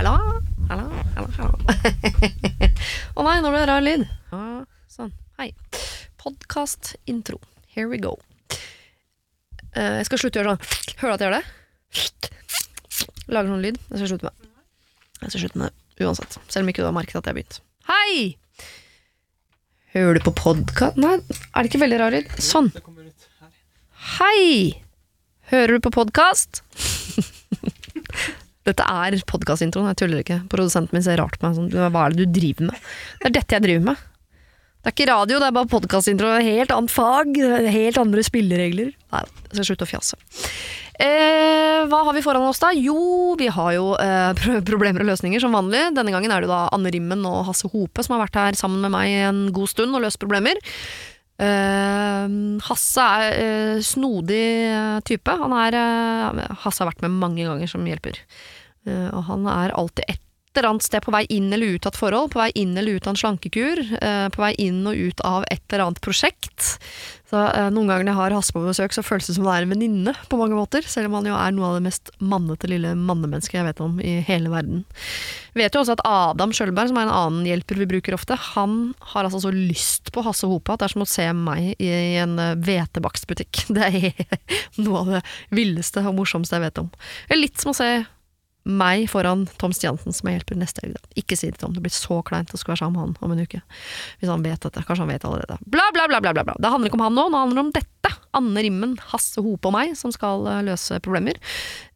Hallo, 0.00 0.40
hallo, 0.70 0.88
hallo, 1.14 1.28
hallo. 1.36 1.56
Å 3.20 3.24
nei, 3.26 3.34
nå 3.44 3.50
ble 3.52 3.58
det 3.60 3.66
rar 3.68 3.82
lyd. 3.84 4.06
Ja, 4.30 4.62
sånn. 4.88 5.10
Hei. 5.36 5.50
Podkast-intro. 6.22 7.36
Here 7.68 7.84
we 7.90 7.98
go. 8.00 8.14
Eh, 9.74 9.98
jeg 9.98 10.08
skal 10.08 10.22
slutte 10.22 10.40
å 10.40 10.46
gjøre 10.46 10.54
sånn. 10.54 10.96
Hører 11.02 11.12
du 11.12 11.12
at 11.12 11.20
jeg 11.20 11.28
gjør 11.28 11.36
det? 11.36 11.44
Lager 13.28 13.52
sånn 13.52 13.66
lyd. 13.66 13.82
Jeg 13.90 14.00
skal 14.00 14.12
slutte 14.14 14.30
med 14.30 14.48
Jeg 15.20 15.34
skal 15.34 15.44
slutte 15.44 15.64
med 15.66 15.78
det 16.00 16.08
uansett. 16.08 16.40
Selv 16.48 16.64
om 16.64 16.72
ikke 16.72 16.80
du 16.80 16.88
har 16.88 16.96
merket 16.96 17.20
at 17.20 17.28
jeg 17.28 17.34
har 17.34 17.40
begynt. 17.42 17.60
Hei! 17.92 18.16
Hører 19.98 20.16
du 20.16 20.28
på 20.30 20.36
podkast... 20.46 20.96
Nei, 20.96 21.18
er 21.20 21.60
det 21.60 21.74
ikke 21.74 21.84
veldig 21.84 22.00
rar 22.00 22.16
lyd? 22.16 22.36
Sånn. 22.40 22.72
Hei! 24.16 24.80
Hører 25.52 25.76
du 25.76 25.90
på 25.90 25.92
podkast? 26.00 26.64
Dette 28.70 28.86
er 28.86 29.18
podkastintroen, 29.30 29.90
jeg 29.90 30.00
tuller 30.04 30.22
ikke. 30.22 30.42
Produsenten 30.52 30.96
min 30.96 31.04
ser 31.06 31.18
rart 31.20 31.36
på 31.38 31.48
meg 31.48 31.58
sånn, 31.58 31.90
hva 31.90 32.06
er 32.06 32.14
det 32.14 32.24
du 32.28 32.38
driver 32.40 32.70
med? 32.70 32.88
Det 33.18 33.30
er 33.30 33.36
dette 33.40 33.58
jeg 33.58 33.66
driver 33.66 33.90
med. 33.90 34.06
Det 34.80 34.88
er 34.88 34.94
ikke 34.94 35.10
radio, 35.10 35.38
det 35.42 35.48
er 35.50 35.56
bare 35.58 35.68
podkastintro. 35.68 36.28
Helt 36.40 36.70
annet 36.72 36.92
fag, 36.94 37.34
helt 37.68 37.98
andre 38.00 38.22
spilleregler. 38.24 38.94
Nei, 39.12 39.24
jeg 39.50 39.58
skal 39.58 39.66
slutte 39.68 39.84
å 39.84 39.90
fjase. 39.90 40.16
Eh, 41.00 41.82
hva 41.88 42.00
har 42.06 42.16
vi 42.16 42.22
foran 42.24 42.46
oss 42.48 42.60
da? 42.60 42.70
Jo, 42.76 43.34
vi 43.40 43.50
har 43.52 43.74
jo 43.76 43.90
eh, 44.00 44.40
problemer 44.68 45.04
og 45.04 45.10
løsninger 45.10 45.40
som 45.40 45.52
vanlig. 45.56 45.82
Denne 45.96 46.12
gangen 46.12 46.32
er 46.32 46.44
det 46.44 46.48
da 46.48 46.62
Anne 46.72 46.92
Rimmen 46.92 47.24
og 47.28 47.42
Hasse 47.50 47.68
Hope 47.72 48.04
som 48.04 48.16
har 48.16 48.24
vært 48.26 48.40
her 48.40 48.58
sammen 48.60 48.80
med 48.84 48.94
meg 48.96 49.12
en 49.28 49.46
god 49.56 49.72
stund 49.72 49.96
og 49.96 50.04
løst 50.04 50.20
problemer. 50.20 50.60
Eh, 51.40 52.26
Hasse 52.66 53.04
er 53.04 53.36
eh, 53.36 53.84
snodig 53.84 54.44
type. 55.08 55.36
Han 55.44 55.56
er, 55.56 55.76
eh, 55.76 56.56
Hasse 56.64 56.84
har 56.84 56.90
vært 56.92 57.04
med 57.04 57.16
mange 57.20 57.44
ganger 57.44 57.68
som 57.68 57.84
hjelper. 57.88 58.20
Eh, 58.88 59.08
og 59.12 59.24
han 59.28 59.46
er 59.50 59.76
alltid 59.76 60.04
et 60.08 60.26
eller 60.56 60.72
annet 60.72 60.82
sted 60.82 61.02
på 61.04 61.12
vei 61.14 61.22
inn 61.30 61.52
eller 61.54 61.76
ut 61.76 61.86
av 61.86 61.94
et 61.94 62.00
forhold, 62.00 62.32
på 62.32 62.40
vei 62.40 62.50
inn 62.58 62.74
eller 62.78 62.98
ut 62.98 63.06
av 63.06 63.14
en 63.14 63.18
slankekur, 63.20 63.80
eh, 64.00 64.26
på 64.34 64.42
vei 64.42 64.50
inn 64.58 64.82
og 64.88 64.98
ut 64.98 65.22
av 65.26 65.44
et 65.50 65.62
eller 65.70 65.84
annet 65.84 66.02
prosjekt. 66.02 66.72
Så 67.30 67.38
eh, 67.38 67.68
Noen 67.70 67.86
ganger 67.86 68.08
når 68.08 68.10
jeg 68.10 68.18
har 68.18 68.34
Hasse 68.34 68.56
på 68.56 68.64
besøk, 68.64 68.96
så 68.96 69.04
føles 69.06 69.30
det 69.30 69.36
som 69.36 69.46
det 69.46 69.54
er 69.54 69.66
en 69.68 69.70
venninne 69.76 70.14
på 70.26 70.40
mange 70.40 70.58
måter, 70.58 70.82
selv 70.82 71.06
om 71.06 71.20
han 71.20 71.30
jo 71.30 71.38
er 71.38 71.54
noe 71.54 71.70
av 71.70 71.78
det 71.78 71.84
mest 71.86 72.10
mannete 72.18 72.70
lille 72.70 72.96
mannemennesket 72.98 73.60
jeg 73.60 73.68
vet 73.70 73.84
om 73.86 74.02
i 74.02 74.18
hele 74.26 74.50
verden. 74.50 74.84
Vi 75.54 75.62
vet 75.62 75.74
jo 75.74 75.84
også 75.84 75.94
at 75.98 76.06
Adam 76.08 76.54
Sjølberg, 76.56 76.90
som 76.90 76.98
er 76.98 77.06
en 77.06 77.14
annen 77.14 77.46
hjelper 77.46 77.78
vi 77.78 77.90
bruker 77.94 78.18
ofte, 78.18 78.34
han 78.50 78.78
har 79.14 79.28
altså 79.28 79.44
så 79.46 79.54
lyst 79.54 80.10
på 80.10 80.26
Hasse 80.26 80.50
Hope 80.50 80.74
at 80.74 80.82
det 80.82 80.90
er 80.90 80.98
som 80.98 81.06
å 81.06 81.10
se 81.14 81.30
meg 81.30 81.76
i 81.78 81.92
en 82.18 82.38
hvetebakstbutikk. 82.58 83.68
Det 83.80 83.86
er 83.86 84.38
noe 84.82 85.04
av 85.04 85.12
det 85.14 85.26
villeste 85.54 86.02
og 86.02 86.16
morsomste 86.18 86.58
jeg 86.58 86.66
vet 86.66 86.80
om. 86.82 86.90
Litt 87.38 87.62
som 87.62 87.70
å 87.70 87.78
se 87.78 87.92
meg 88.70 89.06
foran 89.10 89.46
Tom 89.60 89.74
Stiansen 89.76 90.14
som 90.16 90.30
jeg 90.30 90.38
hjelper 90.40 90.60
neste 90.60 90.84
helg. 90.84 90.98
Ikke 91.18 91.38
si 91.38 91.50
det 91.50 91.58
til 91.58 91.66
Tom, 91.66 91.76
det 91.76 91.84
blir 91.84 91.94
så 91.94 92.20
kleint 92.26 92.52
å 92.54 92.60
skulle 92.60 92.76
være 92.76 92.84
sammen 92.84 92.96
med 92.98 93.20
han 93.20 93.30
om 93.30 93.36
en 93.36 93.44
uke. 93.44 93.62
Hvis 94.20 94.32
han 94.32 94.46
vet 94.46 94.62
dette. 94.66 94.84
Kanskje 94.86 95.06
han 95.06 95.12
vet 95.12 95.26
allerede. 95.28 95.58
Bla, 95.66 95.90
bla, 95.94 96.08
bla, 96.10 96.22
bla, 96.24 96.34
bla. 96.34 96.56
Det 96.58 96.72
handler 96.72 96.90
ikke 96.90 97.00
om 97.00 97.06
han 97.08 97.18
nå, 97.18 97.28
nå 97.28 97.44
handler 97.44 97.60
det 97.60 97.66
om 97.66 97.74
dette. 97.80 98.14
Anne 98.38 98.62
Rimmen, 98.62 98.94
Hasse 99.10 99.42
Hope 99.42 99.66
og 99.66 99.74
meg 99.74 99.96
som 99.98 100.12
skal 100.14 100.46
eh, 100.46 100.62
løse 100.68 101.00
problemer. 101.02 101.38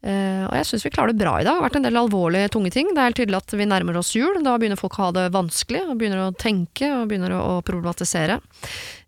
Uh, 0.05 0.45
og 0.51 0.57
jeg 0.59 0.67
syns 0.69 0.83
vi 0.85 0.91
klarer 0.93 1.15
det 1.15 1.23
bra 1.23 1.39
i 1.39 1.47
dag. 1.47 1.55
Det 1.55 1.61
har 1.61 1.65
vært 1.65 1.79
en 1.79 1.87
del 1.87 1.97
alvorlige, 1.97 2.51
tunge 2.53 2.73
ting. 2.75 2.91
Det 2.93 3.01
er 3.01 3.09
helt 3.09 3.21
tydelig 3.23 3.39
at 3.39 3.55
vi 3.57 3.69
nærmer 3.71 3.97
oss 3.97 4.13
jul. 4.17 4.43
Da 4.45 4.59
begynner 4.61 4.81
folk 4.81 4.99
å 4.99 5.07
ha 5.07 5.15
det 5.17 5.31
vanskelig, 5.33 5.87
og 5.89 5.97
begynner 6.01 6.27
å 6.27 6.35
tenke 6.37 6.91
og 6.93 7.07
begynner 7.09 7.33
å, 7.39 7.63
problematisere. 7.65 8.41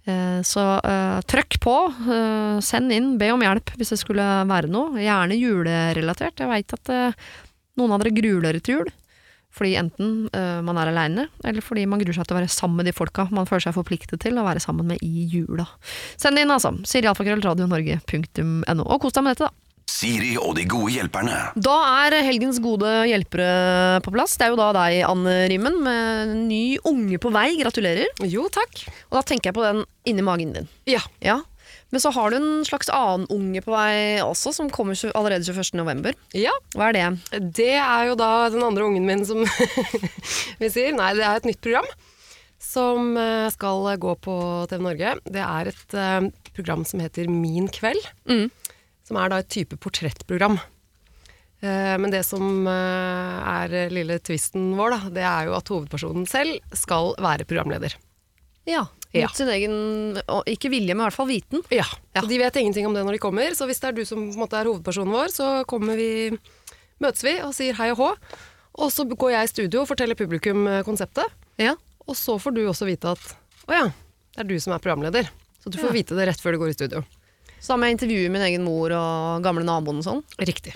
Eh, 0.07 0.41
Så 0.47 0.63
uh, 0.63 1.19
trøkk 1.27 1.59
på, 1.61 1.75
uh, 2.07 2.63
send 2.63 2.95
inn, 2.95 3.17
be 3.21 3.33
om 3.35 3.43
hjelp 3.43 3.75
hvis 3.77 3.93
det 3.93 4.01
skulle 4.01 4.27
være 4.49 4.71
noe. 4.73 5.03
Gjerne 5.03 5.37
julerelatert. 5.37 6.41
Jeg 6.41 6.53
veit 6.53 6.77
at 6.79 6.93
eh, 6.95 7.27
noen 7.81 7.95
av 7.95 8.03
dere 8.03 8.17
gruer 8.17 8.49
dere 8.49 8.63
til 8.65 8.81
jul. 8.81 8.91
Fordi 9.57 9.77
enten 9.81 10.09
uh, 10.37 10.61
man 10.65 10.77
er 10.81 10.91
aleine, 10.91 11.29
eller 11.47 11.65
fordi 11.65 11.87
man 11.89 12.03
gruer 12.03 12.19
seg 12.19 12.27
til 12.29 12.37
å 12.37 12.41
være 12.41 12.53
sammen 12.53 12.83
med 12.83 12.91
de 12.91 12.97
folka 12.97 13.25
man 13.33 13.49
føler 13.49 13.69
seg 13.69 13.77
forpliktet 13.79 14.21
til 14.25 14.37
å 14.37 14.45
være 14.45 14.61
sammen 14.61 14.91
med 14.91 15.05
i 15.05 15.25
jula. 15.33 15.65
Send 16.21 16.41
inn, 16.41 16.53
altså. 16.53 16.75
Sirialfakrøllradionorge.no. 16.85 18.85
Og 18.85 19.01
kos 19.01 19.17
deg 19.17 19.25
med 19.25 19.33
dette, 19.33 19.49
da. 19.49 19.67
Siri 19.87 20.33
og 20.37 20.57
de 20.59 20.65
gode 20.69 20.91
hjelperne. 20.97 21.37
Da 21.63 21.77
er 22.03 22.19
helgens 22.27 22.59
gode 22.61 22.91
hjelpere 23.07 24.01
på 24.05 24.13
plass. 24.13 24.35
Det 24.37 24.49
er 24.49 24.53
jo 24.53 24.59
da 24.59 24.73
deg, 24.75 24.99
Anne 25.07 25.37
Rimmen, 25.53 25.79
med 25.87 26.23
en 26.25 26.41
ny 26.51 26.65
unge 26.91 27.21
på 27.23 27.31
vei. 27.33 27.53
Gratulerer. 27.61 28.11
Jo, 28.27 28.49
takk. 28.53 28.83
Og 29.09 29.21
da 29.21 29.23
tenker 29.31 29.53
jeg 29.53 29.57
på 29.57 29.65
den 29.65 29.85
inni 30.11 30.27
magen 30.27 30.57
din. 30.57 30.67
Ja. 30.91 31.05
Ja. 31.23 31.39
Men 31.95 32.03
så 32.03 32.11
har 32.11 32.33
du 32.33 32.37
en 32.41 32.65
slags 32.67 32.89
annen 32.91 33.29
unge 33.31 33.61
på 33.63 33.71
vei 33.71 34.19
også, 34.25 34.51
som 34.57 34.71
kommer 34.75 34.99
allerede 35.15 35.47
21. 35.47 35.77
november. 35.79 36.17
ja. 36.35 36.51
Hva 36.75 36.89
er 36.91 36.97
det? 36.97 37.43
Det 37.55 37.75
er 37.79 38.09
jo 38.11 38.17
da 38.19 38.49
den 38.51 38.65
andre 38.67 38.89
ungen 38.89 39.07
min 39.07 39.23
som 39.29 39.45
vi 40.61 40.71
sier. 40.73 40.93
Nei, 40.97 41.13
det 41.15 41.23
er 41.25 41.39
et 41.39 41.47
nytt 41.49 41.63
program 41.63 41.87
som 42.67 43.13
eh, 43.21 43.47
skal 43.55 43.87
gå 44.03 44.15
på 44.25 44.35
TV 44.71 44.83
Norge. 44.83 45.13
Det 45.31 45.43
er 45.45 45.71
et 45.71 45.95
eh, 45.95 46.27
program 46.57 46.83
som 46.89 47.03
heter 47.05 47.29
Min 47.31 47.69
kveld. 47.73 48.03
Mm. 48.29 48.49
Som 49.07 49.21
er 49.23 49.31
da 49.31 49.39
et 49.45 49.53
type 49.53 49.79
portrettprogram. 49.79 50.57
Eh, 51.63 51.95
Men 52.03 52.11
det 52.11 52.25
som 52.27 52.67
er 52.67 53.77
lille 53.95 54.19
twisten 54.27 54.73
vår, 54.79 54.97
da, 54.97 55.15
det 55.21 55.25
er 55.29 55.47
jo 55.53 55.55
at 55.61 55.71
hovedpersonen 55.71 56.27
selv 56.29 56.59
skal 56.75 57.15
være 57.23 57.47
programleder. 57.47 57.95
Ja. 58.67 58.89
Ja. 59.21 59.27
Mot 59.31 59.37
sin 59.39 59.49
egen 59.53 59.75
Ikke 60.47 60.71
vilje, 60.73 60.95
men 60.95 61.05
i 61.05 61.09
hvert 61.09 61.17
fall 61.17 61.29
viten. 61.31 61.63
Ja, 61.75 61.85
Ja. 62.15 62.23
De 62.27 62.39
vet 62.39 62.57
ingenting 62.57 62.87
om 62.87 62.95
det 62.95 63.05
når 63.05 63.17
de 63.19 63.23
kommer, 63.23 63.51
så 63.57 63.67
hvis 63.69 63.81
det 63.81 63.89
er 63.89 63.97
du 63.99 64.05
som 64.09 64.23
måte 64.39 64.57
er 64.59 64.69
hovedpersonen 64.71 65.13
vår, 65.13 65.33
så 65.35 65.49
kommer 65.69 65.97
vi, 65.97 66.31
møtes 67.01 67.23
vi 67.25 67.37
og 67.45 67.53
sier 67.57 67.75
hei 67.79 67.91
og 67.93 67.99
hå. 68.01 68.11
Og 68.77 68.91
så 68.93 69.05
går 69.09 69.31
jeg 69.33 69.45
i 69.45 69.53
studio 69.53 69.81
og 69.83 69.89
forteller 69.89 70.15
publikum 70.19 70.67
eh, 70.69 70.83
konseptet. 70.85 71.25
Ja. 71.59 71.75
Og 72.07 72.15
så 72.17 72.37
får 72.39 72.55
du 72.55 72.63
også 72.69 72.87
vite 72.89 73.09
at 73.17 73.37
å 73.67 73.73
ja, 73.73 73.87
det 74.37 74.45
er 74.45 74.49
du 74.51 74.59
som 74.61 74.75
er 74.77 74.79
programleder. 74.85 75.29
Så 75.63 75.71
du 75.73 75.79
får 75.81 75.89
Ja. 75.91 75.97
vite 75.97 76.15
det 76.19 76.27
rett 76.29 76.41
før 76.41 76.53
du 76.53 76.59
går 76.61 76.69
i 76.71 76.77
studio. 76.77 77.05
Så 77.61 77.75
med 77.81 77.91
intervjuer 77.97 78.31
min 78.31 78.43
egen 78.45 78.63
mor 78.63 78.93
og 78.93 79.43
gamle 79.43 79.65
naboen 79.65 79.99
og 79.99 80.05
sånn. 80.05 80.21
Riktig. 80.39 80.75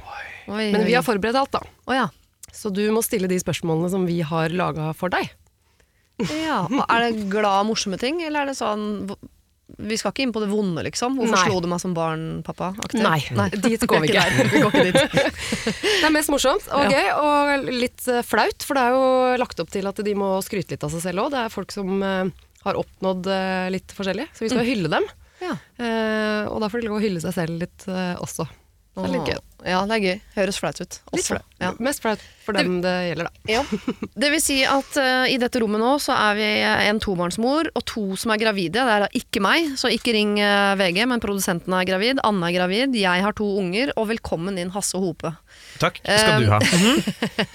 Oi, 0.49 0.71
Men 0.73 0.81
oi. 0.81 0.87
vi 0.89 0.95
har 0.97 1.05
forberedt 1.05 1.37
alt, 1.39 1.53
da. 1.53 1.61
Å 1.87 1.95
ja. 1.95 2.07
Så 2.53 2.73
du 2.75 2.81
må 2.91 3.03
stille 3.05 3.29
de 3.31 3.37
spørsmålene 3.39 3.91
som 3.93 4.07
vi 4.09 4.21
har 4.27 4.49
laga 4.51 4.89
for 4.97 5.09
deg. 5.13 5.29
Ja. 6.29 6.63
Er 6.87 7.05
det 7.07 7.29
glad, 7.33 7.67
morsomme 7.69 7.99
ting, 8.01 8.21
eller 8.27 8.45
er 8.45 8.51
det 8.51 8.57
sånn 8.59 9.07
Vi 9.81 9.97
skal 10.01 10.13
ikke 10.13 10.25
inn 10.27 10.35
på 10.35 10.43
det 10.43 10.51
vonde, 10.51 10.83
liksom? 10.87 11.17
Hvorfor 11.21 11.37
Nei. 11.37 11.45
slo 11.47 11.61
du 11.63 11.69
meg 11.71 11.81
som 11.83 11.95
barn, 11.97 12.25
pappa? 12.47 12.73
Aktig? 12.85 13.03
Nei, 13.05 13.21
dit 13.67 13.87
går 13.89 14.05
vi 14.05 14.13
ikke. 14.13 14.27
Vi 14.51 14.63
går 14.65 14.77
ikke 14.77 14.87
dit. 14.91 15.19
Det 16.01 16.09
er 16.09 16.15
mest 16.15 16.33
morsomt 16.33 16.67
og 16.75 16.91
gøy, 16.91 17.09
og 17.17 17.71
litt 17.71 18.07
eh, 18.11 18.23
flaut, 18.27 18.67
for 18.67 18.79
det 18.79 18.85
er 18.87 18.97
jo 18.97 19.41
lagt 19.41 19.63
opp 19.63 19.73
til 19.73 19.89
at 19.91 20.05
de 20.05 20.15
må 20.19 20.33
skryte 20.45 20.75
litt 20.75 20.87
av 20.87 20.93
seg 20.95 21.05
selv 21.05 21.27
òg. 21.27 21.35
Det 21.35 21.43
er 21.45 21.55
folk 21.55 21.75
som 21.75 22.03
eh, 22.03 22.31
har 22.67 22.81
oppnådd 22.81 23.31
eh, 23.31 23.67
litt 23.77 23.95
forskjellig, 23.97 24.31
så 24.35 24.47
vi 24.47 24.53
skal 24.53 24.67
hylle 24.67 24.93
dem. 24.93 25.09
Ja. 25.41 25.55
Og 26.53 26.59
da 26.61 26.69
får 26.69 26.83
de 26.83 26.91
lov 26.91 26.99
å 26.99 27.01
hylle 27.01 27.21
seg 27.23 27.33
selv 27.33 27.63
litt 27.63 27.87
også. 28.21 28.45
Det 29.01 29.09
er 29.09 29.15
litt 29.17 29.31
gøy. 29.31 29.41
Ja, 29.69 29.81
det 29.85 29.97
er 29.97 30.03
gøy. 30.05 30.21
Høres 30.37 30.59
flaut 30.61 30.79
ut. 30.81 30.97
Litt 31.13 31.21
Også. 31.21 31.35
flaut. 31.35 31.57
Ja. 31.61 31.71
Mest 31.85 32.03
flaut 32.05 32.23
for 32.45 32.57
dem 32.57 32.79
det 32.85 32.93
gjelder, 33.11 33.29
da. 33.29 33.53
Ja. 33.53 33.63
Det 34.21 34.31
vil 34.33 34.43
si 34.43 34.57
at 34.69 34.97
uh, 35.01 35.27
i 35.29 35.37
dette 35.41 35.61
rommet 35.63 35.83
nå 35.83 35.93
så 36.03 36.15
er 36.17 36.39
vi 36.39 36.49
en 36.65 37.01
tobarnsmor 37.03 37.71
og 37.77 37.85
to 37.89 38.05
som 38.21 38.33
er 38.35 38.41
gravide. 38.41 38.79
Det 38.79 38.95
er 38.97 39.05
da 39.05 39.11
ikke 39.21 39.43
meg, 39.45 39.75
så 39.81 39.91
ikke 39.93 40.15
ring 40.17 40.37
uh, 40.41 40.73
VG, 40.81 41.03
men 41.11 41.23
produsenten 41.23 41.77
er 41.77 41.89
gravid. 41.89 42.23
Anne 42.27 42.49
er 42.49 42.57
gravid, 42.57 42.97
jeg 42.99 43.25
har 43.27 43.37
to 43.37 43.49
unger, 43.61 43.93
og 44.01 44.09
velkommen 44.13 44.59
inn 44.61 44.73
Hasse 44.75 45.01
Hope. 45.01 45.35
Takk, 45.83 46.01
det 46.07 46.21
skal 46.21 46.37
uh, 46.37 46.45
du 46.45 46.53
ha. 46.55 46.61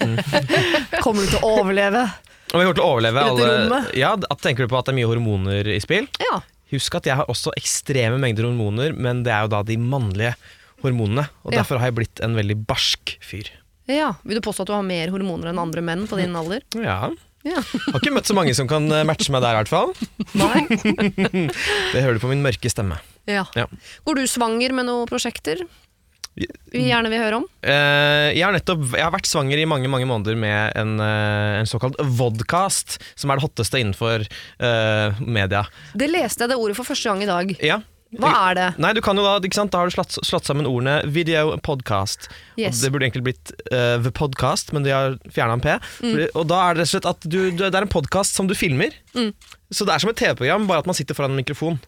Kommer 1.04 1.26
du 1.26 1.34
til 1.34 1.42
å 1.42 1.56
overleve? 1.60 2.06
Om 2.52 2.60
vi 2.62 2.66
kommer 2.66 2.78
til 2.78 2.84
å 2.84 2.90
overleve 2.94 3.24
alle 3.26 3.46
rommet. 3.50 3.88
ja, 3.98 4.12
Tenker 4.38 4.66
du 4.66 4.70
på 4.70 4.78
at 4.78 4.86
det 4.86 4.94
er 4.94 5.00
mye 5.00 5.10
hormoner 5.10 5.72
i 5.74 5.80
spill? 5.82 6.06
Ja. 6.22 6.38
Husk 6.72 6.94
at 6.98 7.06
jeg 7.06 7.18
har 7.18 7.28
også 7.30 7.52
ekstreme 7.58 8.18
mengder 8.22 8.46
hormoner, 8.48 8.94
men 8.94 9.22
det 9.26 9.34
er 9.34 9.46
jo 9.46 9.52
da 9.52 9.60
de 9.66 9.76
mannlige 9.78 10.34
hormonene. 10.82 11.28
Og 11.44 11.52
Ja. 11.52 11.60
derfor 11.62 11.78
har 11.80 11.90
jeg 11.90 11.98
blitt 12.00 12.20
en 12.24 12.36
veldig 12.36 12.58
barsk 12.66 13.16
fyr. 13.20 13.50
ja. 13.88 14.14
Vil 14.24 14.40
du 14.40 14.44
påstå 14.44 14.62
at 14.62 14.66
du 14.68 14.74
har 14.74 14.82
mer 14.82 15.08
hormoner 15.14 15.52
enn 15.52 15.58
andre 15.62 15.82
menn 15.82 16.06
på 16.08 16.16
din 16.20 16.34
alder? 16.36 16.62
Ja. 16.74 17.10
Ja. 17.46 17.62
Har 17.62 18.00
ikke 18.00 18.10
møtt 18.10 18.26
så 18.26 18.34
mange 18.34 18.52
som 18.58 18.66
kan 18.66 18.90
eh, 18.90 19.04
matche 19.06 19.30
meg 19.30 19.40
der, 19.44 19.54
i 19.54 19.62
hvert 19.62 19.70
fall. 19.70 19.92
Nei. 20.34 20.66
Det 21.94 22.02
hører 22.02 22.18
du 22.18 22.22
på 22.24 22.30
min 22.32 22.42
mørke 22.42 22.66
stemme. 22.72 22.98
Ja. 23.30 23.44
Ja. 23.54 23.68
Går 24.02 24.18
du 24.18 24.26
svanger 24.26 24.74
med 24.74 24.88
noen 24.88 25.06
prosjekter 25.06 25.62
vi 26.36 26.82
gjerne 26.90 27.08
vil 27.08 27.22
høre 27.22 27.38
om? 27.40 27.46
Eh, 27.64 28.34
jeg, 28.36 28.42
har 28.44 28.52
nettopp, 28.52 28.82
jeg 28.92 29.04
har 29.06 29.12
vært 29.14 29.28
svanger 29.28 29.60
i 29.62 29.68
mange 29.68 29.88
mange 29.88 30.08
måneder 30.08 30.36
med 30.36 30.76
en, 30.76 30.98
eh, 31.00 31.60
en 31.62 31.68
såkalt 31.70 31.96
vodcast, 32.18 32.98
som 33.16 33.32
er 33.32 33.38
det 33.40 33.46
hotteste 33.46 33.80
innenfor 33.80 34.26
uh, 34.60 35.16
media. 35.24 35.64
Det 35.96 36.10
leste 36.12 36.44
jeg 36.44 36.52
det 36.52 36.58
ordet 36.60 36.76
for 36.76 36.88
første 36.88 37.08
gang 37.08 37.24
i 37.24 37.30
dag. 37.30 37.54
Ja. 37.64 37.80
Hva 38.22 38.32
er 38.50 38.56
det? 38.58 38.66
Nei, 38.82 38.92
du 38.96 39.00
kan 39.04 39.18
jo 39.18 39.24
da, 39.26 39.34
ikke 39.44 39.58
sant? 39.58 39.72
da 39.74 39.82
har 39.82 39.90
du 39.90 39.94
slått, 39.96 40.16
slått 40.26 40.48
sammen 40.48 40.68
ordene 40.68 40.98
video 41.12 41.52
og 41.54 41.60
podcast. 41.66 42.28
Yes. 42.56 42.78
Og 42.78 42.84
det 42.84 42.92
burde 42.94 43.08
egentlig 43.08 43.26
blitt 43.28 43.52
uh, 43.72 43.96
The 44.02 44.12
Podcast, 44.14 44.72
men 44.76 44.86
de 44.86 44.94
har 44.94 45.18
fjerna 45.32 45.58
en 45.58 45.64
P. 45.64 45.74
Mm. 46.06 46.14
Og 46.34 46.46
da 46.48 46.62
er 46.62 46.76
det 46.78 46.84
rett 46.84 46.88
og 46.88 46.94
slett 46.94 47.10
at 47.12 47.26
du, 47.28 47.38
du, 47.50 47.66
det 47.66 47.74
er 47.74 47.84
en 47.84 47.92
podkast 47.92 48.38
som 48.38 48.48
du 48.48 48.56
filmer. 48.56 48.96
Mm. 49.16 49.30
Så 49.74 49.84
det 49.88 49.94
er 49.96 50.04
som 50.04 50.12
et 50.12 50.18
TV-program, 50.20 50.68
bare 50.70 50.84
at 50.84 50.88
man 50.88 50.96
sitter 50.98 51.18
foran 51.18 51.34
en 51.36 51.42
mikrofon. 51.42 51.78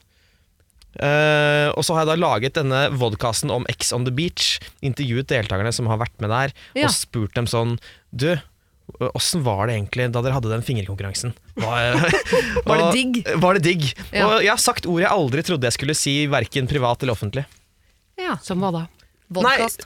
Uh, 0.99 1.69
og 1.77 1.85
så 1.87 1.95
har 1.95 2.03
jeg 2.03 2.11
da 2.11 2.19
laget 2.19 2.57
denne 2.59 2.79
vodkasten 2.99 3.53
om 3.55 3.67
X 3.71 3.93
on 3.95 4.07
the 4.09 4.15
Beach. 4.15 4.57
Intervjuet 4.83 5.29
deltakerne 5.31 5.73
som 5.75 5.87
har 5.91 6.01
vært 6.01 6.17
med 6.25 6.33
der, 6.33 6.55
Ja. 6.75 6.89
og 6.89 6.95
spurt 6.97 7.37
dem 7.39 7.47
sånn 7.47 7.77
Du, 8.11 8.33
Åssen 9.15 9.43
var 9.45 9.69
det 9.69 9.77
egentlig 9.77 10.09
da 10.15 10.23
dere 10.25 10.35
hadde 10.35 10.51
den 10.51 10.65
fingerkonkurransen? 10.65 11.35
Var, 11.61 11.99
Var 12.69 12.81
det 12.81 12.89
digg? 12.97 13.19
Var 13.37 13.59
det 13.59 13.65
digg? 13.67 13.85
Ja. 14.11 14.25
Og 14.27 14.39
jeg 14.43 14.51
har 14.51 14.63
sagt 14.63 14.89
ord 14.89 15.03
jeg 15.05 15.11
aldri 15.13 15.45
trodde 15.47 15.69
jeg 15.69 15.77
skulle 15.77 15.97
si, 15.99 16.15
verken 16.31 16.71
privat 16.71 17.05
eller 17.05 17.15
offentlig. 17.15 17.45
Ja. 18.19 18.39
Som 18.43 18.65
hva 18.65 18.73
da? 18.75 18.87
Vodkast. 19.29 19.85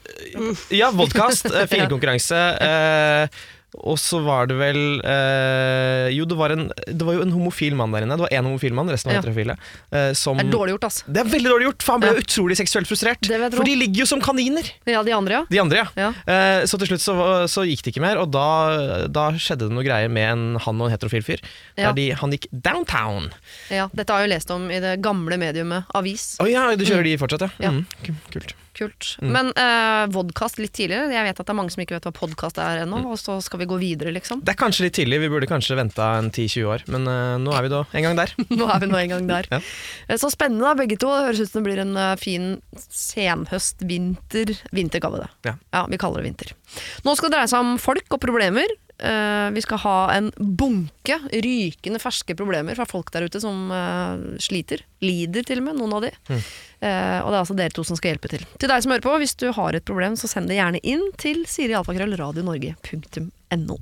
Ja, 0.71 0.93
vodkast, 0.95 1.51
eh, 1.51 1.67
fingerkonkurranse. 1.73 2.39
Eh, 2.63 3.43
og 3.75 3.97
så 3.99 4.19
var 4.25 4.47
det 4.51 4.57
vel 4.61 4.79
eh, 5.05 6.09
Jo, 6.13 6.27
det 6.29 6.37
var, 6.37 6.53
en, 6.55 6.67
det 6.87 7.07
var 7.07 7.15
jo 7.17 7.23
en 7.25 7.33
homofil 7.33 7.75
mann 7.79 7.93
der 7.95 8.05
inne. 8.05 8.17
Det 8.19 8.27
var 8.27 8.35
én 8.37 8.45
homofil 8.45 8.75
mann, 8.77 8.91
resten 8.93 9.09
var 9.11 9.17
Ja. 9.17 9.23
heterofile. 9.23 9.57
Eh, 9.91 10.13
som, 10.19 10.37
Det 10.37 10.47
er 10.47 10.53
dårlig 10.53 10.75
gjort, 10.75 10.85
altså. 10.91 11.05
Det 11.09 11.23
er 11.23 11.31
veldig 11.33 11.51
dårlig 11.55 11.67
gjort, 11.71 11.83
for 11.87 11.93
han 11.97 12.01
ble 12.05 12.11
Ja. 12.13 12.21
utrolig 12.23 12.57
seksuelt 12.61 12.87
frustrert. 12.91 13.27
For 13.57 13.65
de 13.65 13.77
ligger 13.81 14.03
jo 14.05 14.07
som 14.07 14.21
kaniner, 14.21 14.69
Ja, 14.87 15.03
de 15.03 15.13
andre, 15.17 15.33
ja. 15.41 15.45
de 15.51 15.59
andre. 15.61 15.87
ja. 15.97 16.11
Eh, 16.27 16.65
Så 16.67 16.79
til 16.79 16.89
slutt 16.93 17.01
så, 17.05 17.15
så 17.49 17.65
gikk 17.67 17.83
det 17.83 17.95
ikke 17.95 18.05
mer, 18.05 18.19
og 18.19 18.31
da, 18.31 19.07
da 19.09 19.31
skjedde 19.33 19.69
det 19.69 19.73
noe 19.73 19.85
greier 19.85 20.09
med 20.13 20.29
en, 20.33 20.45
han 20.61 20.81
og 20.81 20.89
en 20.91 20.93
heterofil 20.97 21.23
fyr. 21.25 21.41
Der 21.77 21.93
de, 21.93 22.11
han 22.13 22.31
gikk 22.31 22.47
downtown. 22.53 23.31
ja. 23.71 23.89
Dette 23.95 24.11
har 24.13 24.21
jeg 24.23 24.29
jo 24.31 24.35
lest 24.37 24.51
om 24.51 24.71
i 24.71 24.81
det 24.81 25.01
gamle 25.03 25.37
mediumet 25.39 25.85
Avis. 25.95 26.37
Å 26.41 26.49
ja, 26.51 26.69
du 26.77 26.85
kjører 26.85 27.05
de 27.05 27.17
fortsatt, 27.19 27.51
ja? 27.61 27.71
Mm, 27.71 27.87
ku- 28.05 28.15
kult. 28.33 28.55
Kult. 28.83 29.09
Mm. 29.23 29.31
Men 29.37 29.51
eh, 29.55 30.03
vodkast 30.15 30.59
litt 30.61 30.75
tidligere. 30.77 31.09
Jeg 31.15 31.29
vet 31.29 31.41
at 31.41 31.47
det 31.49 31.55
er 31.55 31.59
mange 31.59 31.73
som 31.75 31.83
ikke 31.85 31.97
vet 31.97 32.09
hva 32.09 32.15
podkast 32.17 32.59
er 32.63 32.83
ennå, 32.83 33.01
og 33.13 33.19
så 33.21 33.39
skal 33.45 33.63
vi 33.63 33.69
gå 33.71 33.79
videre, 33.81 34.13
liksom. 34.15 34.43
Det 34.43 34.55
er 34.55 34.59
kanskje 34.61 34.89
litt 34.89 34.97
tidlig, 34.99 35.21
vi 35.23 35.31
burde 35.33 35.49
kanskje 35.51 35.79
venta 35.79 36.13
en 36.19 36.31
10-20 36.35 36.69
år, 36.75 36.85
men 36.93 37.07
eh, 37.11 37.37
nå 37.43 37.55
er 37.57 37.67
vi 37.69 37.73
da 37.73 37.83
en 37.93 38.07
gang 38.09 38.19
der. 38.19 38.35
Nå 38.63 38.67
er 38.69 38.83
vi 38.83 38.91
nå 38.91 38.99
en 39.01 39.15
gang 39.17 39.29
der. 39.31 39.49
Ja. 39.53 39.61
Eh, 40.09 40.19
Så 40.21 40.31
spennende, 40.33 40.65
da, 40.67 40.75
begge 40.79 40.97
to. 41.01 41.11
Det 41.13 41.27
høres 41.31 41.41
ut 41.45 41.51
som 41.53 41.63
det 41.63 41.69
blir 41.71 41.83
en 41.85 41.97
eh, 41.99 42.15
fin 42.21 42.47
senhøst-vinter. 42.83 44.55
Vinter 44.75 45.03
kaller 45.03 45.23
vi 45.23 45.27
det. 45.51 45.55
Ja. 45.73 45.85
vi 45.91 45.99
kaller 46.01 46.23
det 46.23 46.29
vinter. 46.31 46.53
Nå 47.07 47.15
skal 47.19 47.31
det 47.31 47.37
dreie 47.39 47.51
seg 47.53 47.65
om 47.65 47.75
folk 47.83 48.17
og 48.17 48.21
problemer. 48.23 48.71
Eh, 48.99 49.51
vi 49.51 49.63
skal 49.63 49.79
ha 49.83 50.15
en 50.15 50.33
bunke 50.37 51.21
rykende 51.33 51.99
ferske 52.03 52.35
problemer 52.39 52.75
fra 52.79 52.87
folk 52.87 53.11
der 53.15 53.23
ute 53.27 53.41
som 53.43 53.73
uh, 53.75 54.39
sliter. 54.43 54.85
Lider 55.03 55.43
til 55.49 55.59
og 55.63 55.67
med, 55.67 55.77
noen 55.81 55.95
av 55.97 56.01
de. 56.05 56.11
Eh, 56.31 57.19
og 57.23 57.29
det 57.31 57.37
er 57.37 57.41
altså 57.41 57.59
dere 57.59 57.75
to 57.75 57.85
som 57.87 57.97
skal 57.99 58.11
hjelpe 58.13 58.29
til. 58.31 58.43
Til 58.63 58.71
deg 58.71 58.81
som 58.85 58.93
hører 58.95 59.09
på, 59.09 59.19
hvis 59.23 59.39
du 59.41 59.47
har 59.57 59.71
et 59.75 59.89
problem, 59.89 60.13
så 60.19 60.27
send 60.31 60.47
det 60.51 60.61
gjerne 60.61 60.81
inn 60.87 61.05
til 61.19 61.39
sirialfakrøllradionorge.no. 61.51 63.77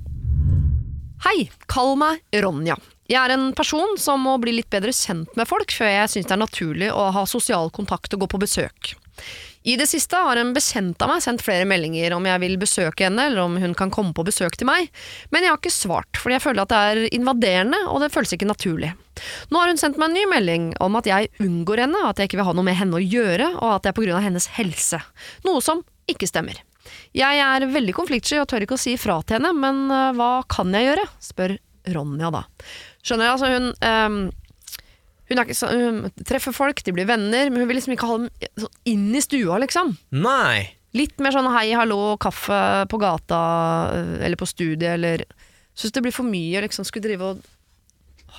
Hei, 1.21 1.39
kall 1.69 1.93
meg 2.01 2.13
Ronja. 2.41 2.75
Jeg 3.11 3.19
er 3.19 3.31
en 3.35 3.51
person 3.53 3.97
som 4.01 4.23
må 4.25 4.33
bli 4.41 4.51
litt 4.55 4.73
bedre 4.73 4.93
kjent 4.95 5.35
med 5.37 5.49
folk 5.49 5.69
før 5.75 5.89
jeg 5.91 6.09
syns 6.13 6.27
det 6.29 6.33
er 6.33 6.45
naturlig 6.45 6.89
å 6.95 7.11
ha 7.13 7.23
sosial 7.29 7.69
kontakt 7.75 8.13
og 8.15 8.21
gå 8.23 8.27
på 8.31 8.41
besøk. 8.41 8.79
I 9.63 9.75
det 9.77 9.85
siste 9.91 10.17
har 10.17 10.39
en 10.41 10.53
bekjent 10.55 11.01
av 11.05 11.11
meg 11.11 11.21
sendt 11.21 11.43
flere 11.45 11.67
meldinger 11.69 12.15
om 12.15 12.25
jeg 12.25 12.41
vil 12.41 12.55
besøke 12.61 13.05
henne, 13.05 13.27
eller 13.29 13.43
om 13.43 13.59
hun 13.61 13.75
kan 13.77 13.91
komme 13.93 14.15
på 14.17 14.25
besøk 14.25 14.57
til 14.57 14.69
meg, 14.69 14.89
men 15.29 15.45
jeg 15.45 15.53
har 15.53 15.61
ikke 15.61 15.73
svart, 15.73 16.17
fordi 16.17 16.39
jeg 16.39 16.45
føler 16.47 16.63
at 16.63 16.73
det 16.73 16.79
er 16.81 17.13
invaderende, 17.13 17.83
og 17.91 18.01
det 18.01 18.09
føles 18.13 18.33
ikke 18.33 18.49
naturlig. 18.49 18.93
Nå 19.53 19.61
har 19.61 19.69
hun 19.69 19.77
sendt 19.77 20.01
meg 20.01 20.09
en 20.09 20.17
ny 20.17 20.25
melding 20.31 20.67
om 20.81 20.97
at 20.97 21.09
jeg 21.09 21.29
unngår 21.43 21.85
henne, 21.85 22.01
at 22.09 22.17
jeg 22.17 22.31
ikke 22.31 22.41
vil 22.41 22.49
ha 22.49 22.57
noe 22.57 22.65
med 22.71 22.79
henne 22.79 22.97
å 22.97 23.05
gjøre, 23.05 23.53
og 23.59 23.69
at 23.75 23.85
det 23.85 23.93
er 23.93 23.97
på 23.99 24.05
grunn 24.07 24.17
av 24.17 24.25
hennes 24.25 24.49
helse. 24.57 25.01
Noe 25.45 25.61
som 25.61 25.85
ikke 26.09 26.29
stemmer. 26.29 26.57
Jeg 27.15 27.41
er 27.45 27.69
veldig 27.69 27.93
konfliktsky 27.93 28.39
og 28.41 28.49
tør 28.49 28.65
ikke 28.65 28.79
å 28.79 28.81
si 28.81 28.95
ifra 28.97 29.19
til 29.21 29.37
henne, 29.37 29.53
men 29.53 29.83
øh, 29.93 30.15
hva 30.17 30.31
kan 30.49 30.73
jeg 30.73 30.89
gjøre? 30.89 31.05
spør 31.21 31.59
Ronja 31.91 32.29
da. 32.33 32.43
Skjønner 33.01 33.25
jeg, 33.25 33.33
altså 33.35 33.49
hun 33.49 33.69
øhm, 33.73 34.19
hun, 35.37 35.53
så, 35.55 35.69
hun 35.71 36.11
treffer 36.27 36.53
folk, 36.53 36.83
de 36.83 36.91
blir 36.95 37.05
venner, 37.09 37.49
men 37.49 37.61
hun 37.63 37.67
vil 37.69 37.77
liksom 37.79 37.93
ikke 37.95 38.07
ha 38.09 38.17
dem 38.17 38.29
sånn 38.59 38.75
inn 38.91 39.07
i 39.15 39.21
stua, 39.23 39.59
liksom. 39.63 39.95
Nei! 40.11 40.71
Litt 40.93 41.17
mer 41.23 41.31
sånn 41.31 41.47
hei, 41.55 41.69
hallo, 41.77 42.17
kaffe 42.19 42.85
på 42.91 42.99
gata, 42.99 43.39
øh, 43.95 44.17
eller 44.25 44.35
på 44.35 44.47
studiet, 44.49 44.93
eller 44.97 45.23
Syns 45.73 45.93
det 45.95 46.01
blir 46.03 46.11
for 46.11 46.27
mye 46.27 46.59
å 46.59 46.65
liksom 46.65 46.83
skulle 46.83 47.05
drive 47.07 47.23
og 47.23 47.45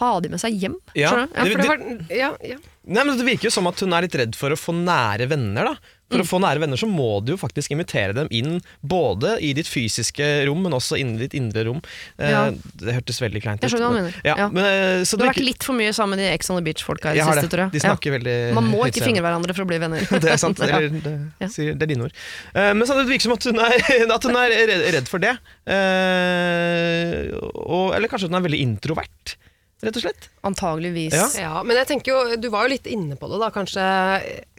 ha 0.03 0.11
de 0.21 0.29
med 0.29 0.41
seg 0.41 0.53
hjem. 0.61 0.75
Ja? 0.95 1.27
Det- 1.33 1.57
det 1.57 1.65
var, 1.69 1.81
ja, 2.13 2.29
ja. 2.45 2.59
Nei, 2.85 3.05
men 3.05 3.17
Det 3.17 3.25
virker 3.25 3.45
jo 3.49 3.51
som 3.51 3.67
at 3.67 3.81
hun 3.81 3.93
er 3.93 4.03
litt 4.03 4.15
redd 4.21 4.35
for 4.37 4.51
å 4.51 4.57
få 4.61 4.75
nære 4.77 5.27
venner. 5.29 5.65
da 5.65 5.77
For 6.13 6.23
å 6.23 6.29
få 6.29 6.41
nære 6.45 6.61
venner 6.63 6.77
så 6.81 6.87
må 6.89 7.09
du 7.25 7.33
jo 7.33 7.39
faktisk 7.41 7.73
invitere 7.75 8.13
dem 8.15 8.29
inn 8.31 8.61
både 8.85 9.39
i 9.41 9.55
ditt 9.57 9.67
fysiske 9.71 10.45
rom, 10.47 10.61
men 10.67 10.77
også 10.77 10.99
inn 11.01 11.15
i 11.17 11.23
ditt 11.25 11.35
indre 11.39 11.65
rom. 11.69 11.81
Eh, 12.19 12.31
Ja. 12.31 12.43
Det 12.53 12.95
hørtes 12.99 13.19
veldig 13.23 13.43
kleint 13.43 13.59
ut. 13.63 13.67
Jeg 13.67 13.73
skjønner 13.75 13.89
hva 13.89 13.93
du 13.93 13.99
men- 14.03 14.05
mener. 14.13 14.21
Ja, 14.29 14.35
Ja. 14.37 14.49
men, 14.49 14.65
eh, 14.65 15.03
så 15.09 15.17
Du 15.19 15.25
har 15.25 15.33
vært 15.35 15.45
litt 15.45 15.63
for 15.65 15.73
mye 15.75 15.93
sammen 15.97 16.17
med 16.17 16.19
de 16.21 16.33
Ex 16.35 16.51
on 16.51 16.57
the 16.57 16.65
Beach-folka 16.67 17.11
i 17.11 17.15
det 17.19 17.25
siste, 17.25 17.41
det. 17.43 17.51
tror 17.51 17.63
jeg. 17.65 17.73
De 17.73 17.79
Ja. 17.79 17.95
snakker 17.95 18.11
veldig 18.19 18.55
Man 18.55 18.71
må 18.71 18.85
ikke 18.87 19.03
fingre 19.03 19.23
hverandre 19.25 19.55
for 19.57 19.65
å 19.65 19.69
bli 19.69 19.79
venner. 19.79 20.01
Det 20.23 20.31
er 20.31 20.37
sant. 20.37 20.61
Eller, 20.63 20.89
det, 20.91 21.51
sier, 21.51 21.75
det 21.75 21.83
er 21.83 21.95
dine 21.95 22.05
ord. 22.05 22.13
Eh, 22.55 22.73
men 22.75 22.87
så 22.87 22.95
det 22.95 23.07
virker 23.09 23.23
som 23.23 23.33
at 23.33 23.45
hun 23.45 23.59
er, 23.59 23.73
at 24.17 24.23
hun 24.23 24.37
er 24.37 24.93
redd, 24.93 25.09
for 25.09 25.19
det. 25.19 25.37
Eh, 25.67 27.33
og, 27.67 27.95
eller 27.97 28.09
kanskje 28.11 28.29
at 28.29 28.33
hun 28.35 28.39
er 28.41 28.47
veldig 28.49 28.61
introvert, 28.65 29.35
rett 29.83 29.97
og 29.99 30.05
slett. 30.05 30.29
Antageligvis. 30.47 31.15
Ja. 31.17 31.29
Ja, 31.41 31.63
men 31.67 31.77
jeg 31.81 31.89
tenker 31.91 32.13
jo, 32.15 32.37
du 32.41 32.49
var 32.53 32.67
jo 32.69 32.75
litt 32.75 32.87
inne 32.91 33.17
på 33.19 33.31
det 33.31 33.41
da. 33.43 33.51
Kanskje, 33.55 33.87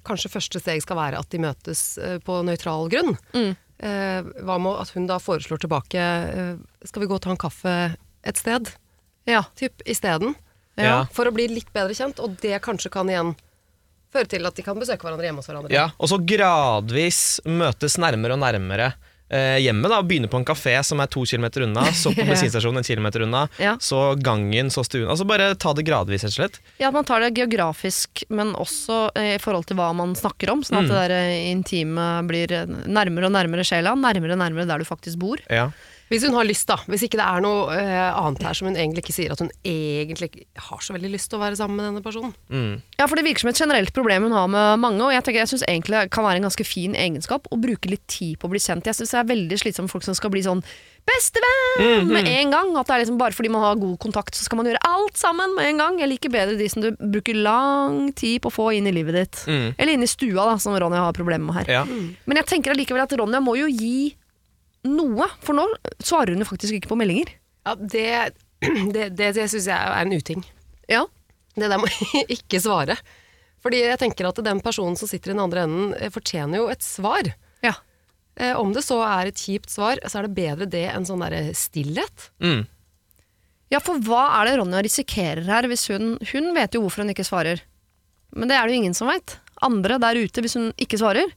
kanskje 0.08 0.32
første 0.34 0.62
steg 0.62 0.84
skal 0.84 1.00
være 1.00 1.20
at 1.22 1.30
de 1.34 1.42
møtes 1.44 1.84
eh, 1.98 2.18
på 2.24 2.40
nøytral 2.46 2.90
grunn. 2.92 3.16
Mm. 3.36 3.54
Eh, 3.84 4.32
hva 4.46 4.60
med 4.62 4.80
at 4.84 4.94
hun 4.96 5.08
da 5.10 5.18
foreslår 5.20 5.60
tilbake 5.60 6.00
eh, 6.00 6.52
Skal 6.88 7.04
vi 7.04 7.08
gå 7.10 7.18
og 7.18 7.24
ta 7.26 7.34
en 7.34 7.40
kaffe 7.42 7.74
et 8.24 8.40
sted? 8.40 8.70
Ja. 9.28 9.42
Typ 9.60 9.84
isteden. 9.90 10.38
Ja. 10.80 11.04
For 11.14 11.28
å 11.30 11.34
bli 11.36 11.50
litt 11.52 11.72
bedre 11.76 11.96
kjent, 11.98 12.22
og 12.24 12.38
det 12.42 12.58
kanskje 12.66 12.92
kan 12.94 13.10
igjen 13.12 13.34
føre 14.14 14.30
til 14.30 14.46
at 14.48 14.58
de 14.58 14.66
kan 14.66 14.78
besøke 14.80 15.06
hverandre 15.06 15.28
hjemme 15.28 15.42
hos 15.42 15.50
hverandre. 15.50 15.74
Ja, 15.74 15.88
og 15.98 16.10
så 16.12 16.20
gradvis 16.22 17.42
møtes 17.50 17.98
nærmere 18.02 18.38
og 18.38 18.42
nærmere 18.44 18.94
eh, 19.34 19.58
hjemmet. 19.66 19.90
da, 19.90 20.00
Begynne 20.06 20.30
på 20.30 20.38
en 20.40 20.46
kafé 20.46 20.76
som 20.86 21.02
er 21.04 21.10
to 21.12 21.26
kilometer 21.26 21.66
unna, 21.66 21.84
så 21.98 22.14
på 22.14 22.26
bensinstasjonen 22.30 22.84
en 22.84 22.88
kilometer 22.88 23.26
unna, 23.26 23.48
Ja. 23.60 23.74
så 23.82 24.14
gangen, 24.22 24.70
så 24.74 24.86
stuen. 24.86 25.10
Altså 25.10 25.26
Bare 25.28 25.52
ta 25.58 25.74
det 25.74 25.86
gradvis, 25.90 26.24
rett 26.24 26.34
og 26.36 26.40
slett. 26.40 26.60
Ja, 26.80 26.88
at 26.92 26.94
man 26.94 27.06
tar 27.10 27.20
det 27.26 27.34
geografisk, 27.42 28.24
men 28.30 28.54
også 28.54 29.10
eh, 29.18 29.36
i 29.36 29.42
forhold 29.42 29.66
til 29.70 29.78
hva 29.82 29.90
man 29.98 30.14
snakker 30.20 30.52
om. 30.54 30.62
Sånn 30.64 30.84
at 30.84 30.84
Mm. 30.84 30.92
det 30.94 31.02
der 31.02 31.16
eh, 31.18 31.52
intime 31.52 32.08
blir 32.30 32.48
nærmere 32.86 33.26
og 33.32 33.34
nærmere 33.36 33.64
sjela, 33.66 33.96
nærmere 33.98 34.34
og 34.38 34.42
nærmere 34.44 34.68
der 34.70 34.80
du 34.84 34.86
faktisk 34.86 35.18
bor. 35.20 35.42
Ja. 35.50 35.72
Hvis 36.12 36.26
hun 36.28 36.36
har 36.38 36.48
lyst, 36.48 36.68
da. 36.70 36.78
Hvis 36.90 37.06
ikke 37.08 37.18
det 37.20 37.26
er 37.26 37.44
noe 37.44 37.74
eh, 37.74 38.10
annet 38.14 38.44
her 38.46 38.58
som 38.58 38.70
hun 38.70 38.78
egentlig 38.78 39.06
ikke 39.06 39.16
sier 39.16 39.34
at 39.34 39.42
hun 39.42 39.52
egentlig 39.66 40.30
ikke 40.30 40.66
har 40.68 40.84
så 40.84 40.96
veldig 40.96 41.12
lyst 41.16 41.32
til 41.32 41.40
å 41.40 41.44
være 41.44 41.58
sammen 41.60 41.80
med 41.80 41.90
denne 41.90 42.06
personen. 42.06 42.34
Mm. 42.54 42.80
Ja, 43.00 43.08
for 43.08 43.20
det 43.20 43.26
virker 43.28 43.46
som 43.46 43.54
et 43.54 43.62
generelt 43.64 43.94
problem 43.96 44.28
hun 44.28 44.38
har 44.38 44.50
med 44.52 44.84
mange, 44.84 45.02
og 45.06 45.14
jeg 45.16 45.26
tenker 45.26 45.44
jeg 45.44 45.54
syns 45.56 45.68
egentlig 45.68 46.00
det 46.04 46.14
kan 46.14 46.28
være 46.28 46.42
en 46.42 46.50
ganske 46.50 46.68
fin 46.68 46.98
egenskap 46.98 47.48
å 47.50 47.60
bruke 47.62 47.92
litt 47.92 48.06
tid 48.12 48.38
på 48.40 48.50
å 48.50 48.54
bli 48.54 48.62
kjent. 48.62 48.90
Jeg 48.90 49.00
syns 49.00 49.16
det 49.16 49.22
er 49.22 49.32
veldig 49.34 49.62
slitsomt 49.64 49.90
med 49.90 49.96
folk 49.96 50.06
som 50.06 50.18
skal 50.18 50.34
bli 50.34 50.44
sånn 50.46 50.64
bestevenn 51.04 52.08
med 52.08 52.28
en 52.30 52.54
gang. 52.54 52.72
At 52.80 52.88
det 52.88 52.96
er 52.96 53.04
liksom 53.04 53.20
bare 53.20 53.36
fordi 53.36 53.52
man 53.52 53.66
har 53.66 53.80
god 53.80 53.98
kontakt, 54.04 54.38
så 54.38 54.46
skal 54.46 54.60
man 54.60 54.70
gjøre 54.70 54.84
alt 54.88 55.20
sammen 55.20 55.56
med 55.58 55.72
en 55.72 55.82
gang. 55.82 56.00
Jeg 56.02 56.12
liker 56.14 56.34
bedre 56.34 56.58
de 56.60 56.70
som 56.72 56.84
du 56.84 56.92
bruker 57.00 57.38
lang 57.38 58.12
tid 58.16 58.42
på 58.44 58.52
å 58.52 58.58
få 58.62 58.70
inn 58.78 58.88
i 58.90 58.96
livet 58.96 59.20
ditt. 59.20 59.44
Mm. 59.48 59.68
Eller 59.78 59.98
inn 59.98 60.06
i 60.06 60.12
stua, 60.12 60.48
da, 60.52 60.58
som 60.62 60.76
Ronja 60.78 61.04
har 61.08 61.16
problemer 61.18 61.50
med 61.50 61.62
her. 61.62 61.74
Ja. 61.82 61.86
Men 61.88 62.42
jeg 62.42 62.50
tenker 62.54 62.76
allikevel 62.76 63.04
at 63.04 63.16
Ronja 63.20 63.44
må 63.44 63.58
jo 63.60 63.70
gi 63.72 64.14
noe, 64.88 65.28
for 65.44 65.58
nå 65.58 65.68
svarer 66.04 66.34
hun 66.34 66.44
jo 66.44 66.50
faktisk 66.50 66.78
ikke 66.78 66.92
på 66.92 67.00
meldinger. 67.00 67.34
Ja, 67.68 67.76
det 67.80 68.08
det, 68.96 69.10
det, 69.18 69.34
det 69.36 69.50
syns 69.52 69.68
jeg 69.68 69.76
er 69.76 70.02
en 70.02 70.16
uting. 70.16 70.44
Ja. 70.92 71.06
Det 71.56 71.70
der 71.70 71.82
må 71.82 71.90
ikke 72.38 72.62
svare. 72.64 72.98
Fordi 73.64 73.80
jeg 73.86 74.00
tenker 74.02 74.28
at 74.28 74.40
den 74.44 74.60
personen 74.64 74.98
som 75.00 75.08
sitter 75.08 75.32
i 75.32 75.36
den 75.36 75.44
andre 75.44 75.66
enden, 75.68 75.92
eh, 76.00 76.12
fortjener 76.12 76.60
jo 76.60 76.70
et 76.74 76.84
svar. 76.86 77.34
ja. 77.64 77.76
Eh, 78.36 78.56
om 78.58 78.72
det 78.74 78.82
så 78.82 78.96
er 79.06 79.30
et 79.30 79.38
kjipt 79.38 79.70
svar, 79.70 80.00
så 80.10 80.18
er 80.18 80.26
det 80.26 80.34
bedre 80.34 80.66
det 80.66 80.88
enn 80.90 81.06
sånn 81.06 81.22
derre 81.22 81.52
stillhet. 81.54 82.32
Mm. 82.42 82.64
Ja, 83.70 83.78
for 83.78 84.02
hva 84.02 84.24
er 84.40 84.50
det 84.50 84.56
Ronja 84.58 84.82
risikerer 84.86 85.46
her 85.46 85.66
hvis 85.70 85.88
hun 85.90 86.16
Hun 86.32 86.52
vet 86.54 86.74
jo 86.74 86.82
hvorfor 86.82 87.04
hun 87.04 87.14
ikke 87.14 87.26
svarer. 87.26 87.62
Men 88.34 88.50
det 88.50 88.58
er 88.58 88.66
det 88.66 88.74
jo 88.74 88.82
ingen 88.82 88.98
som 88.98 89.10
veit. 89.10 89.38
Andre 89.62 90.00
der 90.02 90.18
ute, 90.18 90.42
hvis 90.42 90.58
hun 90.58 90.72
ikke 90.82 90.98
svarer, 90.98 91.30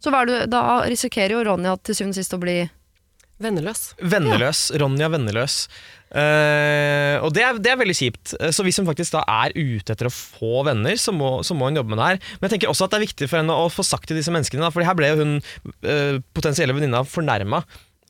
så 0.00 0.08
hva 0.12 0.22
er 0.24 0.30
det, 0.30 0.38
da 0.52 0.62
risikerer 0.88 1.36
jo 1.36 1.44
Ronja 1.50 1.76
til 1.84 1.98
syvende 1.98 2.16
og 2.16 2.20
sist 2.22 2.36
å 2.36 2.40
bli 2.40 2.56
Venneløs. 3.42 3.82
Venneløs. 4.02 4.64
Ronja 4.80 5.08
Venneløs. 5.12 5.56
Uh, 6.08 7.20
og 7.20 7.34
det 7.36 7.42
er, 7.44 7.58
det 7.62 7.70
er 7.72 7.80
veldig 7.80 7.94
kjipt. 7.96 8.32
Eh, 8.40 8.52
Så 8.54 8.64
hvis 8.64 8.78
hun 8.80 8.86
faktisk 8.88 9.12
da 9.14 9.20
er 9.28 9.52
ute 9.54 9.92
etter 9.92 10.08
å 10.08 10.12
få 10.14 10.62
venner, 10.66 10.96
så 10.98 11.12
må, 11.14 11.38
så 11.44 11.54
må 11.54 11.68
hun 11.68 11.76
jobbe 11.78 11.92
med 11.92 12.00
det 12.00 12.06
her. 12.08 12.22
Men 12.38 12.48
jeg 12.48 12.54
tenker 12.56 12.72
også 12.72 12.86
at 12.88 12.94
det 12.94 12.98
er 13.00 13.04
viktig 13.06 13.28
for 13.28 13.40
henne 13.42 13.54
å 13.54 13.68
få 13.72 13.84
sagt 13.86 14.08
til 14.08 14.18
disse 14.18 14.32
menneskene, 14.34 14.64
da, 14.64 14.72
for 14.74 14.86
her 14.86 14.96
ble 14.98 15.12
jo 15.12 15.20
hun 15.20 15.36
uh, 15.38 16.16
potensielle 16.36 16.74
venninna 16.76 17.04
fornærma. 17.06 17.62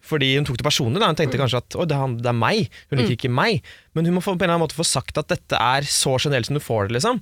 Fordi 0.08 0.30
hun 0.38 0.46
tok 0.48 0.60
det 0.60 0.64
personlig. 0.64 1.02
Da. 1.02 1.10
Hun 1.10 1.18
tenkte 1.18 1.40
kanskje 1.40 1.60
at 1.60 1.74
det, 1.90 1.96
er 1.98 2.14
det 2.22 2.30
er 2.30 2.38
meg, 2.38 2.70
hun 2.88 3.02
liker 3.02 3.16
ikke 3.18 3.32
meg. 3.34 3.66
Men 3.98 4.08
hun 4.08 4.16
må 4.16 4.22
få, 4.24 4.32
på 4.32 4.40
en 4.40 4.46
eller 4.46 4.56
annen 4.56 4.64
måte 4.64 4.78
få 4.78 4.86
sagt 4.88 5.18
at 5.20 5.28
dette 5.34 5.58
er 5.60 5.84
så 5.90 6.14
generelt 6.16 6.48
som 6.48 6.56
du 6.56 6.62
får 6.64 6.88
det. 6.88 6.96
liksom 6.96 7.20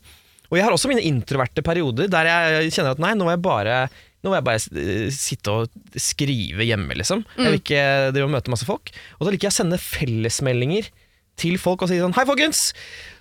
Og 0.52 0.60
jeg 0.60 0.66
har 0.68 0.76
også 0.76 0.92
mine 0.92 1.02
introverte 1.02 1.64
perioder 1.66 2.12
der 2.12 2.30
jeg 2.30 2.76
kjenner 2.76 2.94
at 2.94 3.02
nei, 3.02 3.16
nå 3.18 3.26
er 3.26 3.34
jeg 3.34 3.42
bare 3.48 3.80
nå 4.26 4.32
må 4.32 4.40
jeg 4.40 4.46
bare 4.48 4.82
eh, 4.82 5.08
sitte 5.14 5.54
og 5.54 5.98
skrive 6.02 6.66
hjemme, 6.66 6.98
liksom. 6.98 7.22
Jeg 7.38 7.52
vil 7.52 7.60
ikke 7.60 7.82
drive 8.10 8.26
og 8.26 8.32
møte 8.34 8.52
masse 8.52 8.66
folk. 8.66 8.90
Og 9.20 9.26
da 9.28 9.32
liker 9.32 9.48
jeg 9.48 9.54
å 9.54 9.60
sende 9.62 9.78
fellesmeldinger 9.78 10.90
til 11.38 11.60
folk 11.60 11.84
og 11.84 11.90
si 11.92 12.00
sånn 12.00 12.16
Hei, 12.16 12.24
folkens! 12.26 12.70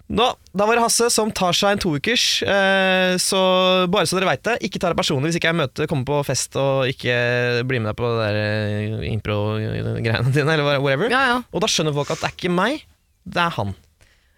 Nå, 0.06 0.26
da 0.54 0.68
var 0.70 0.78
det 0.78 0.84
Hasse 0.84 1.08
som 1.10 1.32
tar 1.34 1.56
seg 1.58 1.76
en 1.76 1.80
toukers, 1.82 2.26
eh, 2.46 3.16
så 3.18 3.40
bare 3.90 4.06
så 4.06 4.20
dere 4.20 4.30
veit 4.30 4.44
det, 4.46 4.60
ikke 4.68 4.78
ta 4.82 4.92
det 4.94 5.00
personlig 5.00 5.32
hvis 5.32 5.40
ikke 5.40 5.50
jeg 5.50 5.58
møter, 5.58 5.90
kommer 5.90 6.06
på 6.06 6.20
fest 6.28 6.54
og 6.62 6.86
ikke 6.92 7.16
blir 7.66 7.82
med 7.82 7.90
deg 7.90 7.98
på 7.98 8.12
det 8.12 8.20
der 8.28 8.38
eh, 8.44 9.08
impro-greiene 9.10 10.30
dine, 10.36 10.46
eller 10.54 10.78
whatever. 10.78 11.10
Ja, 11.10 11.24
ja. 11.32 11.40
Og 11.50 11.66
da 11.66 11.70
skjønner 11.72 11.98
folk 11.98 12.14
at 12.14 12.22
det 12.22 12.30
er 12.30 12.38
ikke 12.38 12.54
meg, 12.54 12.86
det 13.26 13.42
er 13.48 13.58
han. 13.58 13.74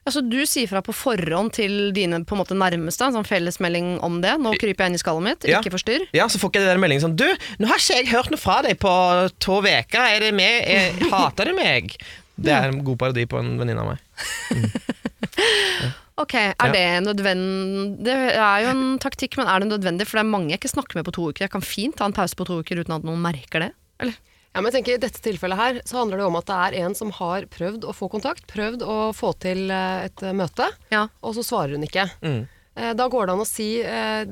Altså, 0.08 0.22
du 0.24 0.38
sier 0.48 0.70
fra 0.72 0.80
på 0.86 0.94
forhånd 0.96 1.52
til 1.58 1.92
dine 1.92 2.22
på 2.24 2.36
en 2.38 2.40
måte 2.40 2.56
nærmeste, 2.56 3.04
en 3.10 3.18
sånn 3.18 3.28
fellesmelding 3.28 3.98
om 4.08 4.22
det. 4.24 4.38
Nå 4.40 4.54
kryper 4.56 4.86
jeg 4.86 4.94
inn 4.94 4.96
i 4.96 5.02
skallet 5.04 5.26
mitt, 5.26 5.48
Ja. 5.52 5.60
ikke 5.60 5.74
forstyrr. 5.76 6.06
Ja, 6.16 6.30
så 6.32 6.40
får 6.40 6.54
ikke 6.54 6.62
jeg 6.64 6.72
den 6.72 6.80
meldingen 6.86 7.04
sånn 7.04 7.18
Du, 7.20 7.28
nå 7.60 7.68
har 7.68 7.76
ikke 7.82 7.98
jeg 8.00 8.08
hørt 8.14 8.32
noe 8.32 8.40
fra 8.40 8.62
deg 8.64 8.80
på 8.80 8.94
to 9.44 9.60
uker. 9.60 10.00
Er 10.00 10.20
det 10.24 10.32
meg? 10.34 10.64
Jeg, 10.72 10.96
hater 11.12 11.52
du 11.52 11.54
meg? 11.60 11.98
Det 12.40 12.54
er 12.54 12.70
en 12.72 12.84
god 12.88 12.98
parodi 13.02 13.26
på 13.28 13.40
en 13.44 13.58
venninne 13.60 13.84
av 13.84 13.92
meg. 13.92 14.00
Ok, 16.18 16.34
er 16.34 16.56
Ja. 16.58 16.72
det 16.74 17.04
nødvendig? 17.06 18.04
Det 18.04 18.14
er 18.42 18.64
jo 18.64 18.70
en 18.72 18.98
taktikk, 18.98 19.36
men 19.38 19.46
er 19.46 19.60
det 19.62 19.68
nødvendig? 19.70 20.08
For 20.10 20.18
det 20.18 20.24
er 20.26 20.32
mange 20.32 20.50
jeg 20.50 20.58
ikke 20.64 20.72
snakker 20.74 20.96
med 20.98 21.06
på 21.06 21.14
to 21.14 21.28
uker. 21.30 21.44
Jeg 21.46 21.52
kan 21.54 21.62
fint 21.62 21.96
ta 21.96 22.06
en 22.10 22.14
pause 22.18 22.34
på 22.36 22.44
to 22.48 22.58
uker 22.64 22.80
uten 22.82 22.96
at 22.96 23.04
noen 23.06 23.22
merker 23.22 23.60
det. 23.68 23.72
Eller? 24.02 24.16
Ja, 24.58 24.62
men 24.66 24.72
jeg 24.72 24.80
tenker 24.80 24.96
I 24.98 25.02
dette 25.06 25.22
tilfellet 25.22 25.60
her 25.60 25.76
så 25.86 26.00
handler 26.00 26.18
det 26.18 26.26
om 26.26 26.36
at 26.40 26.48
det 26.50 26.56
er 26.58 26.76
en 26.88 26.96
som 26.98 27.12
har 27.14 27.46
prøvd 27.54 27.84
å 27.86 27.94
få 27.94 28.08
kontakt, 28.10 28.48
prøvd 28.50 28.82
å 28.90 28.96
få 29.14 29.30
til 29.38 29.68
eh, 29.70 30.08
et 30.10 30.24
eh, 30.26 30.34
møte, 30.34 30.66
Ja. 30.90 31.04
og 31.22 31.36
så 31.38 31.44
svarer 31.46 31.76
hun 31.78 31.86
ikke. 31.86 32.08
Mm. 32.26 32.40
Eh, 32.74 32.94
Da 32.98 33.06
går 33.14 33.28
det 33.30 33.36
an 33.36 33.44
å 33.44 33.46
si, 33.46 33.68
eh, 33.86 34.26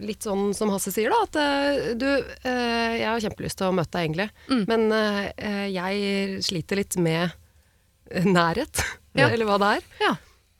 litt 0.00 0.24
sånn 0.24 0.54
som 0.56 0.72
Hasse 0.72 0.88
sier, 0.94 1.12
da, 1.12 1.20
at 1.28 1.98
du, 2.00 2.08
eh, 2.48 2.96
jeg 3.02 3.06
har 3.10 3.20
kjempelyst 3.26 3.60
til 3.60 3.68
å 3.68 3.76
møte 3.76 3.92
deg 3.92 4.08
egentlig, 4.08 4.30
Mm. 4.48 4.64
men 4.72 4.88
eh, 5.36 5.68
jeg 5.68 6.40
sliter 6.48 6.80
litt 6.80 6.96
med 6.96 7.32
nærhet, 8.24 8.80
Ja. 9.20 9.28
eller 9.28 9.44
hva 9.44 9.58
det 9.60 9.70
er. 9.76 9.82
ja. 10.00 10.14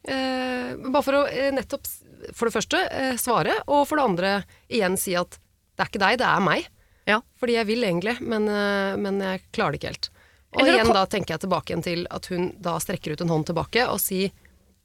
Eh, 0.04 0.76
bare 0.90 1.02
for 1.06 1.14
å 1.22 1.24
nettopp 1.56 1.86
for 2.34 2.48
det 2.50 2.54
første 2.60 2.84
svare, 3.16 3.56
og 3.68 3.86
for 3.88 3.96
det 3.96 4.04
andre 4.04 4.32
igjen 4.68 4.98
si 5.00 5.14
at 5.16 5.38
det 5.78 5.86
er 5.86 5.88
ikke 5.92 6.04
deg, 6.04 6.18
det 6.20 6.26
er 6.28 6.40
meg. 6.44 6.68
Ja. 7.08 7.20
Fordi 7.40 7.56
jeg 7.58 7.68
vil 7.68 7.84
egentlig, 7.84 8.16
men, 8.20 8.48
eh, 8.48 8.96
men 8.96 9.20
jeg 9.20 9.42
klarer 9.50 9.74
det 9.74 9.82
ikke 9.82 9.92
helt. 9.94 10.10
Og 10.52 10.62
Eller 10.62 10.78
igjen 10.78 10.92
da 10.94 11.06
tenker 11.08 11.34
jeg 11.34 11.44
tilbake 11.46 11.72
igjen 11.72 11.84
til 11.84 12.06
at 12.12 12.28
hun 12.28 12.50
da 12.60 12.76
strekker 12.82 13.14
ut 13.14 13.24
en 13.24 13.32
hånd 13.32 13.46
tilbake 13.48 13.86
og 13.88 14.00
sier 14.02 14.32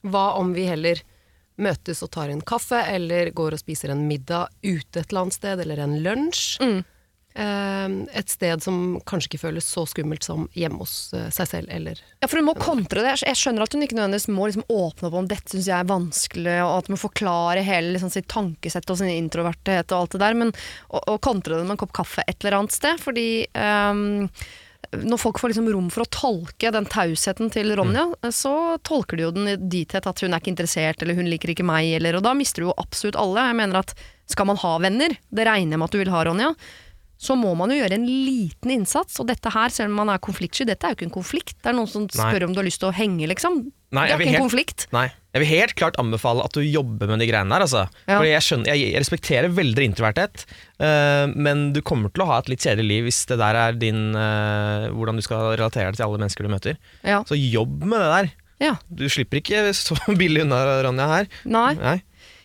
hva 0.06 0.32
om 0.40 0.54
vi 0.56 0.64
heller 0.68 1.02
møtes 1.58 2.00
og 2.06 2.12
tar 2.14 2.30
en 2.30 2.40
kaffe, 2.40 2.78
eller 2.86 3.32
går 3.34 3.56
og 3.56 3.60
spiser 3.60 3.92
en 3.92 4.06
middag 4.08 4.52
ute 4.62 5.00
et 5.00 5.10
eller 5.10 5.26
annet 5.26 5.36
sted, 5.36 5.60
eller 5.64 5.82
en 5.82 5.96
lunsj. 6.04 6.44
Mm. 6.62 6.78
Eh, 7.38 7.88
et 8.18 8.30
sted 8.32 8.62
som 8.64 8.98
kanskje 9.06 9.30
ikke 9.30 9.42
føles 9.44 9.66
så 9.68 9.84
skummelt 9.86 10.26
som 10.26 10.46
hjemme 10.58 10.80
hos 10.82 11.12
eh, 11.14 11.28
seg 11.34 11.50
selv, 11.52 11.70
eller 11.70 12.00
Ja, 12.18 12.26
for 12.26 12.40
hun 12.40 12.48
må 12.48 12.54
kontre 12.58 13.04
det. 13.04 13.18
Jeg 13.22 13.38
skjønner 13.38 13.66
at 13.66 13.74
hun 13.76 13.84
ikke 13.84 13.98
nødvendigvis 13.98 14.30
må 14.32 14.48
liksom 14.48 14.66
åpne 14.66 15.10
opp 15.10 15.18
om 15.20 15.28
dette 15.30 15.52
syns 15.52 15.68
jeg 15.70 15.78
er 15.78 15.90
vanskelig, 15.90 16.56
og 16.64 16.72
at 16.78 16.88
hun 16.88 16.96
må 16.96 17.02
forklare 17.02 17.66
hele 17.66 17.94
liksom 17.94 18.10
sitt 18.14 18.30
tankesett 18.32 18.90
og 18.90 19.00
sin 19.00 19.12
introverthet 19.12 19.92
og 19.92 20.00
alt 20.00 20.16
det 20.16 20.22
der, 20.24 20.38
men 20.40 20.54
å, 20.88 21.18
kontre 21.22 21.58
det 21.60 21.66
med 21.68 21.76
en 21.76 21.82
kopp 21.84 21.94
kaffe 22.00 22.24
et 22.26 22.40
eller 22.40 22.58
annet 22.58 22.74
sted, 22.74 22.98
fordi 23.02 23.28
um, 23.54 24.26
når 24.96 25.20
folk 25.20 25.38
får 25.38 25.52
liksom 25.52 25.68
rom 25.70 25.92
for 25.92 26.04
å 26.06 26.10
tolke 26.14 26.72
den 26.72 26.86
tausheten 26.88 27.52
til 27.52 27.74
Ronja, 27.76 28.06
så 28.34 28.78
tolker 28.86 29.18
de 29.18 29.26
jo 29.26 29.32
den 29.36 29.68
dit 29.68 29.92
hen 29.92 30.10
at 30.10 30.22
hun 30.24 30.32
er 30.32 30.40
ikke 30.40 30.54
interessert, 30.54 31.02
eller 31.04 31.18
hun 31.18 31.28
liker 31.28 31.52
ikke 31.52 31.66
meg, 31.66 31.90
eller 31.98 32.18
Og 32.18 32.24
da 32.24 32.32
mister 32.38 32.64
du 32.64 32.70
jo 32.70 32.76
absolutt 32.80 33.18
alle. 33.20 33.50
Jeg 33.50 33.58
mener 33.60 33.82
at 33.82 33.94
skal 34.28 34.48
man 34.48 34.60
ha 34.60 34.74
venner, 34.82 35.14
det 35.28 35.46
regner 35.48 35.76
jeg 35.76 35.80
med 35.82 35.88
at 35.88 35.96
du 35.96 36.00
vil 36.00 36.14
ha, 36.14 36.22
Ronja, 36.24 36.52
så 37.18 37.34
må 37.34 37.50
man 37.58 37.72
jo 37.74 37.80
gjøre 37.80 37.96
en 37.98 38.06
liten 38.06 38.70
innsats. 38.70 39.18
Og 39.18 39.26
dette 39.26 39.50
her, 39.50 39.72
selv 39.74 39.90
om 39.90 39.98
man 40.04 40.12
er 40.14 40.20
konfliktsky, 40.22 40.64
dette 40.68 40.86
er 40.86 40.94
jo 40.94 40.98
ikke 41.00 41.08
en 41.08 41.16
konflikt. 41.18 41.56
Det 41.58 41.72
er 41.72 41.74
noen 41.78 41.90
som 41.90 42.06
spør 42.08 42.46
om 42.46 42.54
du 42.54 42.60
har 42.62 42.68
lyst 42.68 42.78
til 42.84 42.92
å 42.92 42.94
henge, 42.94 43.26
liksom. 43.30 43.64
Nei, 43.96 44.04
det 44.06 44.12
er 44.14 44.20
ikke 44.20 44.28
en 44.28 44.34
helt- 44.36 44.44
konflikt. 44.46 44.86
Nei. 44.92 45.06
Jeg 45.34 45.42
vil 45.42 45.48
helt 45.48 45.74
klart 45.78 45.96
anbefale 46.00 46.44
at 46.44 46.52
du 46.56 46.60
jobber 46.64 47.08
med 47.10 47.20
de 47.22 47.26
greiene 47.28 47.50
der. 47.52 47.64
Altså. 47.66 47.82
Ja. 48.06 48.16
Fordi 48.18 48.30
jeg, 48.32 48.44
skjønner, 48.46 48.70
jeg, 48.72 48.92
jeg 48.92 49.02
respekterer 49.02 49.52
veldig 49.54 49.84
introverthet, 49.90 50.44
uh, 50.80 51.26
men 51.34 51.72
du 51.74 51.80
kommer 51.82 52.12
til 52.12 52.24
å 52.24 52.28
ha 52.30 52.38
et 52.42 52.50
litt 52.52 52.64
kjedelig 52.64 52.88
liv 52.88 53.08
hvis 53.08 53.20
det 53.30 53.38
der 53.40 53.58
er 53.66 53.78
din 53.78 54.12
uh, 54.16 54.88
hvordan 54.94 55.18
du 55.18 55.24
skal 55.24 55.54
relatere 55.58 55.90
deg 55.92 55.98
til 56.00 56.06
alle 56.08 56.20
mennesker 56.22 56.46
du 56.48 56.52
møter. 56.52 56.78
Ja. 57.02 57.22
Så 57.28 57.38
jobb 57.38 57.82
med 57.84 57.98
det 58.02 58.10
der. 58.14 58.30
ja. 58.66 58.74
Du 58.90 59.06
slipper 59.08 59.40
ikke 59.42 59.68
så 59.76 59.96
billig 60.20 60.44
unna, 60.46 60.62
Ronja, 60.86 61.08
her. 61.16 61.30
Nei. 61.48 61.72
Nei. 61.80 61.96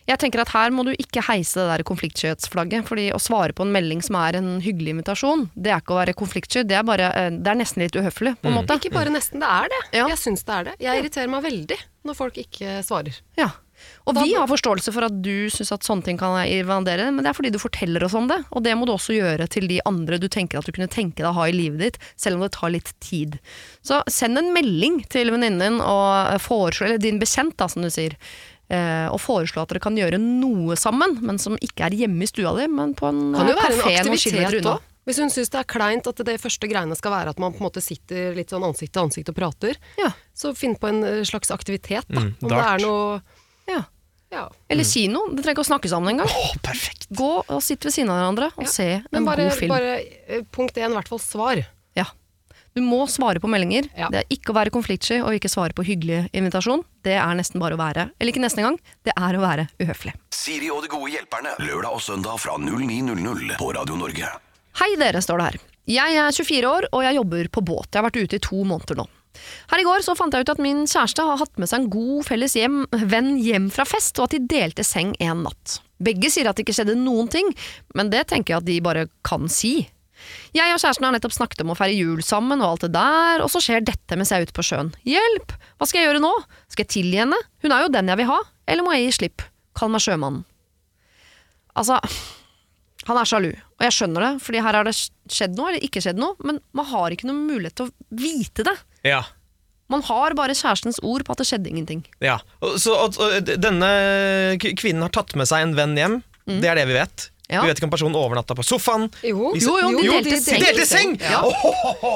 Jeg 0.06 0.18
tenker 0.20 0.42
at 0.42 0.52
her 0.52 0.70
må 0.74 0.84
du 0.84 0.92
ikke 0.92 1.22
heise 1.24 1.62
det 1.62 1.78
der 1.78 1.84
konfliktskyhetsflagget. 1.88 2.84
fordi 2.84 3.06
å 3.14 3.20
svare 3.22 3.54
på 3.56 3.64
en 3.64 3.72
melding 3.72 4.02
som 4.04 4.16
er 4.20 4.36
en 4.36 4.60
hyggelig 4.60 4.94
invitasjon, 4.98 5.48
det 5.56 5.72
er 5.72 5.80
ikke 5.80 5.96
å 5.96 6.00
være 6.02 6.14
konfliktsky. 6.18 6.66
Det 6.68 6.76
er, 6.76 6.82
bare, 6.84 7.08
eh, 7.16 7.30
det 7.30 7.46
er 7.48 7.56
nesten 7.60 7.82
litt 7.84 7.96
uhøflig, 7.96 8.36
på 8.42 8.50
en 8.50 8.58
måte. 8.60 8.76
Ikke 8.76 8.92
bare 8.92 9.12
nesten, 9.14 9.40
det 9.40 9.48
er 9.48 9.68
det. 9.72 9.82
Ja. 10.00 10.08
Jeg 10.12 10.18
syns 10.20 10.44
det 10.44 10.54
er 10.58 10.64
det. 10.64 10.74
Jeg 10.84 11.02
irriterer 11.02 11.30
meg 11.32 11.42
veldig 11.44 11.78
når 12.04 12.14
folk 12.18 12.34
ikke 12.36 12.80
svarer. 12.84 13.20
Ja. 13.40 13.50
Og 14.06 14.14
Da- 14.14 14.22
vi 14.22 14.34
har 14.34 14.46
forståelse 14.46 14.92
for 14.92 15.04
at 15.04 15.20
du 15.20 15.48
syns 15.50 15.72
at 15.72 15.80
sånne 15.82 16.04
ting 16.04 16.16
kan 16.16 16.30
invadere, 16.46 17.10
men 17.12 17.24
det 17.24 17.26
er 17.26 17.34
fordi 17.34 17.50
du 17.50 17.58
forteller 17.58 18.04
oss 18.04 18.14
om 18.14 18.28
det. 18.28 18.44
Og 18.52 18.62
det 18.62 18.76
må 18.76 18.86
du 18.86 18.92
også 18.92 19.12
gjøre 19.18 19.48
til 19.48 19.66
de 19.66 19.80
andre 19.84 20.18
du 20.18 20.28
tenker 20.28 20.58
at 20.58 20.64
du 20.64 20.72
kunne 20.72 20.88
tenke 20.88 21.16
deg 21.16 21.26
å 21.26 21.34
ha 21.34 21.44
i 21.48 21.52
livet 21.52 21.78
ditt, 21.80 21.98
selv 22.16 22.36
om 22.36 22.42
det 22.42 22.52
tar 22.52 22.70
litt 22.70 22.92
tid. 23.00 23.40
Så 23.82 24.02
send 24.08 24.38
en 24.38 24.52
melding 24.54 25.04
til 25.08 25.30
venninnen 25.30 25.58
din 25.58 25.80
og 25.80 26.40
foreslå, 26.40 26.86
eller 26.86 26.98
din 26.98 27.18
bekjent, 27.18 27.56
da, 27.56 27.66
som 27.66 27.82
du 27.82 27.88
sier. 27.90 28.14
Eh, 28.74 29.06
Og 29.14 29.20
foreslå 29.22 29.62
at 29.64 29.70
dere 29.72 29.82
kan 29.84 29.96
gjøre 29.98 30.18
noe 30.20 30.76
sammen, 30.80 31.18
men 31.22 31.38
som 31.42 31.54
ikke 31.62 31.86
er 31.88 31.96
hjemme 32.04 32.26
i 32.26 32.30
stua 32.30 32.52
di, 32.58 32.66
men 32.70 32.92
på 32.98 33.06
en 33.10 33.22
Kan 33.36 33.48
jo 33.50 33.54
eh, 33.54 33.62
være 33.62 33.78
kafé 33.78 33.94
en 34.00 34.10
noen 34.10 34.18
kilometer 34.18 34.44
aktivitet 34.50 34.60
unna. 34.64 34.74
òg. 34.78 34.90
Hvis 35.04 35.18
hun 35.20 35.28
syns 35.28 35.50
det 35.52 35.58
er 35.60 35.66
kleint 35.68 36.06
at 36.08 36.20
det 36.24 36.38
første 36.40 36.68
greiene 36.70 36.96
skal 36.96 37.12
være 37.12 37.32
at 37.34 37.38
man 37.42 37.52
på 37.52 37.60
en 37.60 37.66
måte 37.68 37.82
sitter 37.84 38.32
litt 38.38 38.48
sånn 38.54 38.64
ansikt 38.64 38.94
til 38.96 39.02
ansikt 39.04 39.28
og 39.28 39.36
prater, 39.36 39.76
Ja. 40.00 40.10
så 40.34 40.54
finn 40.56 40.76
på 40.80 40.88
en 40.88 41.02
eh, 41.04 41.22
slags 41.28 41.50
aktivitet, 41.52 42.06
da. 42.08 42.20
Mm, 42.24 42.30
Om 42.42 42.48
det 42.48 42.62
er 42.64 42.78
noe 42.86 43.20
Ja. 43.68 43.82
Ja. 44.32 44.48
Eller 44.68 44.82
kino. 44.88 45.20
Det 45.30 45.44
trenger 45.44 45.54
ikke 45.60 45.62
å 45.62 45.70
snakke 45.76 45.88
sammen 45.92 46.10
engang. 46.16 46.26
Oh, 46.26 46.54
perfekt! 46.64 47.06
Gå 47.14 47.44
og 47.46 47.60
sitt 47.62 47.84
ved 47.84 47.92
siden 47.94 48.08
av 48.10 48.16
hverandre 48.18 48.48
og 48.56 48.64
Ja. 48.64 48.70
se 48.72 48.86
en 49.12 49.24
bare, 49.28 49.44
god 49.50 49.58
film. 49.60 49.68
bare 49.70 49.92
eh, 50.26 50.40
punkt 50.50 50.74
én, 50.74 50.90
i 50.90 50.94
hvert 50.96 51.06
fall 51.12 51.20
svar. 51.22 51.60
Ja. 51.94 52.06
Du 52.74 52.82
må 52.82 53.04
svare 53.06 53.38
på 53.38 53.46
meldinger. 53.46 53.86
Ja. 53.94 54.08
Det 54.10 54.24
er 54.24 54.32
ikke 54.34 54.50
å 54.50 54.56
være 54.56 54.72
konfliktsky 54.74 55.20
og 55.22 55.36
ikke 55.36 55.50
svare 55.52 55.76
på 55.78 55.84
hyggelig 55.86 56.24
invitasjon. 56.34 56.80
Det 57.06 57.14
er 57.14 57.36
nesten 57.38 57.62
bare 57.62 57.76
å 57.76 57.78
være 57.78 58.08
Eller 58.18 58.32
ikke 58.32 58.42
nesten 58.42 58.64
engang, 58.64 58.80
det 59.06 59.14
er 59.14 59.38
å 59.38 59.42
være 59.44 59.68
uhøflig. 59.78 60.14
Siri 60.34 60.72
og 60.74 60.82
de 60.82 60.90
gode 60.90 61.12
hjelperne. 61.12 61.52
Lørdag 61.62 61.94
og 61.94 62.02
søndag 62.02 62.40
fra 62.42 62.56
09.00 62.58 63.54
på 63.60 63.70
Radio 63.78 63.98
Norge. 64.00 64.32
Hei 64.80 64.90
dere, 64.98 65.22
står 65.22 65.38
det 65.38 65.46
her. 65.52 65.60
Jeg 65.94 66.18
er 66.18 66.34
24 66.34 66.72
år 66.72 66.88
og 66.90 67.06
jeg 67.06 67.18
jobber 67.20 67.52
på 67.54 67.62
båt. 67.70 67.92
Jeg 67.92 68.00
har 68.00 68.08
vært 68.08 68.18
ute 68.24 68.40
i 68.40 68.44
to 68.48 68.66
måneder 68.66 68.98
nå. 69.04 69.06
Her 69.70 69.78
i 69.78 69.86
går 69.86 70.02
så 70.02 70.18
fant 70.18 70.34
jeg 70.34 70.42
ut 70.42 70.54
at 70.56 70.66
min 70.66 70.82
kjæreste 70.90 71.22
har 71.30 71.38
hatt 71.38 71.54
med 71.62 71.70
seg 71.70 71.84
en 71.84 71.90
god 71.94 72.26
felles 72.26 72.58
hjem, 72.58 72.84
venn 73.06 73.36
hjem 73.38 73.70
fra 73.74 73.86
fest, 73.86 74.18
og 74.18 74.26
at 74.26 74.34
de 74.34 74.42
delte 74.50 74.82
seng 74.86 75.14
en 75.22 75.46
natt. 75.46 75.78
Begge 76.02 76.26
sier 76.30 76.50
at 76.50 76.58
det 76.58 76.66
ikke 76.66 76.74
skjedde 76.80 76.98
noen 76.98 77.30
ting, 77.30 77.54
men 77.94 78.10
det 78.10 78.26
tenker 78.34 78.56
jeg 78.56 78.64
at 78.64 78.70
de 78.70 78.82
bare 78.82 79.06
kan 79.26 79.46
si. 79.46 79.84
Jeg 80.54 80.74
og 80.74 80.80
kjæresten 80.80 81.06
har 81.06 81.14
nettopp 81.16 81.34
snakket 81.36 81.64
om 81.64 81.72
å 81.74 81.78
feire 81.78 81.96
jul 81.96 82.22
sammen 82.24 82.62
og 82.62 82.74
alt 82.74 82.86
det 82.86 82.92
der, 82.96 83.42
og 83.44 83.50
så 83.52 83.62
skjer 83.64 83.84
dette 83.84 84.18
mens 84.18 84.32
jeg 84.32 84.42
er 84.42 84.48
ute 84.48 84.56
på 84.56 84.64
sjøen. 84.66 84.92
Hjelp! 85.08 85.56
Hva 85.78 85.88
skal 85.90 86.02
jeg 86.02 86.10
gjøre 86.10 86.22
nå? 86.24 86.32
Skal 86.72 86.86
jeg 86.86 86.94
tilgi 86.94 87.20
henne? 87.24 87.38
Hun 87.64 87.74
er 87.74 87.84
jo 87.84 87.92
den 87.94 88.10
jeg 88.12 88.22
vil 88.22 88.30
ha. 88.30 88.40
Eller 88.70 88.86
må 88.86 88.94
jeg 88.94 89.08
gi 89.08 89.18
slipp? 89.18 89.44
Kall 89.76 89.92
meg 89.92 90.04
sjømannen. 90.04 90.44
Altså, 91.74 91.98
han 93.08 93.18
er 93.18 93.28
sjalu, 93.28 93.50
og 93.50 93.84
jeg 93.84 93.94
skjønner 93.96 94.24
det, 94.24 94.32
fordi 94.44 94.60
her 94.62 94.78
har 94.78 94.86
det 94.86 94.94
skjedd 94.96 95.56
noe 95.58 95.72
eller 95.72 95.84
ikke 95.84 96.00
skjedd 96.04 96.20
noe, 96.20 96.36
men 96.46 96.60
man 96.76 96.86
har 96.92 97.14
ikke 97.14 97.26
noen 97.28 97.48
mulighet 97.48 97.76
til 97.80 97.90
å 97.90 98.20
vite 98.20 98.66
det. 98.68 98.76
Ja. 99.04 99.24
Man 99.92 100.04
har 100.06 100.36
bare 100.38 100.56
kjærestens 100.56 101.02
ord 101.04 101.26
på 101.26 101.34
at 101.34 101.42
det 101.42 101.48
skjedde 101.50 101.68
ingenting. 101.72 102.04
ja. 102.24 102.38
Så, 102.80 102.94
og, 102.94 103.18
og, 103.20 103.50
denne 103.60 103.90
kvinnen 104.62 105.04
har 105.04 105.12
tatt 105.12 105.34
med 105.36 105.50
seg 105.50 105.66
en 105.66 105.76
venn 105.76 105.98
hjem. 105.98 106.22
Det 106.48 106.68
er 106.68 106.78
det 106.80 106.88
vi 106.88 106.96
vet. 106.96 107.28
Ja. 107.50 107.60
Vi 107.60 107.68
vet 107.68 107.76
ikke 107.78 107.88
om 107.90 107.92
personen 107.92 108.16
overnatta 108.16 108.54
på 108.56 108.64
sofaen. 108.64 109.10
Jo, 109.22 109.50
Jo, 109.60 109.74
jo, 109.82 109.90
de 110.00 110.06
delte 110.08 110.30
de 110.32 110.38
seng. 110.40 110.62
Delte 110.64 110.86
seng! 110.88 111.12
Ja. 111.20 111.42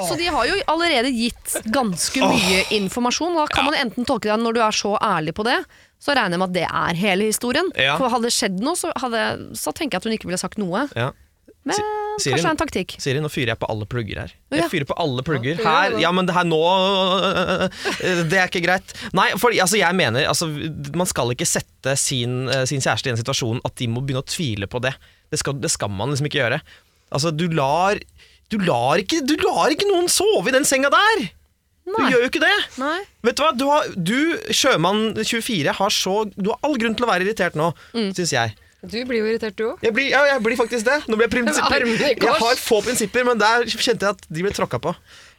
Så 0.09 0.17
de 0.17 0.31
har 0.33 0.49
jo 0.49 0.57
allerede 0.73 1.11
gitt 1.13 1.59
ganske 1.75 2.23
mye 2.25 2.63
informasjon. 2.79 3.37
Da 3.37 3.45
kan 3.53 3.69
man 3.69 3.77
enten 3.77 4.09
tolke 4.09 4.31
det 4.33 4.39
når 4.41 4.57
du 4.57 4.63
er 4.65 4.79
så 4.79 4.95
ærlig 5.05 5.37
på 5.37 5.45
det, 5.45 5.59
så 6.01 6.15
regner 6.17 6.39
jeg 6.39 6.43
med 6.45 6.49
at 6.49 6.57
det 6.57 6.67
er 6.71 7.01
hele 7.05 7.29
historien. 7.29 7.69
Ja. 7.77 7.99
For 8.01 8.09
hadde 8.09 8.31
det 8.31 8.35
skjedd 8.39 8.61
noe, 8.65 8.79
så, 8.79 8.89
hadde, 9.05 9.25
så 9.59 9.75
tenker 9.77 9.99
jeg 9.99 10.05
at 10.05 10.09
hun 10.09 10.17
ikke 10.17 10.31
ville 10.33 10.41
sagt 10.41 10.61
noe. 10.63 10.87
Ja. 10.97 11.11
Men 11.69 11.77
Siri, 11.77 12.33
kanskje 12.33 12.39
det 12.39 12.49
er 12.49 12.55
en 12.55 12.61
taktikk. 12.63 12.93
Siri, 13.03 13.21
nå 13.21 13.29
fyrer 13.29 13.51
jeg 13.53 13.61
på 13.61 13.69
alle 13.69 13.85
plugger 13.91 14.23
her. 14.23 14.31
Jeg 14.57 14.71
fyrer 14.73 14.87
på 14.89 14.95
alle 15.03 15.21
plugger 15.27 15.59
Ja, 15.61 15.65
her. 15.69 15.91
ja, 15.91 15.99
ja. 15.99 16.03
Ja, 16.07 16.13
men 16.17 16.25
det 16.29 16.33
her 16.39 16.47
nå 16.49 16.61
øh, 16.65 17.69
Det 18.31 18.39
er 18.41 18.49
ikke 18.49 18.63
greit. 18.65 18.95
Nei, 19.17 19.29
for 19.41 19.53
altså, 19.53 19.77
jeg 19.81 19.97
mener 19.99 20.25
altså, 20.31 20.49
Man 20.97 21.09
skal 21.11 21.35
ikke 21.35 21.47
sette 21.49 21.95
sin, 22.01 22.47
øh, 22.49 22.65
sin 22.71 22.81
kjæreste 22.81 23.11
i 23.11 23.15
en 23.15 23.21
situasjon 23.21 23.61
at 23.69 23.77
de 23.81 23.89
må 23.93 24.01
begynne 24.01 24.25
å 24.25 24.29
tvile 24.29 24.71
på 24.71 24.81
det. 24.87 24.95
Det 25.31 25.39
skal, 25.43 25.59
det 25.61 25.71
skal 25.71 25.91
man 25.93 26.11
liksom 26.13 26.27
ikke 26.31 26.41
gjøre. 26.43 26.61
Altså, 27.13 27.31
du 27.35 27.47
lar 27.53 27.99
Du 28.51 28.57
lar 28.65 28.97
ikke, 29.03 29.21
du 29.29 29.35
lar 29.45 29.69
ikke 29.75 29.89
noen 29.91 30.09
sove 30.09 30.49
i 30.49 30.55
den 30.55 30.65
senga 30.65 30.89
der! 30.93 31.27
Du 31.89 31.97
gjør 32.05 32.21
jo 32.23 32.29
ikke 32.29 32.41
det! 32.41 32.55
Nei. 32.81 32.99
Vet 33.25 33.37
Du 33.37 33.43
hva, 33.45 33.51
du, 33.57 33.65
har, 33.69 33.87
du 33.97 34.17
sjømann 34.53 35.15
24, 35.21 35.73
har 35.79 35.93
så 35.93 36.15
Du 36.37 36.51
har 36.53 36.59
all 36.65 36.77
grunn 36.81 36.97
til 36.97 37.05
å 37.07 37.11
være 37.13 37.25
irritert 37.29 37.57
nå, 37.57 37.71
Mm. 37.97 38.11
syns 38.17 38.33
jeg. 38.33 38.55
Du 38.85 38.95
blir 39.09 39.19
jo 39.25 39.27
irritert, 39.27 39.57
du 39.59 39.65
òg. 39.73 39.81
Ja, 39.83 40.21
jeg 40.31 40.43
blir 40.45 40.55
faktisk 40.57 40.85
det. 40.87 41.01
Nå 41.11 41.17
blir 41.19 41.27
jeg, 41.29 42.19
jeg 42.23 42.29
har 42.41 42.61
få 42.63 42.79
prinsipper, 42.85 43.25
men 43.27 43.41
der 43.41 43.65
kjente 43.67 44.07
jeg 44.07 44.15
at 44.15 44.29
de 44.31 44.45
ble 44.45 44.53
tråkka 44.55 44.79
på. 44.85 44.93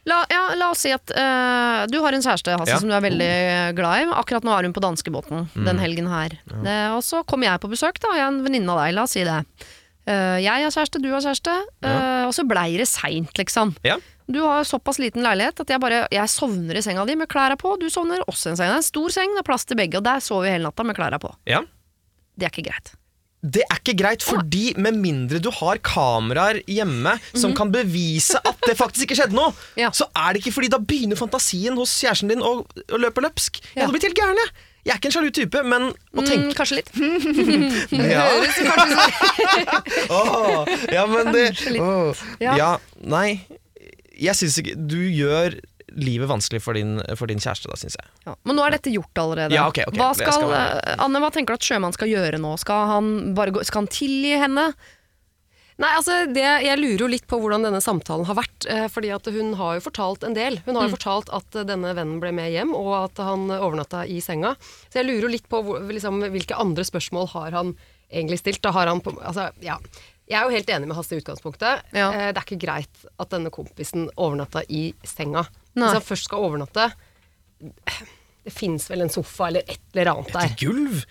La, 0.08 0.18
ja, 0.32 0.42
la 0.56 0.70
oss 0.72 0.82
si 0.84 0.90
at 0.92 1.10
uh, 1.12 1.86
du 1.88 1.98
har 2.04 2.12
en 2.16 2.22
kjæreste 2.24 2.52
Hasse, 2.52 2.68
Ja. 2.74 2.78
som 2.82 2.88
du 2.90 2.94
er 2.96 3.02
veldig 3.04 3.32
glad 3.78 4.02
i. 4.02 4.06
Akkurat 4.16 4.44
nå 4.44 4.52
er 4.58 4.68
hun 4.68 4.74
på 4.76 4.82
danskebåten 4.84 5.46
Mm. 5.54 5.64
den 5.70 5.78
helgen 5.82 6.08
her. 6.12 6.36
Det, 6.50 6.78
og 6.94 7.02
så 7.04 7.22
kommer 7.24 7.48
jeg 7.50 7.60
på 7.64 7.70
besøk, 7.72 7.98
da. 8.00 8.12
Jeg 8.16 8.26
er 8.26 8.30
en 8.34 8.42
venninne 8.44 8.70
av 8.76 8.82
deg, 8.84 8.94
la 8.96 9.02
oss 9.08 9.16
si 9.16 9.24
det. 9.24 9.40
Eh, 10.08 10.38
jeg 10.44 10.64
har 10.64 10.72
kjæreste, 10.72 11.02
du 11.02 11.10
har 11.12 11.20
kjæreste. 11.24 11.56
Ja. 11.84 11.96
og 12.28 12.32
så 12.36 12.44
blei 12.48 12.76
det 12.80 12.88
seint, 12.88 13.32
liksom. 13.38 13.74
Ja. 13.84 13.98
Du 14.30 14.38
har 14.46 14.62
såpass 14.64 15.00
liten 15.02 15.24
leilighet 15.26 15.58
at 15.60 15.68
jeg 15.74 15.80
bare 15.82 16.04
Jeg 16.14 16.30
sovner 16.30 16.76
i 16.78 16.82
senga 16.86 17.02
di 17.04 17.16
med 17.18 17.26
klærne 17.28 17.56
på. 17.58 17.74
Du 17.80 17.88
sovner 17.90 18.22
også 18.30 18.48
i 18.48 18.50
en 18.52 18.56
seng. 18.60 18.70
Det 18.70 18.76
er 18.78 18.82
en 18.84 18.86
stor 18.86 19.10
seng, 19.10 19.34
det 19.34 19.42
er 19.42 19.48
plass 19.50 19.64
til 19.66 19.76
begge, 19.80 19.98
og 19.98 20.04
der 20.06 20.20
sover 20.22 20.46
vi 20.46 20.52
hele 20.54 20.68
natta 20.70 20.86
med 20.86 20.94
klærne 20.96 21.18
på. 21.18 21.32
Ja. 21.50 21.60
Det 22.38 22.46
er 22.46 22.52
ikke 22.54 22.68
greit. 22.70 22.92
Det 23.42 23.62
er 23.64 23.78
ikke 23.80 23.94
greit, 23.96 24.22
fordi 24.22 24.74
med 24.76 24.98
mindre 25.00 25.38
du 25.40 25.48
har 25.50 25.78
kameraer 25.80 26.58
hjemme 26.68 27.14
som 27.32 27.54
kan 27.56 27.70
bevise 27.72 28.36
at 28.44 28.58
det 28.68 28.76
faktisk 28.76 29.06
ikke 29.08 29.16
skjedde 29.16 29.34
noe, 29.38 29.54
Ja. 29.80 29.88
så 29.96 30.04
er 30.12 30.34
det 30.36 30.42
ikke 30.42 30.52
fordi 30.58 30.68
da 30.74 30.78
begynner 30.78 31.16
fantasien 31.16 31.74
hos 31.80 31.94
kjæresten 32.02 32.28
din 32.28 32.42
å, 32.44 32.60
å 32.68 33.00
løpe 33.00 33.24
løpsk. 33.24 33.62
Jeg 33.72 33.80
hadde 33.82 33.94
blitt 33.96 34.04
helt 34.10 34.20
gæren, 34.20 34.36
jeg. 34.44 34.52
Jeg 34.86 34.94
er 34.94 35.00
ikke 35.00 35.10
en 35.10 35.14
sjalu 35.14 35.30
type, 35.36 35.62
men 35.68 35.90
å 35.90 36.22
Mm, 36.24 36.52
kanskje 36.56 36.78
litt. 36.80 36.90
ja. 38.14 38.24
oh, 40.08 40.68
ja, 40.96 41.06
men 41.10 41.32
det 41.34 41.48
oh, 41.80 42.16
Ja. 42.40 42.54
Ja, 42.56 42.70
nei. 43.00 43.40
Jeg 44.20 44.36
syns 44.36 44.58
ikke 44.60 44.76
Du 44.76 44.98
gjør 45.00 45.56
livet 45.96 46.28
vanskelig 46.30 46.60
for 46.62 46.78
din, 46.78 47.00
for 47.18 47.26
din 47.30 47.40
kjæreste, 47.42 47.66
da, 47.70 47.76
syns 47.80 47.96
jeg. 47.98 48.06
Ja. 48.28 48.36
Men 48.46 48.56
nå 48.58 48.62
er 48.66 48.76
dette 48.76 48.92
gjort 48.94 49.18
allerede. 49.18 49.56
Ja, 49.56 49.66
ok, 49.70 49.82
ok. 49.90 49.96
Hva 49.98 50.12
skal, 50.14 50.36
skal 50.36 50.54
eh, 50.54 50.94
Anne, 51.02 51.22
hva 51.22 51.32
tenker 51.34 51.56
du 51.56 51.58
at 51.58 51.66
sjømannen 51.66 51.96
skal 51.96 52.12
gjøre 52.12 52.38
nå? 52.38 52.52
Skal 52.62 52.86
han, 52.92 53.08
bare 53.34 53.54
gå, 53.56 53.64
skal 53.66 53.82
han 53.84 53.90
tilgi 53.90 54.36
henne? 54.38 54.68
Nei, 55.80 55.90
altså 55.96 56.26
det, 56.28 56.44
Jeg 56.66 56.76
lurer 56.76 57.02
jo 57.06 57.08
litt 57.08 57.26
på 57.30 57.38
hvordan 57.40 57.64
denne 57.64 57.80
samtalen 57.80 58.26
har 58.28 58.36
vært. 58.36 58.66
Eh, 58.68 58.86
fordi 58.92 59.12
at 59.14 59.28
Hun 59.32 59.54
har 59.56 59.78
jo 59.78 59.84
fortalt 59.86 60.26
en 60.26 60.36
del. 60.36 60.60
Hun 60.66 60.76
har 60.76 60.88
jo 60.88 60.96
fortalt 60.96 61.32
at 61.32 61.60
denne 61.68 61.94
vennen 61.96 62.20
ble 62.20 62.32
med 62.36 62.52
hjem, 62.52 62.74
og 62.76 62.92
at 62.98 63.22
han 63.24 63.48
overnatta 63.56 64.04
i 64.04 64.20
senga. 64.24 64.54
Så 64.90 65.00
jeg 65.00 65.08
lurer 65.08 65.28
jo 65.28 65.34
litt 65.36 65.48
på 65.48 65.62
liksom, 65.88 66.20
hvilke 66.34 66.58
andre 66.60 66.84
spørsmål 66.84 67.30
har 67.32 67.56
han 67.56 67.74
egentlig 68.10 68.40
stilt. 68.42 68.62
Da 68.64 68.74
har 68.76 68.90
han 68.90 69.00
på, 69.04 69.14
altså, 69.22 69.48
ja. 69.64 69.78
Jeg 70.30 70.38
er 70.38 70.46
jo 70.46 70.54
helt 70.54 70.68
enig 70.70 70.86
med 70.86 70.94
Hasse 70.94 71.16
i 71.16 71.22
utgangspunktet. 71.22 71.88
Ja. 71.96 72.10
Eh, 72.12 72.28
det 72.30 72.38
er 72.38 72.44
ikke 72.44 72.60
greit 72.62 73.06
at 73.18 73.32
denne 73.32 73.50
kompisen 73.54 74.10
overnatta 74.14 74.62
i 74.68 74.90
senga. 75.02 75.46
Nei. 75.74 75.88
Hvis 75.88 75.96
han 75.96 76.06
først 76.06 76.28
skal 76.28 76.44
overnatte 76.44 76.90
Det 77.60 78.52
fins 78.52 78.88
vel 78.90 79.04
en 79.04 79.12
sofa 79.12 79.50
eller 79.50 79.66
et 79.68 79.82
eller 79.94 80.12
annet 80.14 80.32
der. 80.34 80.52
Et 80.52 80.62
gulv. 80.62 81.02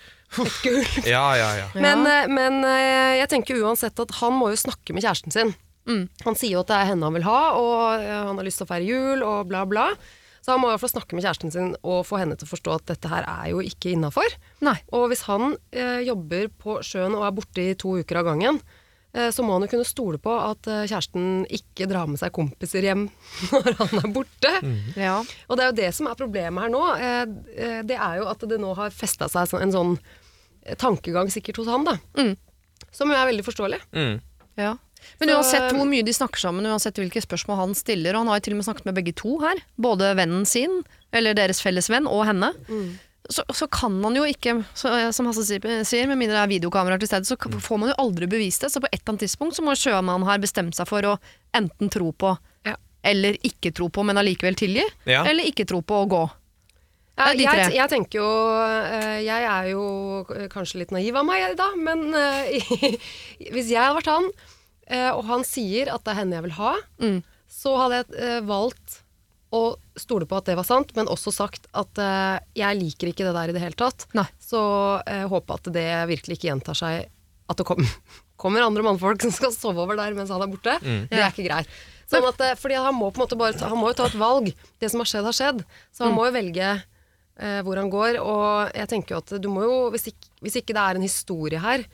Ja, 1.08 1.24
ja, 1.38 1.50
ja. 1.58 1.66
Men, 1.86 2.06
eh, 2.06 2.28
men 2.30 2.62
eh, 2.64 3.18
jeg 3.18 3.30
tenker 3.32 3.58
uansett 3.64 3.98
at 3.98 4.14
han 4.20 4.36
må 4.38 4.52
jo 4.52 4.60
snakke 4.60 4.94
med 4.94 5.02
kjæresten 5.02 5.34
sin. 5.34 5.52
Mm. 5.88 6.06
Han 6.26 6.38
sier 6.38 6.54
jo 6.54 6.62
at 6.62 6.70
det 6.70 6.78
er 6.78 6.90
henne 6.92 7.08
han 7.08 7.16
vil 7.16 7.26
ha, 7.26 7.40
og 7.58 8.02
eh, 8.04 8.16
han 8.28 8.38
har 8.38 8.46
lyst 8.46 8.62
til 8.62 8.68
å 8.68 8.70
feire 8.70 8.86
jul, 8.86 9.24
og 9.26 9.50
bla, 9.50 9.64
bla. 9.68 9.90
Så 10.40 10.54
han 10.54 10.62
må 10.62 10.70
i 10.70 10.72
hvert 10.72 10.84
fall 10.84 10.94
snakke 10.94 11.16
med 11.16 11.24
kjæresten 11.24 11.52
sin 11.52 11.72
og 11.84 12.04
få 12.08 12.20
henne 12.22 12.36
til 12.38 12.48
å 12.48 12.52
forstå 12.54 12.76
at 12.78 12.86
dette 12.94 13.10
her 13.12 13.26
er 13.28 13.50
jo 13.52 13.64
ikke 13.64 13.92
innafor. 13.92 14.36
Og 14.96 15.10
hvis 15.12 15.26
han 15.28 15.56
eh, 15.70 16.00
jobber 16.06 16.48
på 16.62 16.78
sjøen 16.86 17.16
og 17.18 17.26
er 17.26 17.34
borte 17.36 17.64
i 17.64 17.74
to 17.78 17.98
uker 18.00 18.22
av 18.22 18.30
gangen, 18.30 18.60
eh, 19.12 19.28
så 19.34 19.44
må 19.44 19.56
han 19.56 19.66
jo 19.66 19.72
kunne 19.74 19.88
stole 19.88 20.20
på 20.22 20.32
at 20.32 20.70
eh, 20.70 20.86
kjæresten 20.88 21.44
ikke 21.60 21.90
drar 21.90 22.08
med 22.08 22.22
seg 22.22 22.32
kompiser 22.36 22.88
hjem 22.88 23.04
når 23.52 23.76
han 23.82 24.00
er 24.00 24.16
borte. 24.16 24.54
Ja. 24.96 25.18
Og 25.48 25.60
det 25.60 25.66
er 25.66 25.72
jo 25.72 25.78
det 25.82 25.92
som 25.98 26.08
er 26.08 26.18
problemet 26.22 26.64
her 26.64 26.72
nå. 26.72 26.82
Det 27.90 28.00
er 28.00 28.22
jo 28.22 28.32
at 28.32 28.48
det 28.48 28.60
nå 28.64 28.72
har 28.80 28.96
festa 28.96 29.28
seg 29.28 29.60
en 29.60 29.76
sånn 29.76 29.94
eh, 29.98 30.19
tankegang 30.78 31.30
sikkert 31.32 31.56
hos 31.62 31.66
han, 31.70 31.84
da. 31.84 31.96
Mm. 32.18 32.36
Som 32.92 33.10
jo 33.12 33.16
er 33.18 33.26
veldig 33.30 33.44
forståelig. 33.46 33.80
Mm. 33.96 34.20
Ja. 34.60 34.76
Men 35.20 35.30
uansett 35.32 35.70
hvor 35.72 35.86
mye 35.88 36.04
de 36.04 36.12
snakker 36.12 36.42
sammen, 36.42 36.66
uansett 36.68 36.98
hvilke 37.00 37.22
spørsmål 37.24 37.56
han 37.56 37.74
stiller, 37.78 38.12
og 38.14 38.20
han 38.26 38.28
har 38.28 38.40
jo 38.40 38.44
til 38.48 38.52
og 38.56 38.58
med 38.60 38.66
snakket 38.68 38.88
med 38.90 38.98
begge 38.98 39.14
to 39.16 39.38
her, 39.40 39.62
både 39.80 40.10
vennen 40.18 40.44
sin, 40.46 40.82
eller 41.16 41.32
deres 41.38 41.62
felles 41.64 41.88
venn, 41.88 42.06
og 42.10 42.26
henne, 42.28 42.50
så, 43.30 43.44
så 43.54 43.68
kan 43.70 43.96
han 44.04 44.16
jo 44.18 44.24
ikke, 44.28 44.58
så, 44.76 44.90
som 45.14 45.28
Hasse 45.30 45.44
sier, 45.46 46.06
med 46.10 46.18
mindre 46.18 46.36
det 46.36 46.42
er 46.42 46.52
videokameraer 46.52 47.00
til 47.00 47.08
stede, 47.08 47.28
så 47.28 47.38
k- 47.40 47.48
får 47.62 47.78
man 47.80 47.92
jo 47.92 47.96
aldri 48.02 48.26
bevist 48.28 48.64
det. 48.66 48.72
Så 48.74 48.80
på 48.82 48.88
et 48.90 48.98
eller 49.00 49.12
annet 49.14 49.24
tidspunkt 49.24 49.56
så 49.56 49.64
må 49.64 49.76
sjømannen 49.78 50.26
her 50.28 50.40
bestemme 50.42 50.74
seg 50.76 50.88
for 50.90 51.06
å 51.08 51.16
enten 51.56 51.88
tro 51.94 52.10
på, 52.12 52.34
Ja. 52.68 52.74
eller 53.06 53.38
ikke 53.46 53.72
tro 53.72 53.88
på, 53.88 54.04
men 54.04 54.18
allikevel 54.20 54.58
tilgi, 54.58 54.84
Ja. 55.08 55.24
eller 55.24 55.44
ikke 55.48 55.64
tro 55.70 55.80
på 55.80 56.02
å 56.04 56.08
gå. 56.10 56.22
Ja, 57.20 57.26
de 57.36 57.44
jeg, 57.44 57.52
tre. 57.66 57.74
jeg 57.76 57.90
tenker 57.92 58.20
jo 58.22 58.30
eh, 58.64 59.18
Jeg 59.26 59.44
er 59.50 59.68
jo 59.74 59.84
kanskje 60.52 60.80
litt 60.80 60.94
naiv 60.96 61.18
av 61.20 61.26
meg 61.28 61.52
da, 61.60 61.68
men 61.76 62.08
eh, 62.16 62.96
hvis 63.54 63.68
jeg 63.70 63.78
hadde 63.82 63.98
vært 64.00 64.10
han, 64.10 64.30
eh, 64.88 65.10
og 65.12 65.22
han 65.28 65.44
sier 65.46 65.92
at 65.92 66.02
det 66.06 66.14
er 66.14 66.20
henne 66.22 66.38
jeg 66.40 66.46
vil 66.48 66.56
ha, 66.58 66.72
Mm. 67.04 67.20
så 67.50 67.76
hadde 67.80 68.02
jeg 68.08 68.44
valgt 68.48 69.00
å 69.50 69.62
stole 69.98 70.28
på 70.30 70.36
at 70.38 70.46
det 70.46 70.54
var 70.60 70.66
sant, 70.68 70.92
men 70.94 71.08
også 71.10 71.32
sagt 71.34 71.64
at 71.74 71.98
jeg 72.54 72.76
liker 72.78 73.10
ikke 73.10 73.24
det 73.26 73.32
der 73.34 73.50
i 73.50 73.54
det 73.56 73.62
hele 73.64 73.74
tatt. 73.74 74.04
Nei. 74.14 74.22
Så 74.38 74.60
uh, 75.02 75.24
håpe 75.32 75.56
at 75.56 75.66
det 75.74 75.88
virkelig 76.06 76.36
ikke 76.38 76.52
gjentar 76.52 76.78
seg 76.78 77.08
at 77.50 77.58
det 77.58 77.66
kom, 77.66 77.82
kommer 78.40 78.62
andre 78.62 78.84
mannfolk 78.86 79.24
som 79.26 79.34
skal 79.34 79.50
sove 79.50 79.82
over 79.82 79.98
der 79.98 80.14
mens 80.14 80.30
han 80.30 80.44
er 80.46 80.52
borte. 80.52 80.76
Det 81.10 81.18
er 81.18 81.32
ikke 81.34 81.48
greit. 81.48 81.66
Sånn 82.10 82.28
at, 82.30 82.40
fordi 82.62 82.78
han 82.78 82.94
må 82.94 83.10
på 83.10 83.18
en 83.18 83.24
måte 83.26 83.38
bare 83.42 83.58
ta, 83.58 83.66
han 83.74 83.78
må 83.82 83.90
jo 83.90 83.98
ta 83.98 84.06
et 84.06 84.16
valg. 84.22 84.52
Det 84.82 84.88
som 84.94 85.02
har 85.02 85.10
skjedd, 85.10 85.26
har 85.26 85.34
skjedd. 85.36 85.60
Så 85.94 86.06
han 86.06 86.14
må 86.14 86.28
jo 86.30 86.36
velge 86.38 86.70
eh, 87.40 87.58
hvor 87.66 87.80
han 87.80 87.90
går. 87.90 88.20
Og 88.22 88.70
jeg 88.76 88.88
tenker 88.92 89.16
jo 89.16 89.24
at 89.24 89.34
du 89.42 89.48
må 89.52 89.64
jo, 89.66 89.74
hvis 89.94 90.08
ikke, 90.12 90.30
hvis 90.44 90.60
ikke 90.62 90.76
det 90.76 90.84
er 90.86 91.00
en 91.00 91.08
historie 91.08 91.58
her 91.64 91.84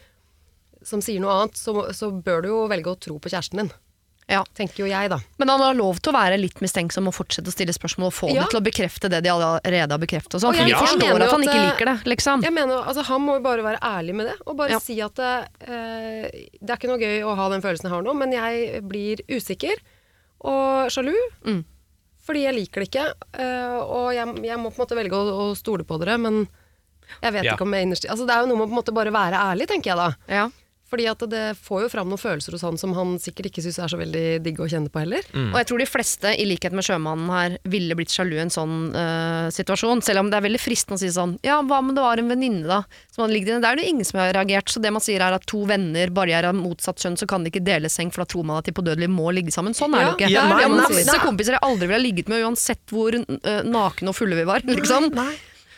som 0.87 1.01
sier 1.03 1.19
noe 1.23 1.33
annet, 1.41 1.57
så, 1.59 1.73
så 1.97 2.11
bør 2.13 2.43
du 2.45 2.49
jo 2.53 2.63
velge 2.71 2.93
å 2.93 2.99
tro 3.01 3.17
på 3.19 3.31
kjæresten 3.33 3.65
din. 3.65 3.73
Ja. 4.27 4.41
Tenker 4.59 4.83
jo 4.83 4.87
jeg, 4.91 5.07
da. 5.11 5.21
Men 5.39 5.51
han 5.53 5.61
har 5.63 5.75
lov 5.79 6.01
til 6.03 6.11
å 6.11 6.17
være 6.17 6.35
litt 6.43 6.59
mistenksom 6.63 7.07
og 7.07 7.15
fortsette 7.15 7.47
å 7.47 7.55
stille 7.55 7.71
spørsmål 7.75 8.09
og 8.09 8.15
få 8.15 8.31
Ja. 8.35 8.43
det 8.43 8.51
til 8.51 8.59
å 8.59 8.65
bekrefte 8.67 9.11
det 9.11 9.21
de 9.23 9.31
allerede 9.31 9.95
har 9.95 10.03
bekreftet. 10.03 10.35
Og 10.35 10.43
sånn, 10.43 10.51
Og 10.51 10.59
jeg- 10.59 10.71
ja. 10.73 10.79
jeg 10.81 10.83
forstår 10.83 10.99
mener 11.15 11.23
at 11.27 11.31
han 11.31 11.45
ikke 11.47 11.63
liker 11.63 11.87
det, 11.93 11.97
liksom. 12.11 12.43
Jeg 12.43 12.53
mener, 12.53 12.83
altså, 12.83 13.05
Han 13.07 13.23
må 13.23 13.37
jo 13.39 13.43
bare 13.47 13.63
være 13.63 13.79
ærlig 13.83 14.15
med 14.19 14.27
det, 14.27 14.35
og 14.47 14.57
bare 14.59 14.71
Ja. 14.75 14.79
si 14.83 15.01
at 15.01 15.17
eh, 15.21 15.47
det 16.59 16.71
er 16.71 16.77
ikke 16.77 16.91
noe 16.91 16.99
gøy 16.99 17.23
å 17.23 17.37
ha 17.37 17.49
den 17.55 17.63
følelsen 17.63 17.87
jeg 17.87 17.95
har 17.95 18.03
nå, 18.03 18.15
men 18.19 18.33
jeg 18.33 18.83
blir 18.83 19.23
usikker 19.31 19.77
og 20.43 20.91
sjalu. 20.91 21.15
Mm. 21.47 21.65
Fordi 22.27 22.43
jeg 22.43 22.55
liker 22.57 22.83
det 22.83 22.89
ikke, 22.91 23.07
eh, 23.39 23.77
og 23.87 24.09
jeg, 24.17 24.33
jeg 24.49 24.59
må 24.59 24.71
på 24.73 24.81
en 24.81 24.85
måte 24.85 24.97
velge 24.99 25.19
å, 25.19 25.35
å 25.47 25.51
stole 25.59 25.87
på 25.87 25.99
dere, 26.03 26.17
men 26.19 26.41
jeg 27.23 27.33
vet 27.37 27.45
Ja. 27.47 27.53
ikke 27.55 27.63
om 27.63 27.75
jeg 27.77 27.87
innerst 27.87 28.07
altså, 28.11 28.25
Det 28.27 28.35
er 28.35 28.41
jo 28.43 28.49
noe 28.51 28.59
med 28.59 28.67
å 28.67 28.71
på 28.71 28.75
en 28.75 28.81
måte 28.81 28.95
bare 28.97 29.13
være 29.15 29.39
ærlig, 29.53 29.69
tenker 29.71 29.93
jeg 29.93 30.01
da. 30.01 30.09
Ja. 30.41 30.49
Fordi 30.87 31.07
at 31.11 31.23
det 31.31 31.45
får 31.59 31.87
jo 31.87 31.89
fram 31.91 32.11
noen 32.11 32.21
følelser 32.21 32.55
hos 32.55 32.63
han 32.63 32.77
som 32.79 32.93
han 32.95 33.17
sikkert 33.23 33.49
ikke 33.51 33.65
syns 33.65 33.81
er 33.83 33.91
så 33.91 33.99
veldig 33.99 34.25
digg 34.45 34.61
å 34.63 34.69
kjenne 34.71 34.91
på 34.93 35.03
heller. 35.03 35.27
Og 35.35 35.57
jeg 35.59 35.69
tror 35.71 35.83
de 35.83 35.89
fleste, 35.91 36.31
i 36.39 36.47
likhet 36.47 36.77
med 36.77 36.87
sjømannen 36.87 37.33
her, 37.35 37.57
ville 37.67 37.97
blitt 37.99 38.15
sjalu 38.15 38.37
i 38.37 38.43
en 38.45 38.53
sånn 38.55 38.77
uh, 38.95 39.49
situasjon. 39.55 40.05
Selv 40.07 40.23
om 40.23 40.31
det 40.31 40.39
er 40.39 40.47
veldig 40.47 40.61
fristende 40.63 40.99
å 40.99 41.03
si 41.03 41.11
sånn 41.11 41.35
Ja, 41.47 41.59
hva 41.67 41.81
om 41.83 41.91
det 41.97 42.05
var 42.05 42.23
en 42.23 42.31
venninne, 42.31 42.63
da? 42.71 42.83
Som 43.11 43.25
hadde 43.25 43.35
ligget 43.35 43.51
inne. 43.51 43.65
Det 43.65 43.73
er 43.73 43.83
jo 43.83 43.97
ingen 43.97 44.07
som 44.07 44.21
har 44.23 44.31
reagert. 44.37 44.71
Så 44.71 44.83
det 44.85 44.95
man 44.95 45.05
sier 45.05 45.25
er 45.27 45.35
at 45.37 45.49
to 45.51 45.65
venner, 45.67 46.15
bare 46.15 46.39
er 46.39 46.49
av 46.53 46.55
motsatt 46.59 47.03
kjønn, 47.03 47.19
så 47.19 47.27
kan 47.31 47.43
de 47.43 47.51
ikke 47.51 47.65
dele 47.67 47.91
seng, 47.93 48.15
for 48.15 48.23
da 48.23 48.31
tror 48.31 48.47
man 48.47 48.63
at 48.63 48.71
de 48.71 48.77
på 48.77 48.87
dødelig 48.87 49.11
må 49.11 49.33
ligge 49.35 49.55
sammen. 49.55 49.75
Sånn 49.75 49.97
er 49.97 50.05
det 50.05 50.09
jo 50.13 50.17
ikke. 50.21 50.33
Ja, 50.37 50.47
har 50.53 50.63
men 50.69 50.79
masse 50.85 51.03
altså- 51.03 51.19
kompiser 51.27 51.59
jeg 51.59 51.65
aldri 51.67 51.91
ville 51.91 51.99
ha 51.99 52.07
ligget 52.07 52.31
med, 52.31 52.47
uansett 52.47 52.95
hvor 52.95 53.19
uh, 53.19 53.61
nakne 53.67 54.15
og 54.15 54.19
fulle 54.19 54.39
vi 54.39 54.47
var. 54.47 54.63
Liksom. 54.77 55.11
Nei. 55.17 55.33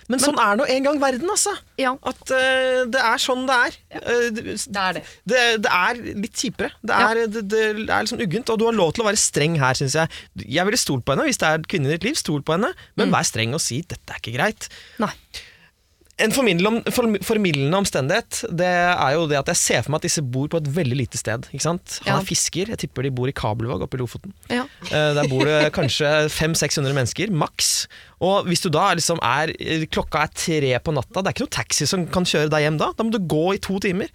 Men, 0.08 0.22
sånn 0.22 0.38
er 0.40 0.56
nå 0.56 0.64
en 0.72 0.86
gang 0.86 1.00
verden, 1.02 1.28
altså. 1.28 1.52
Ja. 1.80 1.92
At 2.08 2.22
uh, 2.32 2.86
det 2.88 3.00
er 3.10 3.20
sånn 3.20 3.44
det 3.48 3.58
er. 3.66 3.76
Eh, 3.98 4.28
det, 4.32 4.44
Det 4.56 4.82
er 4.82 4.96
det. 4.96 5.02
det, 5.28 5.42
det 5.66 5.74
er 5.78 6.00
litt 6.24 6.44
kjipere. 6.44 6.72
Det 6.80 7.00
er, 7.08 7.20
det, 7.28 7.42
det 7.52 7.64
er 7.68 8.06
liksom 8.06 8.22
uggent, 8.24 8.52
og 8.54 8.60
du 8.60 8.64
har 8.70 8.76
lov 8.76 8.94
til 8.96 9.04
å 9.04 9.08
være 9.10 9.20
streng 9.20 9.58
her, 9.60 9.76
syns 9.78 9.98
jeg. 9.98 10.22
Jeg 10.46 10.64
ville 10.68 10.80
stolt 10.80 11.04
på 11.04 11.12
henne 11.12 11.28
hvis 11.28 11.40
det 11.42 11.50
er 11.50 11.68
kvinnen 11.68 11.92
i 11.92 11.98
ditt 11.98 12.08
liv. 12.08 12.16
Stol 12.18 12.40
på 12.40 12.56
henne, 12.56 12.72
men 12.98 13.12
vær 13.12 13.28
streng 13.28 13.52
og 13.56 13.62
si 13.62 13.82
'dette 13.84 14.16
er 14.16 14.22
ikke 14.22 14.36
greit'. 14.38 14.70
Nei. 15.04 15.12
En 16.18 16.32
formildende 16.34 17.78
omstendighet 17.78 18.40
Det 18.50 18.66
er 18.66 19.12
jo 19.14 19.26
det 19.30 19.38
at 19.38 19.50
jeg 19.52 19.60
ser 19.60 19.84
for 19.84 19.92
meg 19.94 20.00
at 20.02 20.06
disse 20.08 20.22
bor 20.34 20.48
på 20.50 20.58
et 20.58 20.70
veldig 20.74 20.96
lite 20.98 21.20
sted. 21.20 21.46
Ikke 21.52 21.62
sant? 21.62 22.00
Han 22.04 22.10
Ja. 22.10 22.18
er 22.20 22.26
fisker, 22.26 22.68
jeg 22.72 22.78
tipper 22.82 23.06
de 23.06 23.10
bor 23.14 23.28
i 23.30 23.32
Kabelvåg 23.32 23.82
oppe 23.86 23.94
i 23.94 24.00
Lofoten. 24.02 24.32
Ja. 24.50 24.64
Eh, 24.90 25.14
Der 25.14 25.28
bor 25.30 25.44
det 25.46 25.72
kanskje 25.72 26.10
500-600 26.28 26.92
mennesker, 26.94 27.30
maks. 27.30 27.86
Og 28.20 28.46
hvis 28.46 28.60
du 28.62 28.68
da 28.68 28.94
liksom 28.94 29.18
er 29.22 29.52
Klokka 29.86 30.24
er 30.24 30.34
tre 30.34 30.74
på 30.82 30.92
natta, 30.94 31.22
det 31.22 31.28
er 31.30 31.34
ikke 31.38 31.46
noe 31.46 31.56
taxi 31.62 31.86
som 31.86 32.06
kan 32.06 32.24
kjøre 32.24 32.50
deg 32.50 32.66
hjem 32.66 32.78
da. 32.78 32.92
Da 32.98 33.04
må 33.04 33.10
du 33.14 33.18
gå 33.20 33.54
i 33.54 33.58
to 33.62 33.78
timer. 33.78 34.08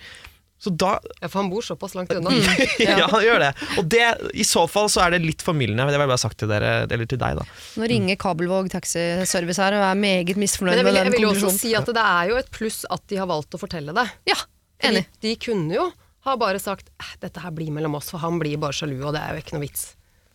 Så 0.63 0.71
da 0.79 0.93
Ja, 1.19 1.27
for 1.27 1.41
han 1.41 1.49
bor 1.51 1.65
såpass 1.65 1.95
langt 1.97 2.13
unna. 2.15 2.31
Ja, 2.79 3.07
han 3.11 3.23
gjør 3.25 3.41
det. 3.43 3.49
Og 3.81 3.87
det, 3.91 4.03
i 4.39 4.45
så 4.47 4.63
fall 4.71 4.87
så 4.93 5.01
er 5.03 5.15
det 5.17 5.21
litt 5.25 5.43
formildende. 5.43 5.83
Det 5.91 5.97
jeg 5.99 6.07
bare 6.07 6.21
sagt 6.21 6.37
til 6.39 6.47
dere, 6.51 6.69
eller 6.87 7.09
til 7.11 7.19
deg, 7.19 7.35
da. 7.41 7.43
Nå 7.81 7.89
ringer 7.91 8.19
Kabelvåg 8.21 8.69
taxiservice 8.71 9.59
her 9.59 9.75
og 9.75 9.83
er 9.89 9.99
meget 9.99 10.39
misfornøyd 10.39 10.79
med 10.79 10.95
den 10.95 11.11
konklusjonen. 11.11 11.11
jeg 11.11 11.19
vil 11.19 11.27
jo 11.27 11.33
også 11.51 11.59
si 11.59 11.73
at 11.75 11.91
det 11.99 12.05
er 12.13 12.31
jo 12.31 12.39
et 12.39 12.51
pluss 12.55 12.79
at 12.95 13.03
de 13.11 13.19
har 13.19 13.27
valgt 13.33 13.57
å 13.57 13.61
fortelle 13.61 13.95
det. 13.99 14.07
Ja, 14.31 14.39
enig. 14.87 15.03
De, 15.19 15.27
de 15.27 15.35
kunne 15.49 15.75
jo 15.75 15.89
ha 16.23 16.37
bare 16.39 16.59
sagt 16.63 16.87
"Eh, 17.03 17.11
dette 17.19 17.41
her 17.43 17.51
blir 17.51 17.67
mellom 17.75 17.97
oss, 17.99 18.07
for 18.13 18.23
han 18.23 18.39
blir 18.39 18.55
bare 18.61 18.71
sjalu, 18.71 19.01
og 19.03 19.11
det 19.17 19.19
er 19.25 19.35
jo 19.35 19.43
ikke 19.43 19.57
noe 19.57 19.65
vits. 19.65 19.89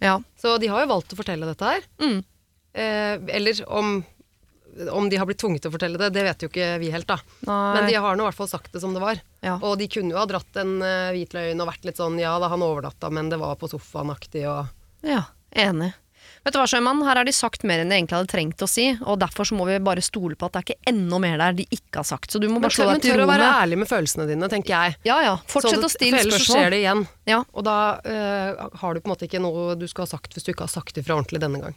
Ja. 0.05 0.19
Så 0.37 0.59
de 0.61 0.69
har 0.69 0.85
jo 0.85 0.91
valgt 0.93 1.15
å 1.17 1.19
fortelle 1.19 1.49
dette 1.49 1.65
her. 1.73 1.81
Mm. 2.05 2.19
Eh, 2.77 3.15
eller 3.39 3.63
om, 3.73 4.05
om 4.93 5.09
de 5.11 5.19
har 5.21 5.29
blitt 5.29 5.41
tvunget 5.43 5.65
til 5.65 5.73
å 5.73 5.75
fortelle 5.75 6.01
det, 6.01 6.11
det 6.15 6.25
vet 6.27 6.45
jo 6.45 6.51
ikke 6.51 6.71
vi 6.83 6.91
helt, 6.95 7.09
da. 7.09 7.19
Nei. 7.49 7.61
Men 7.77 7.89
de 7.91 7.97
har 7.99 8.19
nå 8.19 8.25
i 8.25 8.29
hvert 8.29 8.39
fall 8.39 8.51
sagt 8.51 8.73
det 8.75 8.83
som 8.83 8.97
det 8.97 9.03
var. 9.03 9.23
Ja. 9.45 9.59
Og 9.59 9.79
de 9.81 9.89
kunne 9.91 10.15
jo 10.15 10.21
ha 10.21 10.27
dratt 10.31 10.61
en 10.61 10.79
uh, 10.83 11.11
hvit 11.15 11.35
løgn 11.37 11.63
og 11.63 11.71
vært 11.71 11.89
litt 11.89 12.01
sånn 12.01 12.19
ja 12.21 12.35
da 12.43 12.51
han 12.53 12.65
overnatta, 12.65 13.11
men 13.15 13.33
det 13.33 13.41
var 13.41 13.59
på 13.61 13.71
sofaen-aktig 13.71 14.47
og 14.51 14.69
Ja, 15.07 15.25
enig. 15.55 15.95
Vet 16.45 16.55
du 16.55 16.59
hva, 16.61 16.67
Sjømann, 16.71 17.01
her 17.05 17.19
har 17.19 17.27
de 17.27 17.33
sagt 17.35 17.65
mer 17.67 17.83
enn 17.83 17.91
de 17.91 17.97
egentlig 17.99 18.17
hadde 18.17 18.31
trengt 18.31 18.63
å 18.65 18.69
si, 18.71 18.87
og 19.03 19.19
derfor 19.21 19.49
så 19.49 19.57
må 19.59 19.67
vi 19.69 19.79
bare 19.85 20.03
stole 20.05 20.37
på 20.39 20.49
at 20.49 20.55
det 20.55 20.61
er 20.61 20.67
ikke 20.69 20.93
enda 20.93 21.19
mer 21.23 21.41
der 21.43 21.57
de 21.59 21.67
ikke 21.75 22.01
har 22.01 22.07
sagt. 22.09 22.31
Så 22.33 22.41
du 22.41 22.47
må 22.51 22.61
bare 22.63 22.75
slå 22.75 22.87
deg 22.89 23.03
til 23.05 23.13
ro 23.13 23.19
deg 23.19 23.19
til 23.19 23.19
tør 23.19 23.25
å 23.25 23.31
være 23.33 23.49
ærlig 23.59 23.81
med 23.83 23.91
følelsene 23.91 24.29
dine, 24.31 24.51
tenker 24.53 24.75
jeg. 24.75 24.99
Ja 25.09 25.19
ja, 25.27 25.35
fortsett 25.51 25.85
å 25.85 25.91
stille 25.93 26.17
for 26.17 26.25
ellers 26.29 26.47
så 26.47 26.57
skjer 26.57 26.73
det 26.73 26.83
igjen. 26.85 27.05
Ja. 27.29 27.43
Og 27.53 27.67
da 27.69 27.79
uh, 28.01 28.65
har 28.81 28.95
du 28.95 29.03
på 29.03 29.11
en 29.11 29.15
måte 29.15 29.29
ikke 29.29 29.43
noe 29.43 29.75
du 29.79 29.85
skal 29.91 30.07
ha 30.07 30.13
sagt 30.15 30.37
hvis 30.37 30.47
du 30.47 30.53
ikke 30.55 30.65
har 30.65 30.73
sagt 30.73 31.01
ifra 31.01 31.19
ordentlig 31.19 31.43
denne 31.43 31.61
gang. 31.67 31.77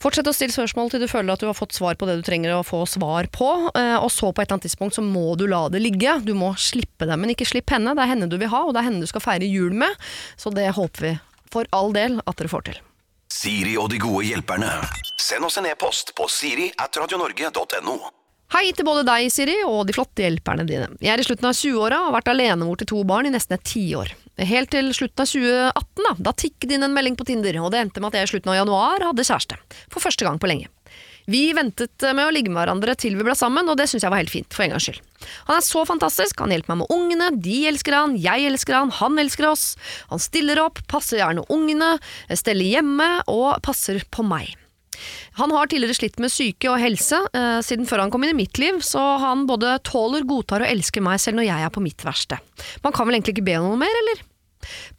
Fortsett 0.00 0.28
å 0.30 0.32
stille 0.32 0.54
spørsmål 0.54 0.88
til 0.88 1.02
du 1.02 1.10
føler 1.10 1.34
at 1.34 1.42
du 1.42 1.48
har 1.50 1.56
fått 1.56 1.76
svar 1.76 1.98
på 2.00 2.06
det 2.08 2.14
du 2.16 2.22
trenger 2.24 2.54
å 2.56 2.64
få 2.64 2.86
svar 2.88 3.26
på, 3.28 3.48
eh, 3.76 3.98
og 4.00 4.08
så 4.08 4.30
på 4.32 4.40
et 4.40 4.46
eller 4.46 4.56
annet 4.56 4.64
tidspunkt 4.70 4.96
så 4.96 5.04
må 5.04 5.34
du 5.36 5.44
la 5.50 5.66
det 5.68 5.82
ligge. 5.84 6.14
Du 6.24 6.32
må 6.32 6.54
slippe 6.56 7.04
det, 7.04 7.18
men 7.20 7.34
ikke 7.34 7.44
slipp 7.44 7.68
henne. 7.68 7.92
Det 7.92 8.06
er 8.06 8.14
henne 8.14 8.28
du 8.32 8.38
vil 8.40 8.48
ha, 8.48 8.62
og 8.64 8.72
det 8.72 8.80
er 8.80 8.88
henne 8.88 9.04
du 9.04 9.10
skal 9.10 9.20
feire 9.20 9.44
jul 9.44 9.76
med. 9.76 9.92
Så 10.40 10.54
det 10.56 10.70
håper 10.72 11.04
vi 11.04 11.12
for 11.52 11.68
all 11.76 11.92
del 11.92 12.16
at 12.24 12.40
dere 12.40 12.48
får 12.48 12.64
til. 12.70 12.80
Siri 13.30 13.76
og 13.76 13.90
de 13.92 14.00
gode 14.00 14.24
hjelperne. 14.24 14.72
Send 15.20 15.44
oss 15.44 15.60
en 15.60 15.68
e-post 15.68 16.14
på 16.16 16.30
siri 16.32 16.70
at 16.80 16.96
radionorge.no. 16.96 17.98
Hei 18.50 18.72
til 18.74 18.88
både 18.88 19.04
deg, 19.06 19.28
Siri, 19.30 19.60
og 19.62 19.84
de 19.86 19.94
flotte 19.94 20.24
hjelperne 20.24 20.64
dine. 20.66 20.88
Jeg 20.98 21.12
er 21.12 21.20
i 21.22 21.26
slutten 21.28 21.46
av 21.46 21.54
20-åra 21.54 22.00
og 22.00 22.08
har 22.08 22.16
vært 22.16 22.32
alenemor 22.32 22.80
til 22.80 22.88
to 22.90 23.04
barn 23.06 23.28
i 23.28 23.30
nesten 23.30 23.54
et 23.54 23.68
tiår. 23.68 24.10
Helt 24.40 24.70
til 24.72 24.88
slutten 24.96 25.20
av 25.20 25.28
2018, 25.28 26.04
da, 26.06 26.12
da 26.30 26.32
tikket 26.32 26.72
inn 26.72 26.86
en 26.86 26.94
melding 26.96 27.16
på 27.18 27.26
Tinder, 27.28 27.58
og 27.60 27.72
det 27.74 27.82
endte 27.82 28.00
med 28.00 28.12
at 28.12 28.20
jeg 28.20 28.28
i 28.28 28.32
slutten 28.34 28.52
av 28.52 28.60
januar 28.62 29.04
hadde 29.10 29.26
kjæreste. 29.26 29.58
For 29.92 30.00
første 30.04 30.24
gang 30.24 30.40
på 30.40 30.48
lenge. 30.48 30.70
Vi 31.30 31.50
ventet 31.54 32.02
med 32.16 32.24
å 32.24 32.32
ligge 32.32 32.50
med 32.50 32.58
hverandre 32.62 32.94
til 32.98 33.14
vi 33.18 33.26
ble 33.26 33.36
sammen, 33.38 33.68
og 33.68 33.76
det 33.78 33.86
syns 33.90 34.06
jeg 34.06 34.12
var 34.12 34.22
helt 34.22 34.32
fint, 34.32 34.48
for 34.56 34.64
en 34.64 34.72
gangs 34.74 34.88
skyld. 34.88 35.02
Han 35.50 35.58
er 35.58 35.66
så 35.66 35.84
fantastisk, 35.86 36.40
han 36.40 36.54
hjelper 36.54 36.72
meg 36.72 36.80
med 36.80 36.94
ungene, 36.96 37.28
de 37.44 37.58
elsker 37.70 37.96
han, 37.96 38.16
jeg 38.18 38.48
elsker 38.48 38.78
han, 38.78 38.94
han 38.96 39.20
elsker 39.20 39.50
oss. 39.50 39.66
Han 40.10 40.22
stiller 40.22 40.62
opp, 40.64 40.80
passer 40.90 41.20
gjerne 41.20 41.44
ungene, 41.52 41.92
steller 42.32 42.72
hjemme 42.72 43.10
og 43.30 43.60
passer 43.66 44.02
på 44.10 44.24
meg. 44.26 44.56
Han 45.38 45.52
har 45.54 45.70
tidligere 45.70 45.96
slitt 45.96 46.18
med 46.20 46.32
syke 46.32 46.68
og 46.68 46.80
helse 46.82 47.20
eh, 47.36 47.60
siden 47.64 47.86
før 47.88 48.02
han 48.04 48.10
kom 48.12 48.24
inn 48.26 48.34
i 48.34 48.40
mitt 48.42 48.58
liv, 48.60 48.82
så 48.84 49.00
han 49.22 49.46
både 49.48 49.78
tåler, 49.86 50.26
godtar 50.28 50.64
og 50.64 50.72
elsker 50.72 51.04
meg 51.04 51.22
selv 51.22 51.40
når 51.40 51.48
jeg 51.48 51.68
er 51.68 51.72
på 51.72 51.84
mitt 51.84 52.04
verste. 52.04 52.40
Man 52.84 52.96
kan 52.96 53.08
vel 53.08 53.16
egentlig 53.16 53.38
ikke 53.38 53.48
be 53.48 53.56
om 53.60 53.70
noe 53.70 53.80
mer, 53.80 54.02
eller? 54.02 54.26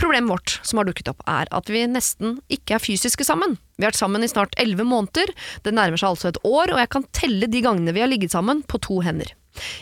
Problemet 0.02 0.32
vårt 0.32 0.60
som 0.68 0.82
har 0.82 0.88
dukket 0.90 1.12
opp, 1.12 1.22
er 1.30 1.50
at 1.54 1.70
vi 1.72 1.84
nesten 1.90 2.40
ikke 2.52 2.78
er 2.78 2.84
fysiske 2.84 3.26
sammen. 3.28 3.58
Vi 3.78 3.86
har 3.86 3.94
vært 3.94 4.02
sammen 4.02 4.26
i 4.26 4.32
snart 4.32 4.56
elleve 4.62 4.86
måneder, 4.88 5.34
det 5.66 5.76
nærmer 5.76 6.02
seg 6.02 6.14
altså 6.14 6.32
et 6.32 6.42
år, 6.46 6.74
og 6.74 6.82
jeg 6.82 6.92
kan 6.94 7.08
telle 7.18 7.50
de 7.52 7.64
gangene 7.66 7.96
vi 7.96 8.04
har 8.04 8.12
ligget 8.12 8.34
sammen 8.34 8.66
på 8.68 8.82
to 8.84 9.02
hender. 9.06 9.34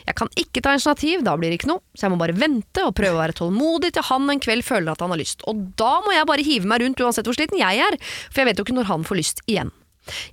Jeg 0.07 0.15
kan 0.17 0.31
ikke 0.39 0.63
ta 0.65 0.73
initiativ, 0.75 1.21
da 1.25 1.35
blir 1.37 1.51
det 1.51 1.59
ikke 1.59 1.69
noe, 1.71 1.83
så 1.93 2.07
jeg 2.07 2.13
må 2.13 2.19
bare 2.21 2.37
vente 2.37 2.85
og 2.85 2.95
prøve 2.97 3.17
å 3.17 3.21
være 3.21 3.37
tålmodig 3.37 3.91
til 3.95 4.07
han 4.07 4.31
en 4.33 4.41
kveld 4.41 4.65
føler 4.65 4.93
at 4.93 5.03
han 5.03 5.13
har 5.13 5.21
lyst. 5.21 5.45
Og 5.49 5.61
da 5.79 5.99
må 6.05 6.15
jeg 6.15 6.29
bare 6.29 6.45
hive 6.45 6.69
meg 6.69 6.83
rundt 6.83 7.03
uansett 7.05 7.29
hvor 7.29 7.37
sliten 7.37 7.61
jeg 7.61 7.83
er, 7.85 7.99
for 8.31 8.41
jeg 8.41 8.49
vet 8.49 8.61
jo 8.61 8.65
ikke 8.65 8.79
når 8.79 8.89
han 8.89 9.05
får 9.05 9.21
lyst 9.21 9.43
igjen. 9.45 9.71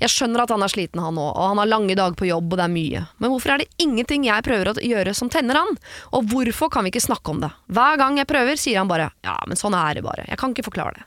Jeg 0.03 0.13
skjønner 0.13 0.45
at 0.45 0.55
han 0.55 0.65
er 0.65 0.73
sliten 0.73 1.03
han 1.03 1.19
òg, 1.21 1.33
og 1.33 1.51
han 1.53 1.63
har 1.63 1.71
lange 1.71 1.97
dager 1.99 2.17
på 2.19 2.29
jobb 2.31 2.53
og 2.53 2.61
det 2.61 2.69
er 2.69 2.77
mye. 2.77 3.05
Men 3.23 3.33
hvorfor 3.33 3.55
er 3.55 3.65
det 3.65 3.83
ingenting 3.83 4.29
jeg 4.29 4.47
prøver 4.47 4.73
å 4.73 4.79
gjøre 4.81 5.17
som 5.17 5.33
tenner 5.33 5.61
han? 5.61 5.77
Og 6.17 6.31
hvorfor 6.33 6.73
kan 6.73 6.87
vi 6.87 6.95
ikke 6.95 7.07
snakke 7.09 7.35
om 7.35 7.43
det? 7.45 7.53
Hver 7.73 8.01
gang 8.01 8.21
jeg 8.21 8.31
prøver, 8.31 8.61
sier 8.61 8.83
han 8.83 8.91
bare 8.91 9.11
ja, 9.27 9.37
men 9.49 9.59
sånn 9.61 9.77
er 9.77 9.99
det 9.99 10.07
bare, 10.07 10.27
jeg 10.31 10.41
kan 10.41 10.55
ikke 10.55 10.69
forklare 10.71 11.01
det. 11.01 11.07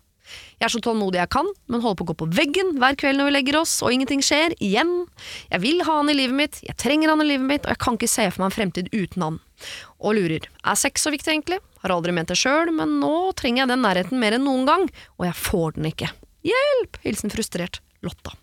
Jeg 0.59 0.67
er 0.67 0.73
så 0.73 0.81
tålmodig 0.83 1.21
jeg 1.21 1.31
kan, 1.33 1.47
men 1.71 1.81
holder 1.81 1.97
på 1.97 2.05
å 2.05 2.09
gå 2.11 2.15
på 2.19 2.27
veggen 2.37 2.73
hver 2.81 2.97
kveld 2.99 3.19
når 3.19 3.29
vi 3.29 3.33
legger 3.37 3.57
oss, 3.61 3.77
og 3.85 3.93
ingenting 3.95 4.21
skjer, 4.25 4.53
igjen. 4.61 4.91
Jeg 5.49 5.63
vil 5.63 5.81
ha 5.87 5.99
han 6.01 6.11
i 6.11 6.17
livet 6.17 6.37
mitt, 6.37 6.59
jeg 6.65 6.75
trenger 6.81 7.13
han 7.13 7.23
i 7.23 7.29
livet 7.31 7.47
mitt, 7.47 7.65
og 7.65 7.73
jeg 7.73 7.81
kan 7.81 7.97
ikke 7.97 8.11
se 8.11 8.27
for 8.29 8.43
meg 8.43 8.51
en 8.51 8.57
fremtid 8.57 8.91
uten 8.93 9.25
han. 9.25 9.39
Og 10.03 10.17
lurer, 10.19 10.45
er 10.45 10.79
sex 10.79 11.05
så 11.05 11.13
viktig 11.15 11.31
egentlig? 11.31 11.61
Har 11.83 11.95
aldri 11.95 12.13
ment 12.15 12.31
det 12.31 12.37
sjøl, 12.39 12.73
men 12.75 12.99
nå 13.01 13.31
trenger 13.39 13.63
jeg 13.63 13.71
den 13.71 13.85
nærheten 13.87 14.21
mer 14.21 14.35
enn 14.35 14.45
noen 14.47 14.67
gang, 14.67 14.85
og 15.17 15.29
jeg 15.29 15.39
får 15.39 15.79
den 15.79 15.89
ikke. 15.93 16.11
Hjelp! 16.47 17.01
Hilsen 17.07 17.33
frustrert 17.33 17.81
Lotta. 18.05 18.35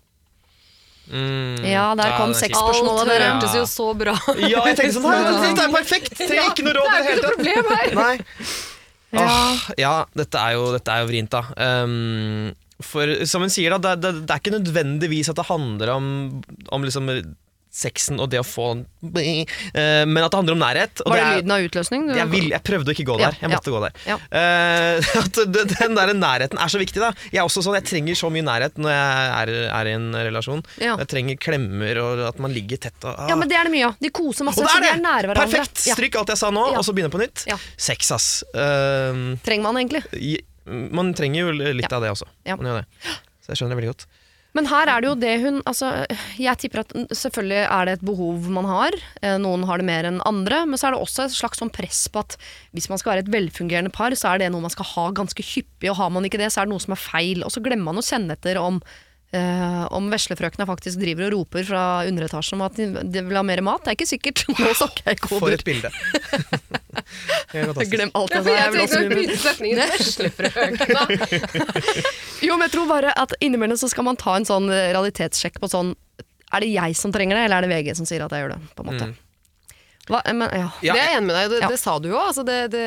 Mm, 1.07 1.63
Ja, 1.63 1.85
der 1.95 2.15
kom 2.17 2.33
det 2.33 2.39
seks 2.41 2.57
spørsmål 2.59 3.05
det 3.07 3.17
hørtes 3.21 3.53
jo 3.55 3.63
så 3.71 3.85
bra 3.95 4.15
Ja, 4.43 4.59
jeg 4.67 4.75
tenkte 4.75 4.97
sånn, 4.97 5.05
«Nei, 5.07 5.37
dette 5.47 5.63
er 5.63 5.71
perfekt! 5.75 6.17
Trenger 6.19 6.49
ikke 6.51 6.65
noe 6.67 6.75
råd 6.75 6.89
i 6.89 6.97
det 6.97 7.07
hele 7.07 7.21
tatt. 7.23 7.95
Nei. 7.95 8.15
Åh, 9.17 9.61
ja, 9.79 9.93
dette 10.19 10.41
er 10.43 10.57
jo, 10.57 10.65
dette 10.75 10.91
er 10.91 11.03
jo 11.05 11.07
vrient, 11.07 11.31
da. 11.31 11.43
Um, 11.87 12.51
for 12.83 13.09
som 13.25 13.41
hun 13.45 13.49
sier, 13.53 13.71
da, 13.73 13.79
det, 13.95 14.03
det, 14.03 14.11
det 14.27 14.35
er 14.35 14.41
ikke 14.43 14.57
nødvendigvis 14.57 15.31
at 15.31 15.39
det 15.39 15.47
handler 15.47 15.93
om, 15.95 16.09
om 16.75 16.83
liksom 16.85 17.07
sexen 17.77 18.21
og 18.21 18.31
det 18.33 18.41
å 18.41 18.45
få 18.45 18.67
eh, 18.73 19.43
Men 20.07 20.19
at 20.23 20.31
det 20.33 20.39
handler 20.39 20.55
om 20.55 20.61
nærhet. 20.61 21.03
Var 21.05 21.13
det 21.17 21.23
er- 21.23 21.35
lyden 21.37 21.53
av 21.53 21.65
utløsning? 21.67 22.07
jeg, 22.17 22.27
vil, 22.31 22.49
jeg 22.53 22.63
prøvde 22.65 22.91
å 22.91 22.95
ikke 22.95 23.05
gå 23.07 23.17
Ja, 23.21 23.29
der. 23.29 23.37
Jeg 23.43 23.51
måtte 23.53 23.71
ja, 23.71 23.75
gå 23.75 23.81
der. 23.85 23.93
ja. 24.07 24.17
Uh, 24.31 25.19
at 25.21 25.39
den 25.77 25.97
der 25.97 26.13
nærheten 26.17 26.61
er 26.61 26.73
så 26.73 26.81
viktig. 26.81 27.01
da 27.03 27.11
Jeg 27.29 27.41
er 27.41 27.45
også 27.45 27.63
sånn, 27.65 27.77
jeg 27.77 27.87
trenger 27.89 28.17
så 28.17 28.31
mye 28.33 28.45
nærhet 28.47 28.81
når 28.81 28.93
jeg 28.95 29.29
er, 29.37 29.53
er 29.79 29.91
i 29.91 29.95
en 29.97 30.09
relasjon. 30.29 30.65
Jeg 30.81 31.09
trenger 31.11 31.39
klemmer 31.41 32.01
og 32.03 32.25
at 32.31 32.41
man 32.43 32.53
ligger 32.55 32.81
tett. 32.87 32.97
Og, 33.03 33.13
ah. 33.13 33.29
Ja, 33.31 33.39
men 33.39 33.51
det 33.51 33.59
er 33.59 33.69
det 33.69 33.75
mye 33.75 33.91
av. 33.91 33.97
De 34.01 34.13
koser 34.13 34.47
masse, 34.47 34.61
og 34.63 34.67
det 34.67 34.73
er 34.73 34.77
er 34.77 34.85
de 34.85 34.89
det! 34.89 34.97
er 34.97 35.05
nære 35.05 35.31
hverandre. 35.31 35.61
Perfekt! 35.61 35.85
Stryk 35.85 36.19
alt 36.21 36.33
jeg 36.33 36.41
sa 36.41 36.51
nå, 36.53 36.67
og 36.73 36.83
så 36.85 36.95
begynne 36.97 37.13
på 37.13 37.21
nytt. 37.21 37.45
Sex, 37.77 38.11
ass. 38.15 38.29
Uh, 38.55 39.35
Trenger 39.45 39.67
man 39.69 39.81
egentlig. 39.83 40.03
man 40.67 41.13
trenger 41.17 41.45
jo 41.45 41.73
litt 41.77 41.93
av 41.93 42.03
det 42.03 42.13
også. 42.15 42.29
Man 42.55 42.71
gjør 42.71 42.81
det. 42.83 43.17
Så 43.43 43.53
jeg 43.53 43.61
skjønner 43.61 43.77
det 43.77 43.81
veldig 43.83 43.93
godt. 43.95 44.09
Men 44.57 44.67
her 44.71 44.89
er 44.89 45.03
det 45.03 45.09
jo 45.11 45.17
det 45.21 45.33
hun 45.43 45.59
altså, 45.69 45.91
Jeg 46.39 46.57
tipper 46.63 46.81
at 46.81 46.93
selvfølgelig 47.13 47.63
er 47.63 47.87
det 47.87 47.97
et 47.97 48.05
behov 48.09 48.47
man 48.53 48.65
har. 48.69 48.95
Eh, 49.21 49.37
Noen 49.41 49.65
har 49.69 49.81
det 49.81 49.87
mer 49.89 50.07
enn 50.09 50.21
andre. 50.25 50.63
Men 50.65 50.79
så 50.79 50.89
er 50.89 50.95
det 50.95 51.03
også 51.03 51.27
et 51.27 51.35
slags 51.37 51.61
sånn 51.61 51.73
press 51.73 52.07
på 52.09 52.23
at 52.23 52.37
hvis 52.75 52.89
man 52.89 53.01
skal 53.01 53.13
være 53.13 53.27
et 53.27 53.33
velfungerende 53.33 53.93
par, 53.93 54.15
så 54.17 54.33
er 54.33 54.41
det 54.41 54.51
noe 54.53 54.65
man 54.65 54.73
skal 54.73 54.89
ha 54.95 55.09
ganske 55.17 55.45
hyppig. 55.45 55.91
Og 55.91 55.99
har 56.01 56.13
man 56.13 56.25
ikke 56.25 56.41
det, 56.41 56.49
så 56.53 56.63
er 56.63 56.69
det 56.69 56.73
noe 56.73 56.83
som 56.83 56.97
er 56.97 57.03
feil. 57.03 57.45
Og 57.45 57.53
så 57.53 57.61
glemmer 57.63 57.91
man 57.91 58.01
å 58.01 58.07
kjenne 58.07 58.37
etter 58.37 58.61
om 58.61 58.81
Uh, 59.35 59.83
om 59.91 60.05
veslefrøkna 60.07 60.63
faktisk 60.63 61.01
driver 61.01 61.25
og 61.25 61.33
roper 61.33 61.65
fra 61.67 61.81
underetasjen 62.07 62.55
om 62.55 62.61
at 62.63 62.77
de, 62.79 62.85
vil 63.19 63.35
ha 63.35 63.41
mer 63.43 63.59
mat. 63.59 63.83
Det 63.83 63.91
er 63.91 63.97
ikke 63.97 64.07
sikkert. 64.07 64.45
Nå 64.55 64.71
snakker 64.71 65.11
jeg 65.11 65.19
For 65.27 65.51
et 65.51 65.65
bilde. 65.67 65.91
Det. 67.51 67.85
Glem 67.93 68.11
alt 68.17 68.33
Ja, 68.35 68.41
jeg 68.41 68.45
for 68.45 68.51
sa. 68.51 68.57
Jeg 68.57 68.71
tenkte 68.77 68.97
å 68.99 69.11
begynne 69.11 69.37
setningen 69.43 69.77
veslefrøkna. 69.93 71.01
Jo, 72.43 72.57
men 72.57 72.67
jeg 72.67 72.73
tror 72.75 72.89
bare 72.89 73.13
at 73.17 73.33
innimellom 73.43 73.79
så 73.79 73.89
skal 73.91 74.05
man 74.07 74.19
ta 74.19 74.35
en 74.37 74.45
sånn 74.47 74.67
eh, 74.73 74.91
realitetssjekk 74.95 75.61
på 75.63 75.69
sånn 75.71 75.93
Er 76.53 76.63
det 76.63 76.69
jeg 76.71 76.95
som 76.99 77.11
trenger 77.15 77.35
det, 77.39 77.47
eller 77.47 77.63
er 77.63 77.67
det 77.67 77.71
VG 77.75 77.95
som 77.99 78.07
sier 78.09 78.23
at 78.25 78.31
jeg 78.35 78.45
gjør 78.45 78.53
det? 78.55 78.59
På 78.77 78.83
en 78.85 78.91
måte. 78.91 79.07
Hva, 80.07 80.21
men, 80.31 80.47
ja. 80.55 80.67
Ja. 80.85 80.93
Det 80.95 81.01
er 81.01 81.09
jeg 81.09 81.17
enig 81.17 81.27
med 81.27 81.35
deg 81.35 81.47
i, 81.47 81.49
det, 81.51 81.57
Ja. 81.65 81.69
det 81.73 81.79
sa 81.81 81.97
du 81.99 82.05
jo. 82.13 82.19
Altså 82.21 82.45
det, 82.47 82.59
det, 82.71 82.83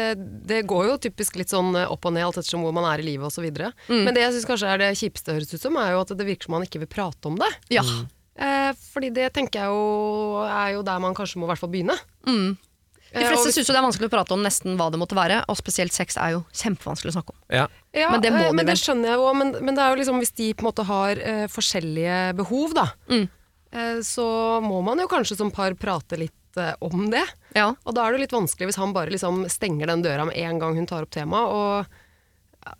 det 0.49 0.63
går 0.71 0.87
jo 0.89 0.95
typisk 1.05 1.37
litt 1.37 1.53
sånn 1.53 1.75
opp 1.77 2.07
og 2.09 2.15
ned 2.17 2.25
alt 2.25 2.39
ettersom 2.41 2.63
hvor 2.65 2.73
man 2.73 2.87
er 2.89 3.03
i 3.03 3.05
livet 3.11 3.29
osv. 3.29 3.45
Mm. 3.45 4.07
Men 4.07 4.17
det 4.17 4.23
jeg 4.25 4.39
syns 4.39 4.49
kanskje 4.49 4.71
er 4.73 4.81
det 4.81 4.89
kjipeste 4.97 5.35
høres 5.37 5.53
ut 5.53 5.61
som, 5.61 5.77
er 5.77 5.93
jo 5.93 6.01
at 6.07 6.15
det 6.17 6.25
virker 6.31 6.49
som 6.49 6.57
man 6.57 6.65
ikke 6.65 6.81
vil 6.81 6.89
prate 6.89 7.29
om 7.29 7.37
det. 7.41 7.51
ja. 7.77 7.85
Eh, 8.41 8.71
fordi 8.95 9.11
det 9.13 9.27
tenker 9.37 9.61
jeg 9.61 9.69
jo 9.69 10.41
er 10.49 10.71
jo 10.73 10.85
der 10.87 11.01
man 11.03 11.13
kanskje 11.19 11.37
må 11.37 11.45
i 11.45 11.51
hvert 11.51 11.61
fall 11.61 11.69
begynne. 11.75 11.97
Mm. 12.25 12.55
De 13.13 13.19
Eh, 13.19 13.27
fleste 13.29 13.47
hvis- 13.49 13.55
syns 13.59 13.67
det 13.67 13.77
er 13.77 13.83
vanskelig 13.83 14.09
å 14.09 14.13
prate 14.15 14.33
om 14.33 14.43
nesten 14.43 14.77
hva 14.79 14.91
det 14.91 15.01
måtte 15.01 15.17
være, 15.19 15.45
og 15.49 15.57
spesielt 15.59 15.93
sex 15.93 16.17
er 16.17 16.31
jo 16.37 16.45
kjempevanskelig 16.55 17.11
å 17.11 17.17
snakke 17.19 17.31
om. 17.35 17.39
Ja. 17.51 17.67
Ja, 17.93 18.11
Men 18.13 18.21
det 18.23 18.31
må 18.33 18.39
eh, 18.45 18.51
de 18.51 18.55
men 18.55 18.67
vel. 18.67 18.75
det 18.75 18.79
skjønner 18.79 19.11
jeg 19.11 19.19
jo, 19.19 19.35
men, 19.35 19.51
men 19.65 19.75
det 19.75 19.83
er 19.83 19.91
jo 19.97 20.01
liksom 20.03 20.19
hvis 20.23 20.35
de 20.37 20.55
på 20.55 20.63
en 20.63 20.69
måte 20.71 20.85
har 20.87 21.13
uh, 21.19 21.47
forskjellige 21.51 22.37
behov, 22.37 22.75
da, 22.75 22.87
Mm. 23.11 23.29
uh, 23.75 23.99
så 24.07 24.63
må 24.63 24.83
man 24.85 24.99
jo 24.99 25.09
kanskje 25.09 25.37
som 25.37 25.51
par 25.51 25.75
prate 25.75 26.17
litt 26.19 26.33
uh, 26.57 26.75
om 26.81 27.11
det. 27.11 27.25
Ja. 27.57 27.75
Og 27.85 27.95
da 27.95 28.05
er 28.07 28.13
det 28.13 28.21
jo 28.21 28.25
litt 28.27 28.39
vanskelig 28.47 28.67
hvis 28.71 28.77
han 28.79 28.93
bare 28.95 29.11
liksom 29.11 29.43
stenger 29.51 29.87
den 29.91 30.03
døra 30.03 30.25
med 30.27 30.37
en 30.37 30.59
gang 30.63 30.75
hun 30.79 30.87
tar 30.87 31.03
opp 31.03 31.11
temaet, 31.11 31.51
og 31.51 31.87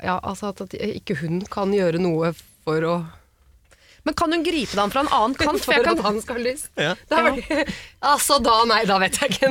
ja, 0.05 0.21
altså 0.23 0.51
at, 0.51 0.61
at 0.61 0.71
ikke 0.79 1.17
hun 1.23 1.41
kan 1.51 1.73
gjøre 1.73 1.99
noe 1.99 2.33
for 2.65 2.81
å 2.87 2.95
Men 4.09 4.15
kan 4.17 4.33
hun 4.33 4.43
gripe 4.47 4.73
deg 4.73 4.81
an 4.83 4.93
fra 4.95 5.03
en 5.05 5.11
annen 5.13 5.35
kant? 5.37 5.61
For 5.61 5.71
for 5.71 5.77
jeg 5.77 5.85
kan, 5.89 5.99
at 6.01 6.07
han 6.09 6.21
skal 6.25 6.39
ha 6.39 6.45
lyst. 6.45 6.71
Ja. 6.81 6.93
Da 7.11 7.23
det- 7.37 7.67
altså 8.13 8.39
da, 8.43 8.55
nei, 8.71 8.81
da 8.89 8.97
vet 9.03 9.19
jeg 9.21 9.35
ikke. 9.35 9.51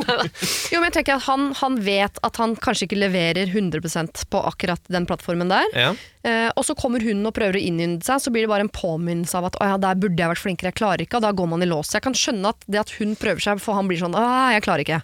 Jo, 0.74 0.80
men 0.82 0.88
jeg 0.90 0.96
tenker 1.00 1.18
at 1.20 1.26
han, 1.28 1.50
han 1.60 1.78
vet 1.86 2.18
at 2.26 2.40
han 2.42 2.56
kanskje 2.60 2.88
ikke 2.90 3.00
leverer 3.04 3.52
100% 3.54 4.26
på 4.34 4.42
akkurat 4.50 4.82
den 4.90 5.06
plattformen 5.10 5.52
der. 5.54 5.70
Ja. 5.78 5.92
Eh, 6.26 6.50
og 6.58 6.66
så 6.68 6.76
kommer 6.76 7.04
hun 7.06 7.22
og 7.30 7.34
prøver 7.38 7.56
å 7.60 7.64
innynde 7.64 8.04
seg, 8.06 8.20
så 8.26 8.34
blir 8.34 8.44
det 8.48 8.52
bare 8.52 8.66
en 8.68 8.74
påminnelse 8.74 9.38
av 9.40 9.48
at 9.52 9.60
å 9.62 9.70
ja, 9.74 9.78
der 9.80 10.00
burde 10.02 10.20
jeg 10.20 10.34
vært 10.34 10.44
flinkere, 10.44 10.74
jeg 10.74 10.80
klarer 10.82 11.06
ikke, 11.06 11.22
og 11.22 11.28
da 11.30 11.32
går 11.38 11.52
man 11.54 11.64
i 11.64 11.70
lås. 11.70 11.94
Jeg 11.96 12.04
kan 12.06 12.18
skjønne 12.18 12.52
at 12.56 12.66
det 12.68 12.82
at 12.82 12.96
hun 13.00 13.14
prøver 13.20 13.46
seg, 13.46 13.62
for 13.64 13.78
han 13.80 13.88
blir 13.92 14.02
sånn 14.02 14.18
å, 14.18 14.24
jeg 14.56 14.66
klarer 14.66 14.84
ikke. 14.88 15.02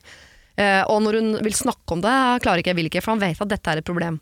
Eh, 0.56 0.82
og 0.92 1.02
når 1.04 1.20
hun 1.20 1.30
vil 1.44 1.56
snakke 1.56 1.96
om 1.98 2.02
det, 2.04 2.12
jeg 2.12 2.44
klarer 2.48 2.64
ikke, 2.64 2.74
jeg 2.74 2.80
vil 2.82 2.90
ikke, 2.92 3.02
for 3.06 3.16
han 3.16 3.24
vet 3.24 3.42
at 3.46 3.50
dette 3.52 3.72
er 3.76 3.82
et 3.84 3.88
problem. 3.88 4.20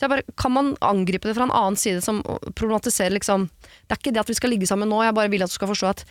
Så 0.00 0.06
jeg 0.06 0.12
bare, 0.14 0.34
Kan 0.40 0.54
man 0.56 0.72
angripe 0.80 1.28
det 1.28 1.36
fra 1.36 1.44
en 1.44 1.52
annen 1.52 1.76
side 1.76 2.00
som 2.00 2.22
problematiserer 2.56 3.12
liksom 3.12 3.50
Det 3.52 3.92
er 3.92 4.00
ikke 4.00 4.14
det 4.16 4.22
at 4.22 4.32
vi 4.32 4.38
skal 4.38 4.54
ligge 4.54 4.68
sammen 4.70 4.88
nå, 4.88 5.02
jeg 5.04 5.16
bare 5.18 5.28
vil 5.28 5.44
at 5.44 5.52
du 5.52 5.58
skal 5.58 5.68
forstå 5.68 5.90
at 5.92 6.04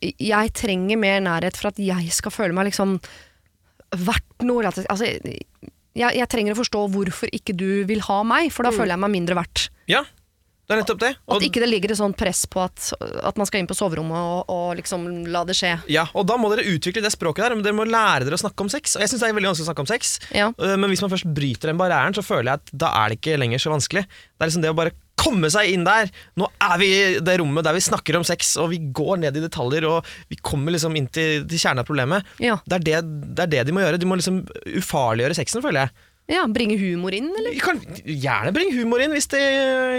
jeg 0.00 0.52
trenger 0.56 0.96
mer 0.96 1.18
nærhet 1.20 1.58
for 1.60 1.68
at 1.68 1.80
jeg 1.82 2.12
skal 2.14 2.32
føle 2.32 2.54
meg 2.56 2.70
liksom 2.70 2.94
verdt 4.00 4.46
noe. 4.46 4.64
Altså, 4.64 5.04
jeg, 5.04 6.16
jeg 6.16 6.28
trenger 6.32 6.54
å 6.54 6.60
forstå 6.62 6.86
hvorfor 6.94 7.28
ikke 7.36 7.52
du 7.52 7.84
vil 7.84 8.00
ha 8.06 8.22
meg, 8.24 8.48
for 8.54 8.64
da 8.64 8.72
føler 8.72 8.94
jeg 8.94 9.02
meg 9.04 9.12
mindre 9.12 9.36
verdt. 9.42 9.66
ja. 9.90 10.00
Det 10.64 10.72
er 10.72 10.80
nettopp 10.80 11.00
det. 11.02 11.10
At 11.28 11.42
ikke 11.44 11.60
det 11.60 11.68
ligger 11.68 11.92
et 11.92 11.98
sånt 12.00 12.16
press 12.16 12.46
på 12.48 12.62
at, 12.64 12.86
at 13.28 13.36
man 13.36 13.44
skal 13.48 13.60
inn 13.60 13.68
på 13.68 13.76
soverommet 13.76 14.16
og, 14.16 14.48
og 14.48 14.70
liksom 14.78 15.04
la 15.28 15.42
det 15.44 15.56
skje. 15.58 15.74
ja, 15.92 16.06
og 16.16 16.24
da 16.30 16.38
må 16.40 16.48
dere 16.54 16.64
utvikle 16.72 17.02
det 17.04 17.12
språket 17.12 17.44
der. 17.44 17.54
men 17.58 17.64
Dere 17.66 17.76
må 17.76 17.84
lære 17.84 18.24
dere 18.24 18.38
å 18.38 18.40
snakke 18.40 18.64
om 18.64 18.70
sex. 18.72 18.96
Og 18.96 19.04
jeg 19.04 19.12
synes 19.12 19.20
det 19.26 19.28
er 19.28 19.36
veldig 19.36 19.50
vanskelig 19.52 19.66
å 19.66 19.70
snakke 19.70 19.84
om 19.84 19.90
sex. 19.92 20.14
Ja. 20.32 20.48
Øh, 20.56 20.76
Men 20.80 20.88
hvis 20.88 21.02
man 21.04 21.12
først 21.12 21.28
bryter 21.36 21.68
den 21.68 21.76
barrieren, 21.80 22.16
så 22.16 22.24
føler 22.24 22.54
jeg 22.54 22.62
at 22.64 22.72
da 22.84 22.94
er 23.02 23.12
det 23.12 23.20
ikke 23.20 23.36
lenger 23.44 23.60
så 23.60 23.74
vanskelig. 23.74 24.06
Det 24.08 24.40
er 24.40 24.48
liksom 24.52 24.64
det 24.64 24.72
å 24.72 24.78
bare 24.80 24.94
komme 25.20 25.48
seg 25.52 25.68
inn 25.70 25.84
der. 25.86 26.08
Nå 26.40 26.48
er 26.64 26.80
vi 26.80 26.88
i 26.90 27.20
det 27.24 27.36
rommet 27.40 27.64
der 27.68 27.76
vi 27.76 27.84
snakker 27.84 28.16
om 28.18 28.24
sex, 28.26 28.56
og 28.60 28.72
vi 28.72 28.80
går 28.96 29.20
ned 29.22 29.36
i 29.38 29.44
detaljer, 29.44 29.84
og 29.88 30.08
vi 30.32 30.40
kommer 30.42 30.74
liksom 30.74 30.96
inn 30.98 31.06
til, 31.12 31.44
til 31.48 31.60
kjernen 31.60 31.84
av 31.84 31.86
problemet. 31.88 32.24
Ja. 32.42 32.56
Det, 32.66 32.80
er 32.80 32.88
det, 32.88 33.04
det 33.36 33.46
er 33.46 33.52
det 33.58 33.62
de 33.68 33.76
må 33.76 33.84
gjøre. 33.84 34.00
De 34.02 34.08
må 34.10 34.16
liksom 34.18 34.40
ufarliggjøre 34.80 35.36
sexen, 35.38 35.62
føler 35.64 35.84
jeg. 35.86 35.94
Ja, 36.30 36.46
Bringe 36.48 36.78
humor 36.80 37.12
inn, 37.12 37.28
eller? 37.36 37.52
Vi 37.52 37.60
kan 37.60 37.80
gjerne 38.04 38.52
bringe 38.56 38.72
humor 38.78 39.02
inn 39.04 39.12
hvis 39.12 39.26
det 39.32 39.40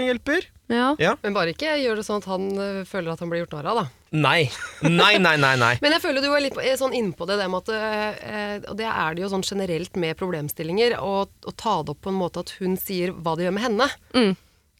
hjelper. 0.08 0.48
Ja. 0.72 0.88
Ja. 0.98 1.12
Men 1.22 1.36
bare 1.36 1.52
ikke 1.54 1.76
gjør 1.78 2.00
det 2.00 2.04
sånn 2.08 2.18
at 2.18 2.26
han 2.26 2.46
øh, 2.58 2.80
føler 2.88 3.12
at 3.12 3.20
han 3.22 3.30
blir 3.30 3.44
gjort 3.44 3.52
narr 3.54 3.68
av, 3.70 3.78
da. 3.78 3.84
Nei. 4.16 4.48
Nei, 4.82 5.12
nei, 5.22 5.36
nei. 5.38 5.52
nei. 5.60 5.74
Men 5.84 5.94
jeg 5.94 6.02
føler 6.02 6.24
du 6.24 6.32
er 6.34 6.42
litt 6.42 6.58
er 6.58 6.78
sånn 6.80 6.96
innpå 6.96 7.28
det, 7.30 7.36
det 7.38 7.46
med 7.52 7.62
at 7.62 7.70
eh, 7.76 8.56
Og 8.72 8.74
det 8.80 8.88
er 8.90 9.14
det 9.14 9.22
jo 9.22 9.30
sånn 9.30 9.44
generelt 9.46 9.94
med 10.02 10.18
problemstillinger, 10.18 10.96
å 10.98 11.26
å 11.26 11.54
ta 11.54 11.76
det 11.86 11.94
opp 11.94 12.02
på 12.06 12.10
en 12.10 12.18
måte 12.18 12.42
at 12.42 12.50
hun 12.58 12.74
sier 12.80 13.14
hva 13.14 13.36
det 13.38 13.46
gjør 13.46 13.54
med 13.60 13.66
henne. 13.68 13.88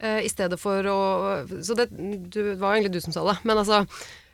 Eh, 0.03 0.21
I 0.27 0.33
stedet 0.33 0.59
for 0.61 0.89
å 0.91 0.99
Så 1.63 1.77
det, 1.79 1.87
du, 1.95 2.41
det 2.43 2.59
var 2.59 2.75
egentlig 2.75 2.97
du 2.99 3.05
som 3.07 3.15
sa 3.15 3.23
det. 3.31 3.37
Men 3.47 3.63
altså 3.63 3.85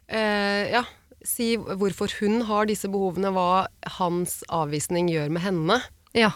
eh, 0.08 0.72
Ja. 0.72 0.86
Si 1.22 1.52
hvorfor 1.54 2.10
hun 2.18 2.40
har 2.48 2.66
disse 2.66 2.88
behovene, 2.90 3.30
hva 3.30 3.68
hans 4.00 4.40
avvisning 4.50 5.06
gjør 5.12 5.28
med 5.36 5.44
henne. 5.44 5.76
ja. 6.16 6.32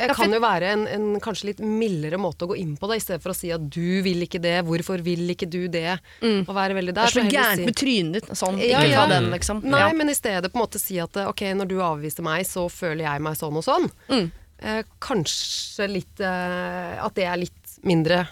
Det 0.00 0.08
Ja, 0.08 0.14
for- 0.16 0.24
kan 0.24 0.32
jo 0.32 0.40
være 0.40 0.70
en, 0.72 0.86
en 0.88 1.06
kanskje 1.20 1.50
litt 1.50 1.60
mildere 1.60 2.16
måte 2.18 2.46
å 2.46 2.50
gå 2.50 2.56
inn 2.58 2.72
på 2.80 2.88
det, 2.88 2.96
i 2.98 3.04
stedet 3.04 3.20
for 3.22 3.34
å 3.34 3.36
si 3.36 3.50
at 3.52 3.68
du 3.68 4.00
vil 4.06 4.24
ikke 4.24 4.40
det, 4.40 4.56
hvorfor 4.64 5.02
vil 5.04 5.28
ikke 5.34 5.48
du 5.52 5.68
det? 5.68 5.98
Og 6.24 6.50
være 6.56 6.74
veldig 6.80 6.94
der. 6.96 7.04
Det 7.04 7.10
er 7.10 7.16
så 7.20 7.26
så 7.26 7.34
gærent 7.36 7.60
si- 7.60 7.68
med 7.68 7.76
trynet 7.76 8.12
ditt. 8.16 8.30
Sånn, 8.40 8.58
Ja, 8.64 8.80
ikke 8.80 8.90
ja. 8.94 9.04
ta 9.04 9.06
den, 9.12 9.30
liksom. 9.30 9.62
Nei, 9.68 9.80
ja. 9.84 9.92
men 9.92 10.08
i 10.08 10.16
stedet 10.16 10.48
på 10.50 10.56
en 10.56 10.64
måte 10.64 10.80
si 10.80 10.98
at 10.98 11.12
ok, 11.26 11.42
når 11.60 11.68
du 11.68 11.76
avviste 11.84 12.24
meg, 12.24 12.46
så 12.48 12.66
føler 12.72 13.04
jeg 13.04 13.20
meg 13.28 13.36
sånn 13.36 13.56
og 13.60 13.64
sånn. 13.68 13.90
Mm. 14.08 14.30
Eh, 14.60 14.82
kanskje 15.00 15.86
litt 15.88 16.20
eh, 16.20 16.96
At 17.04 17.14
det 17.16 17.24
er 17.24 17.38
litt 17.40 17.78
mindre 17.84 18.26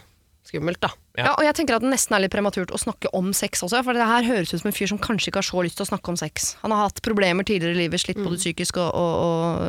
skummelt, 0.49 0.81
da. 0.81 0.89
Ja. 1.19 1.25
Ja, 1.27 1.33
og 1.37 1.43
jeg 1.45 1.55
tenker 1.59 1.77
at 1.77 1.83
det 1.85 1.91
nesten 1.93 2.15
er 2.17 2.23
litt 2.25 2.33
prematurt 2.33 2.71
å 2.73 2.79
snakke 2.81 3.11
om 3.13 3.35
sex 3.37 3.61
også, 3.67 3.83
for 3.85 3.93
det 3.93 4.05
her 4.09 4.25
høres 4.25 4.55
ut 4.55 4.61
som 4.63 4.69
en 4.71 4.77
fyr 4.77 4.89
som 4.89 5.01
kanskje 5.03 5.29
ikke 5.29 5.43
har 5.43 5.49
så 5.49 5.61
lyst 5.67 5.77
til 5.77 5.85
å 5.85 5.91
snakke 5.91 6.09
om 6.09 6.17
sex. 6.17 6.55
Han 6.63 6.73
har 6.73 6.87
hatt 6.89 7.03
problemer 7.05 7.45
tidligere 7.45 7.77
i 7.77 7.83
livet, 7.83 8.01
slitt 8.01 8.17
både 8.17 8.39
psykisk 8.41 8.79
og, 8.81 8.89
og, 8.97 9.13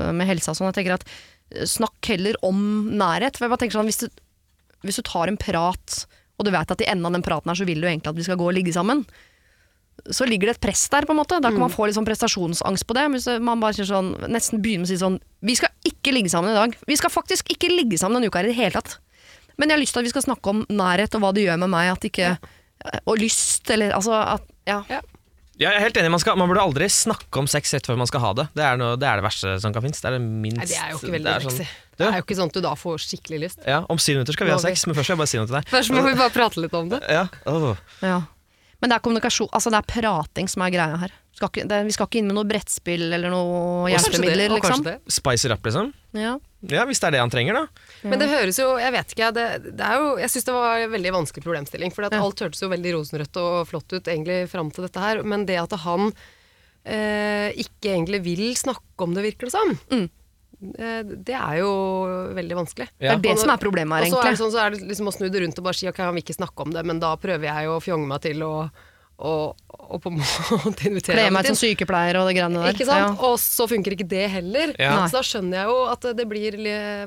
og 0.07 0.15
med 0.15 0.29
helsa 0.29 0.53
og 0.53 0.59
sånn. 0.61 0.69
Jeg 0.71 0.77
tenker 0.79 0.95
at 0.95 1.03
snakk 1.65 2.11
heller 2.11 2.37
om 2.45 2.59
nærhet. 2.91 3.37
For 3.37 3.45
jeg 3.47 3.53
bare 3.53 3.63
tenker 3.65 3.79
sånn, 3.79 3.89
hvis 3.89 4.03
du, 4.03 4.21
hvis 4.85 4.99
du 4.99 5.05
tar 5.07 5.31
en 5.31 5.39
prat, 5.39 6.03
og 6.39 6.47
du 6.47 6.53
vet 6.55 6.71
at 6.71 6.83
i 6.83 6.87
enden 6.89 7.09
av 7.09 7.17
den 7.17 7.25
praten 7.25 7.51
her 7.51 7.59
så 7.59 7.67
vil 7.67 7.81
du 7.81 7.87
egentlig 7.89 8.13
at 8.13 8.19
vi 8.19 8.27
skal 8.27 8.39
gå 8.39 8.47
og 8.47 8.55
ligge 8.55 8.73
sammen, 8.75 9.03
så 10.15 10.23
ligger 10.23 10.47
det 10.47 10.55
et 10.55 10.63
press 10.63 10.85
der, 10.91 11.03
på 11.03 11.11
en 11.11 11.19
måte. 11.19 11.41
Da 11.43 11.51
kan 11.51 11.59
man 11.59 11.73
få 11.73 11.89
litt 11.89 11.97
sånn 11.97 12.07
prestasjonsangst 12.07 12.85
på 12.87 12.95
det. 12.95 13.03
Hvis 13.11 13.27
man 13.43 13.59
bare 13.59 13.75
sier 13.75 13.89
sånn, 13.89 14.13
nesten 14.31 14.61
begynner 14.63 14.85
med 14.85 14.89
å 14.89 14.93
si 14.93 14.99
sånn 15.01 15.17
Vi 15.43 15.57
skal 15.59 15.73
ikke 15.87 16.13
ligge 16.15 16.31
sammen 16.31 16.53
i 16.53 16.57
dag. 16.57 16.75
Vi 16.87 16.97
skal 16.99 17.11
faktisk 17.11 17.51
ikke 17.51 17.71
ligge 17.71 17.99
sammen 17.99 18.19
denne 18.19 18.31
uka 18.31 18.39
her 18.39 18.47
i 18.47 18.53
det 18.53 18.59
hele 18.59 18.79
tatt. 18.79 18.95
Men 19.59 19.67
jeg 19.67 19.75
har 19.75 19.83
lyst 19.83 19.95
til 19.97 20.01
at 20.03 20.07
vi 20.07 20.13
skal 20.13 20.23
snakke 20.23 20.53
om 20.53 20.63
nærhet 20.71 21.15
og 21.17 21.23
hva 21.23 21.33
det 21.35 21.43
gjør 21.43 21.59
med 21.65 21.71
meg. 21.73 21.91
At 21.91 22.07
ikke, 22.07 22.37
Og 23.11 23.19
lyst, 23.19 23.67
eller 23.75 23.91
altså 23.91 24.15
at, 24.15 24.45
ja. 24.69 24.79
Ja. 24.87 25.01
Ja, 25.59 25.73
jeg 25.73 25.81
er 25.81 25.83
helt 25.89 25.97
enig, 25.99 26.09
man, 26.13 26.21
skal, 26.23 26.37
man 26.39 26.47
burde 26.47 26.61
aldri 26.63 26.87
snakke 26.87 27.41
om 27.41 27.47
sex 27.51 27.73
rett 27.75 27.87
før 27.89 27.97
man 27.99 28.07
skal 28.07 28.21
ha 28.23 28.29
det. 28.37 28.45
Det 28.55 28.63
er, 28.63 28.77
noe, 28.79 28.93
det, 28.95 29.07
er 29.09 29.19
det 29.19 29.25
verste 29.25 29.57
som 29.59 29.73
kan 29.75 29.83
finnes. 29.83 29.99
Det 29.99 30.07
er 30.07 30.15
det 30.15 30.21
minst 30.23 30.61
Nei, 30.61 30.67
det 30.71 30.77
er 30.79 30.93
jo 30.93 30.99
ikke 31.01 31.11
veldig 31.17 31.33
sånn- 31.43 31.57
sexy. 31.59 31.85
Det 31.99 32.07
er 32.07 32.15
jo 32.15 32.23
ikke 32.23 32.37
sånn 32.39 32.47
at 32.53 32.55
du 32.55 32.61
da 32.63 32.71
får 32.79 33.01
skikkelig 33.03 33.39
lyst. 33.43 33.59
Ja, 33.67 33.81
Om 33.91 33.99
syv 33.99 34.15
minutter 34.15 34.37
skal 34.37 34.47
vi 34.47 34.53
ha 34.55 34.59
sex, 34.63 34.85
men 34.87 34.95
først 34.95 35.09
skal 35.09 35.17
jeg 35.17 35.19
bare 35.19 35.31
si 35.33 35.39
noe 35.41 35.49
til 35.51 35.57
deg. 35.59 35.67
Først 35.73 35.91
må 35.91 36.03
vi 36.05 36.13
bare 36.15 36.31
prate 36.31 36.63
litt 36.63 36.77
om 36.79 36.87
det. 36.93 37.01
Ja, 37.11 37.25
Oh. 37.45 37.73
ja. 37.99 38.21
Men 38.79 38.93
det 38.93 38.95
er 38.95 39.03
kommunikasjon, 39.03 39.49
altså 39.51 39.67
det 39.73 39.81
er 39.81 39.87
prating 39.91 40.47
som 40.47 40.63
er 40.63 40.71
greia 40.71 40.95
her. 41.01 41.11
Skal 41.35 41.51
ikke, 41.51 41.67
det, 41.67 41.81
vi 41.89 41.91
skal 41.91 42.07
ikke 42.07 42.21
inn 42.21 42.29
med 42.31 42.37
noe 42.39 42.47
brettspill 42.47 43.09
eller 43.19 43.29
noe 43.33 43.91
hjelpemidler, 43.91 44.55
liksom. 44.55 44.87
Spicer 45.11 45.51
up, 45.57 45.67
liksom. 45.67 45.91
Ja. 46.15 46.37
Ja, 46.67 46.83
Hvis 46.85 46.99
det 46.99 47.07
er 47.07 47.11
det 47.15 47.19
han 47.23 47.31
trenger, 47.31 47.53
da. 47.55 47.83
Men 48.03 48.19
det 48.19 48.27
høres 48.27 48.57
jo 48.59 48.73
Jeg 48.81 48.91
vet 48.91 49.13
ikke, 49.15 49.29
det, 49.31 49.45
det 49.79 49.85
er 49.85 49.95
jo 50.01 50.17
Jeg 50.19 50.29
syns 50.33 50.43
det 50.49 50.53
var 50.57 50.81
en 50.83 50.91
veldig 50.91 51.13
vanskelig 51.15 51.43
problemstilling. 51.45 51.93
For 51.95 52.03
Ja. 52.03 52.19
alt 52.19 52.39
hørtes 52.43 52.59
jo 52.61 52.67
veldig 52.67 52.93
rosenrødt 52.97 53.37
og 53.39 53.67
flott 53.69 53.93
ut 53.95 54.03
egentlig 54.11 54.49
fram 54.51 54.69
til 54.71 54.83
dette 54.83 54.99
her. 54.99 55.23
Men 55.23 55.45
det 55.47 55.55
at 55.61 55.71
han 55.85 56.11
eh, 56.85 57.51
ikke 57.59 57.93
egentlig 57.95 58.21
vil 58.25 58.45
snakke 58.59 59.03
om 59.05 59.13
det, 59.15 59.23
virker 59.23 59.47
det 59.47 59.51
som, 59.55 59.73
Mm. 59.91 60.09
eh, 60.79 61.03
det 61.03 61.35
er 61.35 61.57
jo 61.59 61.71
veldig 62.35 62.55
vanskelig. 62.59 62.87
Det 62.99 63.07
er 63.11 63.17
det 63.23 63.37
som 63.39 63.49
er 63.49 63.57
problemet 63.57 63.99
her, 63.99 64.07
Og 64.07 64.11
så 64.19 64.27
er 64.27 64.31
det 64.31 64.39
sånn, 64.39 64.51
så 64.51 64.65
er 64.65 64.69
det 64.71 64.87
liksom 64.87 65.07
å 65.07 65.13
snu 65.15 65.29
det 65.29 65.41
rundt 65.43 65.57
og 65.59 65.63
bare 65.63 65.73
si 65.79 65.87
ok, 65.87 65.97
han 65.97 66.13
vil 66.15 66.23
ikke 66.23 66.39
snakke 66.39 66.59
om 66.65 66.71
det, 66.71 66.85
men 66.85 66.99
da 66.99 67.15
prøver 67.15 67.43
jeg 67.47 67.67
å 67.67 67.79
fjonge 67.83 68.07
meg 68.07 68.21
til 68.21 68.39
å 68.43 68.51
og, 68.65 68.71
og 69.19 70.01
på 70.03 70.11
en 70.11 70.19
måte 70.65 70.85
invitere 70.87 71.17
Kle 71.17 71.31
meg 71.33 71.47
til 71.47 71.55
som 71.55 71.59
sykepleier 71.63 72.19
og 72.19 72.29
det 72.29 72.35
greiene 72.37 72.61
der. 72.61 72.75
ikke 72.75 72.87
sant? 72.87 73.23
Og 73.25 73.35
så 73.41 73.65
funker 73.69 73.95
ikke 73.95 74.07
det 74.09 74.25
heller. 74.31 74.73
Ja. 74.79 74.93
Så 75.09 75.19
da 75.19 75.23
skjønner 75.25 75.61
jeg 75.61 75.71
jo 75.71 75.79
at 75.89 76.07
det 76.19 76.27
blir 76.29 76.57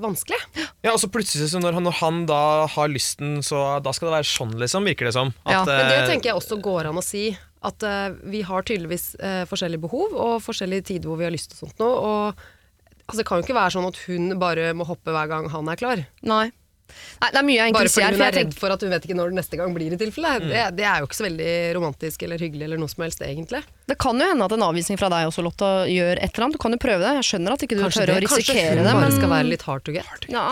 vanskelig. 0.02 0.40
Ja, 0.82 0.92
og 0.92 1.00
så 1.02 1.10
plutselig, 1.12 1.50
så 1.52 1.62
når 1.62 1.78
han, 1.78 1.86
når 1.86 1.98
han 2.00 2.24
da 2.30 2.42
har 2.74 2.90
lysten, 2.92 3.38
så 3.46 3.62
da 3.84 3.94
skal 3.94 4.10
det 4.10 4.16
være 4.18 4.30
sånn, 4.32 4.56
liksom, 4.60 4.88
virker 4.90 5.08
det 5.08 5.14
som. 5.16 5.32
Ja, 5.46 5.62
Men 5.68 5.88
det 5.88 6.00
eh, 6.00 6.08
tenker 6.10 6.32
jeg 6.32 6.40
også 6.40 6.58
går 6.62 6.90
an 6.90 7.00
å 7.00 7.06
si. 7.06 7.30
At 7.62 7.84
uh, 7.86 8.10
vi 8.26 8.40
har 8.42 8.64
tydeligvis 8.66 9.12
uh, 9.22 9.44
forskjellige 9.46 9.84
behov 9.84 10.16
og 10.18 10.40
forskjellige 10.42 10.88
tider 10.90 11.06
hvor 11.06 11.20
vi 11.20 11.28
har 11.28 11.34
lyst 11.34 11.52
til 11.52 11.62
sånt 11.62 11.78
noe. 11.78 11.94
Og 11.94 12.42
altså, 13.06 13.20
det 13.20 13.26
kan 13.28 13.38
jo 13.38 13.46
ikke 13.46 13.58
være 13.60 13.74
sånn 13.76 13.86
at 13.86 14.00
hun 14.08 14.34
bare 14.42 14.72
må 14.74 14.88
hoppe 14.88 15.14
hver 15.14 15.30
gang 15.30 15.46
han 15.52 15.70
er 15.70 15.78
klar. 15.78 16.02
Nei. 16.26 16.48
Nei, 17.22 17.28
det 17.30 17.38
er 17.40 17.46
mye 17.46 17.58
jeg 17.60 17.74
Bare 17.76 17.92
fordi 17.92 18.04
hun 18.06 18.14
er 18.14 18.32
redd 18.32 18.38
tenker, 18.40 18.58
for 18.58 18.74
at 18.74 18.82
hun 18.82 18.90
vet 18.92 19.06
ikke 19.06 19.16
når 19.18 19.32
det 19.32 19.38
neste 19.38 19.58
gang 19.60 19.74
blir 19.76 19.94
i 19.94 19.98
tilfelle. 20.00 20.32
Mm. 20.42 20.48
Det, 20.50 20.64
det 20.80 20.86
er 20.90 20.98
jo 21.02 21.08
ikke 21.08 21.18
så 21.20 21.26
veldig 21.28 21.52
romantisk 21.78 22.26
eller 22.26 22.42
hyggelig 22.42 22.66
eller 22.68 22.82
noe 22.82 22.90
som 22.92 23.06
helst, 23.06 23.22
egentlig. 23.26 23.62
det 23.92 23.98
kan 24.02 24.18
jo 24.18 24.28
hende 24.32 24.48
at 24.48 24.56
en 24.56 24.66
avvisning 24.68 24.98
fra 25.00 25.10
deg 25.12 25.30
også, 25.30 25.44
Lotta, 25.46 25.72
gjør 25.90 26.18
et 26.18 26.28
eller 26.32 26.48
annet. 26.48 26.58
Du 26.58 26.62
kan 26.66 26.74
jo 26.76 26.82
prøve 26.82 27.02
det. 27.04 27.16
Jeg 27.20 27.28
skjønner 27.30 27.56
at 27.56 27.66
ikke 27.66 27.78
du 27.78 27.84
Kanskje, 27.86 28.06
tør 28.06 28.14
å 28.16 28.20
risikere 28.22 28.22
det, 28.22 28.30
kanskje 28.32 28.54
risikere 28.54 28.78
hun 28.78 28.86
det, 28.90 28.94
bare 29.00 29.16
skal 29.18 29.34
være 29.36 29.50
litt 29.54 29.66
hard 29.70 29.84
to 29.86 29.94
get. 29.98 30.30
ja, 30.32 30.46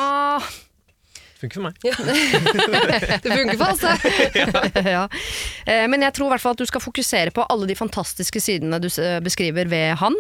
Funker 1.41 1.57
for 1.57 1.71
meg. 1.71 1.77
Det 3.25 3.33
funker 3.33 3.57
for 3.57 3.71
oss, 3.73 3.81
det. 3.81 4.83
ja. 4.93 5.07
Eh, 5.65 5.87
Men 5.89 6.05
jeg 6.05 6.13
tror 6.17 6.29
i 6.29 6.35
hvert 6.35 6.43
fall 6.45 6.57
at 6.57 6.61
du 6.61 6.69
skal 6.69 6.83
fokusere 6.85 7.33
på 7.33 7.47
alle 7.49 7.69
de 7.71 7.77
fantastiske 7.79 8.43
sidene 8.45 8.77
du 8.83 8.91
beskriver 9.25 9.71
ved 9.73 9.95
han. 10.03 10.17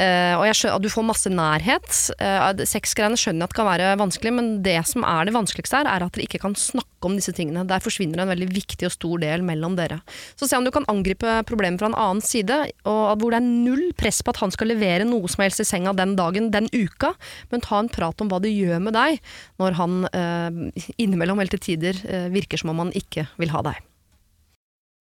Eh, 0.00 0.34
og 0.38 0.46
skjønner 0.56 0.80
du 0.80 0.88
får 0.92 1.04
masse 1.04 1.30
nærhet. 1.32 1.88
Uh, 2.20 2.62
Sexgreiene 2.68 3.18
skjønner 3.20 3.44
jeg 3.44 3.50
at 3.50 3.56
kan 3.58 3.68
være 3.68 3.90
vanskelig, 4.00 4.32
men 4.32 4.48
det 4.64 4.78
som 4.88 5.04
er 5.04 5.28
det 5.28 5.34
vanskeligste 5.36 5.80
her, 5.80 5.90
er 5.90 6.06
at 6.06 6.14
dere 6.16 6.24
ikke 6.24 6.40
kan 6.40 6.56
snakke 6.56 7.08
om 7.08 7.16
disse 7.18 7.34
tingene. 7.36 7.66
Der 7.68 7.82
forsvinner 7.84 8.22
en 8.22 8.30
veldig 8.32 8.48
viktig 8.54 8.88
og 8.88 8.94
stor 8.94 9.20
del 9.22 9.44
mellom 9.46 9.76
dere. 9.78 10.00
Så 10.40 10.48
se 10.48 10.56
om 10.56 10.64
du 10.64 10.72
kan 10.74 10.88
angripe 10.92 11.40
problemet 11.48 11.82
fra 11.82 11.90
en 11.90 11.98
annen 11.98 12.24
side, 12.24 12.58
og 12.88 13.20
hvor 13.20 13.34
det 13.34 13.40
er 13.40 13.48
null 13.50 13.90
press 13.98 14.22
på 14.24 14.34
at 14.34 14.40
han 14.42 14.54
skal 14.54 14.72
levere 14.72 15.08
noe 15.08 15.28
som 15.30 15.44
helst 15.44 15.64
i 15.64 15.68
senga 15.68 15.94
den 15.96 16.16
dagen, 16.18 16.50
den 16.54 16.70
uka, 16.72 17.12
men 17.52 17.64
ta 17.64 17.82
en 17.82 17.92
prat 17.92 18.24
om 18.24 18.32
hva 18.32 18.40
det 18.42 18.54
gjør 18.54 18.80
med 18.84 18.96
deg 18.96 19.20
når 19.60 19.76
han 19.80 20.00
eh, 20.08 20.82
innimellom 20.96 21.40
eller 21.40 21.56
til 21.56 21.64
tider 21.70 22.02
virker 22.32 22.60
som 22.60 22.72
om 22.72 22.86
han 22.86 22.96
ikke 22.96 23.28
vil 23.40 23.52
ha 23.52 23.64
deg. 23.70 23.89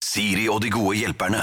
Siri 0.10 0.48
og 0.50 0.64
de 0.64 0.72
gode 0.74 0.96
hjelperne. 0.98 1.42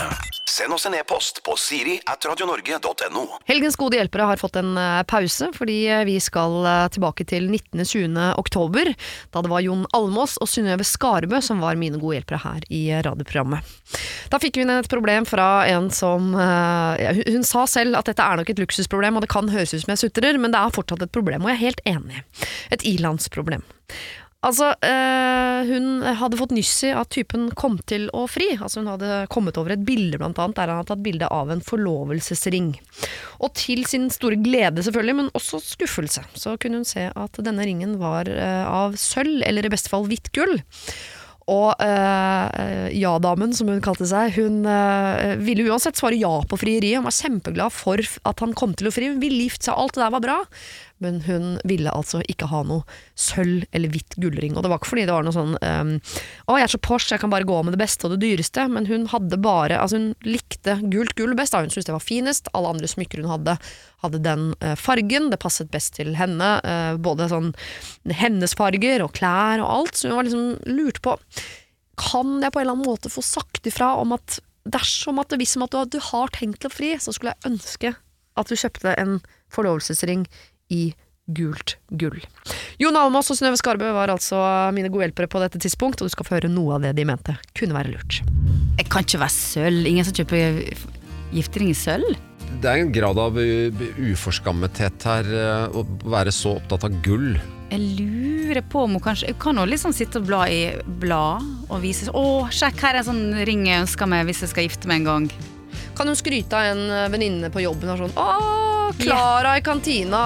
Send 0.51 0.75
oss 0.75 0.87
en 0.89 0.95
e-post 0.97 1.39
på 1.47 1.55
siri 1.61 2.01
at 2.11 2.25
radionorge.no. 2.27 3.23
Helgens 3.47 3.77
gode 3.79 3.99
hjelpere 3.99 4.27
har 4.27 4.41
fått 4.41 4.57
en 4.59 4.73
eh, 4.81 5.03
pause, 5.07 5.53
fordi 5.55 5.77
eh, 5.93 6.03
vi 6.09 6.17
skal 6.23 6.57
eh, 6.67 6.87
tilbake 6.97 7.27
til 7.31 7.47
19.20. 7.47 8.19
oktober, 8.41 8.91
da 9.35 9.45
det 9.45 9.53
var 9.53 9.63
Jon 9.63 9.85
Almås 9.95 10.35
og 10.43 10.51
Synnøve 10.51 10.87
Skarbø 10.89 11.39
som 11.45 11.63
var 11.63 11.79
mine 11.79 12.01
gode 12.03 12.19
hjelpere 12.19 12.43
her 12.43 12.67
i 12.67 12.83
radioprogrammet. 13.07 13.71
Da 14.33 14.43
fikk 14.43 14.59
vi 14.59 14.67
inn 14.67 14.75
et 14.75 14.91
problem 14.91 15.29
fra 15.31 15.49
en 15.71 15.87
som 15.95 16.33
ja, 16.35 17.15
hun 17.23 17.47
sa 17.47 17.69
selv 17.71 18.01
at 18.01 18.11
dette 18.11 18.25
er 18.25 18.41
nok 18.41 18.51
et 18.51 18.67
luksusproblem, 18.67 19.19
og 19.19 19.27
det 19.27 19.31
kan 19.31 19.51
høres 19.53 19.77
ut 19.77 19.85
som 19.85 19.95
jeg 19.95 20.09
sutrer, 20.09 20.43
men 20.43 20.55
det 20.55 20.59
er 20.59 20.75
fortsatt 20.75 21.07
et 21.07 21.15
problem, 21.15 21.47
og 21.47 21.55
jeg 21.55 21.61
er 21.61 21.67
helt 21.69 21.85
enig. 21.95 22.27
Et 22.75 22.91
ilandsproblem. 22.97 23.63
Altså, 24.45 24.69
øh, 24.85 25.61
hun 25.71 26.03
hadde 26.21 26.39
fått 26.39 26.53
nyss 26.55 26.75
i 26.87 26.93
at 26.95 27.11
typen 27.15 27.49
kom 27.59 27.79
til 27.89 28.07
å 28.15 28.27
fri. 28.31 28.51
Altså 28.55 28.83
Hun 28.83 28.93
hadde 28.93 29.25
kommet 29.33 29.57
over 29.59 29.75
et 29.75 29.85
bilde 29.87 30.21
blant 30.21 30.39
annet, 30.39 30.59
der 30.59 30.71
han 30.71 30.83
hadde 30.83 30.93
tatt 30.93 31.05
bilde 31.07 31.31
av 31.33 31.51
en 31.51 31.65
forlovelsesring. 31.65 32.75
Og 33.41 33.55
til 33.59 33.87
sin 33.89 34.11
store 34.13 34.39
glede 34.39 34.85
selvfølgelig, 34.87 35.19
men 35.23 35.33
også 35.35 35.63
skuffelse, 35.65 36.27
så 36.37 36.57
kunne 36.61 36.83
hun 36.83 36.89
se 36.89 37.09
at 37.11 37.43
denne 37.43 37.67
ringen 37.67 37.97
var 38.03 38.31
øh, 38.31 38.65
av 38.69 38.99
sølv, 39.01 39.41
eller 39.47 39.67
i 39.67 39.73
beste 39.73 39.93
fall 39.93 40.07
hvitt 40.11 40.31
gull. 40.37 40.59
Og 41.47 41.79
øh, 41.79 42.89
ja-damen, 42.91 43.53
som 43.55 43.69
hun 43.71 43.83
kalte 43.85 44.09
seg, 44.11 44.35
hun 44.35 44.65
øh, 44.67 45.37
ville 45.47 45.69
uansett 45.71 45.99
svare 45.99 46.19
ja 46.19 46.33
på 46.43 46.59
frieriet. 46.59 46.99
Hun 46.99 47.07
var 47.07 47.15
kjempeglad 47.15 47.75
for 47.75 48.03
at 48.03 48.43
han 48.43 48.55
kom 48.59 48.75
til 48.75 48.91
å 48.91 48.95
fri. 48.95 49.13
Hun 49.13 49.23
ville 49.23 49.47
gifte 49.47 49.69
seg, 49.69 49.79
alt 49.79 49.95
det 49.95 50.03
der 50.03 50.15
var 50.17 50.25
bra. 50.25 50.39
Men 51.05 51.19
hun 51.27 51.59
ville 51.69 51.93
altså 51.93 52.23
ikke 52.25 52.49
ha 52.49 52.63
noe 52.65 52.85
sølv 53.19 53.67
eller 53.77 53.93
hvitt 53.93 54.17
gullring. 54.21 54.55
Og 54.57 54.65
det 54.65 54.71
var 54.73 54.81
ikke 54.81 54.93
fordi 54.95 55.05
det 55.09 55.13
var 55.13 55.27
noe 55.27 55.37
sånn 55.37 55.57
um, 55.61 55.91
Å, 56.49 56.57
jeg 56.57 56.65
er 56.65 56.73
så 56.73 56.81
Porsche, 56.81 57.11
jeg 57.15 57.23
kan 57.25 57.33
bare 57.33 57.49
gå 57.49 57.59
med 57.67 57.77
det 57.77 57.81
beste 57.83 58.09
og 58.09 58.15
det 58.15 58.23
dyreste. 58.25 58.65
Men 58.73 58.89
hun 58.89 59.05
hadde 59.13 59.41
bare 59.45 59.81
Altså, 59.83 60.01
hun 60.01 60.15
likte 60.25 60.79
gult 60.93 61.13
gull 61.19 61.37
best. 61.37 61.53
Da. 61.53 61.61
Hun 61.65 61.75
syntes 61.75 61.91
det 61.91 61.97
var 61.97 62.05
finest. 62.05 62.49
Alle 62.57 62.73
andre 62.73 62.91
smykker 62.91 63.21
hun 63.21 63.35
hadde, 63.35 63.59
hadde 64.05 64.23
den 64.25 64.49
eh, 64.65 64.77
fargen. 64.81 65.29
Det 65.33 65.41
passet 65.43 65.71
best 65.75 65.99
til 66.01 66.15
henne. 66.17 66.55
eh, 66.65 66.97
både 66.97 67.29
sånn 67.33 67.53
hennes 68.17 68.57
farger 68.57 69.05
og 69.05 69.13
klær 69.19 69.61
og 69.61 69.69
alt. 69.69 70.01
Så 70.01 70.09
hun 70.09 70.17
var 70.17 70.29
liksom 70.29 70.75
lurt 70.79 71.03
på 71.05 71.19
Kan 71.97 72.43
jeg 72.45 72.53
på 72.53 72.61
en 72.61 72.67
eller 72.67 72.77
annen 72.77 72.89
måte 72.89 73.13
få 73.13 73.23
sagt 73.25 73.69
ifra 73.69 73.95
om 74.01 74.17
at 74.17 74.41
dersom 74.67 75.21
at 75.23 75.31
det 75.31 75.39
hvis 75.41 75.55
om 75.57 75.65
at 75.65 75.73
du, 75.73 75.97
du 75.97 76.01
har 76.11 76.33
tenkt 76.35 76.67
å 76.67 76.73
fri, 76.73 76.95
så 77.01 77.15
skulle 77.15 77.37
jeg 77.37 77.53
ønske 77.53 77.95
at 78.37 78.51
du 78.51 78.59
kjøpte 78.59 78.93
en 79.01 79.19
forlovelsesring 79.53 80.27
i 80.73 80.95
gult 81.27 81.77
gull. 81.91 82.21
Jon 82.79 82.97
Almaas 82.99 83.31
og 83.33 83.39
Synnøve 83.39 83.59
Skarbø 83.59 83.89
var 83.97 84.13
altså 84.13 84.39
mine 84.77 84.91
gode 84.93 85.09
hjelpere 85.09 85.31
på 85.31 85.43
dette 85.43 85.61
tidspunkt, 85.63 86.01
og 86.01 86.07
du 86.07 86.15
skal 86.15 86.29
få 86.29 86.37
høre 86.39 86.53
noe 86.53 86.77
av 86.77 86.87
det 86.87 86.95
de 86.99 87.07
mente 87.09 87.35
kunne 87.59 87.77
være 87.77 87.97
lurt. 87.97 88.21
Jeg 88.77 88.89
kan 88.93 89.07
ikke 89.07 89.23
være 89.25 89.35
sølv. 89.35 89.89
Ingen 89.91 90.07
som 90.07 90.17
kjøper 90.17 90.63
giftering 91.35 91.73
i 91.73 91.77
sølv? 91.77 92.15
Det 92.63 92.71
er 92.71 92.81
en 92.81 92.95
grad 92.95 93.19
av 93.21 93.37
uforskammethet 93.37 95.07
her, 95.09 95.27
eh, 95.27 95.77
å 95.77 95.83
være 96.07 96.33
så 96.33 96.57
opptatt 96.61 96.87
av 96.87 96.95
gull. 97.05 97.35
Jeg 97.67 97.83
lurer 97.99 98.63
på 98.71 98.85
om 98.87 98.93
hun 98.95 99.03
kanskje 99.03 99.33
Hun 99.33 99.41
kan 99.43 99.59
jo 99.59 99.65
liksom 99.67 99.91
sitte 99.91 100.21
og 100.21 100.29
bla 100.29 100.45
i 100.47 100.61
blad 101.03 101.43
og 101.67 101.81
vise 101.83 102.07
Å, 102.15 102.47
sjekk, 102.55 102.79
her 102.79 102.95
er 102.95 103.01
en 103.01 103.09
sånn 103.09 103.41
ring 103.49 103.65
jeg 103.67 103.83
ønsker 103.83 104.07
meg 104.07 104.29
hvis 104.29 104.45
jeg 104.45 104.53
skal 104.53 104.69
gifte 104.69 104.87
meg 104.87 105.03
en 105.03 105.09
gang. 105.11 105.27
Kan 105.97 106.11
hun 106.13 106.17
skryte 106.19 106.57
av 106.59 106.71
en 106.75 106.83
eh, 106.93 107.07
venninne 107.13 107.49
på 107.53 107.63
jobben 107.65 107.89
og 107.95 107.99
sånn 108.03 108.17
Å, 108.21 108.27
Klara 109.01 109.57
i 109.59 109.63
kantina 109.67 110.21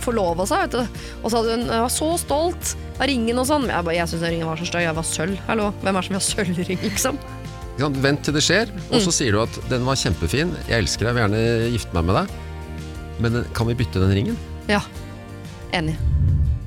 forlova 0.00 0.46
seg, 0.48 0.64
vet 0.64 0.76
du. 0.78 1.00
Og 1.22 1.30
så 1.30 1.40
hadde 1.42 1.56
hun 1.58 1.66
var 1.68 1.90
så 1.92 2.08
stolt 2.18 2.72
av 2.98 3.04
ringen 3.10 3.38
og 3.38 3.46
sånn. 3.46 3.66
Men 3.66 3.74
jeg, 3.76 3.84
bare- 3.88 3.98
jeg 3.98 4.08
syns 4.12 4.22
den 4.24 4.32
ringen 4.32 4.48
var 4.48 4.56
så 4.62 4.66
støy. 4.70 4.80
Jeg 4.86 4.96
var 4.96 5.06
sølv. 5.06 5.36
Hallo, 5.46 5.68
hvem 5.82 5.98
er 5.98 6.00
det 6.00 6.06
som 6.08 6.14
vil 6.16 6.20
ha 6.22 6.26
sølvring, 6.28 6.80
liksom? 6.88 7.18
Vent 7.78 8.24
til 8.26 8.34
det 8.34 8.42
skjer, 8.42 8.72
og 8.90 8.98
så 9.04 9.12
sier 9.14 9.36
du 9.36 9.42
at 9.44 9.54
'den 9.70 9.84
var 9.86 9.94
kjempefin, 9.94 10.50
jeg 10.66 10.82
elsker 10.82 11.06
deg, 11.06 11.14
vil 11.14 11.22
gjerne 11.22 11.70
gifte 11.70 11.94
meg 11.94 12.04
med 12.08 12.16
deg', 12.16 12.28
men 13.22 13.44
kan 13.54 13.68
vi 13.68 13.74
bytte 13.78 14.00
den 14.02 14.10
ringen? 14.16 14.38
Ja, 14.66 14.80
enig. 15.72 15.94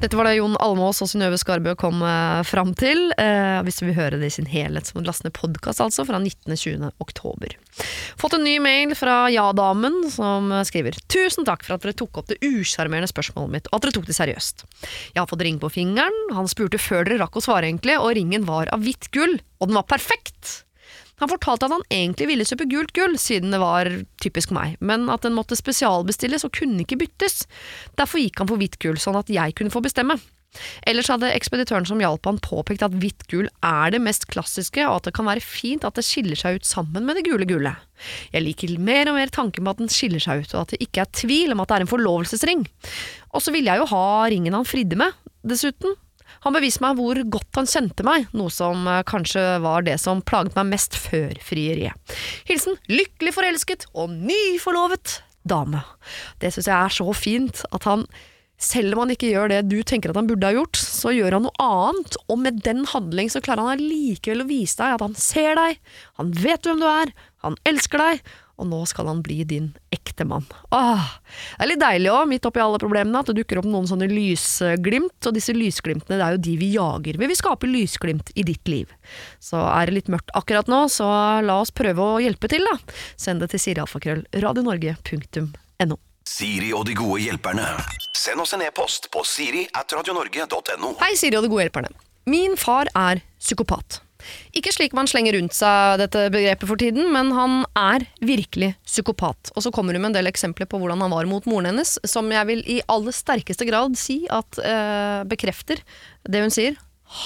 Dette 0.02 0.18
var 0.18 0.26
det 0.26 0.40
Jon 0.40 0.56
Almås 0.58 0.98
og 1.06 1.12
Synnøve 1.12 1.38
Skarbø 1.38 1.76
kom 1.78 2.00
eh, 2.02 2.40
fram 2.50 2.72
til. 2.74 3.12
Eh, 3.22 3.60
hvis 3.62 3.78
du 3.78 3.84
vil 3.86 3.94
høre 4.00 4.18
det 4.18 4.32
i 4.32 4.34
sin 4.34 4.48
helhet, 4.50 4.88
så 4.90 4.96
må 4.96 5.04
du 5.04 5.10
laste 5.12 5.28
ned 5.28 5.36
podkast 5.38 5.84
altså, 5.84 6.08
fra 6.08 6.18
19.20. 6.18 6.88
oktober. 7.06 7.54
Fått 8.18 8.34
en 8.34 8.42
ny 8.42 8.56
mail 8.66 8.96
fra 8.98 9.28
Ja-damen, 9.30 10.00
som 10.10 10.50
skriver 10.66 10.98
Tusen 11.06 11.46
takk 11.46 11.68
for 11.68 11.78
at 11.78 11.86
dere 11.86 11.94
tok 12.02 12.18
opp 12.18 12.32
det 12.34 12.40
usjarmerende 12.42 13.12
spørsmålet 13.14 13.54
mitt, 13.54 13.70
og 13.70 13.78
at 13.78 13.86
dere 13.86 13.98
tok 14.00 14.10
det 14.10 14.18
seriøst. 14.18 14.66
Jeg 15.14 15.22
har 15.22 15.30
fått 15.30 15.46
ring 15.46 15.62
på 15.62 15.70
fingeren, 15.70 16.34
han 16.34 16.50
spurte 16.50 16.82
før 16.82 17.06
dere 17.06 17.22
rakk 17.22 17.38
å 17.38 17.46
svare 17.46 17.70
egentlig, 17.70 18.00
og 18.02 18.18
ringen 18.18 18.50
var 18.50 18.74
av 18.74 18.82
hvitt 18.82 19.12
gull, 19.14 19.38
og 19.62 19.70
den 19.70 19.78
var 19.78 19.86
perfekt! 19.94 20.64
Han 21.22 21.30
fortalte 21.30 21.70
at 21.70 21.76
han 21.76 21.88
egentlig 21.94 22.28
ville 22.32 22.46
kjøpe 22.50 22.68
gult 22.72 22.94
gull, 22.98 23.16
siden 23.22 23.54
det 23.54 23.62
var 23.62 23.90
typisk 24.24 24.54
meg, 24.56 24.76
men 24.82 25.08
at 25.14 25.26
den 25.26 25.38
måtte 25.38 25.58
spesialbestilles 25.60 26.46
og 26.48 26.56
kunne 26.58 26.82
ikke 26.82 27.00
byttes. 27.04 27.46
Derfor 28.00 28.24
gikk 28.24 28.42
han 28.42 28.50
for 28.50 28.62
hvitt 28.62 28.80
gull, 28.82 28.98
sånn 29.02 29.20
at 29.20 29.30
jeg 29.30 29.58
kunne 29.58 29.74
få 29.74 29.84
bestemme. 29.86 30.18
Ellers 30.90 31.08
hadde 31.08 31.30
ekspeditøren 31.32 31.86
som 31.88 32.02
hjalp 32.04 32.28
han 32.28 32.42
påpekt 32.44 32.84
at 32.84 32.96
hvitt 33.00 33.24
gull 33.32 33.48
er 33.64 33.94
det 33.94 34.02
mest 34.04 34.28
klassiske, 34.32 34.84
og 34.84 34.98
at 34.98 35.08
det 35.08 35.16
kan 35.16 35.30
være 35.30 35.44
fint 35.46 35.86
at 35.88 35.96
det 35.96 36.04
skiller 36.04 36.40
seg 36.40 36.60
ut 36.60 36.68
sammen 36.68 37.08
med 37.08 37.18
det 37.18 37.26
gule 37.30 37.48
gullet. 37.48 37.80
Jeg 38.34 38.44
liker 38.44 38.76
mer 38.82 39.12
og 39.12 39.20
mer 39.20 39.32
tanken 39.32 39.64
på 39.64 39.76
at 39.76 39.82
den 39.84 39.94
skiller 39.94 40.24
seg 40.24 40.44
ut, 40.44 40.56
og 40.56 40.66
at 40.66 40.74
det 40.74 40.82
ikke 40.84 41.06
er 41.06 41.16
tvil 41.22 41.56
om 41.56 41.64
at 41.64 41.72
det 41.72 41.78
er 41.78 41.86
en 41.86 41.94
forlovelsesring. 41.94 42.66
Og 43.32 43.46
så 43.46 43.54
ville 43.56 43.72
jeg 43.72 43.84
jo 43.84 43.92
ha 43.94 44.06
ringen 44.34 44.58
han 44.58 44.68
fridde 44.68 45.00
med, 45.00 45.16
dessuten. 45.48 45.96
Han 46.46 46.56
beviste 46.56 46.84
meg 46.84 46.98
hvor 46.98 47.20
godt 47.36 47.60
han 47.60 47.70
kjente 47.70 48.06
meg, 48.08 48.28
noe 48.38 48.54
som 48.54 48.88
eh, 48.90 49.04
kanskje 49.08 49.44
var 49.64 49.86
det 49.86 49.98
som 50.02 50.24
plaget 50.26 50.58
meg 50.58 50.72
mest 50.74 50.98
før 50.98 51.36
frieriet. 51.46 52.18
Hilsen 52.50 52.80
lykkelig 52.90 53.36
forelsket 53.38 53.88
og 53.94 54.14
nyforlovet 54.16 55.20
dame. 55.48 55.84
Det 56.42 56.52
syns 56.54 56.70
jeg 56.70 56.78
er 56.78 56.94
så 56.94 57.14
fint, 57.18 57.64
at 57.74 57.88
han 57.90 58.06
selv 58.62 58.94
om 58.94 59.04
han 59.04 59.14
ikke 59.16 59.32
gjør 59.32 59.50
det 59.50 59.62
du 59.72 59.80
tenker 59.88 60.12
at 60.12 60.20
han 60.20 60.30
burde 60.30 60.46
ha 60.46 60.54
gjort, 60.54 60.78
så 60.78 61.14
gjør 61.16 61.38
han 61.38 61.48
noe 61.48 61.66
annet, 61.66 62.18
og 62.30 62.42
med 62.44 62.62
den 62.66 62.84
handling 62.92 63.32
så 63.34 63.42
klarer 63.42 63.66
han 63.66 63.80
allikevel 63.80 64.44
å 64.44 64.50
vise 64.52 64.78
deg 64.78 64.96
at 64.98 65.06
han 65.06 65.18
ser 65.18 65.58
deg, 65.58 65.82
han 66.22 66.30
vet 66.38 66.70
hvem 66.70 66.82
du 66.82 66.86
er, 66.90 67.14
han 67.42 67.58
elsker 67.70 68.02
deg, 68.02 68.22
og 68.62 68.70
nå 68.70 68.82
skal 68.90 69.10
han 69.10 69.24
bli 69.26 69.42
din 69.48 69.72
ektemann. 69.94 70.46
Åh, 70.76 71.08
det 71.58 71.66
er 71.66 71.72
litt 71.72 71.82
deilig 71.82 72.12
òg, 72.14 72.28
midt 72.30 72.46
oppi 72.46 72.62
alle 72.62 72.80
problemene, 72.82 73.24
at 73.24 73.32
det 73.32 73.40
dukker 73.42 73.62
opp 73.62 73.70
noen 73.70 73.90
sånne 73.90 74.10
lysglimt, 74.12 75.18
og 75.26 75.36
disse 75.36 75.56
lysglimtene 75.58 76.20
det 76.20 76.28
er 76.28 76.38
jo 76.38 76.44
de 76.46 76.54
vi 76.62 76.70
jager. 76.76 77.18
Vi 77.22 77.32
vil 77.32 77.40
skape 77.40 77.70
lysglimt 77.70 78.30
i 78.38 78.46
ditt 78.48 78.70
liv. 78.70 78.92
Så 79.42 79.60
er 79.66 79.90
det 79.90 79.98
litt 79.98 80.14
mørkt 80.14 80.30
akkurat 80.38 80.70
nå, 80.72 80.84
så 80.94 81.10
la 81.42 81.58
oss 81.64 81.74
prøve 81.74 82.06
å 82.06 82.22
hjelpe 82.22 82.52
til, 82.52 82.68
da. 82.70 82.78
Send 83.20 83.42
det 83.42 83.52
til 83.56 83.66
sirialfakrøll 83.66 84.24
radionorge.no. 84.46 85.98
Siri 86.32 86.70
og 86.78 86.86
de 86.88 86.94
gode 86.96 87.24
hjelperne. 87.26 87.66
Send 88.16 88.44
oss 88.44 88.54
en 88.54 88.62
e-post 88.64 89.10
på 89.12 89.24
siri 89.28 89.66
at 89.76 89.92
radionorge.no. 89.98 90.94
Hei, 91.02 91.16
Siri 91.18 91.40
og 91.40 91.48
de 91.48 91.52
gode 91.52 91.66
hjelperne. 91.66 91.92
Min 92.30 92.54
far 92.60 92.92
er 92.94 93.24
psykopat. 93.42 94.04
Ikke 94.58 94.74
slik 94.74 94.96
man 94.98 95.10
slenger 95.10 95.38
rundt 95.38 95.56
seg 95.56 96.02
dette 96.02 96.28
begrepet 96.34 96.70
for 96.70 96.80
tiden, 96.82 97.10
men 97.14 97.32
han 97.36 97.62
er 97.78 98.06
virkelig 98.24 98.74
psykopat. 98.88 99.54
Og 99.56 99.66
så 99.66 99.74
kommer 99.74 99.96
hun 99.96 100.06
med 100.06 100.12
en 100.14 100.20
del 100.20 100.32
eksempler 100.32 100.70
på 100.70 100.80
hvordan 100.82 101.04
han 101.04 101.14
var 101.14 101.30
mot 101.30 101.48
moren 101.50 101.72
hennes, 101.72 101.98
som 102.08 102.30
jeg 102.32 102.50
vil 102.50 102.64
i 102.70 102.82
aller 102.92 103.16
sterkeste 103.16 103.68
grad 103.70 103.98
si 104.00 104.24
at 104.32 104.62
eh, 104.64 105.22
bekrefter 105.30 105.82
det 106.30 106.44
hun 106.44 106.54
sier. 106.54 106.78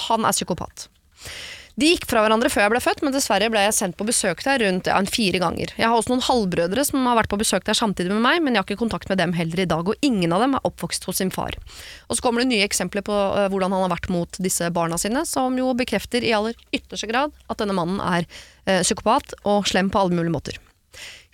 Han 0.06 0.26
er 0.26 0.34
psykopat. 0.34 0.88
De 1.76 1.90
gikk 1.90 2.06
fra 2.08 2.22
hverandre 2.24 2.48
før 2.48 2.62
jeg 2.64 2.72
ble 2.72 2.80
født, 2.80 3.02
men 3.04 3.12
dessverre 3.12 3.50
ble 3.52 3.60
jeg 3.66 3.74
sendt 3.76 3.98
på 3.98 4.06
besøk 4.08 4.40
der 4.46 4.62
rundt 4.64 4.86
ja, 4.88 4.96
fire 5.12 5.40
ganger. 5.42 5.74
Jeg 5.76 5.84
har 5.84 5.92
også 5.92 6.14
noen 6.14 6.24
halvbrødre 6.24 6.86
som 6.88 7.04
har 7.04 7.18
vært 7.18 7.28
på 7.28 7.38
besøk 7.42 7.66
der 7.68 7.76
samtidig 7.76 8.14
med 8.14 8.24
meg, 8.24 8.40
men 8.40 8.56
jeg 8.56 8.62
har 8.62 8.68
ikke 8.70 8.80
kontakt 8.80 9.12
med 9.12 9.20
dem 9.20 9.34
heller 9.36 9.60
i 9.60 9.68
dag, 9.68 9.84
og 9.84 10.06
ingen 10.06 10.32
av 10.32 10.40
dem 10.40 10.56
er 10.56 10.64
oppvokst 10.64 11.04
hos 11.04 11.20
sin 11.20 11.32
far. 11.34 11.58
Og 12.08 12.16
så 12.16 12.24
kommer 12.24 12.40
det 12.40 12.48
nye 12.54 12.64
eksempler 12.64 13.04
på 13.04 13.18
hvordan 13.52 13.76
han 13.76 13.84
har 13.84 13.92
vært 13.92 14.08
mot 14.14 14.40
disse 14.40 14.72
barna 14.72 14.96
sine, 15.00 15.26
som 15.28 15.60
jo 15.60 15.74
bekrefter 15.76 16.24
i 16.24 16.32
aller 16.38 16.56
ytterste 16.72 17.10
grad 17.12 17.36
at 17.44 17.60
denne 17.60 17.76
mannen 17.76 18.00
er 18.00 18.24
eh, 18.64 18.80
psykopat 18.80 19.36
og 19.44 19.68
slem 19.68 19.92
på 19.92 20.00
alle 20.00 20.16
mulige 20.16 20.32
måter. 20.32 20.60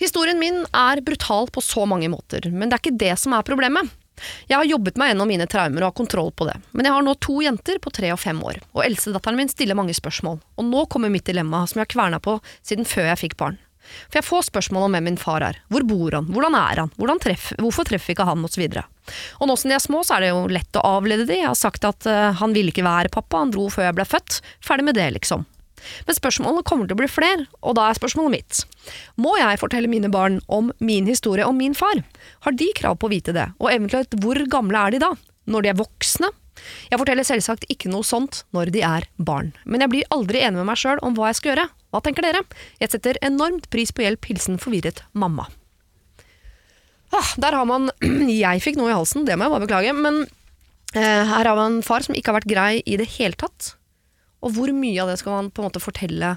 Historien 0.02 0.42
min 0.42 0.64
er 0.74 1.06
brutal 1.06 1.46
på 1.54 1.62
så 1.62 1.86
mange 1.86 2.10
måter, 2.10 2.50
men 2.50 2.66
det 2.66 2.80
er 2.80 2.82
ikke 2.82 3.02
det 3.04 3.14
som 3.22 3.38
er 3.38 3.46
problemet. 3.46 3.94
Jeg 4.50 4.58
har 4.58 4.68
jobbet 4.68 5.00
meg 5.00 5.12
gjennom 5.12 5.30
mine 5.30 5.48
traumer 5.50 5.84
og 5.84 5.92
har 5.92 5.98
kontroll 6.02 6.30
på 6.36 6.46
det, 6.48 6.58
men 6.72 6.88
jeg 6.88 6.96
har 6.96 7.04
nå 7.06 7.16
to 7.22 7.40
jenter 7.44 7.82
på 7.82 7.92
tre 7.94 8.12
og 8.14 8.20
fem 8.22 8.40
år, 8.44 8.62
og 8.74 8.84
eldstedatteren 8.86 9.38
min 9.40 9.50
stiller 9.50 9.78
mange 9.78 9.96
spørsmål, 9.96 10.40
og 10.40 10.70
nå 10.70 10.86
kommer 10.92 11.12
mitt 11.12 11.26
dilemma 11.28 11.64
som 11.66 11.80
jeg 11.80 11.88
har 11.88 11.94
kverna 11.96 12.22
på 12.22 12.38
siden 12.62 12.88
før 12.88 13.12
jeg 13.12 13.22
fikk 13.26 13.38
barn. 13.40 13.60
For 13.82 14.20
jeg 14.20 14.26
får 14.26 14.46
spørsmål 14.46 14.86
om 14.86 14.96
hvem 14.96 15.08
min 15.10 15.20
far 15.20 15.44
er, 15.44 15.58
hvor 15.72 15.84
bor 15.86 16.14
han, 16.14 16.28
hvordan 16.30 16.56
er 16.58 16.82
han, 16.84 16.92
hvordan 16.98 17.20
treff, 17.22 17.50
hvorfor 17.58 17.88
treffer 17.88 18.14
ikke 18.14 18.26
han, 18.28 18.44
osv. 18.46 18.62
Og, 18.68 19.46
nå 19.48 19.56
som 19.58 19.72
de 19.72 19.76
er 19.76 19.82
små, 19.82 20.02
så 20.06 20.16
er 20.16 20.24
det 20.24 20.32
jo 20.32 20.44
lett 20.52 20.78
å 20.78 20.84
avlede 20.98 21.26
de, 21.28 21.40
jeg 21.40 21.50
har 21.50 21.58
sagt 21.58 21.86
at 21.88 22.06
uh, 22.08 22.30
han 22.38 22.54
ville 22.54 22.72
ikke 22.72 22.86
være 22.86 23.12
pappa, 23.12 23.42
han 23.42 23.52
dro 23.54 23.68
før 23.72 23.88
jeg 23.88 23.98
ble 23.98 24.06
født, 24.08 24.38
ferdig 24.64 24.86
med 24.86 24.98
det, 24.98 25.08
liksom. 25.18 25.46
Men 26.06 26.18
spørsmålene 26.18 26.64
kommer 26.68 26.88
til 26.88 26.96
å 26.96 27.00
bli 27.02 27.10
flere, 27.10 27.46
og 27.62 27.76
da 27.78 27.88
er 27.88 27.98
spørsmålet 27.98 28.36
mitt. 28.36 28.62
Må 29.20 29.34
jeg 29.40 29.60
fortelle 29.60 29.90
mine 29.90 30.10
barn 30.12 30.40
om 30.52 30.70
min 30.80 31.08
historie 31.10 31.46
om 31.46 31.58
min 31.58 31.76
far? 31.78 32.04
Har 32.46 32.56
de 32.58 32.70
krav 32.78 32.98
på 32.98 33.10
å 33.10 33.14
vite 33.14 33.34
det, 33.36 33.50
og 33.58 33.72
eventuelt 33.72 34.16
hvor 34.22 34.38
gamle 34.52 34.86
er 34.86 34.94
de 34.94 35.02
da? 35.02 35.12
Når 35.50 35.64
de 35.64 35.72
er 35.72 35.80
voksne? 35.80 36.30
Jeg 36.92 37.00
forteller 37.00 37.26
selvsagt 37.26 37.64
ikke 37.72 37.90
noe 37.90 38.06
sånt 38.06 38.42
når 38.54 38.70
de 38.74 38.82
er 38.86 39.06
barn, 39.16 39.50
men 39.64 39.82
jeg 39.82 39.92
blir 39.92 40.12
aldri 40.14 40.42
enig 40.44 40.60
med 40.60 40.68
meg 40.68 40.80
sjøl 40.80 41.00
om 41.02 41.16
hva 41.16 41.30
jeg 41.30 41.40
skal 41.40 41.52
gjøre. 41.52 41.66
Hva 41.92 42.02
tenker 42.04 42.26
dere? 42.26 42.44
Jeg 42.80 42.92
setter 42.92 43.18
enormt 43.24 43.68
pris 43.72 43.92
på 43.92 44.04
hjelp, 44.04 44.28
hilsen 44.30 44.60
forvirret 44.62 45.02
mamma. 45.12 45.48
Ah, 47.12 47.34
der 47.36 47.56
har 47.58 47.68
man 47.68 47.90
Jeg 48.32 48.62
fikk 48.64 48.78
noe 48.80 48.92
i 48.92 48.96
halsen, 48.96 49.26
det 49.28 49.36
må 49.36 49.46
jeg 49.46 49.54
bare 49.54 49.66
beklage, 49.66 49.92
men 49.96 50.22
eh, 50.96 51.22
her 51.28 51.48
har 51.48 51.56
man 51.58 51.78
en 51.78 51.86
far 51.86 52.04
som 52.04 52.16
ikke 52.16 52.32
har 52.32 52.40
vært 52.40 52.52
grei 52.52 52.72
i 52.84 52.98
det 53.00 53.10
hele 53.18 53.36
tatt. 53.38 53.74
Og 54.42 54.52
hvor 54.56 54.72
mye 54.74 54.98
av 55.04 55.08
det 55.12 55.18
skal 55.20 55.36
man 55.38 55.50
på 55.54 55.62
en 55.62 55.68
måte 55.70 55.82
fortelle 55.82 56.34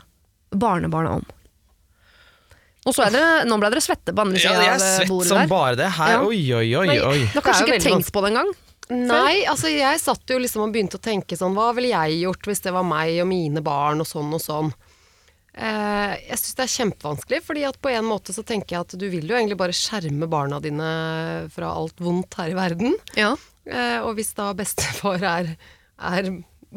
barnebarna 0.56 1.16
om? 1.20 1.26
Nå, 2.86 2.94
så 2.94 3.08
dere, 3.10 3.46
nå 3.50 3.56
ble 3.58 3.72
dere 3.74 3.82
svette 3.82 4.14
på 4.14 4.22
andre 4.22 4.38
Ja, 4.38 4.52
sida 4.54 4.62
jeg 4.62 4.74
er 4.76 4.84
svett 4.84 5.30
som 5.32 5.40
der. 5.42 5.48
bare 5.50 5.76
det. 5.80 5.88
Her, 5.98 6.12
Ja. 6.12 6.22
oi, 6.22 6.42
oi, 6.54 6.68
oi, 6.78 7.00
oi. 7.02 7.20
Du 7.34 7.40
har 7.40 7.46
kanskje 7.48 7.66
ikke 7.72 7.82
tenkt 7.88 8.12
på 8.14 8.22
det 8.22 8.30
engang? 8.30 8.52
Nei, 8.94 9.42
altså 9.50 9.72
jeg 9.74 9.98
satt 10.00 10.22
jo 10.30 10.38
liksom 10.38 10.62
og 10.68 10.72
begynte 10.76 11.00
å 11.00 11.02
tenke 11.02 11.34
sånn 11.34 11.56
Hva 11.58 11.72
ville 11.74 11.90
jeg 11.90 12.20
gjort 12.22 12.46
hvis 12.46 12.62
det 12.62 12.72
var 12.76 12.84
meg 12.86 13.18
og 13.24 13.26
mine 13.32 13.64
barn 13.66 14.00
og 14.04 14.06
sånn 14.06 14.30
og 14.38 14.44
sånn. 14.44 14.70
Eh, 15.58 16.14
jeg 16.30 16.38
syns 16.38 16.56
det 16.60 16.64
er 16.68 16.74
kjempevanskelig, 16.76 17.42
fordi 17.48 17.64
at 17.66 17.80
på 17.82 17.90
en 17.90 18.06
måte 18.06 18.36
så 18.36 18.44
tenker 18.46 18.76
jeg 18.76 18.82
at 18.86 18.96
du 19.00 19.08
vil 19.10 19.26
jo 19.26 19.34
egentlig 19.40 19.58
bare 19.58 19.74
skjerme 19.74 20.28
barna 20.30 20.60
dine 20.62 21.50
fra 21.50 21.72
alt 21.74 21.98
vondt 21.98 22.36
her 22.38 22.52
i 22.54 22.58
verden. 22.60 22.94
Ja. 23.18 23.32
Eh, 23.66 23.98
og 24.06 24.14
hvis 24.20 24.36
da 24.38 24.52
bestefar 24.54 25.24
er, 25.24 25.56
er 25.98 26.30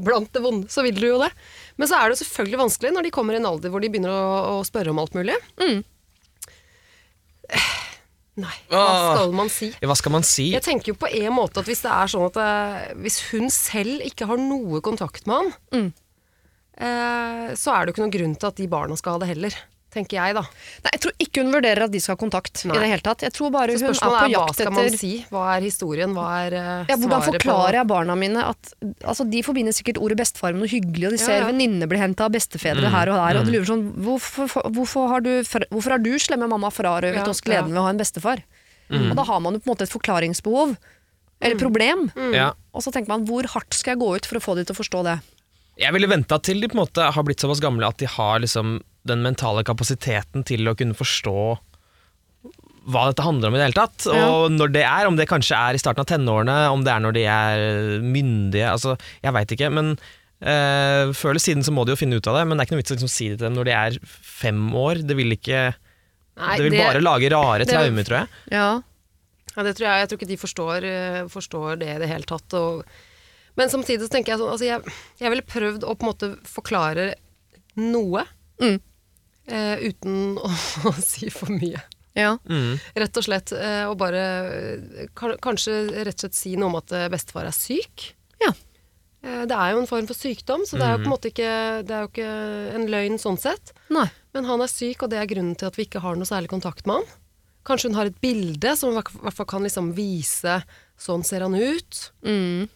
blant 0.04 0.30
det 0.34 0.42
vonde, 0.44 0.68
så 0.72 0.82
vil 0.86 0.96
du 0.98 1.06
jo 1.08 1.18
det. 1.22 1.30
Men 1.78 1.88
så 1.90 1.98
er 1.98 2.08
det 2.08 2.16
jo 2.16 2.22
selvfølgelig 2.24 2.60
vanskelig 2.62 2.92
når 2.94 3.06
de 3.08 3.12
kommer 3.14 3.34
i 3.36 3.40
en 3.40 3.48
alder 3.50 3.72
hvor 3.74 3.82
de 3.84 3.90
begynner 3.92 4.14
å, 4.14 4.58
å 4.58 4.64
spørre 4.66 4.92
om 4.94 5.00
alt 5.02 5.14
mulig. 5.18 5.34
Mm. 5.62 5.80
Nei, 8.38 8.54
hva 8.70 8.82
skal 9.16 9.32
man 9.34 9.48
si? 9.50 9.68
Hva 9.82 9.96
skal 9.98 10.12
man 10.14 10.26
si? 10.26 10.44
Jeg 10.54 10.62
tenker 10.62 10.92
jo 10.92 10.98
på 11.00 11.08
en 11.10 11.32
måte 11.34 11.58
at 11.62 11.66
hvis 11.66 11.80
det 11.82 11.90
er 11.90 12.10
sånn 12.12 12.28
at 12.28 12.36
eh, 12.38 12.92
Hvis 13.02 13.16
hun 13.32 13.48
selv 13.50 14.04
ikke 14.06 14.28
har 14.30 14.38
noe 14.38 14.78
kontakt 14.84 15.26
med 15.26 15.40
han, 15.40 15.50
Mm. 15.74 15.88
eh, 16.78 17.48
så 17.58 17.74
er 17.74 17.80
det 17.82 17.90
jo 17.90 17.96
ikke 17.96 18.04
noen 18.04 18.14
grunn 18.14 18.36
til 18.38 18.50
at 18.52 18.60
de 18.62 18.68
barna 18.70 18.94
skal 19.00 19.16
ha 19.16 19.22
det 19.24 19.30
heller. 19.32 19.56
Tenker 19.88 20.18
jeg, 20.18 20.34
da. 20.36 20.42
Nei, 20.84 20.90
jeg 20.92 21.00
tror 21.00 21.14
ikke 21.24 21.42
hun 21.42 21.54
vurderer 21.54 21.86
at 21.86 21.92
de 21.94 22.00
skal 22.04 22.12
ha 22.12 22.20
kontakt 22.20 22.60
i 22.66 22.68
det 22.68 22.88
hele 22.90 23.04
tatt. 23.04 23.22
Jeg 23.24 23.32
tror 23.32 23.52
bare 23.54 23.72
hun 23.72 23.86
er 23.88 23.94
på 23.96 24.10
er, 24.12 24.34
hva 24.34 24.42
skal 24.52 24.74
man 24.76 24.90
si? 25.00 25.12
Hva 25.32 25.44
er 25.54 25.64
historien? 25.64 26.12
Hva 26.12 26.26
er 26.42 26.56
uh, 26.58 26.66
ja, 26.90 26.98
Hvordan 27.00 27.24
forklarer 27.24 27.38
forklarer 27.38 27.78
jeg 27.78 27.88
barna 27.88 28.16
mine 28.20 28.42
at 28.50 28.74
altså, 28.84 29.24
De 29.32 29.40
forbinder 29.46 29.72
sikkert 29.72 30.00
ordet 30.04 30.18
bestefar 30.20 30.52
med 30.52 30.66
noe 30.66 30.72
hyggelig, 30.74 31.08
og 31.08 31.16
de 31.16 31.20
Ja, 31.22 31.24
ser 31.24 31.40
ja. 31.40 31.46
venninner 31.48 31.88
bli 31.88 32.02
henta 32.02 32.26
av 32.28 32.36
bestefedre 32.36 32.92
her 32.92 33.12
og 33.14 33.16
der, 33.16 33.40
og 33.40 33.48
de 33.48 33.56
lurer 33.56 33.70
sånn 33.70 33.86
Hvorfor, 34.04 34.52
hvorfor, 34.76 35.08
har, 35.14 35.24
du, 35.24 35.32
hvorfor 35.72 35.96
har 35.96 36.04
du, 36.04 36.12
slemme 36.20 36.50
mamma, 36.52 36.68
frarøvet 36.74 37.22
Ja, 37.22 37.24
oss 37.32 37.40
gleden 37.44 37.72
ja. 37.72 37.78
ved 37.78 37.80
å 37.80 37.86
ha 37.88 37.96
en 37.96 38.02
bestefar? 38.04 38.44
Og 38.92 39.16
da 39.16 39.24
har 39.28 39.40
man 39.44 39.56
jo 39.56 39.62
på 39.64 39.68
en 39.68 39.74
måte 39.74 39.88
et 39.88 39.92
forklaringsbehov, 39.92 40.76
eller 41.40 41.58
problem. 41.60 42.06
Ja. 42.34 42.52
Og 42.76 42.84
så 42.84 42.92
tenker 42.92 43.12
man 43.12 43.26
hvor 43.28 43.46
hardt 43.52 43.76
skal 43.76 43.94
jeg 43.94 44.02
gå 44.04 44.12
ut 44.16 44.28
for 44.28 44.40
å 44.40 44.44
få 44.44 44.56
de 44.58 44.64
til 44.68 44.76
å 44.76 44.80
forstå 44.80 45.02
det? 45.08 45.18
Jeg 45.78 45.94
ville 45.94 46.10
venta 46.10 46.40
til 46.42 46.58
de 46.62 46.70
på 46.70 46.74
en 46.74 46.82
måte 46.82 47.04
har 47.14 47.26
blitt 47.26 47.42
såpass 47.44 47.60
gamle 47.62 47.86
at 47.86 48.00
de 48.00 48.08
har 48.10 48.40
liksom 48.42 48.80
den 49.08 49.24
mentale 49.24 49.64
kapasiteten 49.66 50.44
til 50.48 50.68
å 50.70 50.76
kunne 50.78 50.96
forstå 50.98 51.38
hva 52.88 53.02
dette 53.10 53.24
handler 53.24 53.50
om 53.50 53.56
i 53.56 53.60
det 53.60 53.66
hele 53.66 53.76
tatt. 53.76 54.06
Ja. 54.08 54.28
Og 54.32 54.54
når 54.54 54.70
det 54.72 54.84
er, 54.88 55.08
om 55.08 55.16
det 55.18 55.26
kanskje 55.28 55.56
er 55.58 55.76
i 55.76 55.80
starten 55.80 56.00
av 56.04 56.08
tenårene, 56.08 56.54
om 56.72 56.84
det 56.86 56.92
er 56.94 57.02
når 57.04 57.16
de 57.18 57.24
er 57.28 57.64
myndige, 58.04 58.70
altså 58.70 58.94
jeg 59.24 59.34
veit 59.36 59.52
ikke. 59.52 59.68
Men 59.76 59.90
eh, 60.40 61.10
før 61.12 61.34
eller 61.34 61.44
siden 61.44 61.66
så 61.66 61.74
må 61.76 61.84
de 61.84 61.92
jo 61.92 62.00
finne 62.00 62.16
ut 62.16 62.30
av 62.30 62.38
det, 62.38 62.46
men 62.48 62.56
det 62.56 62.64
er 62.64 62.68
ikke 62.70 62.78
noe 62.78 62.84
vits 62.84 62.94
å 62.94 62.96
liksom 62.96 63.12
si 63.12 63.28
det 63.28 63.36
til 63.40 63.48
dem 63.50 63.58
når 63.58 63.68
de 63.68 63.76
er 63.76 63.98
fem 64.08 64.62
år. 64.72 65.02
Det 65.08 65.18
vil 65.18 65.36
ikke 65.36 65.66
Nei, 66.38 66.54
Det 66.54 66.68
vil 66.68 66.78
bare 66.78 67.00
lage 67.02 67.28
rare 67.34 67.64
det- 67.66 67.72
traumer, 67.74 68.04
tror 68.06 68.20
jeg. 68.20 68.28
Ja. 68.54 68.68
Ja, 69.56 69.62
det 69.66 69.72
tror 69.74 69.88
jeg. 69.88 70.00
Jeg 70.04 70.08
tror 70.08 70.18
ikke 70.20 70.28
de 70.30 70.36
forstår, 70.38 70.84
eh, 70.86 71.22
forstår 71.32 71.78
det 71.80 71.88
i 71.96 71.98
det 71.98 72.08
hele 72.08 72.22
tatt. 72.30 72.54
Og, 72.54 72.84
men 73.58 73.68
samtidig 73.72 74.06
så 74.06 74.12
tenker 74.12 74.32
jeg 74.32 74.38
sånn 74.40 74.52
altså 74.54 74.68
jeg, 74.68 74.94
jeg 75.18 75.32
ville 75.34 75.42
prøvd 75.42 75.82
å 75.82 75.96
på 75.98 76.06
en 76.06 76.12
måte 76.12 76.28
forklare 76.46 77.08
noe. 77.74 78.22
Mm. 78.62 78.78
Eh, 79.48 79.86
uten 79.88 80.36
å, 80.38 80.50
å 80.90 80.92
si 81.02 81.30
for 81.34 81.50
mye. 81.54 81.80
ja. 82.18 82.36
Mm. 82.48 82.78
Rett 82.94 83.16
og 83.20 83.26
slett. 83.26 83.52
eh, 83.56 83.84
og 83.88 83.96
bare 84.00 84.22
eh, 84.52 85.08
kanskje 85.16 85.78
rett 86.04 86.14
og 86.16 86.24
slett 86.26 86.38
si 86.38 86.54
noe 86.56 86.70
om 86.72 86.78
at 86.80 86.92
eh, 86.96 87.08
bestefar 87.12 87.48
er 87.48 87.56
syk. 87.56 88.10
Ja. 88.42 88.52
Eh, 89.24 89.44
det 89.50 89.54
er 89.56 89.72
jo 89.74 89.82
en 89.82 89.90
form 89.90 90.06
for 90.10 90.14
sykdom, 90.18 90.64
så 90.68 90.78
det 90.78 90.86
er 90.86 90.96
jo 90.96 91.02
på 91.04 91.08
en 91.08 91.14
måte 91.16 91.32
ikke, 91.32 91.52
det 91.88 91.94
er 91.96 92.04
jo 92.06 92.10
ikke 92.12 92.32
en 92.78 92.88
løgn 92.92 93.18
sånn 93.22 93.38
sett. 93.40 93.72
Nei. 93.94 94.06
Men 94.36 94.46
han 94.46 94.62
er 94.62 94.70
syk, 94.70 95.02
og 95.02 95.10
det 95.10 95.18
er 95.22 95.30
grunnen 95.30 95.56
til 95.58 95.70
at 95.70 95.78
vi 95.78 95.88
ikke 95.88 96.02
har 96.04 96.18
noe 96.20 96.28
særlig 96.28 96.50
kontakt 96.52 96.86
med 96.86 97.00
han. 97.00 97.14
Kanskje 97.68 97.90
hun 97.90 97.98
har 97.98 98.08
et 98.08 98.20
bilde 98.22 98.70
som 98.80 98.92
i 98.92 98.96
hvert 98.96 99.10
hvert 99.18 99.36
fall 99.36 99.48
kan 99.50 99.64
liksom 99.66 99.90
vise 99.96 100.54
sånn 100.98 101.24
ser 101.26 101.42
han 101.44 101.52
ut. 101.58 101.98
Mm. 102.24 102.68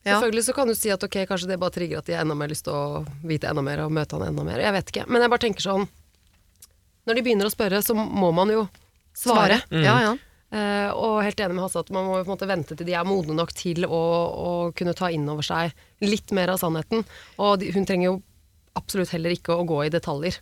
Ja. 0.00 0.16
Selvfølgelig 0.16 0.44
så 0.48 0.54
kan 0.56 0.70
du 0.70 0.74
si 0.74 0.90
at 0.90 1.02
ok, 1.04 1.18
kanskje 1.28 1.50
det 1.52 1.58
bare 1.60 1.74
trigger 1.74 2.00
at 2.00 2.08
de 2.08 2.14
har 2.16 2.24
enda 2.24 2.34
mer 2.34 2.48
lyst 2.50 2.64
til 2.66 2.72
å 2.74 3.02
vite 3.28 3.46
enda 3.50 3.62
mer 3.62 3.82
og 3.84 3.92
møte 3.92 4.16
han 4.16 4.30
enda 4.30 4.44
mer. 4.48 4.62
Jeg 4.64 4.72
vet 4.78 4.90
ikke. 4.94 5.04
Men 5.12 5.22
jeg 5.26 5.32
bare 5.34 5.44
tenker 5.44 5.66
sånn 5.66 5.84
Når 7.08 7.16
de 7.16 7.24
begynner 7.26 7.48
å 7.48 7.52
spørre, 7.52 7.80
så 7.84 7.96
må 7.96 8.32
man 8.36 8.52
jo 8.52 8.66
svare. 9.16 9.62
Ja, 9.70 9.96
ja. 10.04 10.16
Uh, 10.50 10.90
og 10.98 11.20
helt 11.22 11.38
enig 11.38 11.54
med 11.54 11.62
Hasse 11.62 11.78
at 11.78 11.92
man 11.94 12.08
må 12.08 12.16
på 12.16 12.24
en 12.24 12.32
måte 12.32 12.48
vente 12.50 12.74
til 12.74 12.88
de 12.88 12.96
er 12.98 13.06
modne 13.06 13.36
nok 13.38 13.52
til 13.54 13.84
å, 13.86 14.00
å 14.34 14.50
kunne 14.74 14.96
ta 14.98 15.06
inn 15.14 15.28
over 15.30 15.46
seg 15.46 15.70
litt 16.02 16.34
mer 16.34 16.50
av 16.50 16.58
sannheten. 16.58 17.04
Og 17.38 17.60
de, 17.60 17.70
hun 17.76 17.86
trenger 17.86 18.08
jo 18.08 18.16
absolutt 18.78 19.12
heller 19.14 19.36
ikke 19.36 19.54
å 19.54 19.66
gå 19.68 19.84
i 19.86 19.92
detaljer. 19.94 20.40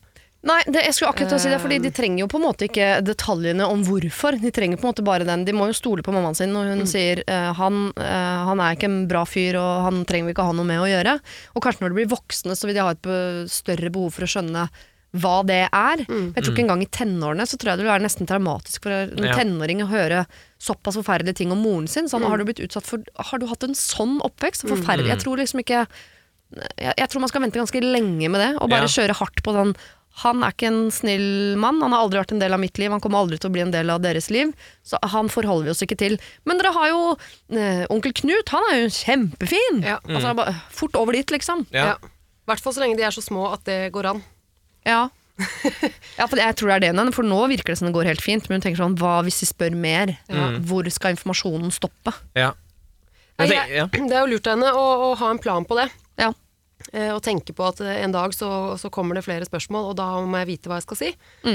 Nei, 0.49 0.61
det, 0.71 0.85
jeg 0.87 0.95
skulle 0.95 1.11
akkurat 1.11 1.43
si 1.43 1.51
det, 1.51 1.59
fordi 1.61 1.81
de 1.83 1.91
trenger 1.93 2.23
jo 2.23 2.29
på 2.31 2.39
en 2.39 2.45
måte 2.47 2.69
ikke 2.69 2.89
detaljene 3.05 3.67
om 3.69 3.83
hvorfor. 3.85 4.39
De 4.39 4.53
trenger 4.55 4.79
på 4.79 4.87
en 4.87 4.93
måte 4.93 5.05
bare 5.05 5.27
den. 5.29 5.43
De 5.45 5.53
må 5.57 5.67
jo 5.69 5.77
stole 5.77 6.05
på 6.07 6.15
mammaen 6.15 6.39
sin 6.39 6.55
når 6.55 6.71
hun 6.73 6.85
sier 6.89 7.25
uh, 7.27 7.51
han, 7.59 7.89
uh, 7.99 8.45
han 8.49 8.63
er 8.63 8.79
ikke 8.79 8.89
en 8.89 9.01
bra 9.11 9.27
fyr 9.29 9.59
og 9.61 9.89
han 9.91 10.05
trenger 10.09 10.31
vi 10.31 10.37
ikke 10.37 10.47
ha 10.47 10.55
noe 10.57 10.69
med 10.69 10.81
å 10.81 10.89
gjøre. 10.89 11.19
Og 11.53 11.65
kanskje 11.67 11.85
når 11.85 11.93
de 11.93 12.01
blir 12.01 12.13
voksne 12.15 12.57
så 12.57 12.71
vil 12.71 12.79
de 12.79 12.87
ha 12.87 12.95
et 12.95 13.11
større 13.53 13.93
behov 13.93 14.15
for 14.15 14.25
å 14.25 14.31
skjønne 14.31 14.71
hva 15.17 15.39
det 15.47 15.69
er. 15.73 16.03
Men 16.09 16.35
Jeg 16.37 16.45
tror 16.45 16.53
ikke 16.53 16.65
engang 16.67 16.83
i 16.85 16.91
tenårene 16.93 17.47
så 17.49 17.57
tror 17.57 17.71
jeg 17.73 17.79
det 17.81 17.87
vil 17.87 17.93
være 17.95 18.05
nesten 18.05 18.27
traumatisk 18.29 18.83
for 18.85 18.93
en 18.93 19.25
Ja. 19.25 19.35
tenåring 19.39 19.81
å 19.83 19.89
høre 19.89 20.27
såpass 20.61 20.97
forferdelige 21.01 21.37
ting 21.37 21.51
om 21.53 21.63
moren 21.65 21.89
sin. 21.89 22.09
Sånn, 22.09 22.23
har, 22.29 22.37
du 22.37 22.45
blitt 22.45 22.61
utsatt 22.61 22.85
for, 22.85 22.99
har 23.17 23.39
du 23.39 23.47
hatt 23.47 23.65
en 23.65 23.75
sånn 23.75 24.21
oppvekst? 24.21 24.69
Forferdelig. 24.69 25.09
Jeg 25.15 25.25
tror 25.25 25.37
liksom 25.41 25.61
ikke 25.65 25.87
jeg, 26.79 26.95
jeg 26.97 27.09
tror 27.09 27.21
man 27.21 27.29
skal 27.29 27.43
vente 27.45 27.61
ganske 27.61 27.81
lenge 27.85 28.29
med 28.33 28.41
det, 28.41 28.57
og 28.61 28.71
bare 28.71 28.87
Ja. 28.89 28.93
kjøre 28.97 29.17
hardt 29.17 29.43
på 29.45 29.53
den. 29.53 29.75
han 30.25 30.43
er 30.43 30.51
ikke 30.51 30.67
en 30.67 30.91
snill 30.91 31.57
mann, 31.57 31.81
han 31.81 31.93
har 31.93 32.01
aldri 32.03 32.19
vært 32.19 32.33
en 32.33 32.41
del 32.41 32.53
av 32.53 32.59
mitt 32.59 32.77
liv, 32.77 32.91
han 32.91 32.99
kommer 33.01 33.21
aldri 33.23 33.39
til 33.39 33.51
å 33.51 33.53
bli 33.53 33.61
en 33.61 33.71
del 33.71 33.89
av 33.89 34.01
deres 34.03 34.31
liv, 34.31 34.53
så 34.83 34.99
han 35.05 35.29
forholder 35.29 35.65
vi 35.67 35.71
oss 35.71 35.83
ikke 35.85 35.97
til. 35.97 36.19
Men 36.45 36.59
dere 36.59 36.73
har 36.75 36.89
jo 36.89 37.17
eh, 37.55 37.87
onkel 37.89 38.13
Knut, 38.13 38.49
han 38.49 38.65
er 38.73 38.81
jo 38.83 38.89
kjempefin! 38.89 39.85
Ja. 39.85 40.01
Altså, 40.09 40.35
bare, 40.35 40.57
fort 40.71 40.97
over 40.97 41.13
dit, 41.13 41.27
liksom. 41.31 41.67
Ja. 41.71 41.93
I 42.03 42.51
hvert 42.51 42.61
fall 42.61 42.73
så 42.73 42.81
lenge 42.83 42.97
de 42.97 43.05
er 43.05 43.11
så 43.15 43.23
små 43.23 43.53
at 43.53 43.63
det 43.65 43.93
går 43.93 44.07
an. 44.11 44.25
Ja. 44.87 45.09
ja, 46.19 46.27
for 46.27 46.39
jeg 46.41 46.57
tror 46.59 46.73
det 46.73 46.77
er 46.79 46.85
det, 46.89 46.95
Nan, 46.99 47.13
for 47.15 47.27
nå 47.27 47.39
virker 47.51 47.73
det 47.73 47.79
som 47.81 47.89
det 47.89 47.95
går 47.95 48.11
helt 48.11 48.25
fint, 48.25 48.49
men 48.49 48.59
hun 48.59 48.65
tenker 48.65 48.83
sånn, 48.83 48.97
hva 48.99 49.21
hvis 49.27 49.39
de 49.43 49.49
spør 49.51 49.77
mer? 49.79 50.17
Hvor 50.67 50.89
skal 50.91 51.15
informasjonen 51.15 51.71
stoppe? 51.75 52.15
Ja. 52.39 52.53
Nei, 53.39 53.53
Jeg 53.53 53.71
jeg. 53.71 53.91
Det 53.95 54.17
er 54.17 54.25
jo 54.25 54.33
lurt 54.35 54.49
av 54.51 54.57
henne 54.57 54.75
å, 54.75 54.87
å 55.07 55.15
ha 55.21 55.31
en 55.31 55.39
plan 55.39 55.67
på 55.69 55.79
det. 55.79 55.87
Ja. 56.19 56.33
Eh, 56.91 57.11
og 57.15 57.21
tenke 57.23 57.55
på 57.55 57.67
at 57.67 57.81
eh, 57.85 58.01
en 58.03 58.15
dag 58.15 58.35
så, 58.35 58.49
så 58.79 58.91
kommer 58.91 59.19
det 59.19 59.23
flere 59.27 59.47
spørsmål, 59.47 59.93
og 59.93 59.97
da 59.99 60.09
må 60.27 60.41
jeg 60.43 60.51
vite 60.51 60.71
hva 60.71 60.81
jeg 60.81 60.89
skal 60.89 60.99
si. 60.99 61.13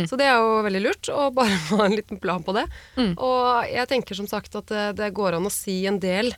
Så 0.07 0.19
det 0.19 0.30
er 0.30 0.39
jo 0.39 0.61
veldig 0.63 0.84
lurt, 0.84 1.11
å 1.11 1.28
bare 1.36 1.59
ha 1.74 1.84
en 1.84 1.97
liten 1.99 2.21
plan 2.24 2.43
på 2.43 2.55
det. 2.55 2.65
Og 3.17 3.67
jeg 3.67 3.91
tenker 3.91 4.19
som 4.19 4.32
sagt 4.32 4.55
at 4.59 4.71
det, 4.71 4.88
det 5.01 5.11
går 5.15 5.39
an 5.39 5.49
å 5.49 5.53
si 5.53 5.82
en 5.89 5.99
del 6.03 6.32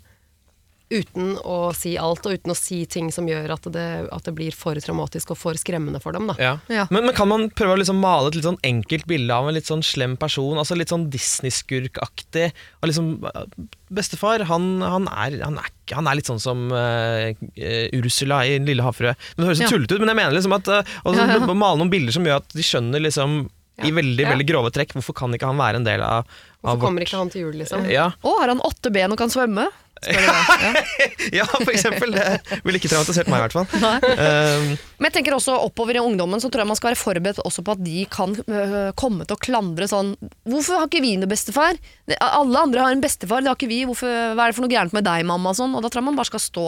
uten 0.94 1.32
å 1.42 1.72
si 1.74 1.96
alt, 1.98 2.26
og 2.30 2.36
uten 2.38 2.52
å 2.54 2.56
si 2.58 2.84
ting 2.86 3.08
som 3.12 3.26
gjør 3.26 3.56
at 3.56 3.64
det, 3.74 3.86
at 4.14 4.28
det 4.28 4.34
blir 4.38 4.54
for 4.54 4.78
traumatisk 4.78 5.32
og 5.34 5.40
for 5.42 5.58
skremmende 5.58 5.98
for 6.04 6.14
dem. 6.14 6.28
Da. 6.30 6.36
Ja. 6.38 6.52
Ja. 6.70 6.86
Men, 6.94 7.08
men 7.08 7.16
kan 7.18 7.28
man 7.32 7.48
prøve 7.50 7.74
å 7.74 7.80
liksom 7.82 7.98
male 8.04 8.30
et 8.30 8.38
litt 8.38 8.46
sånn 8.46 8.60
enkelt 8.64 9.08
bilde 9.10 9.34
av 9.34 9.50
en 9.50 9.58
litt 9.58 9.66
sånn 9.72 9.82
slem 9.86 10.14
person? 10.22 10.60
Altså 10.62 10.78
Litt 10.78 10.94
sånn 10.94 11.08
Disney-skurkaktig? 11.10 12.52
Liksom, 12.86 13.10
eh, 13.26 13.68
bestefar, 13.90 14.46
han, 14.50 14.70
han, 14.86 15.08
er, 15.10 15.40
han, 15.44 15.58
er, 15.62 15.72
han 15.96 16.08
er 16.12 16.20
litt 16.20 16.30
sånn 16.30 16.42
som 16.44 16.68
eh, 16.76 17.34
Ursula 17.98 18.44
i 18.46 18.58
Den 18.60 18.70
lille 18.70 18.86
havfrue. 18.86 19.16
Men 19.36 19.46
Det 19.46 19.52
høres 19.52 19.64
Ja. 19.66 19.70
tullete 19.74 19.96
ut, 19.98 20.02
men 20.06 20.14
jeg 20.14 20.22
mener 20.22 20.36
liksom 20.38 20.54
at 20.58 20.68
uh, 20.70 20.96
å 21.06 21.16
Ja, 21.16 21.26
ja. 21.40 21.54
male 21.66 21.80
noen 21.82 21.90
bilder 21.94 22.14
som 22.16 22.26
gjør 22.28 22.44
at 22.44 22.54
de 22.54 22.66
skjønner 22.66 23.02
liksom 23.02 23.48
i 23.84 23.90
veldig 23.92 24.24
Ja. 24.24 24.30
veldig 24.32 24.46
grove 24.48 24.70
trekk 24.72 24.94
hvorfor 24.96 25.16
kan 25.18 25.34
ikke 25.36 25.50
han 25.50 25.58
være 25.60 25.82
en 25.82 25.88
del 25.88 26.00
av, 26.06 26.24
av 26.64 26.78
Hvorfor 26.78 26.86
kommer 26.88 27.04
ikke 27.04 27.18
han 27.20 27.32
til 27.34 27.42
jul, 27.48 27.58
liksom? 27.60 27.84
Ja, 27.92 28.12
Å, 28.24 28.36
har 28.40 28.54
han 28.54 28.62
åtte 28.64 28.92
ben 28.94 29.12
og 29.12 29.20
kan 29.20 29.34
svømme? 29.34 29.66
Ja. 30.06 30.34
ja, 31.39 31.46
for 31.48 31.72
eksempel. 31.74 32.12
Det 32.16 32.60
ville 32.66 32.80
ikke 32.82 32.91
traumatisert 32.91 33.30
meg, 33.32 33.39
i 33.39 33.46
hvert 33.46 33.56
fall. 33.56 33.68
Um, 34.06 34.66
Men 35.00 35.10
jeg 35.10 35.16
tenker 35.18 35.36
også 35.38 35.56
oppover 35.66 35.98
i 35.98 36.04
ungdommen 36.04 36.41
så 36.43 36.52
tror 36.52 36.64
jeg 36.64 36.70
man 36.70 36.78
skal 36.80 36.91
være 36.91 37.00
forberedt 37.00 37.41
også 37.46 37.64
på 37.66 37.74
at 37.76 37.82
de 37.86 38.04
kan 38.12 38.36
øh, 38.46 38.91
komme 39.00 39.26
til 39.26 39.36
å 39.38 39.41
klandre 39.41 39.88
sånn 39.89 40.14
Hvorfor 40.46 40.80
har 40.80 40.88
ikke 40.89 41.02
vi 41.04 41.16
noe 41.20 41.32
bestefar? 41.32 41.80
Alle 42.20 42.62
andre 42.62 42.86
har 42.86 42.96
en 42.96 43.04
bestefar, 43.04 43.41
det 43.43 43.52
har 43.52 43.58
ikke 43.58 43.72
vi. 43.72 43.82
Hvorfor, 43.89 44.12
hva 44.36 44.46
er 44.46 44.54
det 44.54 44.60
for 44.60 44.68
noe 44.68 44.76
gærent 44.76 44.96
med 44.96 45.08
deg, 45.08 45.26
mamma? 45.28 45.56
Sånn. 45.58 45.74
og 45.76 45.84
da 45.84 45.89
tror 45.89 46.04
jeg 46.04 46.10
man 46.12 46.20
bare 46.20 46.32
skal 46.32 46.43
stå 46.43 46.68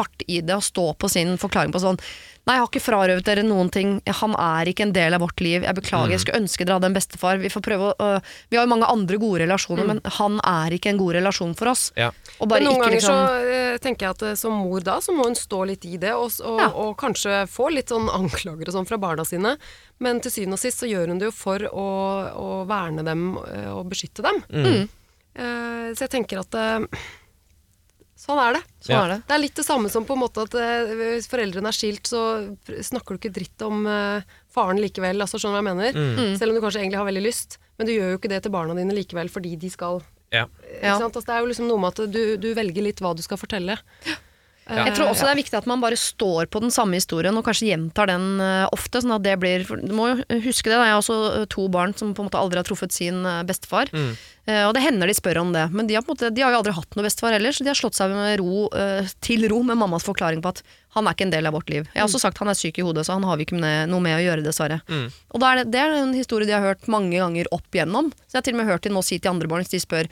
hardt 0.00 0.26
i 0.26 0.40
det 0.44 0.56
og 0.56 0.64
stå 0.66 0.88
på 0.98 1.10
sin 1.12 1.36
forklaring 1.40 1.74
på 1.74 1.82
sånn 1.84 2.00
Nei, 2.48 2.54
jeg 2.56 2.62
har 2.62 2.68
ikke 2.70 2.80
frarøvet 2.80 3.26
dere 3.26 3.42
noen 3.44 3.68
ting. 3.68 3.90
Han 4.22 4.32
er 4.40 4.70
ikke 4.70 4.86
en 4.86 4.94
del 4.96 5.12
av 5.12 5.20
vårt 5.20 5.36
liv. 5.44 5.66
Jeg 5.66 5.76
beklager, 5.76 6.14
jeg 6.14 6.22
skulle 6.22 6.38
ønske 6.40 6.64
dere 6.64 6.78
hadde 6.78 6.88
en 6.88 6.94
bestefar. 6.96 7.36
Vi 7.42 7.50
får 7.52 7.60
prøve 7.66 7.90
å 7.90 8.06
øh, 8.16 8.30
Vi 8.48 8.56
har 8.56 8.64
jo 8.64 8.70
mange 8.72 8.88
andre 8.88 9.18
gode 9.20 9.42
relasjoner, 9.42 9.84
men 9.84 10.00
han 10.16 10.38
er 10.40 10.72
ikke 10.78 10.94
en 10.94 11.00
god 11.02 11.18
relasjon 11.18 11.52
for 11.58 11.74
oss. 11.74 11.90
ja. 12.00 12.08
Og 12.40 12.46
bare 12.48 12.62
Men 12.62 12.68
noen 12.68 12.76
ikke 12.76 12.84
ganger 12.84 12.96
liksom 12.98 13.18
så 13.18 13.52
eh, 13.52 13.78
tenker 13.82 14.06
jeg 14.06 14.14
at 14.16 14.22
eh, 14.28 14.34
som 14.38 14.52
mor 14.54 14.80
da, 14.86 14.98
så 15.02 15.14
må 15.16 15.24
hun 15.26 15.34
stå 15.38 15.60
litt 15.66 15.84
i 15.90 15.96
det, 15.98 16.12
og, 16.14 16.30
og, 16.46 16.60
Ja. 16.62 16.68
og 16.84 16.96
kanskje 17.00 17.40
få 17.50 17.70
litt 17.74 17.88
sånn 17.90 18.06
anklager 18.14 18.68
og 18.70 18.76
sånn 18.76 18.86
fra 18.86 18.98
barna 19.02 19.24
sine. 19.26 19.56
Men 19.98 20.20
til 20.22 20.30
syvende 20.34 20.54
og 20.58 20.62
sist 20.62 20.78
så 20.84 20.86
gjør 20.90 21.08
hun 21.14 21.18
det 21.18 21.30
jo 21.30 21.34
for 21.34 21.58
å, 21.70 21.86
å 22.38 22.50
verne 22.70 23.02
dem 23.06 23.32
eh, 23.48 23.70
og 23.74 23.88
beskytte 23.90 24.22
dem. 24.22 24.42
Mm. 24.54 24.84
Eh, 25.38 25.88
så 25.98 26.04
jeg 26.06 26.14
tenker 26.14 26.40
at 26.44 26.54
sånn 28.18 28.38
er 28.42 28.56
det. 28.58 28.62
Sånn 28.82 28.94
Ja. 28.94 29.02
er 29.04 29.08
det. 29.14 29.18
Det 29.28 29.34
er 29.36 29.42
litt 29.42 29.54
det 29.58 29.64
samme 29.66 29.90
som 29.90 30.04
på 30.06 30.14
en 30.16 30.22
måte 30.24 30.42
at 30.46 30.54
eh, 30.58 30.90
hvis 30.98 31.28
foreldrene 31.30 31.70
er 31.70 31.76
skilt, 31.76 32.06
så 32.10 32.22
snakker 32.66 33.14
du 33.14 33.20
ikke 33.22 33.34
dritt 33.34 33.62
om 33.66 33.86
eh, 33.86 34.22
faren 34.52 34.80
likevel. 34.82 35.20
Altså, 35.22 35.38
skjønner 35.38 35.62
du 35.62 35.66
hva 35.70 35.74
jeg 35.86 35.94
mener? 35.96 36.38
Selv 36.38 36.50
om 36.54 36.58
du 36.58 36.62
kanskje 36.64 36.82
egentlig 36.82 36.98
har 37.02 37.08
veldig 37.10 37.22
lyst. 37.26 37.58
Men 37.78 37.86
du 37.86 37.92
gjør 37.94 38.10
jo 38.14 38.18
ikke 38.18 38.30
det 38.32 38.42
til 38.42 38.50
barna 38.54 38.74
dine 38.74 38.94
likevel 38.96 39.30
fordi 39.30 39.54
de 39.58 39.70
skal 39.70 40.00
ja. 40.34 40.46
ikke 40.46 40.96
sant? 41.00 41.16
Altså, 41.16 41.26
det 41.26 41.34
er 41.36 41.44
jo 41.44 41.50
liksom 41.50 41.68
noe 41.70 41.82
med 41.82 41.94
at 41.94 42.14
du, 42.14 42.22
du 42.40 42.48
velger 42.56 42.84
litt 42.84 43.02
hva 43.04 43.14
du 43.16 43.22
skal 43.24 43.40
fortelle. 43.40 43.78
Jeg 44.68 44.94
tror 44.96 45.08
også 45.08 45.24
det 45.24 45.32
er 45.32 45.38
viktig 45.40 45.56
at 45.56 45.68
man 45.70 45.80
bare 45.80 45.96
står 45.96 46.48
på 46.52 46.60
den 46.60 46.72
samme 46.74 46.98
historien 46.98 47.36
og 47.38 47.44
kanskje 47.46 47.70
gjentar 47.70 48.10
den 48.10 48.40
eh, 48.44 48.66
ofte. 48.74 49.00
sånn 49.00 49.14
at 49.16 49.24
det 49.24 49.38
blir, 49.40 49.64
Du 49.64 49.94
må 49.96 50.10
jo 50.10 50.40
huske 50.44 50.68
det, 50.68 50.76
da. 50.76 50.84
jeg 50.88 50.96
har 50.96 51.00
også 51.00 51.18
eh, 51.30 51.46
to 51.48 51.68
barn 51.72 51.94
som 51.96 52.12
på 52.12 52.24
en 52.24 52.28
måte 52.28 52.40
aldri 52.40 52.60
har 52.60 52.68
truffet 52.68 52.92
sin 52.92 53.24
eh, 53.24 53.44
bestefar. 53.48 53.88
Mm. 53.92 54.12
og 54.48 54.70
det 54.72 54.80
hender 54.80 55.10
de 55.10 55.12
spør 55.12 55.42
om 55.42 55.50
det, 55.52 55.66
men 55.76 55.84
de 55.88 55.92
har, 55.98 56.04
måte, 56.08 56.30
de 56.32 56.40
har 56.40 56.54
jo 56.54 56.60
aldri 56.62 56.72
hatt 56.72 56.94
noe 56.96 57.04
bestefar 57.04 57.34
heller, 57.36 57.52
så 57.52 57.66
de 57.66 57.68
har 57.68 57.76
slått 57.76 57.98
seg 57.98 58.14
med 58.16 58.38
ro, 58.40 58.70
til 59.20 59.44
ro 59.52 59.58
med 59.60 59.76
mammas 59.76 60.06
forklaring 60.06 60.40
på 60.40 60.54
at 60.54 60.62
han 60.96 61.04
er 61.04 61.12
ikke 61.12 61.26
en 61.26 61.34
del 61.34 61.50
av 61.50 61.52
vårt 61.52 61.68
liv. 61.68 61.84
Jeg 61.92 62.00
har 62.00 62.08
også 62.08 62.22
sagt 62.22 62.40
han 62.40 62.48
er 62.48 62.56
syk 62.56 62.80
i 62.80 62.86
hodet, 62.86 63.04
så 63.04 63.18
han 63.18 63.26
har 63.28 63.36
vi 63.36 63.44
ikke 63.44 63.58
med, 63.60 63.90
noe 63.92 64.00
med 64.00 64.16
å 64.16 64.22
gjøre, 64.24 64.46
dessverre. 64.46 64.80
Og 64.88 65.42
da 65.44 65.50
er 65.52 65.60
det, 65.60 65.66
det 65.74 65.82
er 65.84 65.98
en 65.98 66.16
historie 66.16 66.48
de 66.48 66.56
har 66.56 66.64
hørt 66.64 66.88
mange 66.88 67.12
ganger 67.20 67.50
opp 67.52 67.76
igjennom. 67.76 68.08
Så 68.24 68.38
jeg 68.38 68.40
har 68.40 68.48
til 68.48 68.56
og 68.56 68.62
med 68.62 68.70
hørt 68.72 68.88
de 68.88 68.94
nå 68.96 69.04
si 69.04 69.20
til 69.20 69.34
andre 69.34 69.52
barn, 69.52 69.66
hvis 69.66 69.74
de 69.76 69.82
spør 69.84 70.08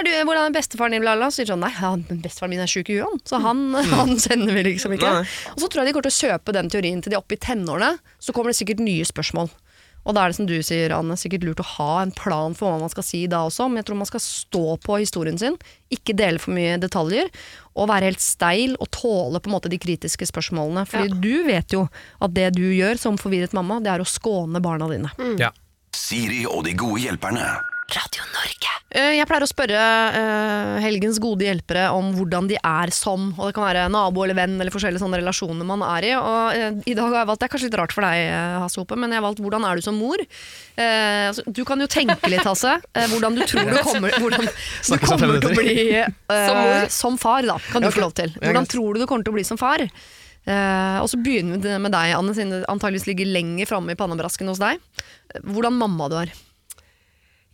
du, 0.00 0.10
hvordan 0.24 0.46
er 0.48 0.54
bestefaren 0.56 0.94
din? 0.96 1.04
Lala? 1.04 1.28
Så 1.28 1.42
sier 1.42 1.50
de 1.50 1.52
sånn, 1.52 1.64
nei, 1.66 1.72
han, 1.76 2.04
bestefaren 2.08 2.54
min 2.54 2.62
er 2.64 2.70
syk 2.70 2.88
i 2.94 2.96
huet. 3.02 3.26
Så 3.28 3.42
han, 3.44 3.66
han 3.92 4.14
sender 4.22 4.56
vi 4.56 4.64
liksom 4.70 4.94
ikke. 4.96 5.10
Nei. 5.20 5.26
Og 5.52 5.60
så 5.60 5.68
tror 5.68 5.82
jeg 5.82 5.90
de 5.90 5.96
kommer 5.98 6.08
til 6.08 6.14
å 6.14 6.30
kjøpe 6.30 6.56
den 6.56 6.72
teorien 6.72 7.04
til 7.04 7.12
de 7.12 7.18
er 7.18 7.20
oppe 7.20 7.36
i 7.36 7.42
tenårene. 7.42 7.98
Så 8.22 8.32
kommer 8.32 8.52
det 8.52 8.60
sikkert 8.62 8.80
nye 8.84 9.04
spørsmål. 9.08 9.52
Og 10.02 10.16
da 10.16 10.24
er 10.24 10.32
det 10.32 10.38
som 10.40 10.48
du 10.48 10.56
sier, 10.66 10.90
Anne, 10.96 11.14
sikkert 11.18 11.44
lurt 11.46 11.60
å 11.62 11.68
ha 11.76 11.90
en 12.02 12.12
plan 12.16 12.56
for 12.58 12.72
hva 12.72 12.80
man 12.80 12.90
skal 12.90 13.04
si 13.06 13.20
da 13.30 13.44
også. 13.46 13.68
Men 13.70 13.82
jeg 13.82 13.90
tror 13.90 14.00
man 14.00 14.10
skal 14.10 14.22
stå 14.24 14.64
på 14.82 14.98
historien 14.98 15.38
sin, 15.38 15.58
ikke 15.94 16.16
dele 16.18 16.42
for 16.42 16.56
mye 16.56 16.78
detaljer. 16.82 17.30
Og 17.76 17.90
være 17.90 18.10
helt 18.10 18.24
steil 18.24 18.74
og 18.82 18.90
tåle 18.96 19.38
på 19.38 19.50
en 19.50 19.56
måte 19.56 19.70
de 19.72 19.78
kritiske 19.82 20.26
spørsmålene. 20.32 20.86
Fordi 20.90 21.20
du 21.22 21.46
vet 21.46 21.76
jo 21.76 21.84
at 22.18 22.34
det 22.34 22.50
du 22.58 22.64
gjør 22.66 22.98
som 23.00 23.20
forvirret 23.20 23.54
mamma, 23.54 23.78
det 23.84 23.94
er 23.94 24.02
å 24.02 24.08
skåne 24.08 24.62
barna 24.64 24.90
dine. 24.90 25.12
Ja. 25.38 25.52
Siri 25.94 26.42
og 26.48 26.64
de 26.66 26.74
gode 26.78 27.04
hjelperne. 27.04 27.46
Eh, 28.92 29.14
Jeg 29.16 29.26
pleier 29.28 29.44
å 29.44 29.48
spørre 29.48 29.82
eh, 30.18 30.78
helgens 30.84 31.18
gode 31.22 31.46
hjelpere 31.46 31.86
om 31.96 32.10
hvordan 32.16 32.48
de 32.50 32.58
er 32.58 32.92
som, 32.92 33.30
og 33.38 33.48
det 33.48 33.54
kan 33.56 33.64
være 33.64 33.86
nabo 33.92 34.24
eller 34.24 34.36
venn 34.36 34.58
eller 34.58 34.74
forskjellige 34.74 35.00
sånne 35.00 35.20
relasjoner 35.22 35.68
man 35.68 35.84
er 35.86 36.08
i. 36.10 36.12
Og 36.18 36.58
eh, 36.58 36.80
i 36.92 36.96
dag 36.98 37.08
har 37.08 37.22
jeg 37.22 37.30
valgt, 37.30 37.42
Det 37.42 37.48
er 37.48 37.52
kanskje 37.54 37.70
litt 37.70 37.78
rart 37.80 37.96
for 37.96 38.06
deg, 38.06 38.24
Hasse 38.62 38.80
Hope, 38.82 38.98
men 39.00 39.12
jeg 39.12 39.20
har 39.20 39.26
valgt 39.26 39.40
'Hvordan 39.42 39.66
er 39.68 39.76
du 39.76 39.82
som 39.82 39.96
mor'? 39.96 40.20
Eh, 40.76 41.28
altså, 41.30 41.44
du 41.48 41.64
kan 41.64 41.80
jo 41.80 41.88
tenke 41.88 42.28
litt, 42.28 42.44
Hasse, 42.44 42.76
hvordan 42.92 43.36
du 43.36 43.44
tror 43.48 43.64
du 43.64 43.78
kommer, 43.82 44.10
hvordan 44.20 44.46
du 44.46 44.98
kommer 45.06 45.40
til 45.40 45.50
å 45.50 45.56
bli 45.56 45.76
uh, 46.04 46.88
Som 46.88 47.18
far. 47.18 47.42
da, 47.42 47.58
kan 47.72 47.82
du 47.82 47.90
få 47.90 48.04
lov 48.04 48.14
til. 48.14 48.32
Hvordan 48.40 48.68
tror 48.68 48.94
du 48.94 49.00
du 49.00 49.06
kommer 49.06 49.24
til 49.24 49.32
å 49.32 49.38
bli 49.40 49.44
som 49.44 49.58
far? 49.60 49.80
Uh, 50.42 50.98
og 51.00 51.08
så 51.08 51.18
begynner 51.22 51.60
vi 51.62 51.78
med 51.78 51.92
deg, 51.94 52.14
Anne, 52.16 52.34
siden 52.34 52.50
det 52.50 52.64
antageligvis 52.68 53.06
ligger 53.06 53.30
lenger 53.30 53.68
framme 53.70 53.94
i 53.94 53.98
pannebrasken 53.98 54.48
hos 54.50 54.58
deg. 54.58 54.80
Hvordan 55.42 55.78
mamma 55.78 56.08
du 56.10 56.16
er. 56.18 56.32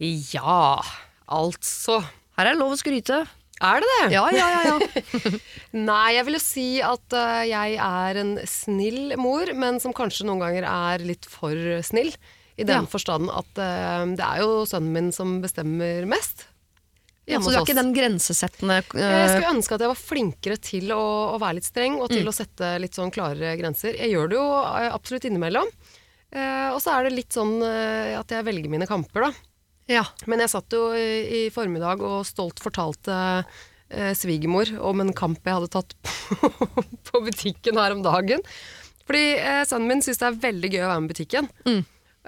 Ja, 0.00 0.78
altså 1.26 1.98
Her 2.38 2.46
er 2.46 2.54
det 2.54 2.60
lov 2.60 2.74
å 2.76 2.78
skryte. 2.78 3.24
Er 3.58 3.82
det 3.82 3.88
det? 3.90 4.02
Ja, 4.14 4.26
ja, 4.30 4.48
ja. 4.54 4.74
ja. 4.78 5.30
Nei, 5.90 6.12
jeg 6.14 6.26
vil 6.28 6.36
jo 6.36 6.42
si 6.44 6.66
at 6.86 7.16
uh, 7.18 7.40
jeg 7.48 7.74
er 7.82 8.20
en 8.20 8.36
snill 8.46 9.16
mor, 9.18 9.50
men 9.58 9.80
som 9.82 9.90
kanskje 9.96 10.28
noen 10.28 10.44
ganger 10.44 10.66
er 10.70 11.02
litt 11.02 11.26
for 11.26 11.58
snill. 11.82 12.12
I 12.58 12.66
den 12.66 12.84
Ja. 12.86 12.90
forstand 12.90 13.30
at 13.30 13.58
uh, 13.58 14.04
det 14.14 14.22
er 14.22 14.44
jo 14.44 14.62
sønnen 14.70 14.94
min 14.94 15.10
som 15.14 15.40
bestemmer 15.42 16.06
mest. 16.10 16.46
Ja, 17.28 17.42
så 17.42 17.50
du 17.50 17.58
er 17.58 17.66
ikke 17.66 17.74
den 17.76 17.90
grensesettende 17.92 18.78
Jeg 18.96 19.02
eh, 19.04 19.26
skulle 19.34 19.50
ønske 19.52 19.74
at 19.76 19.82
jeg 19.84 19.90
var 19.90 19.98
flinkere 20.00 20.56
til 20.64 20.86
å, 20.94 21.02
å 21.34 21.40
være 21.42 21.58
litt 21.58 21.66
streng, 21.68 21.98
og 22.00 22.08
til 22.08 22.22
Mm. 22.24 22.30
å 22.30 22.32
sette 22.38 22.70
litt 22.80 22.96
sånn 22.96 23.10
klarere 23.12 23.50
grenser. 23.60 23.98
Jeg 24.00 24.14
gjør 24.14 24.30
det 24.32 24.38
jo 24.38 24.46
absolutt 24.94 25.26
innimellom. 25.28 25.68
Og 26.72 26.78
så 26.80 26.94
er 26.94 27.04
det 27.04 27.12
litt 27.18 27.36
sånn 27.36 27.58
at 28.16 28.32
jeg 28.32 28.46
velger 28.48 28.72
mine 28.72 28.88
kamper, 28.88 29.26
da. 29.28 29.47
Ja. 29.88 30.04
Men 30.28 30.44
jeg 30.44 30.52
satt 30.52 30.74
jo 30.76 30.90
i, 30.94 31.48
formiddag 31.54 32.02
og 32.04 32.26
stolt 32.28 32.60
fortalte 32.62 33.16
eh, 33.88 34.12
svigermor 34.16 34.70
om 34.84 35.00
en 35.04 35.14
kamp 35.16 35.40
jeg 35.44 35.56
hadde 35.58 35.72
tatt 35.72 35.94
på, 36.04 36.50
på 37.10 37.22
butikken 37.24 37.80
her 37.80 37.96
om 37.96 38.04
dagen. 38.04 38.44
Fordi 39.08 39.38
eh, 39.40 39.62
sønnen 39.68 39.88
min 39.88 40.04
syns 40.04 40.20
det 40.20 40.28
er 40.28 40.42
veldig 40.42 40.72
gøy 40.74 40.82
å 40.84 40.90
være 40.90 41.00
med 41.00 41.08
i 41.08 41.14
butikken. 41.16 41.48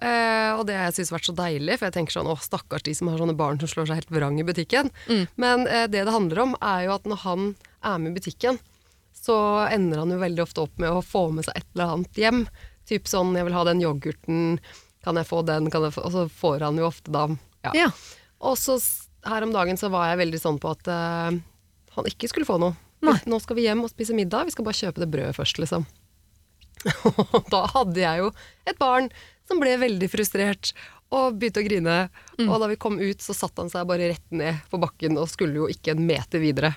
Eh, 0.00 0.50
og 0.56 0.64
det 0.64 0.78
har 0.78 0.88
jeg 0.88 0.96
syntes 0.96 1.12
vært 1.12 1.28
så 1.28 1.36
deilig, 1.36 1.76
for 1.76 1.90
jeg 1.90 1.96
tenker 1.98 2.16
sånn, 2.16 2.30
å 2.32 2.38
stakkars 2.40 2.86
de 2.86 2.94
som 2.96 3.10
har 3.12 3.20
sånne 3.20 3.36
barn 3.36 3.60
som 3.60 3.68
slår 3.68 3.90
seg 3.90 4.00
helt 4.00 4.14
vrang 4.16 4.40
i 4.40 4.46
butikken. 4.48 4.88
Men 5.36 5.66
eh, 5.68 5.84
det 5.92 6.06
det 6.08 6.14
handler 6.16 6.46
om, 6.46 6.56
er 6.64 6.86
jo 6.86 6.94
at 6.96 7.08
når 7.10 7.24
han 7.26 7.50
er 7.84 8.00
med 8.00 8.14
i 8.14 8.20
butikken, 8.20 8.60
så 9.20 9.36
ender 9.68 10.00
han 10.00 10.14
jo 10.14 10.22
veldig 10.22 10.46
ofte 10.46 10.64
opp 10.64 10.80
med 10.80 10.96
å 10.96 11.04
få 11.04 11.26
med 11.36 11.44
seg 11.44 11.60
et 11.60 11.68
eller 11.74 11.92
annet 11.98 12.20
hjem. 12.22 12.46
Typ 12.88 13.04
sånn 13.10 13.36
'jeg 13.36 13.44
vil 13.44 13.58
ha 13.58 13.64
den 13.68 13.82
yoghurten', 13.84 14.58
kan 15.04 15.16
jeg 15.16 15.28
få 15.28 15.44
den? 15.44 15.68
Kan 15.70 15.84
jeg 15.84 15.92
få? 15.92 16.04
Og 16.08 16.12
så 16.12 16.24
får 16.28 16.64
han 16.64 16.80
jo 16.80 16.88
ofte 16.88 17.12
da 17.12 17.28
ja. 17.66 17.72
ja. 17.76 17.88
Og 18.40 18.56
så 18.58 18.78
her 19.26 19.44
om 19.44 19.52
dagen 19.52 19.76
så 19.80 19.90
var 19.92 20.10
jeg 20.10 20.22
veldig 20.22 20.40
sånn 20.40 20.60
på 20.60 20.70
at 20.72 20.88
uh, 20.88 21.34
han 21.96 22.08
ikke 22.08 22.30
skulle 22.30 22.48
få 22.48 22.60
noe. 22.62 22.76
Nå 23.00 23.40
skal 23.40 23.56
vi 23.56 23.66
hjem 23.66 23.84
og 23.84 23.92
spise 23.92 24.16
middag, 24.16 24.46
vi 24.48 24.54
skal 24.54 24.66
bare 24.66 24.80
kjøpe 24.80 25.02
det 25.02 25.10
brødet 25.12 25.36
først, 25.36 25.60
liksom. 25.62 25.86
Og 27.36 27.48
da 27.52 27.64
hadde 27.74 28.00
jeg 28.00 28.22
jo 28.22 28.30
et 28.68 28.78
barn 28.80 29.10
som 29.48 29.60
ble 29.60 29.74
veldig 29.80 30.08
frustrert 30.12 30.72
og 31.10 31.40
begynte 31.40 31.62
å 31.62 31.66
grine. 31.66 31.96
Og 32.46 32.54
da 32.62 32.68
vi 32.70 32.78
kom 32.80 33.00
ut, 33.00 33.24
så 33.24 33.34
satte 33.36 33.64
han 33.64 33.72
seg 33.72 33.88
bare 33.88 34.12
rett 34.12 34.26
ned 34.32 34.60
på 34.70 34.78
bakken 34.80 35.18
og 35.20 35.30
skulle 35.32 35.58
jo 35.58 35.68
ikke 35.72 35.96
en 35.96 36.04
meter 36.06 36.42
videre. 36.42 36.74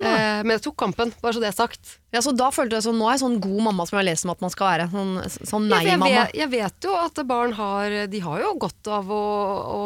Eh, 0.00 0.40
men 0.46 0.54
jeg 0.56 0.62
tok 0.64 0.76
kampen, 0.80 1.10
bare 1.20 1.36
så 1.36 1.40
det 1.42 1.50
er 1.50 1.56
sagt. 1.58 1.98
ja, 2.14 2.22
så 2.24 2.32
da 2.32 2.48
følte 2.54 2.78
jeg 2.78 2.86
sånn, 2.88 2.96
nå 2.96 3.08
er 3.10 3.18
jeg 3.18 3.24
sånn 3.26 3.40
god 3.44 3.62
mamma 3.68 3.84
som 3.86 3.98
jeg 3.98 4.04
har 4.04 4.10
lest 4.12 4.24
om 4.24 4.30
at 4.32 4.40
man 4.40 4.50
skal 4.54 4.70
være. 4.72 4.86
Sånn, 4.94 5.14
sånn 5.50 5.66
Ja, 5.68 5.76
nei-mamma. 5.82 6.12
Jeg, 6.14 6.34
jeg 6.40 6.50
vet 6.56 6.88
jo 6.88 6.94
at 6.96 7.20
barn 7.28 7.52
har 7.58 7.98
De 8.08 8.20
har 8.24 8.40
jo 8.46 8.54
godt 8.66 8.88
av 8.88 9.10
å, 9.12 9.24
å 9.76 9.82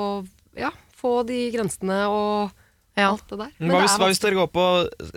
ja, 0.58 0.70
få 1.00 1.24
de 1.26 1.48
grensene 1.50 2.04
og 2.06 2.52
Ja. 2.96 3.08
alt 3.10 3.26
det 3.26 3.36
der. 3.40 3.48
Men 3.58 3.72
hva, 3.74 3.80
hvis, 3.82 3.96
hva 3.98 4.06
hvis 4.06 4.20
dere 4.22 4.36
går 4.38 4.50
på 4.54 4.64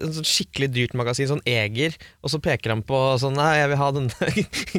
en 0.02 0.14
sånn 0.18 0.26
skikkelig 0.26 0.72
dyrt 0.74 0.96
magasin, 0.98 1.28
sånn 1.30 1.44
Eger, 1.46 1.94
og 2.26 2.32
så 2.34 2.40
peker 2.42 2.74
han 2.74 2.82
på 2.82 2.98
sånn 3.22 3.38
Nei, 3.38 3.52
jeg 3.60 3.70
vil 3.70 3.78
ha 3.78 3.92
den 3.94 4.08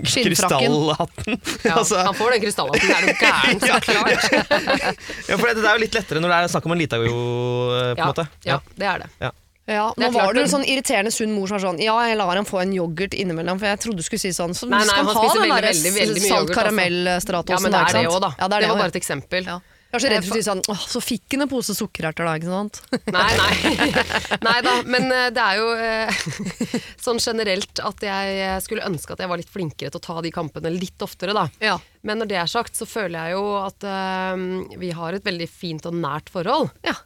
krystallhatten. 0.02 1.38
Ja, 1.68 1.76
altså, 1.78 2.00
han 2.02 2.14
får 2.18 2.34
den 2.34 2.42
krystallhatten, 2.42 2.90
er 2.90 3.06
du 3.06 3.12
gæren? 3.22 3.62
ja, 3.70 3.78
ja, 5.30 5.36
for 5.38 5.46
det, 5.46 5.60
det 5.62 5.68
er 5.68 5.74
jo 5.78 5.82
litt 5.86 5.94
lettere 5.94 6.22
når 6.22 6.34
det 6.34 6.38
er 6.42 6.52
snakk 6.56 6.66
om 6.66 6.74
en 6.74 6.82
Litago, 6.82 7.06
jo, 7.06 7.14
på 7.14 7.78
en 7.84 8.02
Ja, 8.02 8.08
måte. 8.10 8.26
ja, 8.50 8.58
det 8.74 8.90
er 8.96 9.04
det. 9.06 9.30
Ja, 9.68 9.88
nå 10.00 10.10
var 10.14 10.32
du 10.32 10.40
en 10.40 10.48
sånn 10.48 10.64
irriterende 10.64 11.12
sunn 11.12 11.34
mor 11.36 11.50
som 11.50 11.58
var 11.58 11.64
sånn 11.66 11.80
Ja, 11.84 11.94
jeg 12.08 12.16
lar 12.16 12.38
ham 12.38 12.46
få 12.48 12.62
en 12.62 12.72
yoghurt 12.72 13.12
innimellom, 13.12 13.60
for 13.60 13.68
jeg 13.68 13.82
trodde 13.84 14.00
du 14.00 14.06
skulle 14.06 14.22
si 14.22 14.32
sånn. 14.32 14.56
Så 14.56 14.68
Nei, 14.70 14.80
nei, 14.80 14.86
skal 14.88 15.10
han 15.10 15.18
ha 15.18 15.26
den 15.28 15.42
veldig, 15.42 15.56
der 15.56 15.66
veldig, 15.68 15.96
veldig 15.98 16.22
mye 16.22 16.30
salt 16.30 16.54
yoghurt, 16.54 16.70
altså. 16.70 17.52
Ja, 17.52 17.58
men 17.64 17.74
det 17.74 17.82
er 17.82 17.98
det 17.98 18.06
òg, 18.08 18.22
da. 18.24 18.30
Ja, 18.38 18.48
det, 18.48 18.62
det 18.64 18.70
var 18.72 18.80
bare 18.86 18.96
et 18.96 19.02
eksempel. 19.02 19.50
ja. 19.52 19.58
Så 19.88 20.04
redd 20.04 20.26
for 20.26 20.36
å 20.36 20.36
si 20.36 20.44
sånn 20.44 20.60
Åh, 20.68 20.80
så 20.92 21.00
fikk 21.00 21.32
han 21.32 21.46
en 21.46 21.48
pose 21.48 21.72
sukkererter 21.72 22.26
da, 22.28 22.34
ikke 22.36 22.50
sant? 22.52 22.80
Nei, 23.16 23.28
nei. 23.40 23.92
nei 24.46 24.56
da, 24.66 24.74
men 24.84 25.08
eh, 25.16 25.28
det 25.32 25.44
er 25.44 25.60
jo 25.62 25.70
eh, 25.80 26.18
sånn 27.06 27.20
generelt 27.24 27.80
at 27.80 28.04
jeg 28.04 28.58
skulle 28.66 28.84
ønske 28.84 29.16
at 29.16 29.22
jeg 29.24 29.32
var 29.32 29.40
litt 29.40 29.52
flinkere 29.52 29.88
til 29.94 30.00
å 30.02 30.04
ta 30.04 30.18
de 30.24 30.32
kampene 30.34 30.74
litt 30.74 31.04
oftere, 31.04 31.32
da. 31.36 31.46
Ja. 31.64 31.78
Men 32.04 32.20
når 32.20 32.32
det 32.34 32.40
er 32.42 32.52
sagt, 32.52 32.76
så 32.76 32.84
føler 32.88 33.16
jeg 33.16 33.38
jo 33.38 33.46
at 33.62 33.88
uh, 33.88 34.36
vi 34.80 34.92
har 34.92 35.16
et 35.16 35.24
veldig 35.24 35.48
fint 35.48 35.88
og 35.88 35.96
nært 35.96 36.28
forhold. 36.32 36.68
Ja. 36.84 36.98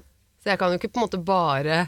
Så 0.42 0.50
jeg 0.50 0.58
kan 0.58 0.74
jo 0.74 0.80
ikke 0.80 0.90
på 0.90 0.98
en 0.98 1.06
måte 1.06 1.22
bare 1.22 1.84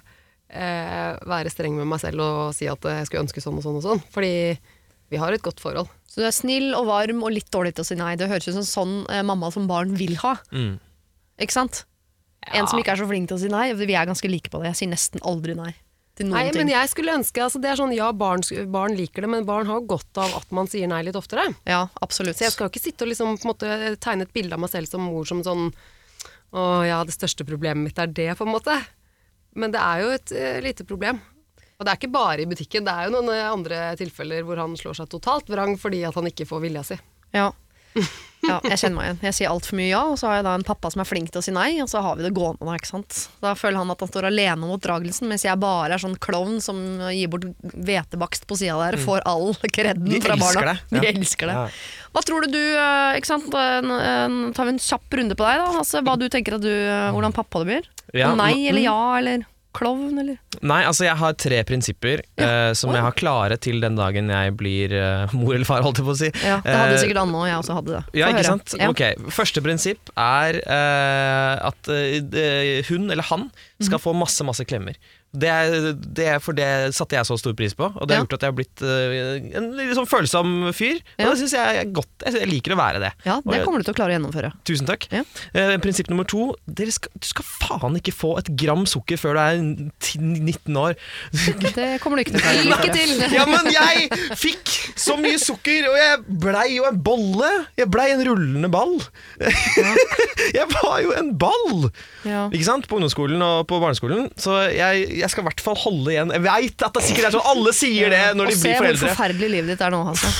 eh, 0.49 1.15
være 1.31 1.53
streng 1.53 1.77
med 1.79 1.89
meg 1.91 2.03
selv 2.03 2.25
og 2.25 2.55
si 2.57 2.69
at 2.71 2.89
jeg 2.91 3.09
skulle 3.09 3.25
ønske 3.27 3.43
sånn 3.45 3.61
og 3.61 3.67
sånn 3.67 3.79
og 3.81 3.87
sånn. 3.87 4.03
Fordi 4.15 4.35
vi 5.13 5.21
har 5.21 5.35
et 5.35 5.45
godt 5.45 5.63
forhold. 5.63 5.91
Så 6.09 6.23
du 6.23 6.29
er 6.29 6.35
snill 6.35 6.73
og 6.79 6.89
varm 6.89 7.23
og 7.27 7.35
litt 7.35 7.51
dårlig 7.53 7.75
til 7.77 7.85
å 7.85 7.89
si 7.89 7.99
nei. 7.99 8.15
Det 8.19 8.31
høres 8.31 8.49
ut 8.51 8.59
som 8.61 8.69
sånn 8.69 8.95
eh, 9.13 9.25
mamma 9.27 9.51
som 9.55 9.69
barn 9.71 9.97
vil 9.99 10.17
ha. 10.23 10.37
Mm. 10.55 10.77
Ikke 11.45 11.57
sant? 11.57 11.85
En 12.53 12.69
som 12.69 12.79
ikke 12.79 12.93
er 12.93 13.01
så 13.01 13.09
flink 13.09 13.31
til 13.31 13.39
å 13.39 13.43
si 13.43 13.49
nei. 13.53 13.71
Vi 13.77 13.89
er 13.97 14.09
ganske 14.09 14.29
like 14.29 14.53
på 14.53 14.61
det. 14.61 14.75
Jeg 14.75 14.83
sier 14.83 14.93
nesten 14.93 15.25
aldri 15.25 15.57
nei 15.59 15.73
til 16.15 16.29
noen 16.29 16.39
Nei, 16.39 16.51
ting. 16.51 16.63
men 16.63 16.71
jeg 16.71 16.91
skulle 16.93 17.15
ønske 17.19 17.43
altså 17.43 17.61
det 17.63 17.73
er 17.73 17.79
sånn, 17.81 17.95
Ja, 17.97 18.11
barn, 18.15 18.45
barn 18.71 18.95
liker 18.99 19.25
det, 19.25 19.31
men 19.33 19.47
barn 19.49 19.67
har 19.71 19.83
godt 19.89 20.21
av 20.21 20.37
at 20.39 20.53
man 20.55 20.71
sier 20.71 20.91
nei 20.91 21.03
litt 21.07 21.19
oftere. 21.19 21.49
Ja, 21.67 21.85
absolutt. 22.05 22.39
Så 22.39 22.47
jeg 22.47 22.55
skal 22.55 22.69
jo 22.69 22.75
ikke 22.75 22.85
sitte 22.85 23.07
og 23.07 23.11
liksom, 23.11 23.35
på 23.41 23.49
en 23.49 23.53
måte, 23.53 23.79
tegne 24.03 24.29
et 24.29 24.35
bilde 24.37 24.55
av 24.55 24.63
meg 24.63 24.71
selv 24.73 24.91
som 24.91 25.05
mor 25.05 25.27
som 25.29 25.43
sånn 25.47 25.71
Å 26.55 26.65
ja, 26.87 27.01
det 27.03 27.17
største 27.17 27.47
problemet 27.47 27.83
mitt 27.83 27.99
er 27.99 28.13
det, 28.15 28.29
på 28.39 28.47
en 28.47 28.53
måte. 28.55 28.77
Men 29.55 29.75
det 29.75 29.83
er 29.83 30.03
jo 30.03 30.13
et 30.15 30.35
uh, 30.35 30.59
lite 30.65 30.87
problem. 30.89 31.23
Og 31.75 31.87
det 31.87 31.91
er 31.91 31.99
ikke 31.99 32.15
bare 32.15 32.45
i 32.45 32.49
butikken, 32.49 32.87
det 32.87 32.93
er 32.95 33.09
jo 33.09 33.17
noen 33.17 33.33
eh, 33.35 33.49
andre 33.51 33.81
tilfeller 33.99 34.45
hvor 34.47 34.61
han 34.63 34.77
slår 34.79 35.01
seg 35.01 35.11
totalt 35.11 35.51
vrang 35.51 35.75
fordi 35.81 36.05
at 36.07 36.15
han 36.15 36.31
ikke 36.31 36.47
får 36.47 36.63
vilja 36.63 36.85
si. 36.87 36.99
Ja. 37.35 37.49
ja, 38.49 38.61
jeg 38.63 38.79
kjenner 38.79 38.97
meg 38.97 39.09
igjen. 39.09 39.19
Jeg 39.27 39.37
sier 39.39 39.51
altfor 39.51 39.79
mye 39.79 39.89
ja, 39.89 40.03
og 40.13 40.17
så 40.19 40.29
har 40.31 40.39
jeg 40.39 40.47
da 40.47 40.55
en 40.59 40.67
pappa 40.67 40.91
som 40.95 41.03
er 41.03 41.09
flink 41.09 41.33
til 41.35 41.43
å 41.43 41.45
si 41.45 41.55
nei, 41.55 41.69
og 41.83 41.91
så 41.91 42.03
har 42.05 42.19
vi 42.19 42.27
det 42.27 42.33
gående 42.37 42.63
da, 42.63 42.77
ikke 42.79 42.91
sant. 42.91 43.19
Da 43.43 43.57
føler 43.59 43.83
han 43.83 43.91
at 43.95 44.05
han 44.07 44.11
står 44.11 44.29
alene 44.31 44.71
mot 44.71 44.83
dragelsen, 44.83 45.29
mens 45.31 45.47
jeg 45.47 45.61
bare 45.63 45.97
er 45.97 46.03
sånn 46.03 46.17
klovn 46.23 46.61
som 46.63 46.79
gir 47.11 47.31
bort 47.33 47.47
hvetebakst 47.75 48.47
på 48.51 48.59
sida 48.63 48.79
der, 48.83 48.99
og 48.99 49.07
får 49.07 49.27
all 49.31 49.51
kredden 49.67 50.11
De 50.11 50.23
fra 50.23 50.39
elsker 50.39 50.61
barna. 50.63 50.77
det, 50.91 51.03
De 51.03 51.11
elsker 51.11 51.51
det. 51.51 51.59
Ja. 51.59 51.67
Hva 52.15 52.23
tror 52.23 52.47
du 52.47 52.55
du, 52.55 52.63
eh, 52.63 53.19
ikke 53.19 53.33
sant, 53.33 53.51
tar 53.51 54.71
vi 54.71 54.77
en 54.77 54.83
kjapp 54.83 55.19
runde 55.19 55.39
på 55.39 55.47
deg 55.51 55.63
da, 55.63 55.71
altså, 55.83 56.03
hva 56.07 56.19
du 56.19 56.29
tenker 56.31 56.59
at 56.59 56.67
du, 56.67 56.73
hvordan 57.15 57.35
pappa 57.35 57.63
du 57.63 57.73
blir? 57.73 57.94
Ja, 58.15 58.31
nei 58.39 58.55
mm. 58.55 58.69
eller 58.71 58.85
ja, 58.87 59.01
eller 59.19 59.45
klovn, 59.75 60.19
eller? 60.23 60.37
Nei, 60.63 60.81
altså 60.87 61.07
jeg 61.07 61.19
har 61.19 61.35
tre 61.41 61.57
prinsipper 61.67 62.23
eh, 62.23 62.71
som 62.79 62.93
jeg 62.95 63.03
har 63.03 63.17
klare 63.19 63.57
til 63.59 63.81
den 63.83 63.99
dagen 63.99 64.31
jeg 64.31 64.53
blir 64.59 64.95
uh, 64.95 65.35
mor 65.35 65.57
eller 65.57 65.67
far, 65.67 65.83
holdt 65.83 65.99
jeg 65.99 66.07
på 66.07 66.15
å 66.15 66.21
si. 66.21 66.31
Ja, 66.45 66.61
det 66.63 66.77
hadde 66.79 66.95
uh, 66.95 67.01
sikkert 67.03 67.23
Anne 67.25 67.41
og 67.41 67.49
jeg 67.49 67.59
også 67.59 67.79
hadde 67.81 67.97
det. 67.97 68.03
Få 68.07 68.21
Ja, 68.21 68.31
ikke 68.31 68.45
høre. 68.45 68.53
sant? 68.53 68.77
Ja. 68.79 68.93
Ok, 68.93 69.03
Første 69.35 69.65
prinsipp 69.65 70.15
er 70.15 70.61
at 70.65 71.93
hun 72.89 73.11
eller 73.11 73.27
han 73.33 73.49
skal 73.83 74.03
få 74.03 74.15
masse 74.17 74.47
masse 74.47 74.67
klemmer. 74.69 74.99
Det, 75.35 75.51
det, 76.15 76.29
for 76.45 76.55
det 76.55 76.69
satte 76.95 77.17
jeg 77.19 77.27
så 77.27 77.35
stor 77.41 77.55
pris 77.59 77.75
på, 77.75 77.89
og 77.91 78.07
det 78.07 78.15
har 78.15 78.21
Ja. 78.21 78.25
gjort 78.25 78.37
at 78.37 78.45
jeg 78.47 78.53
har 78.53 78.57
blitt 78.59 78.83
uh, 78.87 79.59
en 79.59 79.65
litt 79.75 79.95
sånn 79.99 80.07
følsom 80.07 80.53
fyr. 80.77 81.01
Ja. 81.19 81.27
Og 81.27 81.33
det 81.35 81.41
syns 81.43 81.55
jeg 81.57 81.81
er 81.81 81.89
godt. 81.97 82.13
Jeg, 82.23 82.37
jeg 82.45 82.51
liker 82.53 82.75
å 82.77 82.79
være 82.79 83.01
det. 83.03 83.11
Ja, 83.27 83.41
det 83.43 83.57
jeg- 83.59 83.65
kommer 83.67 83.83
du 83.83 83.89
til 83.89 83.95
å 83.95 83.99
klare 83.99 84.15
å 84.15 84.17
gjennomføre. 84.19 84.53
Tusen 84.69 84.87
takk. 84.87 85.09
Ja. 85.11 85.25
Uh, 85.57 85.75
prinsipp 85.83 86.09
nummer 86.13 86.25
to 86.31 86.53
skal, 86.95 87.11
du 87.19 87.27
skal 87.27 87.45
faen 87.49 87.99
ikke 87.99 88.15
få 88.15 88.35
et 88.39 88.53
gram 88.61 88.85
sukker 88.87 89.19
før 89.19 89.35
du 89.35 89.43
er 89.43 89.59
19 90.21 90.79
år. 90.79 90.95
Det 91.75 91.89
kommer 92.03 92.21
du 92.21 92.25
ikke 92.25 92.37
til 92.37 92.41
å 92.41 92.45
klare. 92.45 92.65
Lykke 92.71 92.95
til! 92.95 93.15
Ja, 93.35 93.45
men 93.51 93.67
jeg 93.75 94.09
fikk 94.39 94.71
så 95.01 95.17
mye 95.19 95.39
sukker, 95.43 95.89
og 95.91 95.99
jeg 95.99 96.23
blei 96.45 96.69
jo 96.77 96.87
en 96.89 97.01
bolle. 97.03 97.51
Jeg 97.81 97.91
blei 97.91 98.07
en 98.15 98.23
rullende 98.29 98.71
ball. 98.71 98.95
jeg 100.55 100.67
var 100.73 101.01
jo 101.05 101.13
en 101.19 101.33
ball! 101.39 101.89
Ja. 102.27 102.47
Ikke 102.55 102.67
sant? 102.67 102.87
På 102.91 102.99
ungdomsskolen 102.99 103.43
og 103.45 103.65
på 103.71 103.79
barneskolen. 103.83 104.29
Så 104.41 104.57
jeg, 104.75 105.09
jeg 105.25 105.33
skal 105.33 105.45
i 105.45 105.47
hvert 105.49 105.63
fall 105.65 105.79
holde 105.81 106.13
igjen. 106.13 106.33
Jeg 106.37 106.45
veit 106.45 106.85
at 106.85 106.97
det 106.99 107.05
sikkert 107.07 107.29
er 107.31 107.35
sånn 107.39 107.49
alle 107.55 107.73
sier 107.77 108.13
det 108.13 108.23
når 108.37 108.51
de 108.53 108.57
og 108.57 108.61
se 108.61 108.67
blir 108.69 108.75
hvor 108.75 108.85
foreldre. 108.85 109.09
forferdelig 109.09 109.49
livet 109.55 109.73
ditt 109.75 109.85
er 109.87 109.95
nå, 109.95 110.03
Hasse. 110.11 110.33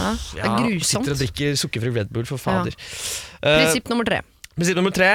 Ja, 0.00 0.12
det 0.32 0.40
er 0.46 0.54
grusomt. 0.64 0.88
Sitter 0.88 1.12
og 1.12 1.20
drikker 1.20 1.58
sukkerfri 1.60 1.92
Red 1.98 2.14
Bull, 2.14 2.24
for 2.28 2.40
fader. 2.40 2.72
Ja. 2.72 3.58
Prinsipp 3.58 3.90
nummer 3.92 4.08
tre. 4.08 4.22
Prinsipp 4.56 4.80
nummer 4.80 4.94
tre. 4.96 5.10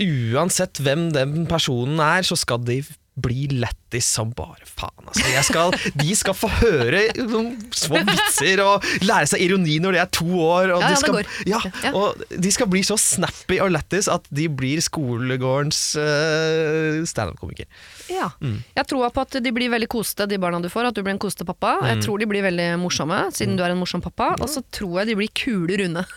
Uansett 0.00 0.80
hvem 0.80 1.10
den 1.12 1.44
personen 1.50 2.00
er, 2.00 2.24
så 2.24 2.38
skal 2.40 2.62
de 2.64 2.80
bli 3.20 3.50
lættis 3.90 4.06
som 4.06 4.30
bare 4.36 4.64
faen. 4.66 5.06
Altså. 5.06 5.26
Jeg 5.32 5.44
skal, 5.44 5.72
de 5.98 6.14
skal 6.16 6.34
få 6.36 6.48
høre 6.60 7.00
noen 7.26 7.56
små 7.74 8.02
vitser 8.06 8.60
og 8.62 8.84
lære 9.02 9.26
seg 9.32 9.42
ironi 9.42 9.78
når 9.82 9.92
de 9.96 10.00
er 10.02 10.10
to 10.14 10.26
år. 10.38 10.70
Og, 10.76 10.80
Ja, 10.80 10.86
ja, 10.86 10.88
de, 10.88 10.94
det 10.94 11.00
skal, 11.00 11.14
går. 11.14 11.26
ja, 11.46 11.60
Ja. 11.84 11.92
og 11.94 12.14
de 12.40 12.50
skal 12.50 12.66
bli 12.70 12.82
så 12.82 12.96
snappy 12.96 13.60
og 13.60 13.70
lættis 13.74 14.08
at 14.08 14.22
de 14.30 14.48
blir 14.48 14.80
skolegårdens 14.80 15.96
uh, 15.98 17.02
standup-komiker. 17.04 17.66
Ja. 18.10 18.30
Jeg 18.40 18.86
tror 18.86 19.10
på 19.10 19.20
at 19.26 19.40
de 19.42 19.52
blir 19.52 19.70
veldig 19.70 19.88
koste, 19.90 20.26
de 20.26 20.38
barna 20.38 20.60
du 20.60 20.68
får. 20.68 20.90
At 20.90 20.94
du 20.94 21.02
blir 21.02 21.14
en 21.14 21.18
koste 21.22 21.44
pappa. 21.44 21.78
Jeg 21.90 22.02
tror 22.04 22.18
de 22.18 22.26
blir 22.30 22.42
veldig 22.42 22.78
morsomme, 22.80 23.26
siden 23.34 23.56
du 23.58 23.64
er 23.64 23.74
en 23.74 23.80
morsom 23.80 24.00
pappa. 24.02 24.34
Og 24.40 24.48
så 24.50 24.62
tror 24.70 25.00
jeg 25.00 25.12
de 25.12 25.18
blir 25.18 25.30
kule 25.34 25.80
runde. 25.82 26.06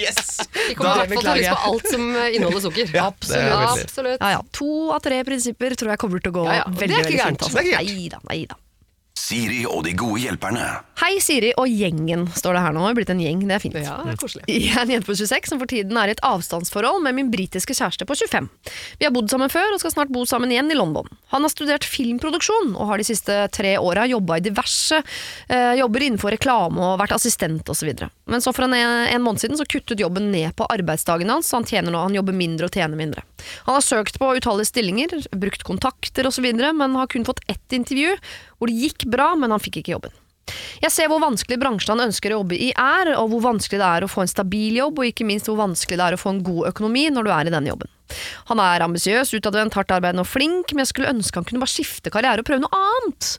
Yes! 0.00 0.38
De 0.68 0.74
kommer 0.74 1.04
i 1.04 1.08
hvert 1.08 1.12
fall 1.12 1.22
til 1.22 1.30
å 1.30 1.36
lyst 1.36 1.52
på 1.52 1.70
alt 1.70 1.88
som 1.90 2.04
eh, 2.16 2.28
inneholder 2.36 2.62
sukker. 2.64 2.92
Ja, 2.94 3.06
er. 3.36 3.52
Absolutt. 3.68 4.20
Ja, 4.22 4.30
ja. 4.36 4.40
To 4.58 4.68
av 4.94 5.02
tre 5.04 5.18
prinsipper 5.26 5.74
tror 5.78 5.92
jeg 5.92 6.00
kommer 6.02 6.22
til 6.22 6.31
å 6.31 6.31
gå 6.34 6.44
Ja, 6.48 6.60
ja. 6.62 6.66
Det 6.68 6.84
veldig, 6.84 6.98
veldig 6.98 7.22
fint. 7.22 7.46
fint. 7.46 7.48
Det 7.52 7.62
er 7.62 7.70
ikke 7.70 7.78
gærent. 7.78 7.96
Neida, 8.02 8.22
neida. 8.30 8.60
Siri 9.22 9.60
og 9.68 9.82
de 9.84 9.92
gode 9.96 10.22
hjelperne. 10.22 10.64
Hei 11.02 11.18
Siri 11.22 11.50
og 11.60 11.68
gjengen, 11.68 12.24
står 12.32 12.56
det 12.56 12.62
her 12.64 12.72
nå. 12.74 12.82
Det 12.86 12.90
er 12.90 12.96
blitt 12.96 13.10
en 13.12 13.20
gjeng, 13.20 13.42
det 13.46 13.54
er 13.54 13.60
fint. 13.62 13.76
Ja, 13.76 13.98
det 14.02 14.14
er 14.14 14.18
koselig. 14.20 14.44
Jeg 14.48 14.72
er 14.72 14.82
en 14.86 14.92
jente 14.94 15.08
på 15.08 15.16
26 15.18 15.50
som 15.52 15.60
for 15.60 15.70
tiden 15.70 15.98
er 16.00 16.10
i 16.10 16.14
et 16.16 16.22
avstandsforhold 16.26 17.04
med 17.04 17.16
min 17.18 17.28
britiske 17.32 17.76
kjæreste 17.76 18.08
på 18.08 18.16
25. 18.18 18.48
Vi 18.98 19.06
har 19.06 19.12
bodd 19.14 19.28
sammen 19.32 19.52
før 19.52 19.76
og 19.76 19.82
skal 19.82 19.94
snart 19.94 20.12
bo 20.14 20.24
sammen 20.28 20.52
igjen 20.52 20.72
i 20.72 20.78
London. 20.78 21.06
Han 21.34 21.44
har 21.44 21.52
studert 21.52 21.86
filmproduksjon 21.86 22.72
og 22.72 22.88
har 22.88 23.02
de 23.02 23.06
siste 23.12 23.36
tre 23.54 23.76
åra 23.78 24.08
jobba 24.10 24.40
i 24.40 24.46
diverse 24.48 25.02
eh, 25.02 25.74
jobber 25.80 26.08
innenfor 26.08 26.32
reklame 26.34 26.80
og 26.80 26.98
vært 27.04 27.14
assistent 27.20 27.68
osv. 27.72 27.92
Men 28.30 28.42
så 28.42 28.52
for 28.54 28.68
en, 28.68 28.74
en 28.74 29.22
måned 29.22 29.42
siden 29.42 29.58
så 29.58 29.66
kuttet 29.66 30.00
jobben 30.00 30.30
ned 30.32 30.54
på 30.56 30.66
arbeidsdagen 30.70 31.30
hans, 31.32 31.48
så 31.48 31.58
han 31.58 31.66
tjener 31.66 31.90
nå, 31.90 31.98
han 32.04 32.14
jobber 32.14 32.36
mindre 32.36 32.68
og 32.68 32.74
tjener 32.76 32.98
mindre. 32.98 33.24
Han 33.66 33.76
har 33.78 33.84
søkt 33.84 34.18
på 34.22 34.30
utallige 34.38 34.70
stillinger, 34.70 35.14
brukt 35.34 35.66
kontakter 35.66 36.28
osv., 36.30 36.46
men 36.54 36.98
har 36.98 37.10
kun 37.10 37.26
fått 37.26 37.42
ett 37.50 37.74
intervju 37.74 38.14
hvor 38.58 38.70
det 38.70 38.78
gikk 38.78 39.08
bra, 39.10 39.32
men 39.34 39.50
han 39.50 39.62
fikk 39.62 39.82
ikke 39.82 39.96
jobben. 39.96 40.14
Jeg 40.82 40.90
ser 40.90 41.10
hvor 41.10 41.22
vanskelig 41.22 41.58
bransjen 41.62 41.94
han 41.94 42.08
ønsker 42.08 42.32
å 42.32 42.40
jobbe 42.40 42.58
i 42.58 42.72
er, 42.74 43.12
og 43.16 43.30
hvor 43.32 43.44
vanskelig 43.46 43.78
det 43.80 43.88
er 43.88 44.04
å 44.04 44.10
få 44.10 44.24
en 44.24 44.30
stabil 44.30 44.78
jobb, 44.80 44.98
og 44.98 45.08
ikke 45.08 45.26
minst 45.26 45.50
hvor 45.50 45.60
vanskelig 45.60 45.98
det 45.98 46.06
er 46.06 46.16
å 46.16 46.20
få 46.20 46.34
en 46.34 46.42
god 46.46 46.72
økonomi 46.72 47.08
når 47.14 47.26
du 47.26 47.34
er 47.34 47.50
i 47.50 47.54
denne 47.54 47.72
jobben. 47.72 47.90
Han 48.50 48.62
er 48.62 48.84
ambisiøs, 48.86 49.32
utadvendt, 49.36 49.76
hardt 49.78 49.94
arbeidende 49.94 50.26
og 50.26 50.30
flink, 50.30 50.72
men 50.72 50.84
jeg 50.84 50.92
skulle 50.92 51.12
ønske 51.12 51.40
han 51.40 51.48
kunne 51.48 51.62
bare 51.64 51.74
skifte 51.74 52.12
karriere 52.12 52.44
og 52.44 52.48
prøve 52.48 52.64
noe 52.64 52.82
annet. 52.92 53.32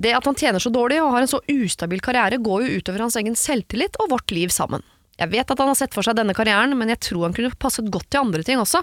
Det 0.00 0.14
at 0.16 0.26
han 0.28 0.38
tjener 0.38 0.62
så 0.62 0.72
dårlig 0.74 1.02
og 1.02 1.12
har 1.14 1.24
en 1.24 1.30
så 1.30 1.42
ustabil 1.50 2.02
karriere, 2.04 2.42
går 2.42 2.66
jo 2.66 2.80
utover 2.80 3.06
hans 3.06 3.18
egen 3.20 3.38
selvtillit 3.38 3.98
og 4.02 4.12
vårt 4.14 4.34
liv 4.34 4.52
sammen. 4.54 4.84
Jeg 5.14 5.30
vet 5.30 5.50
at 5.50 5.60
han 5.62 5.70
har 5.70 5.78
sett 5.78 5.94
for 5.94 6.02
seg 6.02 6.16
denne 6.18 6.34
karrieren, 6.34 6.74
men 6.78 6.90
jeg 6.90 6.98
tror 7.06 7.28
han 7.28 7.34
kunne 7.36 7.54
passet 7.62 7.90
godt 7.92 8.08
til 8.10 8.24
andre 8.24 8.42
ting 8.46 8.58
også. 8.58 8.80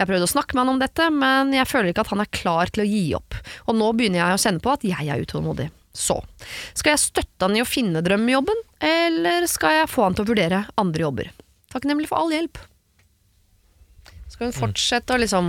Jeg 0.00 0.08
prøvde 0.08 0.26
å 0.26 0.32
snakke 0.32 0.56
med 0.56 0.64
han 0.64 0.72
om 0.72 0.80
dette, 0.82 1.06
men 1.14 1.52
jeg 1.54 1.68
føler 1.70 1.92
ikke 1.92 2.02
at 2.02 2.10
han 2.10 2.24
er 2.24 2.32
klar 2.34 2.72
til 2.74 2.82
å 2.82 2.88
gi 2.90 3.04
opp. 3.18 3.38
Og 3.70 3.78
nå 3.78 3.92
begynner 3.94 4.24
jeg 4.24 4.38
å 4.38 4.42
kjenne 4.46 4.64
på 4.64 4.72
at 4.74 4.86
jeg 4.88 5.06
er 5.06 5.22
utålmodig. 5.22 5.68
Så, 5.94 6.16
skal 6.78 6.94
jeg 6.94 7.02
støtte 7.02 7.46
han 7.46 7.56
i 7.58 7.62
å 7.62 7.68
finne 7.68 8.02
drømmejobben, 8.06 8.66
eller 8.86 9.46
skal 9.50 9.80
jeg 9.80 9.90
få 9.90 10.06
han 10.06 10.18
til 10.18 10.26
å 10.26 10.30
vurdere 10.30 10.64
andre 10.80 11.06
jobber? 11.06 11.30
Takknemlig 11.70 12.10
for 12.10 12.22
all 12.22 12.34
hjelp. 12.34 12.58
Skal 14.40 14.48
hun 14.48 14.56
fortsette 14.56 15.12
å 15.12 15.20
liksom 15.20 15.48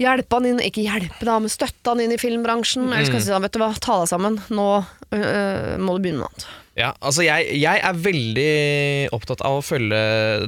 hjelpe 0.00 0.38
han 0.38 0.46
inn, 0.48 0.60
ikke 0.64 0.84
hjelpe 0.86 1.26
da, 1.28 1.34
men 1.36 1.52
støtte 1.52 1.92
han 1.92 2.00
inn 2.00 2.14
i 2.14 2.20
filmbransjen, 2.20 2.86
eller 2.88 3.04
skal 3.04 3.18
jeg 3.18 3.26
si 3.26 3.34
da, 3.34 3.40
vet 3.44 3.52
du 3.52 3.60
hva, 3.60 3.74
ta 3.76 3.98
deg 4.00 4.08
sammen, 4.08 4.38
nå 4.48 4.68
øh, 4.80 5.74
må 5.76 5.96
du 5.98 6.00
begynne 6.06 6.22
med 6.22 6.24
noe 6.24 6.30
annet. 6.30 6.46
Ja, 6.76 6.90
altså 7.04 7.26
jeg, 7.26 7.44
jeg 7.60 7.82
er 7.88 8.00
veldig 8.06 8.48
opptatt 9.16 9.44
av 9.44 9.58
å 9.58 9.64
følge 9.64 10.00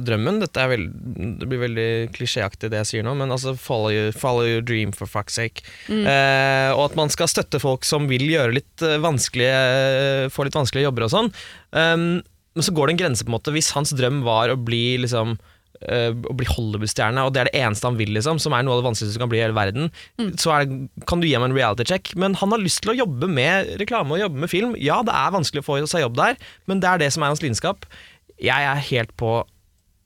drømmen. 0.05 0.41
Dette 0.41 0.65
veld, 0.69 0.97
det 1.41 1.49
blir 1.49 1.61
veldig 1.61 1.87
klisjéaktig 2.17 2.71
det 2.73 2.81
jeg 2.83 2.89
sier 2.89 3.05
nå, 3.05 3.13
men 3.21 3.33
altså 3.33 3.53
follow 3.57 3.93
your, 3.93 4.09
follow 4.13 4.49
your 4.49 4.65
dream 4.65 4.93
for 4.93 5.09
fuck's 5.09 5.37
sake. 5.37 5.65
Eh, 5.89 6.69
og 6.73 6.83
at 6.87 6.97
man 6.97 7.13
skal 7.13 7.29
støtte 7.29 7.61
folk 7.61 7.85
som 7.85 8.09
vil 8.09 8.25
gjøre 8.29 8.57
litt 8.57 8.85
eh, 8.85 8.97
vanskelige 9.01 10.29
få 10.33 10.45
litt 10.45 10.57
vanskelige 10.57 10.89
jobber 10.89 11.05
og 11.05 11.13
sånn. 11.13 11.31
Um, 11.73 12.09
men 12.57 12.65
så 12.65 12.73
går 12.77 12.89
det 12.89 12.97
en 12.97 13.01
grense, 13.05 13.25
på 13.25 13.33
en 13.33 13.37
måte. 13.39 13.53
Hvis 13.53 13.73
hans 13.77 13.93
drøm 13.97 14.21
var 14.25 14.53
å 14.53 14.61
bli 14.61 14.99
liksom 15.01 15.37
eh, 15.37 15.55
å 15.79 16.33
bli 16.35 16.45
Hollywood-stjerne, 16.49 17.23
og 17.23 17.31
det 17.33 17.39
er 17.41 17.49
det 17.49 17.59
eneste 17.61 17.87
han 17.87 17.95
vil, 17.99 18.11
liksom, 18.17 18.39
som 18.43 18.51
er 18.53 18.65
noe 18.67 18.75
av 18.75 18.81
det 18.81 18.87
vanskeligste 18.89 19.15
som 19.15 19.23
kan 19.23 19.31
bli 19.31 19.39
i 19.39 19.43
hele 19.45 19.55
verden, 19.55 19.87
så 20.35 20.51
er 20.57 20.65
det, 20.67 20.79
kan 21.07 21.21
du 21.21 21.27
gi 21.29 21.35
ham 21.37 21.45
en 21.47 21.55
reality 21.55 21.85
check. 21.87 22.11
Men 22.19 22.35
han 22.41 22.51
har 22.51 22.59
lyst 22.59 22.81
til 22.83 22.91
å 22.91 22.97
jobbe 22.99 23.29
med 23.31 23.71
reklame 23.79 24.17
og 24.17 24.19
jobbe 24.25 24.43
med 24.43 24.51
film. 24.51 24.75
Ja, 24.81 24.99
det 25.07 25.15
er 25.15 25.31
vanskelig 25.37 25.63
å 25.63 25.67
få 25.69 25.79
seg 25.87 26.03
jobb 26.03 26.17
der, 26.19 26.35
men 26.67 26.83
det 26.83 26.89
er 26.91 27.03
det 27.05 27.11
som 27.15 27.23
er 27.23 27.31
hans 27.31 27.41
lidenskap. 27.45 27.87
Jeg 28.39 28.67
er 28.73 28.83
helt 28.91 29.15
på 29.19 29.37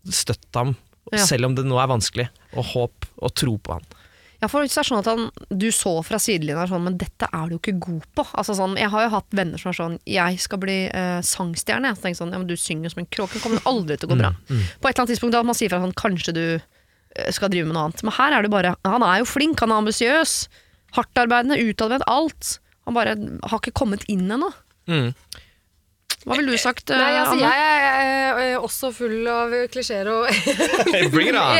støtt 0.10 0.50
ham, 0.54 0.76
Ja. 1.12 1.26
selv 1.26 1.46
om 1.46 1.56
det 1.56 1.66
nå 1.66 1.78
er 1.82 1.90
vanskelig, 1.92 2.30
og 2.58 2.64
håp 2.74 3.06
og 3.22 3.34
tro 3.36 3.58
på 3.58 3.74
han. 3.78 3.84
Ja, 4.44 4.50
for 4.52 4.60
hvis 4.60 4.74
det 4.76 4.82
er 4.82 4.88
sånn 4.90 5.00
at 5.00 5.08
han, 5.08 5.30
du 5.56 5.70
så 5.72 5.94
fra 6.04 6.18
sidelinja 6.20 6.66
sånn, 6.68 6.84
men 6.84 6.98
dette 7.00 7.30
er 7.32 7.48
du 7.48 7.56
jo 7.56 7.60
ikke 7.62 7.78
god 7.86 8.08
på. 8.18 8.26
Altså 8.42 8.58
sånn, 8.58 8.74
jeg 8.76 8.92
har 8.92 9.06
jo 9.06 9.12
hatt 9.14 9.38
venner 9.40 9.62
som 9.62 9.70
er 9.72 9.78
sånn, 9.78 9.96
jeg 10.10 10.42
skal 10.44 10.60
bli 10.60 10.76
eh, 10.90 11.20
sangstjerne. 11.24 11.94
Jeg 11.94 12.02
tenker 12.02 12.20
sånn, 12.20 12.34
ja, 12.36 12.42
men 12.42 12.50
du 12.50 12.58
synger 12.60 12.92
som 12.92 13.00
en 13.06 13.08
kråke, 13.08 13.38
det 13.38 13.44
kommer 13.46 13.64
aldri 13.72 13.96
til 13.96 14.10
å 14.10 14.12
gå 14.12 14.20
bra. 14.20 14.34
På 14.44 14.90
et 14.90 14.92
eller 14.92 15.06
annet 15.06 15.14
tidspunkt 15.14 15.38
da 15.38 15.46
man 15.48 15.56
sier 15.56 15.72
fra 15.72 15.80
sånn, 15.86 15.96
kanskje 15.96 16.36
du 16.36 16.44
eh, 16.52 17.32
skal 17.32 17.54
drive 17.54 17.70
med 17.70 17.78
noe 17.78 17.86
annet. 17.88 18.04
Men 18.04 18.18
her 18.18 18.36
er 18.36 18.44
det 18.44 18.52
bare, 18.52 18.76
han 18.84 19.08
er 19.08 19.22
jo 19.24 19.30
flink, 19.32 19.64
han 19.64 19.72
er 19.72 19.80
ambisiøs, 19.86 20.36
hardtarbeidende, 21.00 21.62
utadvendt, 21.72 22.10
alt. 22.12 22.58
Han 22.84 23.00
bare 23.00 23.16
har 23.48 23.64
ikke 23.64 23.78
kommet 23.80 24.04
inn 24.12 24.28
ennå. 24.28 24.52
Mm. 24.92 25.14
Hva 26.24 26.38
ville 26.40 26.54
du 26.56 26.58
sagt, 26.62 26.90
eh, 26.90 26.98
Nei, 27.00 27.12
altså, 27.20 27.36
Anne? 27.36 27.52
jeg 27.52 27.84
er 27.84 28.42
eh, 28.54 28.58
også 28.64 28.90
full 28.96 29.28
av 29.28 29.52
klisjeer 29.74 30.08
og 30.14 30.28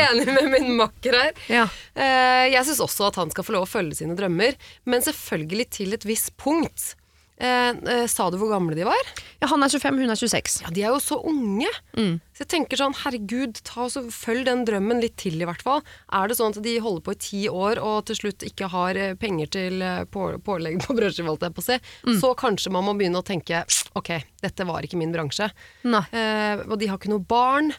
enig 0.08 0.26
med 0.32 0.50
min 0.54 0.70
makker 0.78 1.18
her. 1.20 1.32
Ja. 1.52 1.66
Eh, 1.94 2.46
Jeg 2.54 2.64
syns 2.68 2.80
også 2.84 3.08
at 3.10 3.18
han 3.20 3.32
skal 3.34 3.44
få 3.46 3.56
lov 3.56 3.66
å 3.66 3.70
følge 3.70 3.98
sine 4.00 4.16
drømmer, 4.18 4.56
men 4.88 5.04
selvfølgelig 5.04 5.68
til 5.80 5.96
et 5.98 6.06
visst 6.08 6.32
punkt. 6.40 6.94
Eh, 7.34 7.70
eh, 7.90 8.04
sa 8.06 8.28
du 8.30 8.36
hvor 8.38 8.52
gamle 8.52 8.76
de 8.78 8.84
var? 8.86 9.08
ja, 9.42 9.48
han 9.50 9.64
er 9.66 9.72
25, 9.72 9.98
hun 10.00 10.12
er 10.12 10.18
26. 10.18 10.60
Ja, 10.62 10.70
De 10.72 10.82
er 10.86 10.92
jo 10.94 11.00
så 11.02 11.18
unge. 11.26 11.68
Så 11.94 12.44
jeg 12.44 12.50
tenker 12.52 12.78
sånn, 12.80 12.94
herregud, 13.02 13.58
ta 13.66 13.88
så 13.92 14.04
følg 14.10 14.46
den 14.48 14.62
drømmen 14.68 15.02
litt 15.02 15.16
til 15.20 15.36
i 15.42 15.48
hvert 15.48 15.62
fall. 15.64 15.82
Er 16.14 16.30
det 16.30 16.38
sånn 16.38 16.54
at 16.54 16.62
de 16.64 16.76
holder 16.82 17.04
på 17.04 17.14
i 17.16 17.20
ti 17.20 17.42
år 17.50 17.80
og 17.82 18.06
til 18.08 18.18
slutt 18.22 18.46
ikke 18.46 18.70
har 18.72 18.96
eh, 19.00 19.16
penger 19.18 19.50
til 19.58 19.82
eh, 19.84 20.04
på, 20.08 20.30
pålegg 20.46 20.78
på 20.86 20.96
brødskive, 20.96 21.34
på 21.54 21.64
si, 21.64 21.80
så 22.20 22.30
kanskje 22.38 22.72
man 22.74 22.86
må 22.86 22.94
begynne 22.98 23.20
å 23.20 23.26
tenke 23.26 23.64
ok, 23.98 24.14
dette 24.42 24.66
var 24.68 24.86
ikke 24.86 24.98
min 25.00 25.12
bransje. 25.14 25.50
Nei. 25.90 26.04
Eh, 26.14 26.64
og 26.64 26.78
de 26.80 26.88
har 26.90 26.98
ikke 27.00 27.12
noe 27.12 27.26
barn, 27.34 27.72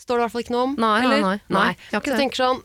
står 0.00 0.16
det 0.16 0.20
i 0.20 0.24
hvert 0.24 0.34
fall 0.36 0.46
ikke 0.46 0.56
noe 0.56 0.68
om. 0.70 0.78
Nei, 0.80 0.94
nei, 0.94 1.02
eller? 1.04 1.26
nei, 1.26 1.36
nei, 1.58 1.66
har 1.90 2.00
ikke 2.00 2.08
Så 2.08 2.14
jeg 2.14 2.22
tenker 2.24 2.42
sånn, 2.44 2.62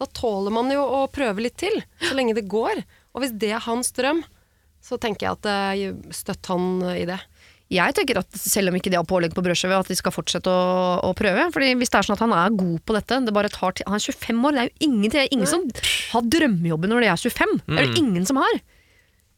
da 0.00 0.08
tåler 0.16 0.54
man 0.54 0.72
jo 0.72 0.82
å 0.82 1.02
prøve 1.12 1.44
litt 1.44 1.58
til, 1.60 1.76
så 2.02 2.14
lenge 2.16 2.36
det 2.36 2.46
går. 2.52 2.82
Og 3.16 3.24
hvis 3.24 3.36
det 3.36 3.52
er 3.56 3.64
hans 3.64 3.92
drøm, 3.96 4.24
så 4.86 4.98
tenker 5.02 5.26
jeg 5.26 5.38
at 5.40 5.48
eh, 5.50 6.12
støtt 6.14 6.52
han 6.52 6.78
i 6.94 7.06
det. 7.08 7.18
Jeg 7.72 7.96
tenker 7.98 8.20
at 8.20 8.36
selv 8.38 8.70
om 8.70 8.76
ikke 8.78 8.92
de 8.92 8.98
har 8.98 9.06
pålegg 9.08 9.32
på 9.34 9.42
brødskive, 9.42 9.74
at 9.74 9.88
de 9.90 9.96
skal 9.98 10.14
fortsette 10.14 10.46
å, 10.46 11.00
å 11.02 11.10
prøve. 11.18 11.48
Fordi 11.54 11.72
hvis 11.80 11.90
det 11.90 11.98
er 11.98 12.06
sånn 12.06 12.14
at 12.14 12.22
han 12.22 12.34
er 12.36 12.54
god 12.54 12.78
på 12.86 12.94
dette, 12.94 13.18
det 13.26 13.34
bare 13.34 13.50
tar 13.50 13.74
tid 13.74 13.88
Han 13.90 13.98
er 13.98 14.04
25 14.06 14.46
år, 14.46 14.54
det 14.54 14.62
er 14.62 14.70
jo 14.70 14.86
ingen, 14.86 15.10
Det 15.10 15.22
er 15.24 15.34
ingen 15.34 15.50
som 15.50 15.66
har 16.12 16.30
drømmejobben 16.36 16.94
når 16.94 17.02
de 17.02 17.10
er 17.10 17.22
25. 17.24 17.56
Det 17.66 17.80
er 17.80 17.88
det 17.90 18.04
ingen 18.04 18.28
som 18.28 18.38
har. 18.38 18.60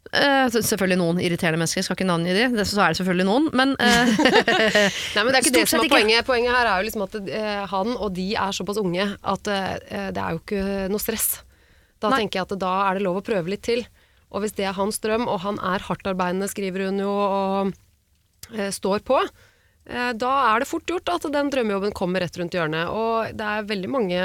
Uh, 0.08 0.48
selvfølgelig 0.48 0.96
noen 1.00 1.18
irriterende 1.20 1.60
mennesker, 1.60 1.84
skal 1.84 1.96
ikke 1.98 2.08
navngi 2.08 2.32
de, 2.32 2.44
det, 2.56 2.64
så 2.64 2.80
er 2.80 2.94
det 2.94 3.00
selvfølgelig 3.02 3.26
noen, 3.28 3.48
men 3.52 3.74
uh, 3.76 4.12
Nei, 5.18 5.20
men 5.20 5.28
det 5.28 5.34
er 5.34 5.42
ikke 5.42 5.52
det 5.58 5.64
som 5.68 5.82
er 5.82 5.92
poenget. 5.92 6.24
Poenget 6.24 6.56
her 6.56 6.68
er 6.70 6.80
jo 6.80 6.86
liksom 6.86 7.04
at 7.04 7.18
uh, 7.18 7.64
han 7.74 7.92
og 7.92 8.14
de 8.16 8.30
er 8.32 8.56
såpass 8.56 8.80
unge 8.80 9.04
at 9.04 9.50
det 9.50 10.22
er 10.22 10.36
jo 10.36 10.40
ikke 10.40 10.88
noe 10.92 11.02
stress. 11.02 11.42
Da 12.00 12.12
Nei. 12.12 12.22
tenker 12.22 12.40
jeg 12.40 12.48
at 12.48 12.56
da 12.60 12.72
er 12.86 12.96
det 12.96 13.04
lov 13.04 13.20
å 13.20 13.24
prøve 13.26 13.52
litt 13.52 13.64
til. 13.68 13.84
Og 14.28 14.44
hvis 14.44 14.56
det 14.58 14.66
er 14.68 14.76
hans 14.76 15.00
drøm, 15.04 15.26
og 15.30 15.40
han 15.44 15.60
er 15.64 15.84
hardtarbeidende, 15.86 16.50
skriver 16.50 16.88
hun 16.88 17.00
jo, 17.00 17.12
og 17.12 18.52
eh, 18.54 18.70
står 18.74 19.04
på, 19.08 19.22
eh, 19.88 20.12
da 20.12 20.32
er 20.50 20.60
det 20.60 20.68
fort 20.68 20.86
gjort 20.88 21.14
at 21.14 21.28
den 21.32 21.52
drømmejobben 21.54 21.96
kommer 21.96 22.24
rett 22.24 22.36
rundt 22.40 22.56
hjørnet. 22.56 22.92
Og 22.92 23.32
det 23.38 23.48
er 23.48 23.70
veldig 23.70 23.92
mange 23.94 24.22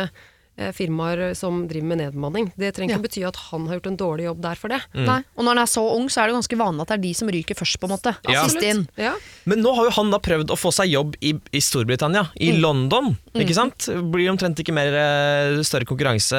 firmaer 0.78 1.34
som 1.38 1.64
driver 1.70 1.88
med 1.90 2.02
nedbemanning. 2.04 2.52
Det 2.60 2.74
trenger 2.78 2.98
ikke 3.00 3.08
bety 3.08 3.24
at 3.26 3.40
han 3.50 3.66
har 3.70 3.80
gjort 3.80 3.90
en 3.90 3.98
dårlig 3.98 4.28
jobb 4.28 4.42
der 4.44 4.60
for 4.60 4.74
det. 4.74 4.80
Nei. 4.94 5.20
Og 5.34 5.46
når 5.46 5.56
han 5.56 5.62
er 5.64 5.72
så 5.72 5.84
ung, 5.96 6.10
så 6.14 6.22
er 6.22 6.30
det 6.30 6.38
ganske 6.38 6.60
vanlig 6.60 6.86
at 6.86 6.92
det 6.94 6.98
er 7.00 7.04
de 7.08 7.14
som 7.18 7.32
ryker 7.34 7.58
først, 7.58 7.80
på 7.82 7.90
en 7.90 7.94
måte. 7.96 8.14
Ja. 8.30 8.44
Sist 8.46 8.62
inn. 8.62 8.84
Ja. 9.00 9.16
Men 9.50 9.64
nå 9.66 9.74
har 9.78 9.90
jo 9.90 9.96
han 9.98 10.14
da 10.14 10.20
prøvd 10.24 10.54
å 10.54 10.60
få 10.60 10.72
seg 10.76 10.92
jobb 10.94 11.18
i, 11.26 11.34
i 11.34 11.62
Storbritannia, 11.64 12.28
i 12.38 12.52
London. 12.60 13.16
ikke 13.34 13.58
sant? 13.58 13.90
Blir 14.14 14.30
omtrent 14.32 14.62
ikke 14.62 14.76
mer 14.76 14.94
eh, 14.94 15.62
større 15.66 15.90
konkurranse 15.90 16.38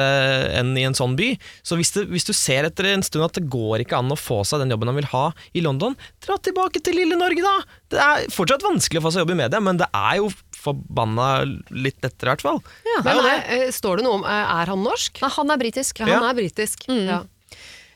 enn 0.55 0.73
i 0.79 0.85
en 0.87 0.95
sånn 0.97 1.17
by. 1.19 1.33
Så 1.65 1.77
hvis, 1.79 1.91
det, 1.97 2.07
hvis 2.13 2.27
du 2.27 2.33
ser 2.35 2.69
etter 2.69 2.93
en 2.93 3.03
stund 3.05 3.27
at 3.27 3.35
det 3.35 3.49
går 3.51 3.83
ikke 3.83 3.99
an 3.99 4.13
å 4.13 4.19
få 4.19 4.41
seg 4.47 4.63
den 4.63 4.71
jobben 4.73 4.91
han 4.91 4.99
vil 5.01 5.11
ha 5.11 5.25
i 5.51 5.63
London, 5.65 5.97
dra 6.23 6.39
tilbake 6.39 6.81
til 6.83 6.97
lille 7.01 7.19
Norge, 7.19 7.43
da! 7.43 7.57
Det 7.95 8.01
er 8.01 8.25
fortsatt 8.33 8.63
vanskelig 8.65 8.99
å 8.99 9.05
få 9.05 9.11
seg 9.13 9.23
jobb 9.23 9.35
i 9.35 9.41
media, 9.43 9.59
men 9.63 9.77
det 9.79 9.87
er 9.93 10.17
jo 10.17 10.31
forbanna 10.65 11.29
litt 11.69 12.01
lettere, 12.01 12.27
i 12.27 12.33
hvert 12.33 12.45
fall. 12.45 12.59
Ja. 12.87 12.99
Men 13.05 13.21
er, 13.21 13.45
eh, 13.55 13.71
står 13.75 14.01
det 14.01 14.07
noe 14.07 14.19
om 14.19 14.27
eh, 14.27 14.51
Er 14.59 14.73
han 14.73 14.83
norsk? 14.85 15.23
Nei, 15.23 15.31
han 15.37 15.55
er 15.55 15.61
britisk. 15.61 16.03
Ja, 16.03 16.11
han 16.17 16.29
er 16.29 16.37
britisk. 16.37 16.87
Ja. 16.89 17.23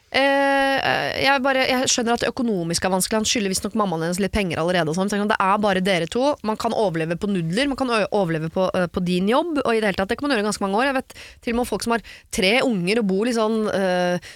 Eh, 0.10 1.20
jeg, 1.22 1.42
bare, 1.46 1.68
jeg 1.70 1.90
skjønner 1.92 2.16
at 2.16 2.24
det 2.24 2.32
økonomisk 2.32 2.86
er 2.86 2.94
vanskelig. 2.94 3.22
Han 3.22 3.30
skylder 3.30 3.54
visstnok 3.54 3.78
mammaen 3.78 4.08
hennes 4.08 4.22
litt 4.22 4.34
penger 4.34 4.62
allerede. 4.62 4.90
Og 4.90 4.98
sånn. 4.98 5.12
Det 5.30 5.38
er 5.38 5.62
bare 5.62 5.84
dere 5.86 6.10
to. 6.10 6.34
Man 6.48 6.58
kan 6.60 6.74
overleve 6.74 7.20
på 7.20 7.30
nudler, 7.30 7.70
man 7.70 7.80
kan 7.80 7.94
overleve 7.94 8.50
på, 8.54 8.70
uh, 8.74 8.88
på 8.90 9.06
din 9.06 9.30
jobb. 9.30 9.62
Og 9.66 9.72
i 9.74 9.82
det 9.82 9.92
hele 9.92 10.00
tatt, 10.00 10.12
det 10.12 10.20
kan 10.20 10.28
man 10.28 10.36
gjøre 10.36 10.48
i 10.48 10.50
ganske 10.50 10.66
mange 10.66 10.82
år. 10.82 10.90
Jeg 10.90 11.00
vet 11.00 11.18
til 11.18 11.54
og 11.54 11.60
med 11.60 11.66
om 11.66 11.72
folk 11.74 11.86
som 11.86 11.98
har 11.98 12.06
tre 12.36 12.54
unger 12.66 13.04
og 13.04 13.10
bor 13.12 13.30
litt 13.30 13.38
sånn 13.38 13.60
øh, 13.70 14.32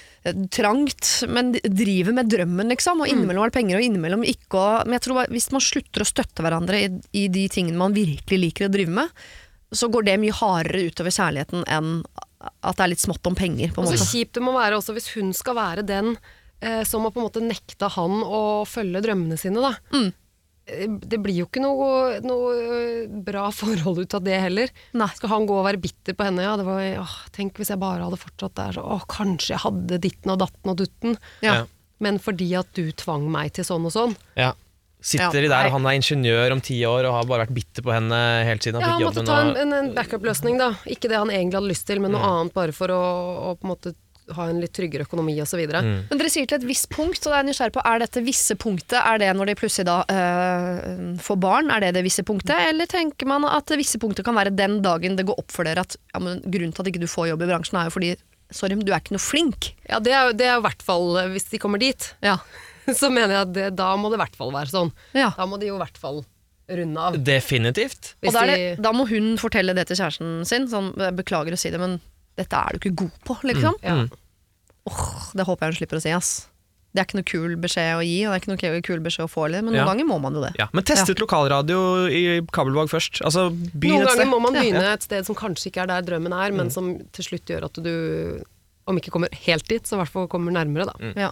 trangt, 0.51 1.07
men 1.27 1.51
driver 1.53 2.15
med 2.15 2.29
drømmen, 2.31 2.69
liksom. 2.71 3.03
Og 3.03 3.11
innimellom 3.11 3.43
er 3.43 3.51
det 3.51 3.57
penger, 3.57 3.79
og 3.79 3.87
innimellom 3.87 4.27
ikke. 4.27 4.59
Og, 4.59 4.85
men 4.87 4.97
jeg 4.97 5.05
tror 5.07 5.19
bare, 5.19 5.33
hvis 5.35 5.49
man 5.51 5.63
slutter 5.63 6.05
å 6.05 6.07
støtte 6.07 6.45
hverandre 6.45 6.79
i, 6.79 6.91
i 7.23 7.25
de 7.33 7.47
tingene 7.51 7.79
man 7.79 7.95
virkelig 7.95 8.39
liker 8.39 8.69
å 8.69 8.73
drive 8.73 8.95
med, 9.01 9.25
så 9.73 9.89
går 9.91 10.07
det 10.07 10.19
mye 10.21 10.37
hardere 10.37 10.85
utover 10.87 11.13
kjærligheten 11.13 11.65
enn 11.71 11.97
at 12.43 12.77
det 12.77 12.85
er 12.85 12.91
litt 12.91 13.03
smått 13.03 13.27
om 13.29 13.35
penger. 13.35 13.71
på 13.73 13.81
en 13.81 13.89
Og 13.89 13.99
så 13.99 14.09
kjipt 14.13 14.37
det 14.37 14.43
må 14.43 14.53
være 14.55 14.77
også 14.77 14.95
hvis 14.95 15.11
hun 15.15 15.31
skal 15.35 15.57
være 15.57 15.85
den 15.87 16.13
eh, 16.63 16.83
som 16.87 17.05
har 17.05 17.13
på 17.15 17.21
en 17.21 17.27
måte 17.27 17.43
nekta 17.43 17.89
han 17.95 18.23
å 18.23 18.41
følge 18.69 19.03
drømmene 19.05 19.39
sine, 19.39 19.63
da. 19.63 19.75
Mm. 19.95 20.11
Eh, 20.67 20.87
Det 20.87 21.19
blir 21.19 21.41
jo 21.41 21.47
ikke 21.49 21.61
noe, 21.63 22.19
noe 22.23 22.53
eh, 22.55 23.07
bra 23.27 23.49
forhold 23.61 24.03
ut 24.05 24.13
av 24.17 24.23
det 24.23 24.39
heller. 24.45 24.71
Nei. 24.95 25.09
Skal 25.17 25.29
han 25.33 25.47
gå 25.49 25.57
og 25.59 25.65
være 25.67 25.81
bitter 25.83 26.15
på 26.17 26.27
henne? 26.29 26.45
Ja, 26.45 26.55
det 26.59 26.65
var, 26.67 26.81
åh, 27.03 27.15
tenk 27.35 27.59
hvis 27.59 27.73
jeg 27.73 27.81
bare 27.83 28.03
hadde 28.05 28.19
fortsatt 28.21 28.55
der. 28.59 28.75
Så, 28.79 28.83
åh, 28.85 29.03
kanskje 29.11 29.55
jeg 29.57 29.63
hadde 29.65 30.01
ditten 30.03 30.31
og 30.35 30.41
datten 30.45 30.73
og 30.73 30.79
dutten. 30.83 31.17
Ja. 31.45 31.61
Ja. 31.61 31.63
Men 32.03 32.17
fordi 32.19 32.49
at 32.59 32.71
du 32.75 32.89
tvang 32.99 33.29
meg 33.31 33.53
til 33.55 33.63
sånn 33.67 33.85
og 33.87 33.93
sånn. 33.95 34.15
Ja. 34.39 34.51
Sitter 35.03 35.35
Ja, 35.35 35.41
de 35.43 35.47
der, 35.51 35.65
og 35.67 35.73
han 35.75 35.85
er 35.89 35.97
ingeniør 35.97 36.53
om 36.55 36.61
ti 36.63 36.77
år 36.87 37.03
og 37.09 37.11
har 37.17 37.25
bare 37.27 37.43
vært 37.43 37.55
bitter 37.57 37.83
på 37.83 37.91
henne 37.91 38.15
helt 38.47 38.63
siden 38.63 38.79
han 38.79 38.85
Ja, 38.87 38.93
fikk 38.95 39.03
han 39.03 39.09
måtte 39.09 39.19
jobben. 39.19 39.27
ta 39.27 39.59
en, 39.59 39.73
en, 39.73 39.73
en 39.81 39.89
backup-løsning, 39.97 40.55
da. 40.61 40.69
Ikke 40.87 41.09
det 41.11 41.17
han 41.19 41.27
egentlig 41.31 41.59
hadde 41.59 41.71
lyst 41.73 41.85
til, 41.89 41.99
men 41.99 42.15
noe 42.15 42.23
annet 42.23 42.55
bare 42.55 42.71
for 42.75 42.87
å, 42.95 42.99
å 43.51 43.55
på 43.59 43.67
en 43.67 43.71
måte 43.73 43.91
ha 44.37 44.45
en 44.49 44.59
litt 44.63 44.73
tryggere 44.75 45.03
økonomi 45.07 45.35
osv. 45.43 45.61
Mm. 45.67 45.89
Men 46.09 46.19
dere 46.21 46.31
sier 46.31 46.47
til 46.47 46.59
et 46.61 46.67
visst 46.67 46.89
punkt, 46.93 47.19
og 47.25 47.31
det 47.31 47.35
er 47.35 47.41
jeg 47.41 47.47
nysgjerrig 47.49 47.75
på, 47.75 47.83
er 47.89 48.03
dette 48.03 48.23
visse 48.25 48.55
punktet 48.59 48.99
er 48.99 49.19
det 49.21 49.31
når 49.35 49.51
de 49.51 49.55
plutselig 49.59 49.87
da 49.89 49.97
øh, 50.07 51.15
får 51.23 51.39
barn? 51.43 51.71
Er 51.73 51.83
det 51.85 51.93
det 51.97 52.05
visse 52.05 52.23
punktet? 52.27 52.55
Eller 52.69 52.89
tenker 52.89 53.29
man 53.29 53.45
at 53.49 53.67
det 53.71 53.79
visse 53.81 53.99
punktet 54.01 54.25
kan 54.27 54.37
være 54.37 54.53
den 54.55 54.79
dagen 54.85 55.17
det 55.19 55.25
går 55.27 55.39
opp 55.43 55.51
for 55.53 55.67
dere 55.67 55.83
at 55.85 55.97
ja, 55.99 56.21
men 56.23 56.39
grunnen 56.45 56.73
til 56.75 56.85
at 56.85 56.91
ikke 56.93 57.03
du 57.03 57.09
får 57.11 57.31
jobb 57.33 57.43
i 57.45 57.49
bransjen 57.51 57.81
er 57.81 57.89
jo 57.91 57.97
fordi 57.97 58.13
Sorry, 58.53 58.75
men 58.77 58.85
du 58.85 58.91
er 58.93 58.99
ikke 59.01 59.15
noe 59.15 59.23
flink. 59.23 59.71
Ja, 59.89 59.97
det 60.03 60.11
er 60.13 60.33
det 60.37 60.45
er 60.45 60.59
i 60.59 60.61
hvert 60.61 60.83
fall 60.85 61.15
eh, 61.17 61.29
Hvis 61.33 61.47
de 61.49 61.57
kommer 61.57 61.81
dit, 61.81 62.11
Ja. 62.21 62.35
så 62.99 63.09
mener 63.09 63.31
jeg 63.31 63.47
at 63.47 63.53
det, 63.55 63.67
da 63.79 63.87
må 63.97 64.11
det 64.11 64.19
i 64.19 64.21
hvert 64.21 64.35
fall 64.37 64.51
være 64.53 64.69
sånn. 64.69 64.91
ja. 65.17 65.31
Da 65.33 65.47
må 65.49 65.57
de 65.57 65.71
jo 65.71 65.79
i 65.79 65.81
hvert 65.81 65.97
fall 65.97 66.19
runde 66.69 66.99
av. 67.07 67.17
Definitivt. 67.17 68.13
Og 68.21 68.35
da, 68.35 68.43
er 68.43 68.51
det, 68.51 68.67
da 68.83 68.91
må 68.95 69.07
hun 69.09 69.33
fortelle 69.41 69.73
det 69.75 69.87
til 69.89 69.97
kjæresten 69.99 70.43
sin. 70.47 70.67
Sånn, 70.71 70.91
beklager 71.17 71.55
å 71.55 71.59
si 71.59 71.71
det, 71.73 71.79
men 71.81 71.97
dette 72.37 72.53
er 72.55 72.73
du 72.73 72.79
ikke 72.79 72.95
god 73.03 73.11
på, 73.25 73.37
liksom. 73.43 73.75
ja. 73.83 73.95
Mm. 74.03 74.09
Åh, 74.89 75.31
det 75.37 75.45
håper 75.47 75.65
jeg 75.67 75.73
hun 75.73 75.77
slipper 75.79 75.97
å 75.99 76.01
si, 76.03 76.11
ass. 76.11 76.31
Det 76.93 77.01
er 77.01 77.05
ikke 77.07 77.17
noe 77.17 77.25
kul 77.25 77.53
beskjed 77.57 77.95
å 77.97 78.01
gi, 78.05 78.17
og 78.27 78.33
det 78.33 78.35
er 78.35 78.41
ikke 78.43 78.51
noe 78.51 78.81
kul 78.85 78.99
beskjed 79.01 79.25
å 79.25 79.31
få 79.31 79.47
men 79.63 79.73
noen 79.73 79.79
Ja. 79.81 79.85
ganger 79.87 80.05
må 80.05 80.19
man 80.21 80.33
jo 80.35 80.41
det. 80.43 80.51
Ja, 80.59 80.67
men 80.73 80.83
test 80.83 81.09
ut 81.09 81.17
lokalradio 81.23 82.05
i 82.11 82.41
kabelvåg 82.53 82.91
først. 82.91 83.21
Altså, 83.25 83.47
Noen 83.49 84.05
ganger 84.05 84.27
må 84.29 84.39
man 84.43 84.53
Ja. 84.53 84.61
begynne 84.61 84.93
et 84.93 85.01
sted 85.01 85.25
som 85.25 85.33
kanskje 85.35 85.71
ikke 85.71 85.81
er 85.83 85.87
der 85.87 86.01
drømmen 86.03 86.33
er, 86.33 86.51
Mm. 86.51 86.57
men 86.57 86.69
som 86.69 86.99
til 87.11 87.23
slutt 87.25 87.45
gjør 87.49 87.63
at 87.65 87.73
du, 87.81 88.43
om 88.89 88.99
ikke 88.99 89.13
kommer 89.13 89.31
helt 89.45 89.65
dit, 89.69 89.85
så 89.87 89.95
i 89.95 90.01
hvert 90.01 90.11
fall 90.11 90.27
kommer 90.31 90.53
nærmere, 90.53 90.89
da. 90.89 90.95
Mm. 90.99 91.13
Ja. 91.25 91.31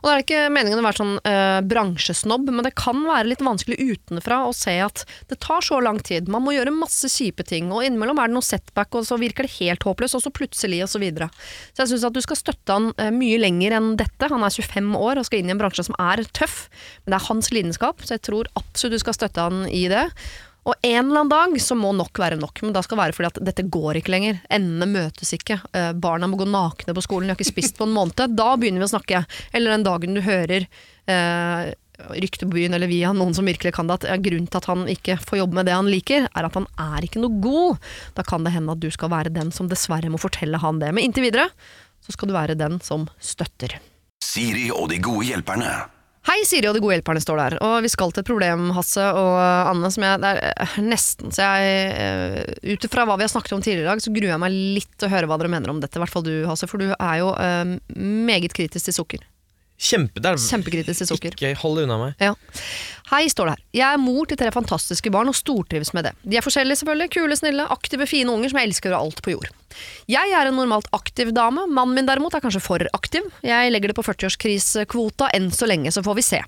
Og 0.00 0.06
det 0.06 0.12
er 0.12 0.24
ikke 0.24 0.40
meningen 0.52 0.80
å 0.80 0.84
være 0.84 0.98
sånn 0.98 1.14
eh, 1.30 1.60
bransjesnobb, 1.70 2.50
men 2.50 2.66
det 2.66 2.74
kan 2.78 3.00
være 3.06 3.30
litt 3.30 3.44
vanskelig 3.44 3.78
utenfra 3.78 4.42
å 4.48 4.54
se 4.56 4.74
at 4.82 5.04
det 5.30 5.38
tar 5.42 5.64
så 5.64 5.78
lang 5.84 6.00
tid. 6.04 6.28
Man 6.32 6.44
må 6.44 6.54
gjøre 6.56 6.74
masse 6.74 7.08
kjipe 7.12 7.46
ting, 7.46 7.70
og 7.72 7.86
innimellom 7.86 8.20
er 8.20 8.30
det 8.30 8.36
noe 8.36 8.46
setback, 8.46 8.98
og 8.98 9.06
så 9.08 9.20
virker 9.20 9.46
det 9.46 9.56
helt 9.60 9.86
håpløst, 9.86 10.18
og 10.18 10.24
så 10.26 10.34
plutselig, 10.34 10.82
og 10.84 10.92
så 10.92 11.02
videre. 11.02 11.30
Så 11.72 11.84
jeg 11.84 11.94
syns 11.94 12.08
at 12.10 12.18
du 12.18 12.22
skal 12.24 12.40
støtte 12.42 12.76
han 12.76 12.90
eh, 12.98 13.12
mye 13.14 13.40
lenger 13.40 13.78
enn 13.78 13.94
dette. 14.00 14.30
Han 14.32 14.44
er 14.44 14.54
25 14.60 14.92
år 15.00 15.22
og 15.22 15.28
skal 15.30 15.40
inn 15.40 15.52
i 15.52 15.56
en 15.56 15.62
bransje 15.62 15.86
som 15.88 15.98
er 16.02 16.26
tøff, 16.36 16.66
men 17.04 17.14
det 17.14 17.20
er 17.20 17.28
hans 17.30 17.52
lidenskap, 17.54 18.04
så 18.04 18.18
jeg 18.18 18.26
tror 18.28 18.50
absolutt 18.58 18.90
du 18.90 18.98
skal 19.04 19.14
støtte 19.14 19.42
han 19.46 19.64
i 19.70 19.84
det. 19.92 20.08
Og 20.70 20.76
en 20.86 21.00
eller 21.00 21.24
annen 21.24 21.32
dag 21.32 21.56
så 21.62 21.74
må 21.74 21.90
nok 21.96 22.20
være 22.22 22.38
nok, 22.38 22.62
men 22.62 22.74
da 22.76 22.82
skal 22.84 22.94
det 22.96 23.02
være 23.02 23.16
fordi 23.16 23.30
at 23.32 23.42
dette 23.48 23.66
går 23.74 23.98
ikke 23.98 24.12
lenger. 24.14 24.40
Endene 24.54 24.86
møtes 24.86 25.34
ikke. 25.34 25.58
Eh, 25.74 25.90
barna 25.98 26.28
må 26.30 26.38
gå 26.38 26.46
nakne 26.46 26.94
på 26.94 27.02
skolen, 27.02 27.26
de 27.26 27.34
har 27.34 27.40
ikke 27.40 27.50
spist 27.50 27.80
på 27.80 27.88
en 27.88 27.96
måned. 27.96 28.22
Da 28.38 28.52
begynner 28.54 28.84
vi 28.84 28.86
å 28.86 28.92
snakke. 28.92 29.24
Eller 29.50 29.74
den 29.74 29.86
dagen 29.88 30.14
du 30.14 30.22
hører 30.22 30.68
eh, 31.10 31.72
rykte 32.22 32.46
på 32.46 32.54
byen 32.54 32.76
eller 32.76 32.90
via 32.90 33.10
noen 33.16 33.34
som 33.34 33.48
virkelig 33.50 33.74
kan 33.76 33.90
det, 33.90 33.98
at 34.06 34.22
grunnen 34.24 34.48
til 34.48 34.60
at 34.62 34.70
han 34.70 34.86
ikke 34.94 35.18
får 35.24 35.42
jobbe 35.42 35.58
med 35.58 35.68
det 35.68 35.76
han 35.76 35.90
liker, 35.90 36.30
er 36.30 36.48
at 36.48 36.58
han 36.58 36.68
er 36.80 37.06
ikke 37.06 37.22
noe 37.24 37.42
god. 37.42 37.92
Da 38.16 38.24
kan 38.26 38.46
det 38.46 38.54
hende 38.54 38.76
at 38.76 38.82
du 38.82 38.90
skal 38.94 39.12
være 39.12 39.34
den 39.34 39.50
som 39.54 39.68
dessverre 39.70 40.12
må 40.12 40.22
fortelle 40.22 40.60
han 40.62 40.80
det. 40.82 40.92
Men 40.94 41.08
inntil 41.08 41.28
videre 41.28 41.50
så 42.00 42.14
skal 42.14 42.30
du 42.30 42.36
være 42.38 42.58
den 42.58 42.78
som 42.84 43.08
støtter. 43.18 43.80
Siri 44.24 44.70
og 44.70 44.92
de 44.92 45.00
gode 45.02 45.26
hjelperne. 45.32 45.99
Hei, 46.30 46.44
Siri 46.46 46.68
og 46.70 46.76
de 46.76 46.80
gode 46.84 46.94
hjelperne 46.94 47.18
står 47.18 47.40
der. 47.40 47.54
Og 47.66 47.80
vi 47.82 47.88
skal 47.90 48.12
til 48.14 48.22
et 48.22 48.28
problem, 48.28 48.68
Hasse 48.76 49.02
og 49.02 49.32
Anne, 49.40 49.88
som 49.90 50.04
jeg 50.06 50.20
det 50.22 50.28
er 50.30 50.52
eh, 50.62 50.76
nesten 50.86 51.32
Så 51.34 51.42
jeg 51.42 51.88
eh, 51.90 52.70
Ut 52.70 52.86
ifra 52.86 53.02
hva 53.08 53.16
vi 53.18 53.26
har 53.26 53.32
snakket 53.32 53.56
om 53.56 53.64
tidligere 53.64 53.88
i 53.88 53.90
dag, 53.90 54.02
så 54.04 54.12
gruer 54.14 54.30
jeg 54.30 54.42
meg 54.44 54.54
litt 54.78 54.92
til 54.94 55.08
å 55.08 55.10
høre 55.10 55.26
hva 55.26 55.40
dere 55.40 55.50
mener 55.50 55.72
om 55.72 55.80
dette. 55.82 55.98
I 55.98 56.04
hvert 56.04 56.14
fall 56.14 56.28
du, 56.28 56.34
Hasse, 56.46 56.70
for 56.70 56.78
du 56.78 56.92
er 56.92 57.16
jo 57.18 57.32
eh, 57.34 57.74
meget 57.98 58.54
kritisk 58.54 58.86
til 58.86 58.98
sukker. 59.00 59.26
Kjempe, 59.80 60.20
det 60.20 60.28
er 60.28 60.40
Kjempekritisk 60.40 61.00
til 61.00 61.08
sukker. 61.08 61.36
Ikke 61.38 61.54
hold 61.62 61.78
det 61.78 61.86
unna 61.86 61.96
meg. 62.02 62.20
Ja. 62.20 62.34
Hei, 63.10 63.24
står 63.32 63.48
det 63.48 63.54
her. 63.54 63.62
Jeg 63.80 63.86
er 63.96 64.02
mor 64.02 64.28
til 64.28 64.38
tre 64.38 64.52
fantastiske 64.52 65.12
barn 65.14 65.32
og 65.32 65.38
stortrives 65.38 65.94
med 65.96 66.04
det. 66.06 66.12
De 66.20 66.36
er 66.36 66.44
forskjellige, 66.44 66.82
selvfølgelig. 66.82 67.10
Kule, 67.16 67.38
snille, 67.40 67.66
aktive, 67.72 68.06
fine 68.10 68.34
unger 68.34 68.52
som 68.52 68.60
jeg 68.60 68.70
elsker 68.70 68.92
over 68.92 69.08
alt 69.08 69.24
på 69.24 69.32
jord. 69.34 69.48
Jeg 70.10 70.36
er 70.36 70.50
en 70.50 70.58
normalt 70.60 70.90
aktiv 70.96 71.32
dame. 71.32 71.64
Mannen 71.64 71.96
min 71.96 72.08
derimot 72.08 72.36
er 72.36 72.44
kanskje 72.44 72.62
for 72.62 72.84
aktiv. 72.92 73.26
Jeg 73.46 73.72
legger 73.72 73.90
det 73.90 73.96
på 73.96 74.04
40-årskrisekvota 74.04 75.32
enn 75.36 75.48
så 75.54 75.68
lenge, 75.70 75.92
så 75.94 76.04
får 76.04 76.18
vi 76.20 76.26
se. 76.28 76.42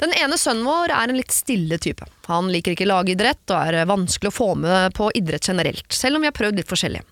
Den 0.00 0.14
ene 0.16 0.38
sønnen 0.40 0.64
vår 0.64 0.92
er 0.94 1.10
en 1.10 1.18
litt 1.18 1.34
stille 1.34 1.76
type. 1.82 2.06
Han 2.30 2.48
liker 2.52 2.72
ikke 2.72 2.88
lagidrett 2.88 3.50
og 3.52 3.74
er 3.74 3.88
vanskelig 3.90 4.30
å 4.30 4.36
få 4.36 4.52
med 4.56 4.94
på 4.96 5.10
idrett 5.18 5.50
generelt, 5.50 5.84
selv 5.92 6.16
om 6.16 6.24
vi 6.24 6.30
har 6.30 6.36
prøvd 6.38 6.62
litt 6.62 6.70
forskjellig. 6.70 7.02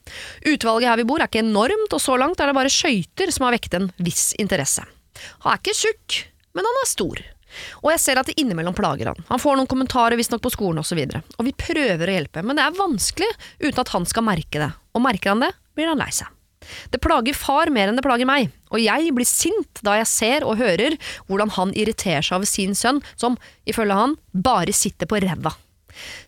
Utvalget 0.54 0.88
her 0.88 1.02
vi 1.02 1.08
bor 1.10 1.20
er 1.20 1.28
ikke 1.28 1.44
enormt, 1.44 1.92
og 1.92 2.00
så 2.00 2.16
langt 2.20 2.40
er 2.40 2.48
det 2.48 2.56
bare 2.56 2.72
skøyter 2.72 3.34
som 3.34 3.48
har 3.48 3.58
vekket 3.58 3.76
en 3.80 3.90
viss 4.00 4.30
interesse. 4.40 4.86
Han 5.44 5.54
er 5.54 5.60
ikke 5.60 5.76
tjukk, 5.76 6.22
men 6.56 6.68
han 6.68 6.80
er 6.82 6.90
stor. 6.90 7.26
Og 7.82 7.90
jeg 7.94 8.02
ser 8.02 8.20
at 8.20 8.28
det 8.28 8.36
innimellom 8.40 8.76
plager 8.76 9.12
han. 9.12 9.20
Han 9.30 9.40
får 9.40 9.56
noen 9.58 9.70
kommentarer 9.70 10.18
visstnok 10.20 10.42
på 10.44 10.52
skolen 10.52 10.82
osv. 10.82 10.98
Og, 11.00 11.14
så 11.14 11.38
og 11.38 11.46
vi 11.48 11.54
prøver 11.56 12.10
å 12.10 12.16
hjelpe, 12.18 12.44
men 12.44 12.58
det 12.58 12.66
er 12.66 12.76
vanskelig 12.78 13.30
uten 13.62 13.80
at 13.84 13.94
han 13.94 14.08
skal 14.08 14.26
merke 14.26 14.60
det. 14.62 14.72
Og 14.94 15.04
merker 15.04 15.32
han 15.32 15.46
det, 15.46 15.54
blir 15.78 15.90
han 15.90 16.00
lei 16.00 16.10
seg. 16.14 16.28
Det 16.92 17.00
plager 17.00 17.36
far 17.38 17.70
mer 17.72 17.88
enn 17.88 17.96
det 17.96 18.04
plager 18.04 18.28
meg, 18.28 18.50
og 18.74 18.82
jeg 18.82 19.12
blir 19.16 19.28
sint 19.28 19.80
da 19.86 19.94
jeg 20.00 20.10
ser 20.10 20.44
og 20.44 20.58
hører 20.60 20.98
hvordan 21.28 21.54
han 21.54 21.72
irriterer 21.78 22.26
seg 22.26 22.40
over 22.40 22.50
sin 22.50 22.74
sønn, 22.76 23.00
som, 23.16 23.38
ifølge 23.64 23.96
han, 23.96 24.16
bare 24.32 24.74
sitter 24.76 25.08
på 25.08 25.22
ræva. 25.24 25.54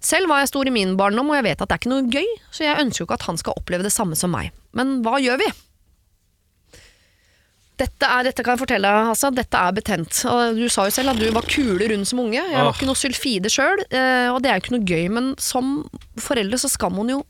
Selv 0.03 0.31
var 0.31 0.41
jeg 0.43 0.51
stor 0.51 0.71
i 0.71 0.75
min 0.75 0.97
barndom, 0.99 1.29
og 1.31 1.39
jeg 1.39 1.47
vet 1.51 1.61
at 1.61 1.69
det 1.69 1.77
er 1.77 1.83
ikke 1.83 1.93
noe 1.93 2.09
gøy, 2.11 2.31
så 2.55 2.65
jeg 2.65 2.87
ønsker 2.87 3.03
jo 3.03 3.09
ikke 3.09 3.19
at 3.21 3.27
han 3.29 3.43
skal 3.43 3.59
oppleve 3.61 3.87
det 3.87 3.93
samme 3.95 4.19
som 4.19 4.33
meg. 4.33 4.55
Men 4.77 5.01
hva 5.05 5.21
gjør 5.23 5.43
vi? 5.43 5.51
Dette, 7.81 8.05
er, 8.05 8.27
dette 8.29 8.45
kan 8.45 8.55
jeg 8.55 8.61
fortelle 8.61 8.91
deg, 8.93 9.09
Hassa, 9.09 9.31
dette 9.33 9.57
er 9.57 9.77
betent. 9.77 10.23
Og 10.29 10.59
du 10.59 10.67
sa 10.73 10.85
jo 10.89 10.95
selv 10.95 11.15
at 11.15 11.21
du 11.21 11.31
var 11.33 11.49
kule 11.49 11.89
rund 11.89 12.09
som 12.09 12.21
unge. 12.21 12.43
Jeg 12.43 12.61
var 12.61 12.75
ikke 12.75 12.89
noe 12.89 13.01
sylfide 13.01 13.53
sjøl, 13.53 13.81
og 13.89 14.41
det 14.45 14.51
er 14.51 14.59
jo 14.59 14.65
ikke 14.65 14.75
noe 14.77 14.89
gøy. 14.89 15.07
Men 15.17 15.33
som 15.41 15.79
foreldre 16.21 16.61
så 16.61 16.69
skal 16.73 16.93
man 16.93 17.09
jo 17.15 17.23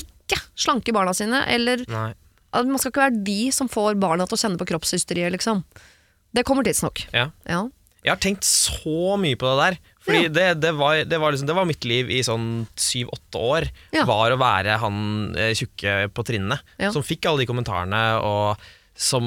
ikke 0.00 0.40
slanke 0.58 0.94
barna 0.96 1.12
sine, 1.16 1.44
eller 1.52 1.84
Nei. 1.90 2.08
Man 2.50 2.80
skal 2.82 2.90
ikke 2.90 3.04
være 3.04 3.20
de 3.26 3.40
som 3.54 3.68
får 3.70 3.98
barna 4.02 4.26
til 4.26 4.34
å 4.34 4.40
kjenne 4.40 4.58
på 4.58 4.66
kroppshysteriet, 4.72 5.30
liksom. 5.36 5.62
Det 6.34 6.42
kommer 6.46 6.66
tidsnok. 6.66 7.04
Ja. 7.14 7.28
Ja. 7.46 7.60
Jeg 8.00 8.14
har 8.14 8.20
tenkt 8.22 8.46
så 8.48 9.16
mye 9.20 9.36
på 9.38 9.46
det 9.46 9.56
der. 9.60 9.78
Fordi 10.00 10.28
det, 10.32 10.46
det, 10.62 10.72
var, 10.78 11.02
det, 11.04 11.18
var 11.20 11.34
liksom, 11.34 11.46
det 11.50 11.56
var 11.58 11.68
mitt 11.68 11.84
liv 11.84 12.10
i 12.10 12.22
sånn 12.24 12.64
syv-åtte 12.80 13.42
år. 13.44 13.68
Ja. 13.94 14.06
Var 14.08 14.34
å 14.34 14.40
være 14.40 14.78
han 14.80 15.00
eh, 15.36 15.52
tjukke 15.58 16.08
på 16.16 16.24
trinnene. 16.26 16.58
Ja. 16.80 16.90
Som 16.94 17.04
fikk 17.06 17.28
alle 17.28 17.44
de 17.44 17.50
kommentarene. 17.50 18.00
Og, 18.24 18.70
som, 19.00 19.24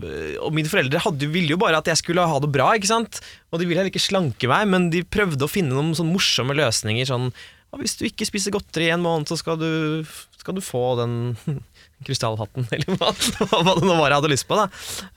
eh, 0.00 0.36
og 0.40 0.54
mine 0.56 0.70
foreldre 0.70 1.02
hadde, 1.04 1.28
ville 1.32 1.52
jo 1.52 1.60
bare 1.60 1.82
at 1.82 1.90
jeg 1.90 2.00
skulle 2.00 2.24
ha 2.24 2.40
det 2.40 2.52
bra. 2.54 2.70
ikke 2.74 2.88
sant? 2.88 3.20
Og 3.52 3.60
de 3.60 3.68
ville 3.68 3.82
heller 3.82 3.92
ikke 3.92 4.02
slanke 4.02 4.48
meg, 4.48 4.68
men 4.72 4.88
de 4.94 5.04
prøvde 5.04 5.44
å 5.44 5.50
finne 5.50 5.76
noen 5.76 5.96
sånn 5.98 6.12
morsomme 6.12 6.56
løsninger. 6.56 7.08
sånn 7.08 7.28
«Hva 7.70 7.78
hvis 7.78 8.00
du 8.00 8.06
ikke 8.08 8.26
spiser 8.26 8.50
godteri 8.50 8.88
i 8.88 8.94
en 8.96 9.04
måned, 9.04 9.28
så 9.30 9.36
skal 9.38 9.60
du 9.60 10.02
skal 10.40 10.56
du 10.56 10.62
få 10.64 10.82
den 10.98 11.36
krystallhatten, 12.06 12.64
eller 12.74 12.96
hva, 12.96 13.12
hva 13.12 13.74
det 13.76 13.84
nå 13.84 13.96
var 13.98 14.08
jeg 14.08 14.20
hadde 14.22 14.32
lyst 14.32 14.48
på. 14.48 14.56
Da. 14.58 14.68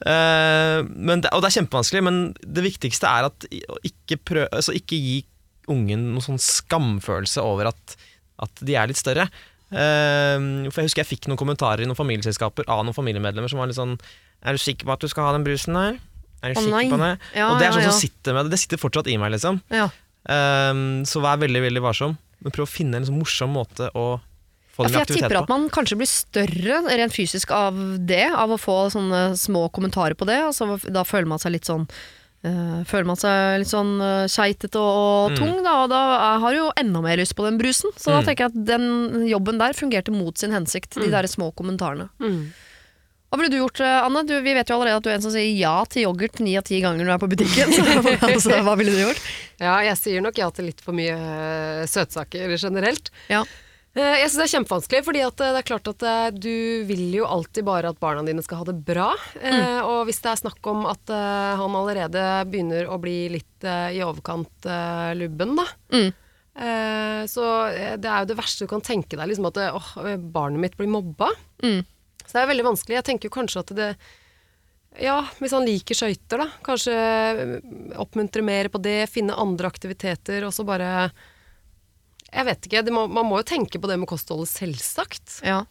Uh, 0.04 0.84
det, 0.84 1.32
og 1.32 1.40
det 1.40 1.48
er 1.48 1.56
kjempevanskelig, 1.58 2.04
men 2.04 2.18
det 2.44 2.66
viktigste 2.66 3.08
er 3.08 3.30
at 3.30 3.48
ikke, 3.50 4.20
prøv, 4.20 4.44
altså 4.50 4.76
ikke 4.76 5.00
gi 5.00 5.22
ungen 5.72 6.10
noen 6.12 6.24
sånn 6.26 6.42
skamfølelse 6.42 7.40
over 7.40 7.72
at, 7.72 7.96
at 8.44 8.64
de 8.68 8.76
er 8.76 8.90
litt 8.90 9.00
større. 9.00 9.30
Eh, 9.74 10.70
for 10.70 10.82
Jeg 10.82 10.90
husker 10.90 11.02
jeg 11.02 11.10
fikk 11.16 11.28
noen 11.30 11.40
kommentarer 11.40 11.82
i 11.82 11.88
noen 11.88 11.98
familieselskaper 11.98 12.68
av 12.70 12.84
noen 12.86 12.96
familiemedlemmer 12.96 13.50
som 13.50 13.58
var 13.58 13.70
litt 13.70 13.78
sånn 13.78 13.96
Er 13.98 14.54
du 14.54 14.62
sikker 14.62 14.86
på 14.86 14.94
at 14.94 15.02
du 15.02 15.10
skal 15.10 15.26
ha 15.26 15.32
den 15.34 15.46
brusen 15.46 15.74
der? 15.74 15.96
Er 16.44 16.52
du 16.52 16.60
oh, 16.60 16.66
sikker 16.68 16.92
på 16.92 17.00
det? 17.00 17.14
Ja, 17.34 17.48
og 17.48 17.58
det 17.58 17.66
er 17.66 17.74
sånn 17.74 17.86
ja. 17.86 17.90
som 17.90 18.02
sitter 18.02 18.36
med 18.36 18.46
det. 18.46 18.54
Det 18.54 18.60
sitter 18.60 18.80
fortsatt 18.80 19.08
i 19.08 19.16
meg, 19.20 19.32
liksom. 19.32 19.62
Ja. 19.72 19.88
Um, 20.28 21.04
så 21.08 21.22
vær 21.24 21.40
veldig 21.40 21.62
veldig 21.64 21.82
varsom. 21.84 22.18
Men 22.44 22.52
prøv 22.52 22.66
å 22.66 22.70
finne 22.70 23.00
en 23.00 23.06
sånn 23.08 23.16
morsom 23.16 23.54
måte 23.56 23.88
å 23.96 24.18
få 24.74 24.84
Ja, 24.84 24.90
den 24.90 25.00
aktivitet 25.00 25.06
på. 25.06 25.14
jeg 25.14 25.22
tipper 25.22 25.38
at 25.40 25.52
man 25.52 25.64
kanskje 25.72 25.98
blir 26.00 26.10
større 26.10 26.82
rent 27.00 27.16
fysisk 27.16 27.54
av 27.56 27.78
det, 28.04 28.26
av 28.28 28.52
å 28.52 28.60
få 28.60 28.76
sånne 28.92 29.22
små 29.40 29.70
kommentarer 29.72 30.18
på 30.18 30.28
det. 30.28 30.36
Altså, 30.50 30.76
da 30.84 31.06
føler 31.08 31.30
man 31.32 31.40
seg 31.40 31.56
litt 31.56 31.70
sånn 31.70 31.88
føler 32.44 33.06
man 33.08 33.16
seg 33.16 33.60
litt 33.62 33.70
sånn 33.70 33.94
uh, 34.02 34.26
keitete 34.28 34.76
og, 34.76 34.98
og 35.00 35.30
Mm. 35.32 35.38
tung, 35.38 35.62
da, 35.64 35.72
og 35.84 35.88
da 35.90 36.00
har 36.42 36.52
du 36.52 36.58
jo 36.58 36.72
enda 36.76 37.00
mer 37.00 37.16
lyst 37.16 37.34
på 37.38 37.46
den 37.46 37.56
brusen. 37.58 37.90
Så 37.96 38.10
da 38.12 38.20
Mm. 38.20 38.26
tenker 38.28 38.44
jeg 38.44 38.52
at 38.52 38.66
den 38.68 39.24
jobben 39.30 39.58
der 39.58 39.72
fungerte 39.72 40.12
mot 40.12 40.36
sin 40.38 40.52
hensikt, 40.52 40.94
de 41.00 41.08
der 41.10 41.24
små 41.30 41.52
kommentarene. 41.56 42.10
Mm. 42.20 42.52
Hva 43.32 43.38
ville 43.40 43.50
du 43.50 43.56
gjort, 43.58 43.80
eh, 43.80 44.04
Anne? 44.04 44.20
Du, 44.28 44.34
vi 44.44 44.52
vet 44.54 44.68
jo 44.70 44.76
allerede 44.76 44.96
at 45.00 45.02
du 45.02 45.10
er 45.10 45.14
en 45.16 45.22
som 45.24 45.32
sier 45.34 45.48
ja 45.58 45.84
til 45.90 46.04
yoghurt 46.04 46.38
ni 46.38 46.52
av 46.56 46.62
ti 46.68 46.78
ganger 46.80 47.02
når 47.02 47.08
du 47.08 47.14
er 47.16 47.22
på 47.24 47.30
butikken. 47.32 47.72
Altså, 48.34 48.60
hva 48.62 48.76
ville 48.78 48.92
du 48.94 49.00
gjort? 49.08 49.22
Ja, 49.58 49.80
jeg 49.88 49.96
sier 49.98 50.20
nok 50.22 50.38
ja 50.38 50.50
til 50.54 50.66
litt 50.68 50.80
for 50.84 50.94
mye 50.94 51.16
eh, 51.16 51.86
søtsaker 51.90 52.52
generelt. 52.60 53.10
Ja. 53.32 53.42
Eh, 53.94 54.16
Jeg 54.18 54.26
syns 54.30 54.40
det 54.40 54.46
er 54.48 54.52
kjempevanskelig, 54.56 55.02
fordi 55.06 55.20
eh, 55.22 55.30
det 55.38 55.60
er 55.60 55.66
klart 55.68 55.90
at 55.92 56.02
eh, 56.02 56.26
du 56.34 56.82
vil 56.88 57.04
jo 57.14 57.28
alltid 57.30 57.66
bare 57.66 57.92
at 57.92 58.00
barna 58.02 58.24
dine 58.26 58.42
skal 58.42 58.62
ha 58.62 58.66
det 58.66 58.74
bra. 58.86 59.12
Mm. 59.38 59.62
Og 59.86 60.00
hvis 60.08 60.18
det 60.24 60.32
er 60.32 60.42
snakk 60.42 60.66
om 60.70 60.82
at 60.90 61.12
han 61.14 61.78
allerede 61.78 62.24
begynner 62.50 62.90
å 62.90 62.98
bli 63.02 63.28
litt 63.32 63.64
i 63.64 64.02
overkant 64.04 64.66
lubben, 65.16 65.54
da. 65.60 65.66
Mm. 65.94 66.10
Så 67.30 67.44
det 67.98 68.06
er 68.06 68.22
jo 68.22 68.28
det 68.30 68.36
verste 68.38 68.66
du 68.66 68.70
kan 68.70 68.82
tenke 68.84 69.16
deg, 69.18 69.26
liksom 69.30 69.48
at 69.48 69.58
åh, 69.72 69.88
barnet 70.18 70.62
mitt 70.62 70.76
blir 70.78 70.90
mobba. 70.92 71.30
Mm. 71.64 71.80
Så 72.24 72.30
det 72.36 72.42
er 72.42 72.50
veldig 72.52 72.66
vanskelig. 72.68 72.98
Jeg 73.00 73.06
tenker 73.08 73.30
jo 73.30 73.36
kanskje 73.38 73.62
at 73.64 73.72
det 73.78 73.88
Ja, 75.02 75.16
hvis 75.42 75.54
han 75.56 75.66
liker 75.66 75.98
skøyter, 75.98 76.44
da. 76.44 76.48
Kanskje 76.66 76.94
oppmuntre 77.98 78.44
mer 78.46 78.70
på 78.70 78.78
det, 78.82 79.08
finne 79.10 79.34
andre 79.38 79.70
aktiviteter, 79.70 80.44
og 80.46 80.54
så 80.54 80.66
bare 80.68 81.08
Jeg 82.34 82.46
vet 82.48 82.66
ikke. 82.68 82.82
Må, 82.94 83.06
man 83.10 83.26
må 83.30 83.38
jo 83.40 83.46
tenke 83.46 83.78
på 83.80 83.86
det 83.90 83.96
med 84.00 84.08
kostholdet, 84.10 84.50
selvsagt. 84.50 85.40
Ja. 85.46 85.62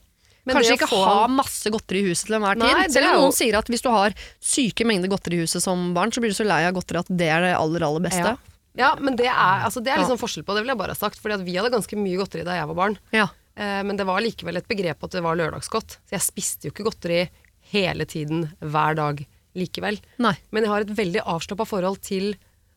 Men 0.46 0.58
Kanskje 0.58 0.76
ikke 0.76 0.90
få 0.92 1.02
ha 1.08 1.28
masse 1.32 1.72
godteri 1.72 2.02
i 2.04 2.08
huset 2.10 2.28
til 2.28 2.36
enhver 2.36 2.58
tid. 2.60 2.66
Nei, 2.68 2.88
det 2.88 2.96
Selv 2.98 3.08
er 3.08 3.14
jo- 3.16 3.22
noen 3.24 3.36
sier 3.36 3.56
at 3.60 3.68
hvis 3.72 3.84
du 3.84 3.90
har 3.94 4.16
syke 4.44 4.84
mengder 4.88 5.08
godteri 5.12 5.38
i 5.40 5.44
huset 5.46 5.64
som 5.64 5.94
barn, 5.96 6.12
så 6.12 6.20
blir 6.24 6.34
du 6.34 6.36
så 6.36 6.48
lei 6.48 6.64
av 6.68 6.74
godteri 6.76 7.00
at 7.00 7.08
det 7.12 7.30
er 7.32 7.42
det 7.48 7.54
aller, 7.56 7.86
aller 7.88 8.04
beste. 8.04 8.34
Ja. 8.34 8.36
Ja, 8.76 8.96
men 9.00 9.16
det 9.16 9.28
er, 9.30 9.62
altså, 9.68 9.84
det 9.84 9.92
er 9.94 10.00
Ja. 10.00 10.02
liksom 10.08 10.18
forskjell 10.18 10.44
på 10.44 10.56
det, 10.56 10.64
vil 10.66 10.74
jeg 10.74 10.78
bare 10.80 10.96
ha 10.96 11.00
sagt. 11.00 11.20
Fordi 11.22 11.44
vi 11.46 11.54
hadde 11.56 11.70
ganske 11.72 11.96
mye 11.96 12.18
godteri 12.18 12.44
da 12.44 12.56
jeg 12.58 12.68
var 12.68 12.76
barn. 12.76 12.98
Ja. 13.14 13.28
Eh, 13.56 13.84
men 13.84 13.96
det 13.96 14.06
var 14.08 14.20
likevel 14.20 14.58
et 14.58 14.68
begrep 14.68 15.04
at 15.04 15.12
det 15.12 15.22
var 15.24 15.36
lørdagsgodt. 15.38 16.00
Så 16.10 16.12
jeg 16.18 16.22
spiste 16.26 16.64
jo 16.66 16.72
ikke 16.74 16.88
godteri 16.90 17.30
hele 17.72 18.04
tiden, 18.06 18.52
hver 18.60 18.96
dag 18.96 19.26
likevel. 19.56 20.00
Nei. 20.18 20.36
Men 20.52 20.64
jeg 20.64 20.72
har 20.74 20.82
et 20.82 20.96
veldig 20.98 21.22
avslappa 21.24 21.68
forhold 21.70 22.02
til 22.02 22.34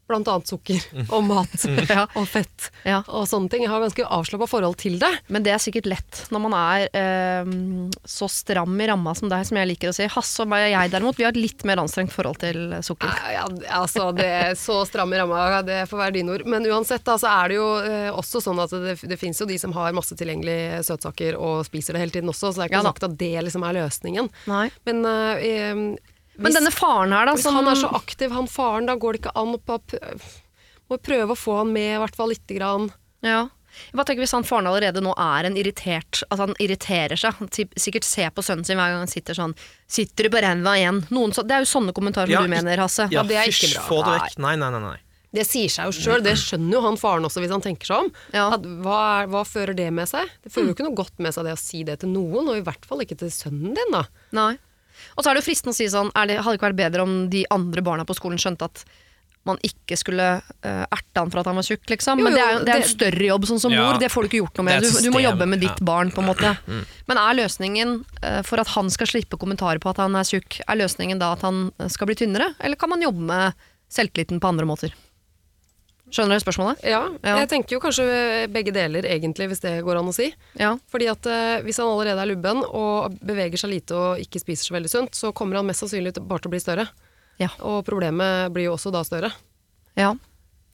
blant 0.08 0.28
annet 0.30 0.46
sukker 0.50 0.82
og 1.10 1.24
mat 1.26 1.66
Ja. 1.90 2.06
og 2.18 2.26
fett 2.30 2.70
Ja. 2.86 3.00
og 3.08 3.26
sånne 3.30 3.50
ting. 3.52 3.64
Jeg 3.66 3.70
har 3.72 3.82
ganske 3.82 4.06
avslappa 4.06 4.46
forhold 4.50 4.76
til 4.80 4.98
det. 5.02 5.10
Men 5.32 5.42
det 5.46 5.52
er 5.54 5.62
sikkert 5.62 5.88
lett 5.90 6.22
når 6.34 6.42
man 6.46 6.54
er 6.58 6.86
eh, 6.96 7.50
så 8.06 8.28
stram 8.30 8.74
i 8.80 8.86
ramma 8.90 9.14
som 9.18 9.30
deg, 9.32 9.44
som 9.48 9.58
jeg 9.58 9.70
liker 9.72 9.90
å 9.90 9.96
si. 9.96 10.06
Hasse 10.12 10.44
og 10.46 10.54
jeg 10.56 10.92
derimot, 10.92 11.18
vi 11.18 11.26
har 11.26 11.34
et 11.34 11.40
litt 11.40 11.64
mer 11.68 11.82
anstrengt 11.82 12.14
forhold 12.14 12.38
til 12.42 12.76
sukker. 12.86 13.10
Ja, 13.34 13.44
altså, 13.80 14.08
det 14.16 14.26
er 14.30 14.54
så 14.58 14.80
stram 14.88 15.12
i 15.14 15.20
ramma, 15.20 15.62
det 15.66 15.82
får 15.90 16.02
være 16.04 16.16
dine 16.18 16.34
ord. 16.36 16.46
Men 16.46 16.66
uansett, 16.70 17.04
da, 17.06 17.16
så 17.20 17.30
er 17.32 17.52
det 17.52 17.58
jo 17.58 17.68
eh, 17.82 18.10
også 18.14 18.42
sånn 18.44 18.62
at 18.62 18.74
det, 18.74 18.96
det 19.10 19.18
fins 19.20 19.40
jo 19.42 19.46
de 19.50 19.58
som 19.60 19.74
har 19.76 19.94
masse 19.96 20.14
tilgjengelige 20.18 20.82
søtsaker 20.86 21.36
og 21.38 21.64
spiser 21.66 21.96
det 21.96 22.04
hele 22.04 22.14
tiden 22.14 22.30
også, 22.32 22.52
så 22.52 22.62
det 22.62 22.66
er 22.66 22.72
ikke 22.72 22.80
Ja 22.80 22.86
sagt 22.92 23.06
at 23.10 23.16
det 23.18 23.32
liksom 23.48 23.64
er 23.66 23.76
løsningen. 23.80 24.30
Nei. 24.50 24.66
Men, 24.86 25.02
eh, 25.10 25.46
eh, 25.50 26.14
Men 26.36 26.50
hvis, 26.50 26.58
denne 26.58 26.72
faren 26.74 27.14
her, 27.16 27.28
da, 27.28 27.34
hvis 27.36 27.46
som 27.46 27.56
han 27.58 27.68
er 27.70 27.78
så 27.80 27.90
aktiv, 27.96 28.32
han 28.34 28.48
faren, 28.50 28.88
da 28.88 28.96
går 29.00 29.16
det 29.16 29.24
ikke 29.24 29.36
an 29.40 29.54
å 29.56 29.60
må 30.86 30.98
prøve 31.02 31.34
å 31.34 31.38
få 31.38 31.60
han 31.62 31.72
med, 31.74 31.96
i 31.96 32.00
hvert 32.02 32.16
fall 32.18 32.30
lite 32.30 32.58
grann. 32.58 32.90
Ja. 33.26 33.46
Jeg 33.76 33.98
bare 33.98 34.08
tenker 34.08 34.24
Hvis 34.24 34.32
han 34.32 34.46
faren 34.46 34.68
allerede 34.70 35.02
nå 35.04 35.10
er 35.20 35.44
en 35.44 35.56
irritert 35.60 36.22
At 36.32 36.40
han 36.40 36.54
irriterer 36.62 37.18
seg 37.20 37.36
Han 37.42 37.50
sikkert 37.52 38.06
ser 38.08 38.30
på 38.32 38.40
sønnen 38.40 38.64
sin 38.64 38.78
hver 38.78 38.94
gang 38.94 39.02
han 39.02 39.10
sitter 39.10 39.36
sånn 39.36 39.52
Sitter 39.84 40.24
du 40.24 40.32
på 40.32 40.40
ræva 40.40 40.76
igjen? 40.80 41.02
Noen 41.12 41.34
så, 41.36 41.44
det 41.44 41.58
er 41.58 41.66
jo 41.66 41.68
sånne 41.74 41.92
kommentarer 41.96 42.32
Ja, 42.32 42.40
du 42.40 42.48
mener, 42.48 42.80
Hasse. 42.80 43.04
Ja, 43.12 43.26
det 43.26 43.36
er 43.36 43.50
ikke 43.52 43.74
bra. 43.74 43.82
få 43.84 43.98
det 44.06 44.14
vekk. 44.14 44.38
Nei, 44.46 44.54
nei, 44.62 44.70
nei. 44.72 44.80
nei. 44.86 44.96
Det 45.36 45.44
sier 45.44 45.68
seg 45.72 45.90
jo 45.90 45.92
sjøl, 45.92 46.22
det 46.24 46.36
skjønner 46.40 46.78
jo 46.78 46.82
han 46.86 46.96
faren 47.00 47.26
også 47.28 47.42
hvis 47.42 47.52
han 47.52 47.64
tenker 47.64 47.90
seg 47.90 48.06
om. 48.06 48.10
Ja. 48.32 48.46
At, 48.56 48.64
hva, 48.84 49.00
er, 49.18 49.30
hva 49.32 49.42
fører 49.44 49.76
det 49.76 49.90
med 49.92 50.08
seg? 50.08 50.30
Det 50.40 50.52
fører 50.54 50.70
jo 50.70 50.76
ikke 50.76 50.86
noe 50.86 50.96
godt 50.96 51.20
med 51.20 51.36
seg 51.36 51.44
det 51.44 51.56
å 51.56 51.60
si 51.60 51.82
det 51.84 51.98
til 52.00 52.14
noen, 52.14 52.48
og 52.48 52.56
i 52.56 52.64
hvert 52.64 52.86
fall 52.88 53.02
ikke 53.04 53.18
til 53.20 53.32
sønnen 53.34 53.76
din, 53.76 53.92
da. 53.92 54.06
Nei. 54.38 54.54
Og 55.16 55.24
så 55.24 55.30
er 55.30 55.36
det 55.36 55.42
jo 55.44 55.48
fristende 55.50 55.74
å 55.74 55.78
si 55.78 55.88
sånn 55.92 56.12
er 56.14 56.30
det, 56.30 56.38
Hadde 56.42 56.54
det 56.54 56.60
ikke 56.60 56.70
vært 56.70 56.80
bedre 56.84 57.04
om 57.06 57.18
de 57.32 57.44
andre 57.54 57.84
barna 57.84 58.06
på 58.08 58.16
skolen 58.16 58.40
skjønte 58.40 58.68
at 58.68 58.84
man 59.46 59.60
ikke 59.62 59.94
skulle 59.94 60.24
uh, 60.42 60.84
erte 60.90 61.22
han 61.22 61.30
for 61.30 61.38
at 61.38 61.46
han 61.46 61.54
var 61.54 61.66
tjukk, 61.66 61.84
liksom. 61.92 62.18
Jo, 62.18 62.26
Men 62.26 62.34
det 62.34 62.42
er, 62.42 62.48
jo, 62.50 62.58
jo- 62.58 62.64
det 62.66 62.72
er 62.72 62.82
en 62.82 62.88
større 62.90 63.28
jobb 63.28 63.46
sånn 63.46 63.60
som 63.62 63.70
Ja. 63.70 63.84
mor. 63.86 64.00
Det 64.02 64.10
får 64.10 64.26
du 64.26 64.28
ikke 64.28 64.40
gjort 64.42 64.58
noe 64.58 64.66
med. 64.66 64.82
Du, 64.82 64.90
du 65.06 65.10
må 65.14 65.22
jobbe 65.22 65.46
med 65.46 65.62
ditt 65.62 65.78
ja. 65.78 65.86
barn, 65.86 66.10
på 66.10 66.18
en 66.24 66.26
måte. 66.32 66.50
Men 67.06 67.20
er 67.22 67.38
løsningen 67.38 67.94
uh, 68.24 68.42
for 68.42 68.58
at 68.58 68.74
han 68.74 68.90
skal 68.90 69.06
slippe 69.06 69.38
kommentarer 69.38 69.78
på 69.78 69.92
at 69.94 70.02
han 70.02 70.18
er 70.18 70.26
tjukk, 70.26 70.60
er 70.66 70.80
løsningen 70.82 71.22
da 71.22 71.32
at 71.38 71.46
han 71.46 71.68
skal 71.86 72.10
bli 72.10 72.18
tynnere? 72.18 72.56
Eller 72.58 72.74
kan 72.80 72.90
man 72.90 73.06
jobbe 73.06 73.22
med 73.22 73.68
selvtilliten 73.86 74.42
på 74.42 74.50
andre 74.50 74.66
måter? 74.66 74.96
Skjønner 76.12 76.38
du 76.38 76.44
spørsmålet? 76.44 76.84
Ja, 76.86 77.00
Ja. 77.24 77.36
jeg 77.42 77.48
tenker 77.50 77.74
jo 77.76 77.80
kanskje 77.82 78.04
begge 78.52 78.72
deler, 78.72 79.02
egentlig, 79.10 79.48
hvis 79.50 79.60
det 79.64 79.82
går 79.84 79.98
an 79.98 80.06
å 80.06 80.14
si. 80.14 80.28
Ja. 80.58 80.76
Fordi 80.92 81.08
at 81.10 81.26
eh, 81.26 81.62
hvis 81.66 81.78
han 81.82 81.88
allerede 81.90 82.22
er 82.22 82.30
lubben 82.30 82.62
og 82.64 83.16
beveger 83.26 83.58
seg 83.58 83.70
lite 83.74 83.96
og 83.98 84.22
ikke 84.22 84.38
spiser 84.40 84.68
så 84.70 84.76
veldig 84.78 84.92
sunt, 84.92 85.18
så 85.18 85.32
kommer 85.34 85.56
han 85.58 85.66
mest 85.66 85.82
sannsynlig 85.82 86.14
bare 86.22 86.38
til 86.44 86.48
å 86.52 86.54
bli 86.54 86.62
større. 86.62 86.86
Ja. 87.42 87.48
Og 87.60 87.82
problemet 87.84 88.52
blir 88.54 88.68
jo 88.70 88.76
også 88.78 88.92
da 88.94 89.02
større. 89.04 89.32
ja. 89.96 90.14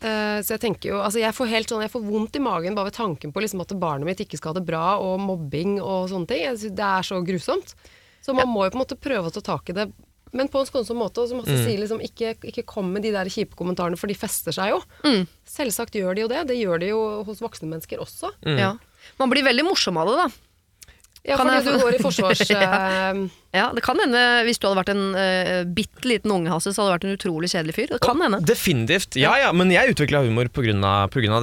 Eh, 0.03 0.41
så 0.43 0.57
jeg 0.57 0.61
tenker 0.65 0.89
jo, 0.91 0.97
altså 0.99 1.21
jeg 1.23 1.31
får 1.33 1.47
helt 1.47 1.69
sånn, 1.71 1.83
jeg 1.85 1.91
får 1.93 2.03
vondt 2.03 2.35
i 2.35 2.41
magen 2.43 2.75
bare 2.75 2.89
ved 2.91 2.95
tanken 2.97 3.31
på 3.33 3.39
liksom 3.41 3.61
at 3.63 3.71
barnet 3.79 4.03
mitt 4.05 4.19
ikke 4.19 4.35
skal 4.37 4.51
ha 4.51 4.59
det 4.59 4.67
bra, 4.67 4.99
og 4.99 5.21
mobbing 5.23 5.77
og 5.81 6.09
sånne 6.11 6.27
ting. 6.27 6.43
Det 6.75 6.83
er 6.83 7.03
så 7.07 7.21
grusomt. 7.23 7.77
Så 8.21 8.35
man 8.35 8.49
må 8.51 8.65
jo 8.67 8.73
på 8.75 8.81
en 8.81 8.83
måte 8.83 8.99
prøve 8.99 9.31
å 9.31 9.33
ta 9.33 9.41
tak 9.41 9.71
i 9.71 9.77
det, 9.79 9.87
men 10.33 10.49
på 10.53 10.63
en 10.63 10.69
skånsom 10.69 11.01
måte. 11.01 11.23
Og 11.23 11.31
som 11.31 11.43
mm. 11.43 11.51
sier, 11.65 11.81
liksom, 11.81 12.03
ikke, 12.05 12.35
ikke 12.53 12.67
kom 12.69 12.93
med 12.95 13.05
de 13.07 13.13
der 13.15 13.31
kjipe 13.33 13.59
kommentarene, 13.59 13.99
for 14.01 14.11
de 14.11 14.17
fester 14.19 14.55
seg 14.57 14.73
jo. 14.75 14.81
Selvsagt 15.49 15.99
gjør 15.99 16.17
de 16.17 16.25
jo 16.25 16.31
det. 16.33 16.47
Det 16.51 16.57
gjør 16.61 16.83
de 16.83 16.95
jo 16.95 17.03
hos 17.29 17.45
voksne 17.45 17.71
mennesker 17.71 18.03
også. 18.03 18.35
ja. 18.59 18.75
Man 19.19 19.33
blir 19.33 19.43
veldig 19.43 19.65
morsom 19.67 19.97
av 19.99 20.09
det, 20.09 20.17
da. 20.21 20.31
Ja, 21.23 21.37
Kan 21.39 21.47
fordi 21.47 21.59
jeg 21.61 21.79
du 21.79 21.85
går 21.85 21.95
i 21.95 22.03
forsvars... 22.03 22.41
ja. 22.51 23.15
Ja, 23.55 23.69
Det 23.77 23.83
kan 23.85 23.99
hende, 24.03 24.21
hvis 24.47 24.59
du 24.59 24.67
hadde 24.67 24.81
vært 24.81 24.91
en 24.91 25.03
uh, 25.15 25.63
bitte 25.71 26.09
liten 26.09 26.33
unge, 26.35 26.51
Hasse, 26.51 26.73
så 26.75 26.83
hadde 26.83 26.91
du 26.91 26.95
vært 26.97 27.07
en 27.07 27.17
utrolig 27.19 27.51
kjedelig 27.53 27.77
fyr. 27.77 27.91
Det 27.93 28.01
kan 28.03 28.23
hende. 28.25 28.41
Definitivt. 28.49 29.19
Ja, 29.21 29.37
ja, 29.39 29.53
men 29.55 29.71
jeg 29.71 29.95
utvikla 29.95 30.25
humor 30.27 30.51
pga. 30.51 30.75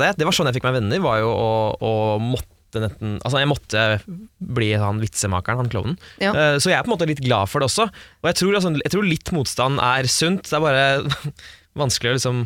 det. 0.02 0.14
Det 0.20 0.28
var 0.28 0.36
sånn 0.36 0.52
jeg 0.52 0.60
fikk 0.60 0.68
meg 0.68 0.82
venner, 0.82 1.04
var 1.04 1.22
jo 1.24 1.32
å, 1.32 1.52
å 1.80 1.94
måtte 2.24 2.59
netten 2.78 3.16
Altså, 3.26 3.40
jeg 3.42 3.50
måtte 3.50 3.86
bli 4.60 4.70
han 4.78 5.02
vitsemakeren, 5.02 5.64
han 5.64 5.72
klovnen. 5.72 5.98
Ja. 6.22 6.34
Uh, 6.36 6.58
Så 6.62 6.70
jeg 6.70 6.78
er 6.78 6.86
på 6.86 6.92
en 6.92 6.96
måte 6.98 7.10
litt 7.10 7.24
glad 7.26 7.50
for 7.50 7.64
det 7.64 7.70
også. 7.72 7.90
Og 8.22 8.30
jeg 8.30 8.38
tror, 8.42 8.58
altså, 8.60 8.74
jeg 8.84 8.94
tror 8.94 9.08
litt 9.08 9.32
motstand 9.36 9.82
er 9.82 10.10
sunt. 10.12 10.46
Det 10.50 10.58
er 10.60 10.66
bare 10.68 11.34
vanskelig 11.84 12.14
å 12.14 12.18
liksom 12.20 12.44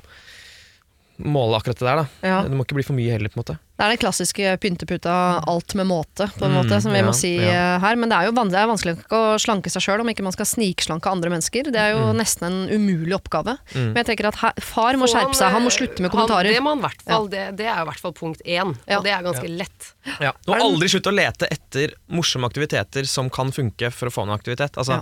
måle 1.22 1.58
akkurat 1.60 1.78
det 1.80 1.86
der, 1.86 1.96
da. 2.04 2.06
Ja. 2.26 2.42
Det 2.44 2.52
må 2.58 2.66
ikke 2.66 2.76
bli 2.80 2.84
for 2.88 2.94
mye 2.98 3.12
heller, 3.14 3.30
på 3.30 3.38
en 3.38 3.44
måte. 3.44 3.60
Det 3.74 3.86
er 3.86 3.90
den 3.90 3.98
klassiske 3.98 4.52
pynteputa 4.62 5.14
alt 5.50 5.74
med 5.76 5.88
måte, 5.90 6.28
på 6.38 6.46
en 6.46 6.52
Mm, 6.54 6.58
måte, 6.62 6.78
som 6.82 6.92
vi 6.94 7.00
ja, 7.00 7.06
må 7.06 7.14
si 7.18 7.32
ja. 7.42 7.80
her. 7.82 7.96
Men 7.98 8.10
det 8.10 8.18
er 8.18 8.26
jo 8.30 8.34
vanskelig, 8.38 8.54
det 8.54 8.62
er 8.62 8.70
vanskelig 8.70 8.94
å 9.18 9.22
slanke 9.42 9.70
seg 9.74 9.82
sjøl 9.82 10.02
om 10.02 10.10
ikke 10.14 10.24
man 10.24 10.32
skal 10.36 10.46
snikslanke 10.46 11.10
andre 11.10 11.30
mennesker. 11.34 11.72
Det 11.74 11.82
er 11.82 11.92
jo 11.96 12.14
Mm. 12.14 12.18
nesten 12.22 12.44
en 12.48 12.70
umulig 12.70 13.14
oppgave. 13.18 13.58
Men 13.74 13.96
jeg 13.96 14.06
tenker 14.06 14.28
at 14.28 14.36
her, 14.36 14.54
far 14.62 14.94
må 14.94 15.06
skjerpe 15.10 15.34
seg, 15.36 15.52
han 15.52 15.64
må 15.66 15.72
slutte 15.74 16.00
med 16.02 16.12
han- 16.12 16.18
kommentarer. 16.28 16.54
det, 16.54 16.62
må 16.62 16.70
han 16.70 16.82
hvert 16.82 17.02
fall, 17.02 17.28
det, 17.28 17.58
det 17.58 17.66
er 17.66 17.82
i 17.82 17.86
hvert 17.90 18.00
fall 18.00 18.14
punkt 18.14 18.42
én, 18.46 18.78
Ja. 18.88 18.98
og 18.98 19.04
det 19.04 19.12
er 19.12 19.24
ganske 19.24 19.50
lett. 19.58 19.94
Ja. 20.22 20.32
Og 20.48 20.56
aldri 20.60 20.88
slutt 20.90 21.08
å 21.10 21.14
lete 21.16 21.48
etter 21.52 21.94
morsomme 22.10 22.46
aktiviteter 22.50 23.06
som 23.08 23.30
kan 23.30 23.52
funke 23.52 23.92
for 23.92 24.08
å 24.08 24.12
få 24.14 24.24
en 24.24 24.38
aktivitet. 24.38 24.78
Altså, 24.78 25.02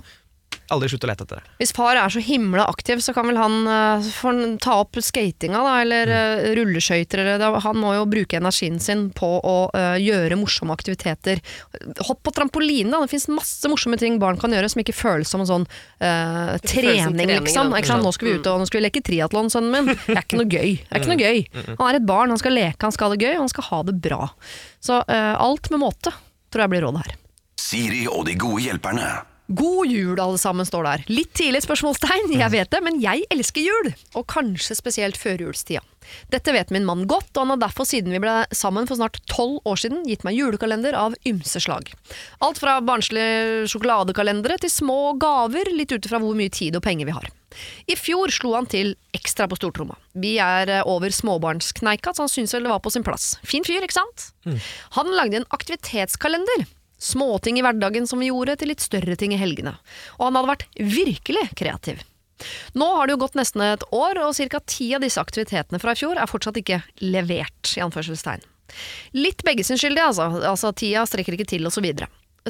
Aldri 0.72 0.88
slutt 0.88 1.04
å 1.04 1.08
lete 1.10 1.24
etter 1.26 1.40
det. 1.40 1.50
Hvis 1.60 1.72
far 1.76 1.98
er 2.00 2.12
så 2.12 2.20
himla 2.24 2.64
aktiv, 2.70 3.00
så 3.04 3.12
kan 3.12 3.26
vel 3.28 3.36
han 3.36 3.66
eh, 3.68 4.06
få 4.16 4.30
han 4.32 4.56
ta 4.62 4.78
opp 4.82 4.96
skatinga, 5.02 5.60
da, 5.64 5.74
eller 5.82 6.10
Mm. 6.12 6.12
uh, 6.12 6.54
rulleskøyter, 6.56 7.20
eller 7.22 7.38
da, 7.38 7.48
Han 7.62 7.76
må 7.78 7.92
jo 7.94 8.06
bruke 8.10 8.36
energien 8.36 8.78
sin 8.80 9.10
på 9.14 9.28
å 9.38 9.70
uh, 9.74 9.96
gjøre 10.00 10.36
morsomme 10.40 10.74
aktiviteter. 10.74 11.40
Hopp 12.08 12.22
på 12.26 12.32
trampoline, 12.34 12.90
da. 12.90 13.00
Det 13.04 13.12
fins 13.12 13.28
masse 13.28 13.68
morsomme 13.70 13.98
ting 14.00 14.18
barn 14.22 14.38
kan 14.40 14.52
gjøre 14.52 14.68
som 14.72 14.82
ikke 14.82 14.94
føles 14.96 15.28
som 15.30 15.44
en 15.44 15.48
sånn 15.48 15.66
eh, 16.00 16.56
som 16.56 16.66
trening, 16.66 17.16
trening, 17.16 17.44
liksom. 17.46 17.72
sant? 17.72 18.04
Nå 18.04 18.12
skal 18.12 18.28
vi 18.28 18.34
ut 18.38 18.46
og 18.50 18.60
nå 18.62 18.68
skal 18.68 18.80
vi 18.80 18.84
leke 18.86 19.02
triatlon, 19.04 19.50
sønnen 19.52 19.72
min. 19.72 19.96
Det 20.06 20.16
er 20.16 20.22
ikke 20.24 20.40
noe 20.40 20.50
gøy. 20.50 20.76
Det 20.82 20.92
er 20.92 21.02
ikke 21.02 21.12
noe 21.14 21.22
gøy. 21.22 21.42
Han 21.78 21.88
er 21.88 21.98
et 22.00 22.06
barn, 22.08 22.32
han 22.34 22.40
skal 22.42 22.56
leke, 22.56 22.80
han 22.82 22.94
skal 22.94 23.08
ha 23.10 23.16
det 23.16 23.24
gøy, 23.26 23.34
og 23.36 23.42
han 23.44 23.52
skal 23.52 23.68
ha 23.70 23.82
det 23.88 23.96
bra. 24.04 24.22
Så 24.82 25.00
uh, 25.06 25.34
alt 25.38 25.70
med 25.72 25.82
måte. 25.84 26.12
tror 26.52 26.66
jeg 26.66 26.74
blir 26.74 26.84
rådet 26.86 27.04
her. 27.06 27.18
Siri 27.62 28.06
og 28.10 28.26
de 28.28 28.34
gode 28.40 28.64
hjelperne. 28.66 29.10
God 29.52 29.90
jul, 29.90 30.20
alle 30.20 30.38
sammen, 30.40 30.66
står 30.66 30.86
der. 30.86 31.02
Litt 31.12 31.32
tidlig 31.36 31.62
spørsmålstegn, 31.66 32.30
jeg 32.38 32.52
vet 32.54 32.70
det, 32.72 32.80
men 32.84 33.00
jeg 33.02 33.26
elsker 33.32 33.64
jul. 33.64 33.90
Og 34.16 34.24
kanskje 34.30 34.76
spesielt 34.78 35.18
førjulstida. 35.20 35.82
Dette 36.32 36.54
vet 36.54 36.72
min 36.74 36.86
mann 36.86 37.04
godt, 37.10 37.30
og 37.36 37.44
han 37.44 37.54
har 37.54 37.60
derfor 37.66 37.86
siden 37.88 38.14
vi 38.14 38.20
ble 38.22 38.32
sammen 38.56 38.88
for 38.88 38.98
snart 38.98 39.20
tolv 39.30 39.60
år 39.68 39.78
siden 39.84 40.02
gitt 40.08 40.24
meg 40.26 40.38
julekalender 40.38 40.96
av 40.98 41.14
ymse 41.28 41.62
slag. 41.62 41.92
Alt 42.42 42.58
fra 42.62 42.78
barnslige 42.84 43.68
sjokoladekalendere 43.70 44.58
til 44.62 44.72
små 44.72 45.14
gaver, 45.20 45.70
litt 45.76 45.94
ut 45.94 46.08
ifra 46.08 46.20
hvor 46.22 46.36
mye 46.38 46.52
tid 46.52 46.78
og 46.78 46.84
penger 46.86 47.10
vi 47.10 47.16
har. 47.16 47.30
I 47.92 47.96
fjor 48.00 48.32
slo 48.32 48.54
han 48.56 48.66
til 48.70 48.94
ekstra 49.14 49.46
på 49.50 49.58
stortromma. 49.60 49.98
Vi 50.16 50.38
er 50.42 50.70
eh, 50.80 50.86
over 50.88 51.12
småbarnskneika, 51.12 52.14
så 52.16 52.24
han 52.24 52.32
syntes 52.32 52.56
vel 52.56 52.66
det 52.66 52.72
var 52.72 52.82
på 52.84 52.92
sin 52.94 53.04
plass. 53.04 53.34
Fin 53.46 53.66
fyr, 53.66 53.84
ikke 53.84 54.00
sant? 54.00 54.30
Han 54.96 55.12
lagde 55.12 55.42
en 55.42 55.50
aktivitetskalender. 55.52 56.64
Småting 57.02 57.58
i 57.58 57.64
hverdagen 57.66 58.06
som 58.06 58.22
vi 58.22 58.30
gjorde, 58.30 58.56
til 58.60 58.70
litt 58.70 58.84
større 58.84 59.16
ting 59.18 59.34
i 59.34 59.40
helgene. 59.40 59.74
Og 60.20 60.28
han 60.28 60.38
hadde 60.38 60.52
vært 60.52 60.66
virkelig 60.78 61.48
kreativ. 61.58 62.04
Nå 62.78 62.86
har 62.96 63.06
det 63.06 63.16
jo 63.16 63.22
gått 63.24 63.38
nesten 63.38 63.62
et 63.66 63.84
år, 63.94 64.18
og 64.22 64.34
ca. 64.38 64.62
ti 64.66 64.92
av 64.96 65.02
disse 65.04 65.20
aktivitetene 65.20 65.80
fra 65.82 65.94
i 65.94 65.98
fjor 65.98 66.18
er 66.18 66.30
fortsatt 66.30 66.58
ikke 66.62 66.82
levert. 67.04 67.74
i 67.76 67.82
anførselstegn. 67.84 68.42
Litt 69.18 69.42
begge 69.44 69.64
sin 69.64 69.78
skyld, 69.78 69.98
altså. 70.00 70.30
altså. 70.40 70.72
Tida 70.72 71.04
strekker 71.06 71.36
ikke 71.36 71.48
til, 71.54 71.66
osv. 71.68 71.86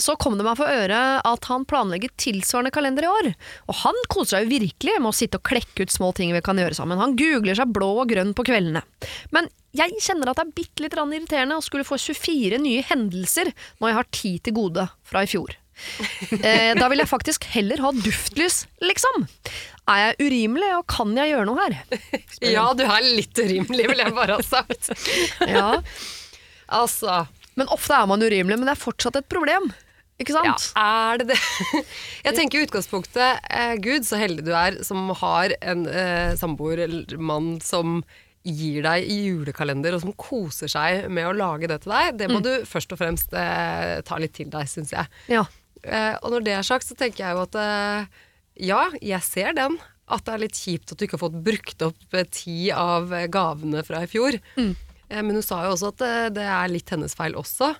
Så 0.00 0.16
kom 0.16 0.38
det 0.38 0.46
meg 0.46 0.56
for 0.56 0.70
øre 0.72 1.20
at 1.28 1.48
han 1.50 1.66
planlegger 1.68 2.12
tilsvarende 2.20 2.72
kalender 2.72 3.04
i 3.04 3.10
år. 3.10 3.32
Og 3.68 3.80
han 3.82 3.98
koser 4.12 4.38
seg 4.38 4.46
jo 4.46 4.54
virkelig 4.54 4.94
med 5.00 5.10
å 5.10 5.16
sitte 5.16 5.40
og 5.40 5.48
klekke 5.50 5.84
ut 5.84 5.92
små 5.92 6.12
ting 6.16 6.32
vi 6.32 6.44
kan 6.44 6.60
gjøre 6.60 6.78
sammen. 6.78 7.00
Han 7.00 7.16
googler 7.18 7.58
seg 7.58 7.74
blå 7.74 7.90
og 8.00 8.08
grønn 8.12 8.32
på 8.36 8.46
kveldene. 8.48 8.84
Men 9.36 9.50
jeg 9.72 9.98
kjenner 10.04 10.30
at 10.30 10.38
det 10.38 10.44
er 10.44 10.54
bitte 10.56 10.84
litt 10.84 10.96
irriterende 10.96 11.56
å 11.56 11.64
skulle 11.64 11.86
få 11.86 11.96
24 12.00 12.60
nye 12.60 12.84
hendelser 12.90 13.52
når 13.80 13.88
jeg 13.88 13.98
har 13.98 14.08
ti 14.12 14.32
til 14.44 14.56
gode 14.58 14.86
fra 15.08 15.24
i 15.24 15.30
fjor. 15.30 15.56
Eh, 16.44 16.72
da 16.76 16.88
vil 16.92 17.00
jeg 17.00 17.10
faktisk 17.10 17.46
heller 17.54 17.80
ha 17.82 17.90
duftlys, 17.96 18.66
liksom. 18.84 19.24
Er 19.90 20.02
jeg 20.02 20.28
urimelig, 20.28 20.68
og 20.76 20.84
kan 20.92 21.14
jeg 21.16 21.32
gjøre 21.32 21.46
noe 21.48 21.64
her? 21.64 21.78
Ja, 22.44 22.68
du 22.76 22.84
er 22.86 23.06
litt 23.06 23.38
urimelig, 23.40 23.88
vil 23.90 24.02
jeg 24.04 24.16
bare 24.16 24.38
ha 24.38 24.44
sagt. 24.46 24.92
Ja, 25.48 25.78
Altså, 26.72 27.26
Men 27.58 27.68
ofte 27.74 27.92
er 27.96 28.06
man 28.08 28.22
urimelig, 28.22 28.56
men 28.56 28.68
det 28.68 28.76
er 28.76 28.80
fortsatt 28.80 29.18
et 29.20 29.28
problem. 29.28 29.72
Ikke 30.22 30.32
sant? 30.36 30.68
ja, 30.76 30.84
er 31.10 31.20
det 31.20 31.32
det? 31.32 31.38
Jeg 32.28 32.36
tenker 32.36 32.60
i 32.60 32.66
utgangspunktet, 32.68 33.42
eh, 33.50 33.72
Gud, 33.82 34.06
så 34.06 34.20
heldig 34.20 34.44
du 34.46 34.52
er 34.54 34.78
som 34.86 35.10
har 35.18 35.52
en 35.60 35.82
eh, 35.88 36.32
samboer 36.38 36.84
eller 36.86 37.18
mann 37.18 37.56
som 37.64 38.02
gir 38.44 38.82
deg 38.82 39.04
i 39.06 39.16
julekalender, 39.28 39.94
og 39.94 40.00
som 40.02 40.12
koser 40.18 40.70
seg 40.72 41.04
med 41.12 41.28
å 41.28 41.34
lage 41.36 41.68
det 41.70 41.80
til 41.84 41.92
deg. 41.94 42.16
Det 42.18 42.28
må 42.32 42.40
du 42.42 42.50
først 42.66 42.92
og 42.94 42.98
fremst 42.98 43.32
eh, 43.38 44.00
ta 44.06 44.18
litt 44.18 44.34
til 44.34 44.48
deg, 44.50 44.66
syns 44.70 44.90
jeg. 44.94 45.06
Ja. 45.30 45.44
Eh, 45.82 46.16
og 46.22 46.30
når 46.34 46.44
det 46.46 46.54
er 46.58 46.66
sagt, 46.66 46.86
så 46.88 46.96
tenker 46.98 47.22
jeg 47.24 47.36
jo 47.38 47.44
at 47.46 47.58
eh, 47.62 48.06
ja, 48.66 48.82
jeg 49.00 49.22
ser 49.26 49.54
den. 49.58 49.78
At 50.12 50.24
det 50.26 50.32
er 50.34 50.42
litt 50.42 50.58
kjipt 50.58 50.90
at 50.92 50.98
du 50.98 51.06
ikke 51.06 51.14
har 51.16 51.22
fått 51.28 51.38
brukt 51.46 51.82
opp 51.86 52.14
eh, 52.18 52.26
ti 52.34 52.56
av 52.74 53.14
gavene 53.32 53.84
fra 53.86 54.02
i 54.02 54.10
fjor. 54.10 54.36
Eh, 54.58 55.22
men 55.22 55.34
hun 55.38 55.42
sa 55.46 55.62
jo 55.68 55.76
også 55.76 55.92
at 55.94 56.02
eh, 56.08 56.26
det 56.34 56.44
er 56.58 56.72
litt 56.74 56.90
hennes 56.92 57.14
feil 57.16 57.38
også, 57.38 57.70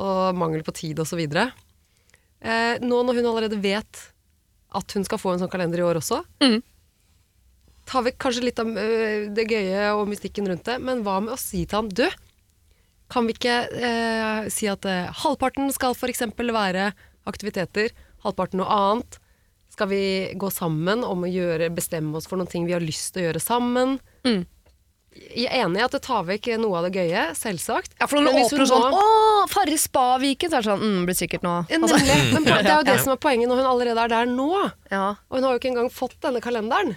og 0.00 0.36
mangel 0.40 0.64
på 0.66 0.74
tid 0.76 0.98
osv. 1.04 1.20
Eh, 1.26 2.78
nå 2.82 3.02
når 3.04 3.20
hun 3.20 3.28
allerede 3.30 3.60
vet 3.62 4.02
at 4.76 4.92
hun 4.96 5.04
skal 5.06 5.20
få 5.20 5.32
en 5.34 5.40
sånn 5.44 5.52
kalender 5.52 5.80
i 5.80 5.86
år 5.86 6.00
også, 6.02 6.22
Mm. 6.42 6.58
Tar 7.86 8.02
vi 8.06 8.12
kanskje 8.18 8.44
litt 8.48 8.58
av 8.62 8.70
eh, 8.78 9.28
det 9.34 9.46
gøye 9.50 9.90
og 9.96 10.08
mystikken 10.10 10.48
rundt 10.50 10.66
det, 10.68 10.78
men 10.82 11.04
hva 11.06 11.20
med 11.22 11.36
å 11.36 11.40
si 11.40 11.64
til 11.64 11.80
han 11.84 11.90
du, 11.92 12.06
kan 13.12 13.28
vi 13.28 13.36
ikke 13.36 13.56
eh, 13.70 14.48
si 14.50 14.66
at 14.70 14.84
eh, 14.90 15.12
halvparten 15.22 15.70
skal 15.74 15.94
f.eks. 15.94 16.24
være 16.34 16.88
aktiviteter, 17.30 17.92
halvparten 18.26 18.58
noe 18.62 18.66
annet? 18.80 19.20
Skal 19.76 19.90
vi 19.90 20.02
gå 20.40 20.48
sammen 20.50 21.02
om 21.04 21.24
å 21.26 21.30
gjøre, 21.30 21.68
bestemme 21.74 22.16
oss 22.16 22.26
for 22.30 22.40
noen 22.40 22.48
ting 22.50 22.64
vi 22.66 22.72
har 22.72 22.82
lyst 22.82 23.12
til 23.14 23.22
å 23.22 23.26
gjøre 23.28 23.42
sammen? 23.44 23.98
Mm. 24.26 24.46
Jeg 25.16 25.46
er 25.48 25.62
enig 25.64 25.80
i 25.80 25.84
at 25.84 25.94
det 25.96 26.02
tar 26.04 26.24
vekk 26.28 26.48
noe 26.60 26.78
av 26.80 26.86
det 26.88 26.96
gøye, 26.96 27.22
selvsagt. 27.36 27.94
Ja, 28.00 28.08
for 28.08 28.20
når 28.24 28.36
åpner 28.42 28.68
sånn 28.68 28.84
nå- 28.84 29.00
'Å, 29.00 29.46
Farris 29.48 29.86
spa-viken', 29.88 30.50
så 30.52 30.58
er 30.58 30.64
det 30.64 30.68
sånn 30.70 30.82
mm, 30.84 31.02
'Blir 31.06 31.16
sikkert 31.16 31.44
noe'. 31.46 31.64
Altså, 31.72 31.96
Men 32.34 32.44
det 32.44 32.56
er 32.64 32.76
jo 32.82 32.88
det 32.88 32.98
som 33.04 33.12
er 33.14 33.20
poenget 33.20 33.48
når 33.48 33.62
hun 33.62 33.70
allerede 33.70 34.02
er 34.04 34.12
der 34.12 34.26
nå. 34.32 34.50
ja, 34.90 35.06
Og 35.30 35.38
hun 35.38 35.44
har 35.46 35.54
jo 35.54 35.60
ikke 35.60 35.72
engang 35.72 35.90
fått 35.92 36.16
denne 36.20 36.40
kalenderen. 36.44 36.96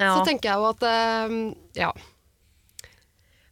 Ja. 0.00 0.14
Så 0.16 0.24
tenker 0.26 0.50
jeg 0.50 0.58
jo 0.58 0.70
at 0.72 0.86
eh, 0.88 1.34
ja. 1.84 1.92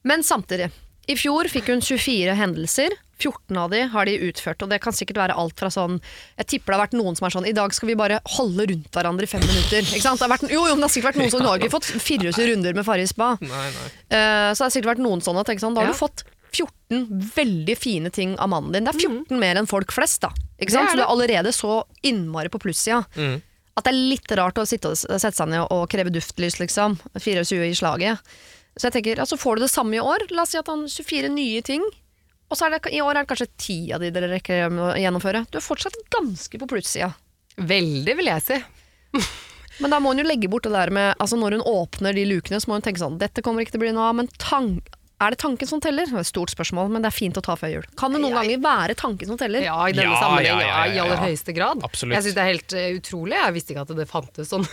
Men 0.09 0.24
samtidig. 0.24 0.70
I 1.09 1.16
fjor 1.16 1.49
fikk 1.53 1.70
hun 1.72 1.80
24 1.84 2.34
hendelser. 2.36 2.96
14 3.18 3.57
av 3.59 3.72
de 3.72 3.80
har 3.90 4.07
de 4.07 4.12
utført, 4.28 4.61
og 4.62 4.70
det 4.70 4.76
kan 4.78 4.94
sikkert 4.94 5.18
være 5.18 5.34
alt 5.34 5.59
fra 5.59 5.66
sånn 5.74 5.96
Jeg 6.38 6.46
tipper 6.53 6.70
det 6.70 6.76
har 6.76 6.84
vært 6.84 6.92
noen 6.94 7.16
som 7.18 7.26
er 7.26 7.32
sånn 7.34 7.49
I 7.51 7.55
dag 7.57 7.72
skal 7.74 7.90
vi 7.90 7.96
bare 7.99 8.20
holde 8.36 8.68
rundt 8.70 8.94
hverandre 8.94 9.26
i 9.26 9.30
fem 9.30 9.42
minutter. 9.42 9.82
Ikke 9.82 10.05
sant? 10.05 10.20
Det 10.20 10.28
har 10.28 10.34
vært, 10.36 10.44
jo, 10.53 10.61
jo, 10.62 10.76
men 10.76 10.84
det 10.84 10.86
har 10.86 10.94
sikkert 10.94 11.11
vært 11.11 11.20
noen 11.24 11.32
som 11.34 11.42
Nå 11.42 11.51
har 11.51 11.59
ikke 11.59 11.74
fått 11.74 11.88
24 11.99 12.46
runder 12.53 12.78
med 12.78 12.86
Farris 12.86 13.11
spa. 13.11 13.32
Nei, 13.42 13.64
nei. 13.74 13.88
Eh, 14.07 14.51
så 14.55 14.61
det 14.62 14.66
har 14.68 14.74
sikkert 14.76 14.92
vært 14.92 15.03
noen 15.03 15.24
sånne. 15.24 15.42
Tenk 15.49 15.64
sånn, 15.64 15.74
da 15.74 15.82
har 15.82 15.90
Ja. 15.90 15.96
du 15.96 15.99
fått 15.99 16.22
14 16.55 17.09
veldig 17.34 17.76
fine 17.76 18.11
ting 18.14 18.38
av 18.38 18.53
mannen 18.55 18.72
din. 18.72 18.86
Det 18.86 18.94
er 18.94 19.03
14 19.09 19.42
mer 19.42 19.59
enn 19.59 19.66
folk 19.68 19.90
flest, 19.92 20.22
da. 20.22 20.30
Ikke 20.62 20.76
sant? 20.78 20.86
Det 20.94 20.94
det. 20.94 20.94
Så 20.94 21.03
du 21.03 21.05
er 21.05 21.12
allerede 21.12 21.53
så 21.59 21.74
innmari 22.07 22.49
på 22.55 22.62
plussida. 22.62 23.03
Mm. 23.18 23.42
At 23.79 23.87
det 23.87 23.95
er 23.95 24.09
litt 24.12 24.33
rart 24.35 24.59
å 24.59 24.66
sitte 24.66 24.91
og 24.91 24.99
sette 24.99 25.37
seg 25.37 25.53
ned 25.53 25.68
og 25.70 25.87
kreve 25.93 26.11
duftlys, 26.11 26.59
liksom. 26.59 26.99
24 27.14 27.68
i 27.68 27.76
slaget. 27.79 28.35
Så 28.79 28.89
jeg 28.89 28.99
tenker, 28.99 29.22
altså 29.22 29.39
får 29.39 29.59
du 29.59 29.66
det 29.66 29.72
samme 29.72 29.99
i 29.99 30.03
år. 30.03 30.26
La 30.35 30.45
oss 30.45 30.55
si 30.55 30.61
at 30.61 30.70
han 30.70 30.87
24 30.91 31.31
nye 31.35 31.62
ting. 31.66 31.85
Og 32.49 32.57
så 32.57 32.66
er 32.66 32.74
det, 32.74 32.93
i 32.95 33.03
år 33.05 33.12
er 33.12 33.22
det 33.22 33.31
kanskje 33.31 33.51
ti 33.61 33.79
av 33.95 34.03
de 34.03 34.11
dere 34.14 34.31
rekker 34.33 34.72
å 34.72 34.93
gjennomføre. 34.99 35.45
Du 35.53 35.59
er 35.61 35.64
fortsatt 35.64 35.99
ganske 36.14 36.61
på 36.61 36.68
plussida. 36.70 37.12
Veldig, 37.59 38.14
vil 38.18 38.31
jeg 38.31 38.47
si. 38.47 38.59
Men 39.83 39.95
da 39.95 40.01
må 40.03 40.11
hun 40.11 40.22
jo 40.22 40.26
legge 40.26 40.51
bort 40.51 40.66
det 40.66 40.74
der 40.74 40.91
med 40.91 41.12
altså 41.22 41.37
Når 41.39 41.55
hun 41.55 41.68
åpner 41.70 42.16
de 42.16 42.24
lukene, 42.26 42.59
så 42.59 42.66
må 42.66 42.79
hun 42.79 42.83
tenke 42.83 42.99
sånn 42.99 43.18
Dette 43.20 43.45
kommer 43.47 43.62
ikke 43.62 43.76
til 43.76 43.81
å 43.81 43.85
bli 43.85 43.93
noe 43.95 44.09
av, 44.11 44.16
men 44.18 44.31
tan 44.35 44.72
er 45.20 45.30
det 45.34 45.38
tanken 45.42 45.66
som 45.66 45.80
teller? 45.82 46.06
Det 46.06 46.14
er 46.14 46.20
et 46.22 46.28
stort 46.30 46.50
spørsmål, 46.52 46.90
men 46.94 47.02
det 47.02 47.08
er 47.10 47.14
fint 47.16 47.34
å 47.40 47.42
ta 47.42 47.56
før 47.58 47.72
jul. 47.72 47.82
Kan 47.98 48.12
det 48.14 48.20
noen 48.22 48.30
Jeg- 48.36 48.38
ganger 48.38 48.58
være 48.68 48.94
tanken 49.00 49.26
som 49.26 49.34
teller? 49.40 49.60
Ja, 49.66 49.74
i 49.88 49.92
denne 49.92 50.12
Ja, 50.14 50.20
sammenheng, 50.22 50.46
ja, 50.46 50.60
ja, 50.60 50.66
ja, 50.68 50.84
ja, 50.84 50.92
i 50.94 50.98
aller 51.02 51.16
ja. 51.18 51.24
høyeste 51.26 51.52
grad. 51.56 51.82
Absolutt. 51.82 52.14
Jeg 52.14 52.22
syns 52.28 52.36
det 52.38 52.44
er 52.44 52.50
helt 52.52 52.72
eh, 52.78 52.94
utrolig. 53.00 53.34
Jeg 53.34 53.52
visste 53.56 53.70
ikke 53.74 53.82
at 53.82 53.90
det 53.98 54.06
fantes 54.08 54.46
sånn 54.52 54.62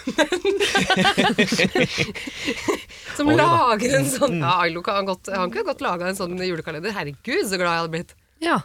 Som 3.16 3.30
Oi 3.32 3.36
lager 3.40 3.96
en 4.00 4.08
sånn 4.10 4.40
Ja, 4.42 4.54
Ailo 4.66 4.82
kan 4.86 5.06
godt, 5.08 5.30
han 5.34 5.52
kunne 5.54 5.68
godt 5.72 5.82
laga 5.86 6.08
en 6.12 6.18
sånn 6.20 6.36
julekalender. 6.42 6.92
Herregud, 6.96 7.46
så 7.48 7.56
glad 7.60 7.72
jeg 7.72 7.80
hadde 7.84 7.94
blitt. 7.96 8.12
Ja. 8.44 8.58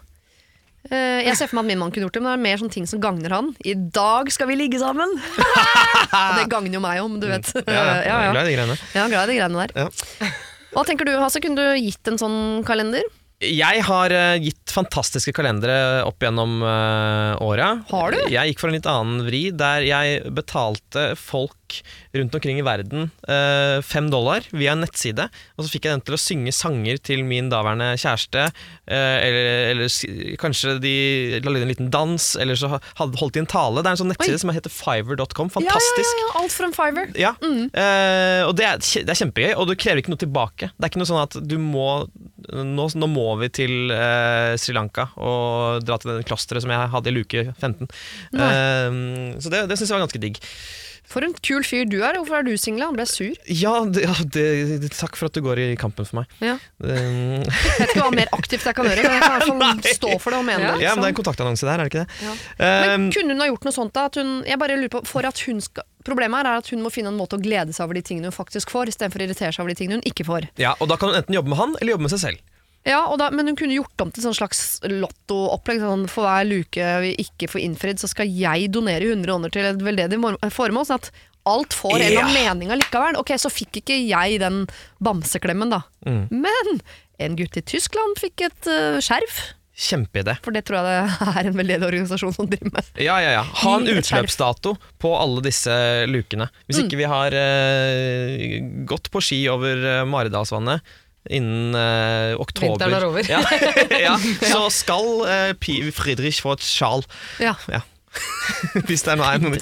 Uh, 0.90 1.20
jeg 1.26 1.34
ser 1.36 1.46
for 1.50 1.56
meg 1.60 1.64
at 1.66 1.70
min 1.74 1.80
mann 1.82 1.92
kunne 1.92 2.06
gjort 2.08 2.16
det, 2.16 2.22
men 2.24 2.30
det 2.32 2.38
er 2.38 2.42
mer 2.46 2.56
sånne 2.62 2.72
ting 2.72 2.86
som 2.88 3.02
gagner 3.04 3.30
han. 3.36 3.46
I 3.68 3.74
dag 3.76 4.24
skal 4.32 4.48
vi 4.50 4.56
ligge 4.56 4.78
sammen! 4.80 5.10
Og 6.20 6.34
det 6.40 6.46
gagner 6.50 6.74
jo 6.78 6.82
meg 6.82 7.02
om, 7.04 7.18
du 7.20 7.26
vet. 7.30 7.46
Ja, 7.66 7.72
ja, 7.72 7.94
jeg 8.08 8.14
er 8.16 8.32
glad 8.32 8.44
i 8.44 8.46
de 8.48 8.54
greiene. 8.56 8.76
Ja, 8.96 9.04
glad 9.12 9.22
i 9.28 9.32
de 9.34 9.38
greiene 9.42 9.58
der. 9.66 9.70
Ja. 9.84 9.88
Hva 10.74 10.84
tenker 10.86 11.08
du, 11.08 11.16
Hasse? 11.18 11.42
Kunne 11.42 11.58
du 11.58 11.80
gitt 11.80 12.06
en 12.10 12.20
sånn 12.20 12.38
kalender? 12.66 13.06
Jeg 13.40 13.80
har 13.86 14.12
eh, 14.12 14.36
gitt 14.44 14.72
fantastiske 14.74 15.32
kalendere 15.32 16.02
opp 16.04 16.20
gjennom 16.20 16.58
uh, 16.60 17.40
åra. 17.40 17.70
Har 17.88 18.12
du? 18.12 18.18
Jeg 18.28 18.52
gikk 18.52 18.60
for 18.60 18.68
en 18.68 18.76
litt 18.76 18.88
annen 18.90 19.24
vri, 19.24 19.46
der 19.56 19.86
jeg 19.88 20.34
betalte 20.36 21.14
folk 21.16 21.56
rundt 22.16 22.34
omkring 22.36 22.60
i 22.60 22.66
verden 22.66 23.10
eh, 23.28 23.78
fem 23.86 24.10
dollar 24.12 24.46
via 24.50 24.74
en 24.74 24.82
nettside, 24.84 25.28
og 25.56 25.64
så 25.64 25.72
fikk 25.72 25.86
jeg 25.86 25.96
den 25.96 26.04
til 26.06 26.16
å 26.16 26.20
synge 26.20 26.54
sanger 26.54 27.00
til 27.04 27.22
min 27.26 27.50
daværende 27.52 27.92
kjæreste, 28.00 28.46
eh, 28.90 29.16
eller, 29.26 29.50
eller 29.72 30.36
kanskje 30.40 30.76
de 30.82 30.94
lagde 31.44 31.64
en 31.64 31.72
liten 31.72 31.92
dans, 31.92 32.30
eller 32.40 32.58
så 32.58 32.72
hadde, 32.74 33.20
holdt 33.20 33.36
de 33.36 33.44
en 33.44 33.50
tale. 33.50 33.82
Det 33.82 33.90
er 33.90 33.98
en 33.98 34.02
sånn 34.02 34.12
nettside 34.12 34.38
Oi. 34.38 34.42
som 34.44 34.54
heter 34.54 34.74
fiver.com. 34.74 35.52
Fantastisk. 35.54 36.10
ja, 36.10 36.24
ja, 36.24 36.26
ja, 36.26 36.42
alt 36.42 36.58
en 36.66 36.76
fiver. 36.76 37.14
Ja, 37.20 37.34
eh, 37.40 38.42
og 38.46 38.54
det 38.58 38.68
er, 38.68 38.80
det 38.80 39.14
er 39.14 39.22
kjempegøy, 39.22 39.52
og 39.56 39.70
du 39.70 39.76
krever 39.78 40.02
ikke 40.02 40.14
noe 40.14 40.22
tilbake. 40.22 40.72
Det 40.76 40.86
er 40.86 40.92
ikke 40.92 41.02
noe 41.02 41.10
sånn 41.10 41.24
at 41.24 41.40
du 41.40 41.58
må 41.60 41.90
Nå, 42.50 42.86
nå 42.98 43.06
må 43.06 43.26
vi 43.38 43.46
til 43.52 43.92
eh, 43.94 44.56
Sri 44.58 44.72
Lanka 44.74 45.04
og 45.20 45.84
dra 45.86 45.98
til 46.00 46.16
det 46.16 46.24
klosteret 46.26 46.64
som 46.64 46.72
jeg 46.72 46.88
hadde 46.94 47.10
i 47.12 47.14
luke 47.14 47.44
15. 47.52 47.86
Eh, 48.34 48.96
så 49.44 49.52
det, 49.52 49.60
det 49.70 49.76
syns 49.78 49.92
jeg 49.92 49.94
var 49.94 50.06
ganske 50.06 50.22
digg. 50.22 50.40
For 51.10 51.26
en 51.26 51.32
kul 51.42 51.64
fyr 51.66 51.88
du 51.90 51.96
er. 52.06 52.14
Hvorfor 52.20 52.38
er 52.38 52.44
du 52.46 52.52
singla? 52.60 52.86
Han 52.86 52.94
ble 52.94 53.06
sur. 53.10 53.34
Ja, 53.50 53.72
det, 53.90 54.04
ja 54.06 54.14
det, 54.30 54.90
takk 54.94 55.16
for 55.18 55.26
at 55.26 55.34
du 55.34 55.40
går 55.42 55.58
i 55.58 55.68
kampen 55.80 56.06
for 56.06 56.20
meg. 56.20 56.30
Ja. 56.44 56.54
Um. 56.78 57.42
Jeg 57.50 57.80
vet 57.80 57.94
ikke 57.96 58.04
hva 58.04 58.12
mer 58.14 58.30
aktivt 58.36 58.66
jeg 58.68 58.76
kan 58.78 58.86
gjøre, 58.86 59.02
men 59.08 59.16
jeg 59.16 59.24
kan 59.24 59.42
fall 59.42 59.94
stå 59.98 60.12
for 60.22 60.30
det 60.34 60.38
og 60.38 60.46
mene 60.46 60.68
det. 60.76 60.84
ja, 60.84 60.92
men 60.94 61.02
det 61.02 61.08
er 61.10 61.14
en 61.14 61.18
kontaktannonse 61.18 61.66
der, 61.66 61.80
er 61.82 61.88
det 61.88 61.92
ikke 61.92 62.04
det? 62.04 62.20
Ja. 62.28 62.34
Eh, 62.62 62.84
Men 62.86 63.08
kunne 63.14 63.34
hun 63.34 63.42
ha 63.42 63.48
gjort 63.50 63.66
noe 63.68 63.74
sånt 63.74 63.94
da? 63.96 64.06
Hun, 64.20 64.30
jeg 64.46 64.60
bare 64.62 64.76
lurer 64.78 64.92
på, 64.94 65.02
for 65.10 65.26
at 65.28 65.42
hun 65.48 65.58
skal, 65.64 65.86
Problemet 66.06 66.40
her 66.40 66.48
er 66.54 66.62
at 66.62 66.68
hun 66.72 66.80
må 66.80 66.88
finne 66.94 67.10
en 67.12 67.18
måte 67.18 67.36
å 67.36 67.42
glede 67.42 67.74
seg 67.76 67.84
over 67.84 67.98
de 67.98 68.02
tingene 68.06 68.30
hun 68.30 68.32
faktisk 68.32 68.70
får, 68.72 68.88
istedenfor 68.94 69.20
å 69.20 69.26
irritere 69.26 69.52
seg 69.52 69.60
over 69.66 69.74
de 69.74 69.76
tingene 69.82 69.98
hun 70.00 70.06
ikke 70.08 70.24
får. 70.24 70.46
ja, 70.62 70.70
og 70.80 70.88
da 70.88 70.96
kan 70.96 71.10
hun 71.12 71.18
enten 71.18 71.36
jobbe 71.36 71.52
med 71.52 71.60
han, 71.60 71.74
eller 71.80 71.92
jobbe 71.96 72.06
med 72.06 72.14
seg 72.14 72.22
selv. 72.22 72.40
Ja, 72.88 73.02
og 73.10 73.18
da, 73.20 73.28
Men 73.34 73.50
hun 73.50 73.58
kunne 73.60 73.76
gjort 73.76 74.00
om 74.02 74.12
til 74.12 74.24
sånn 74.24 74.36
slags 74.36 74.80
lottoopplegg. 74.88 75.82
Sånn, 75.84 76.06
for 76.10 76.28
hver 76.28 76.46
luke 76.48 76.92
vi 77.04 77.12
ikke 77.20 77.50
får 77.52 77.64
innfridd, 77.66 78.00
så 78.00 78.08
skal 78.10 78.30
jeg 78.30 78.70
donere 78.74 79.10
100 79.10 79.34
ånder 79.34 79.52
til 79.52 79.68
et 79.68 79.84
veldedig 79.84 80.20
formål. 80.54 80.88
Sånn 80.88 81.02
at 81.02 81.12
alt 81.48 81.76
får 81.76 81.96
en 81.98 82.06
eller 82.06 82.24
annen 82.24 82.36
mening 82.36 82.74
allikevel. 82.74 83.20
Ok, 83.20 83.34
så 83.40 83.52
fikk 83.52 83.82
ikke 83.82 83.96
jeg 84.00 84.40
den 84.42 84.64
bamseklemmen, 85.04 85.72
da. 85.72 85.84
Mm. 86.06 86.26
Men 86.44 86.82
en 87.20 87.38
gutt 87.38 87.56
i 87.60 87.64
Tyskland 87.64 88.20
fikk 88.20 88.46
et 88.48 88.70
uh, 88.70 89.00
skjerf. 89.04 89.40
Kjempeidé. 89.80 90.34
For 90.44 90.52
det 90.52 90.66
tror 90.68 90.80
jeg 90.80 90.88
det 90.88 91.28
er 91.40 91.48
en 91.48 91.56
veldedig 91.56 91.88
organisasjon 91.88 92.34
som 92.36 92.48
driver 92.48 92.72
med. 92.74 92.90
Ja, 93.00 93.16
ja, 93.24 93.36
ja. 93.38 93.44
Ha 93.62 93.76
en 93.78 93.88
utløpsdato 93.88 94.74
på 95.00 95.12
alle 95.16 95.44
disse 95.44 95.76
lukene. 96.08 96.50
Hvis 96.68 96.82
ikke 96.84 97.00
vi 97.00 97.08
har 97.08 97.36
uh, 97.36 98.58
gått 98.88 99.12
på 99.12 99.24
ski 99.24 99.42
over 99.52 99.80
uh, 99.84 100.02
Maridalsvannet 100.08 100.84
innen 101.30 101.76
eh, 101.78 102.34
oktober 102.40 102.74
Vinteren 102.74 102.98
er 102.98 103.06
over. 103.08 103.30
Ja, 103.30 103.40
ja, 104.08 104.16
så 104.42 104.66
skal 104.74 105.08
eh, 105.30 105.52
Pi 105.60 105.80
Friedrich 105.94 106.42
få 106.44 106.56
et 106.58 106.66
sjal. 106.66 107.06
Ja. 107.42 107.54
Ja. 107.70 107.84
Hvis 108.88 109.04
det 109.06 109.14
er 109.14 109.38
noe, 109.38 109.58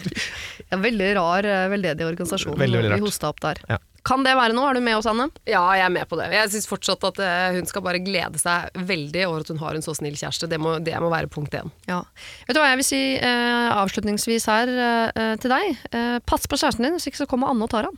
En 0.72 0.80
veldig 0.80 1.12
rar, 1.18 1.44
eh, 1.44 1.66
veldedig 1.68 2.06
organisasjon 2.08 2.56
Veldig, 2.56 2.80
veldig 2.80 2.96
vi 2.96 3.04
hosta 3.04 3.28
opp 3.28 3.42
der. 3.44 3.60
Ja. 3.68 3.76
Kan 4.08 4.22
det 4.24 4.32
være 4.38 4.54
noe? 4.56 4.70
Er 4.70 4.78
du 4.78 4.82
med 4.84 4.96
oss, 4.96 5.08
Anne? 5.10 5.26
Ja, 5.48 5.60
jeg 5.76 5.84
er 5.84 5.92
med 5.92 6.08
på 6.08 6.16
det. 6.16 6.30
Jeg 6.32 6.48
syns 6.54 6.68
fortsatt 6.70 7.02
at 7.10 7.18
eh, 7.20 7.58
hun 7.58 7.66
skal 7.68 7.84
bare 7.84 8.00
glede 8.00 8.40
seg 8.40 8.72
veldig 8.88 9.26
over 9.28 9.44
at 9.44 9.52
hun 9.52 9.60
har 9.60 9.76
en 9.76 9.84
så 9.84 9.92
snill 9.98 10.16
kjæreste. 10.16 10.48
Det 10.48 10.60
må, 10.62 10.78
det 10.84 10.96
må 11.02 11.10
være 11.12 11.28
punkt 11.32 11.52
én. 11.58 11.68
Ja. 11.90 12.00
Vet 12.48 12.56
du 12.56 12.62
hva 12.62 12.70
jeg 12.72 12.80
vil 12.80 12.88
si 12.88 13.02
eh, 13.18 13.68
avslutningsvis 13.74 14.48
her 14.48 14.72
eh, 14.88 15.34
til 15.42 15.52
deg? 15.52 15.64
Eh, 15.92 16.18
pass 16.24 16.48
på 16.48 16.56
kjæresten 16.56 16.88
din, 16.88 16.96
hvis 16.96 17.08
ikke 17.10 17.24
så 17.24 17.28
kommer 17.28 17.52
Anne 17.52 17.68
og 17.68 17.72
tar 17.74 17.90
han. 17.90 17.96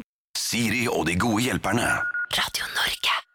Siri 0.50 0.88
og 0.90 1.04
de 1.06 1.14
gode 1.14 1.44
hjelperne. 1.44 1.86
Radio 2.34 2.66
Norge. 2.74 3.29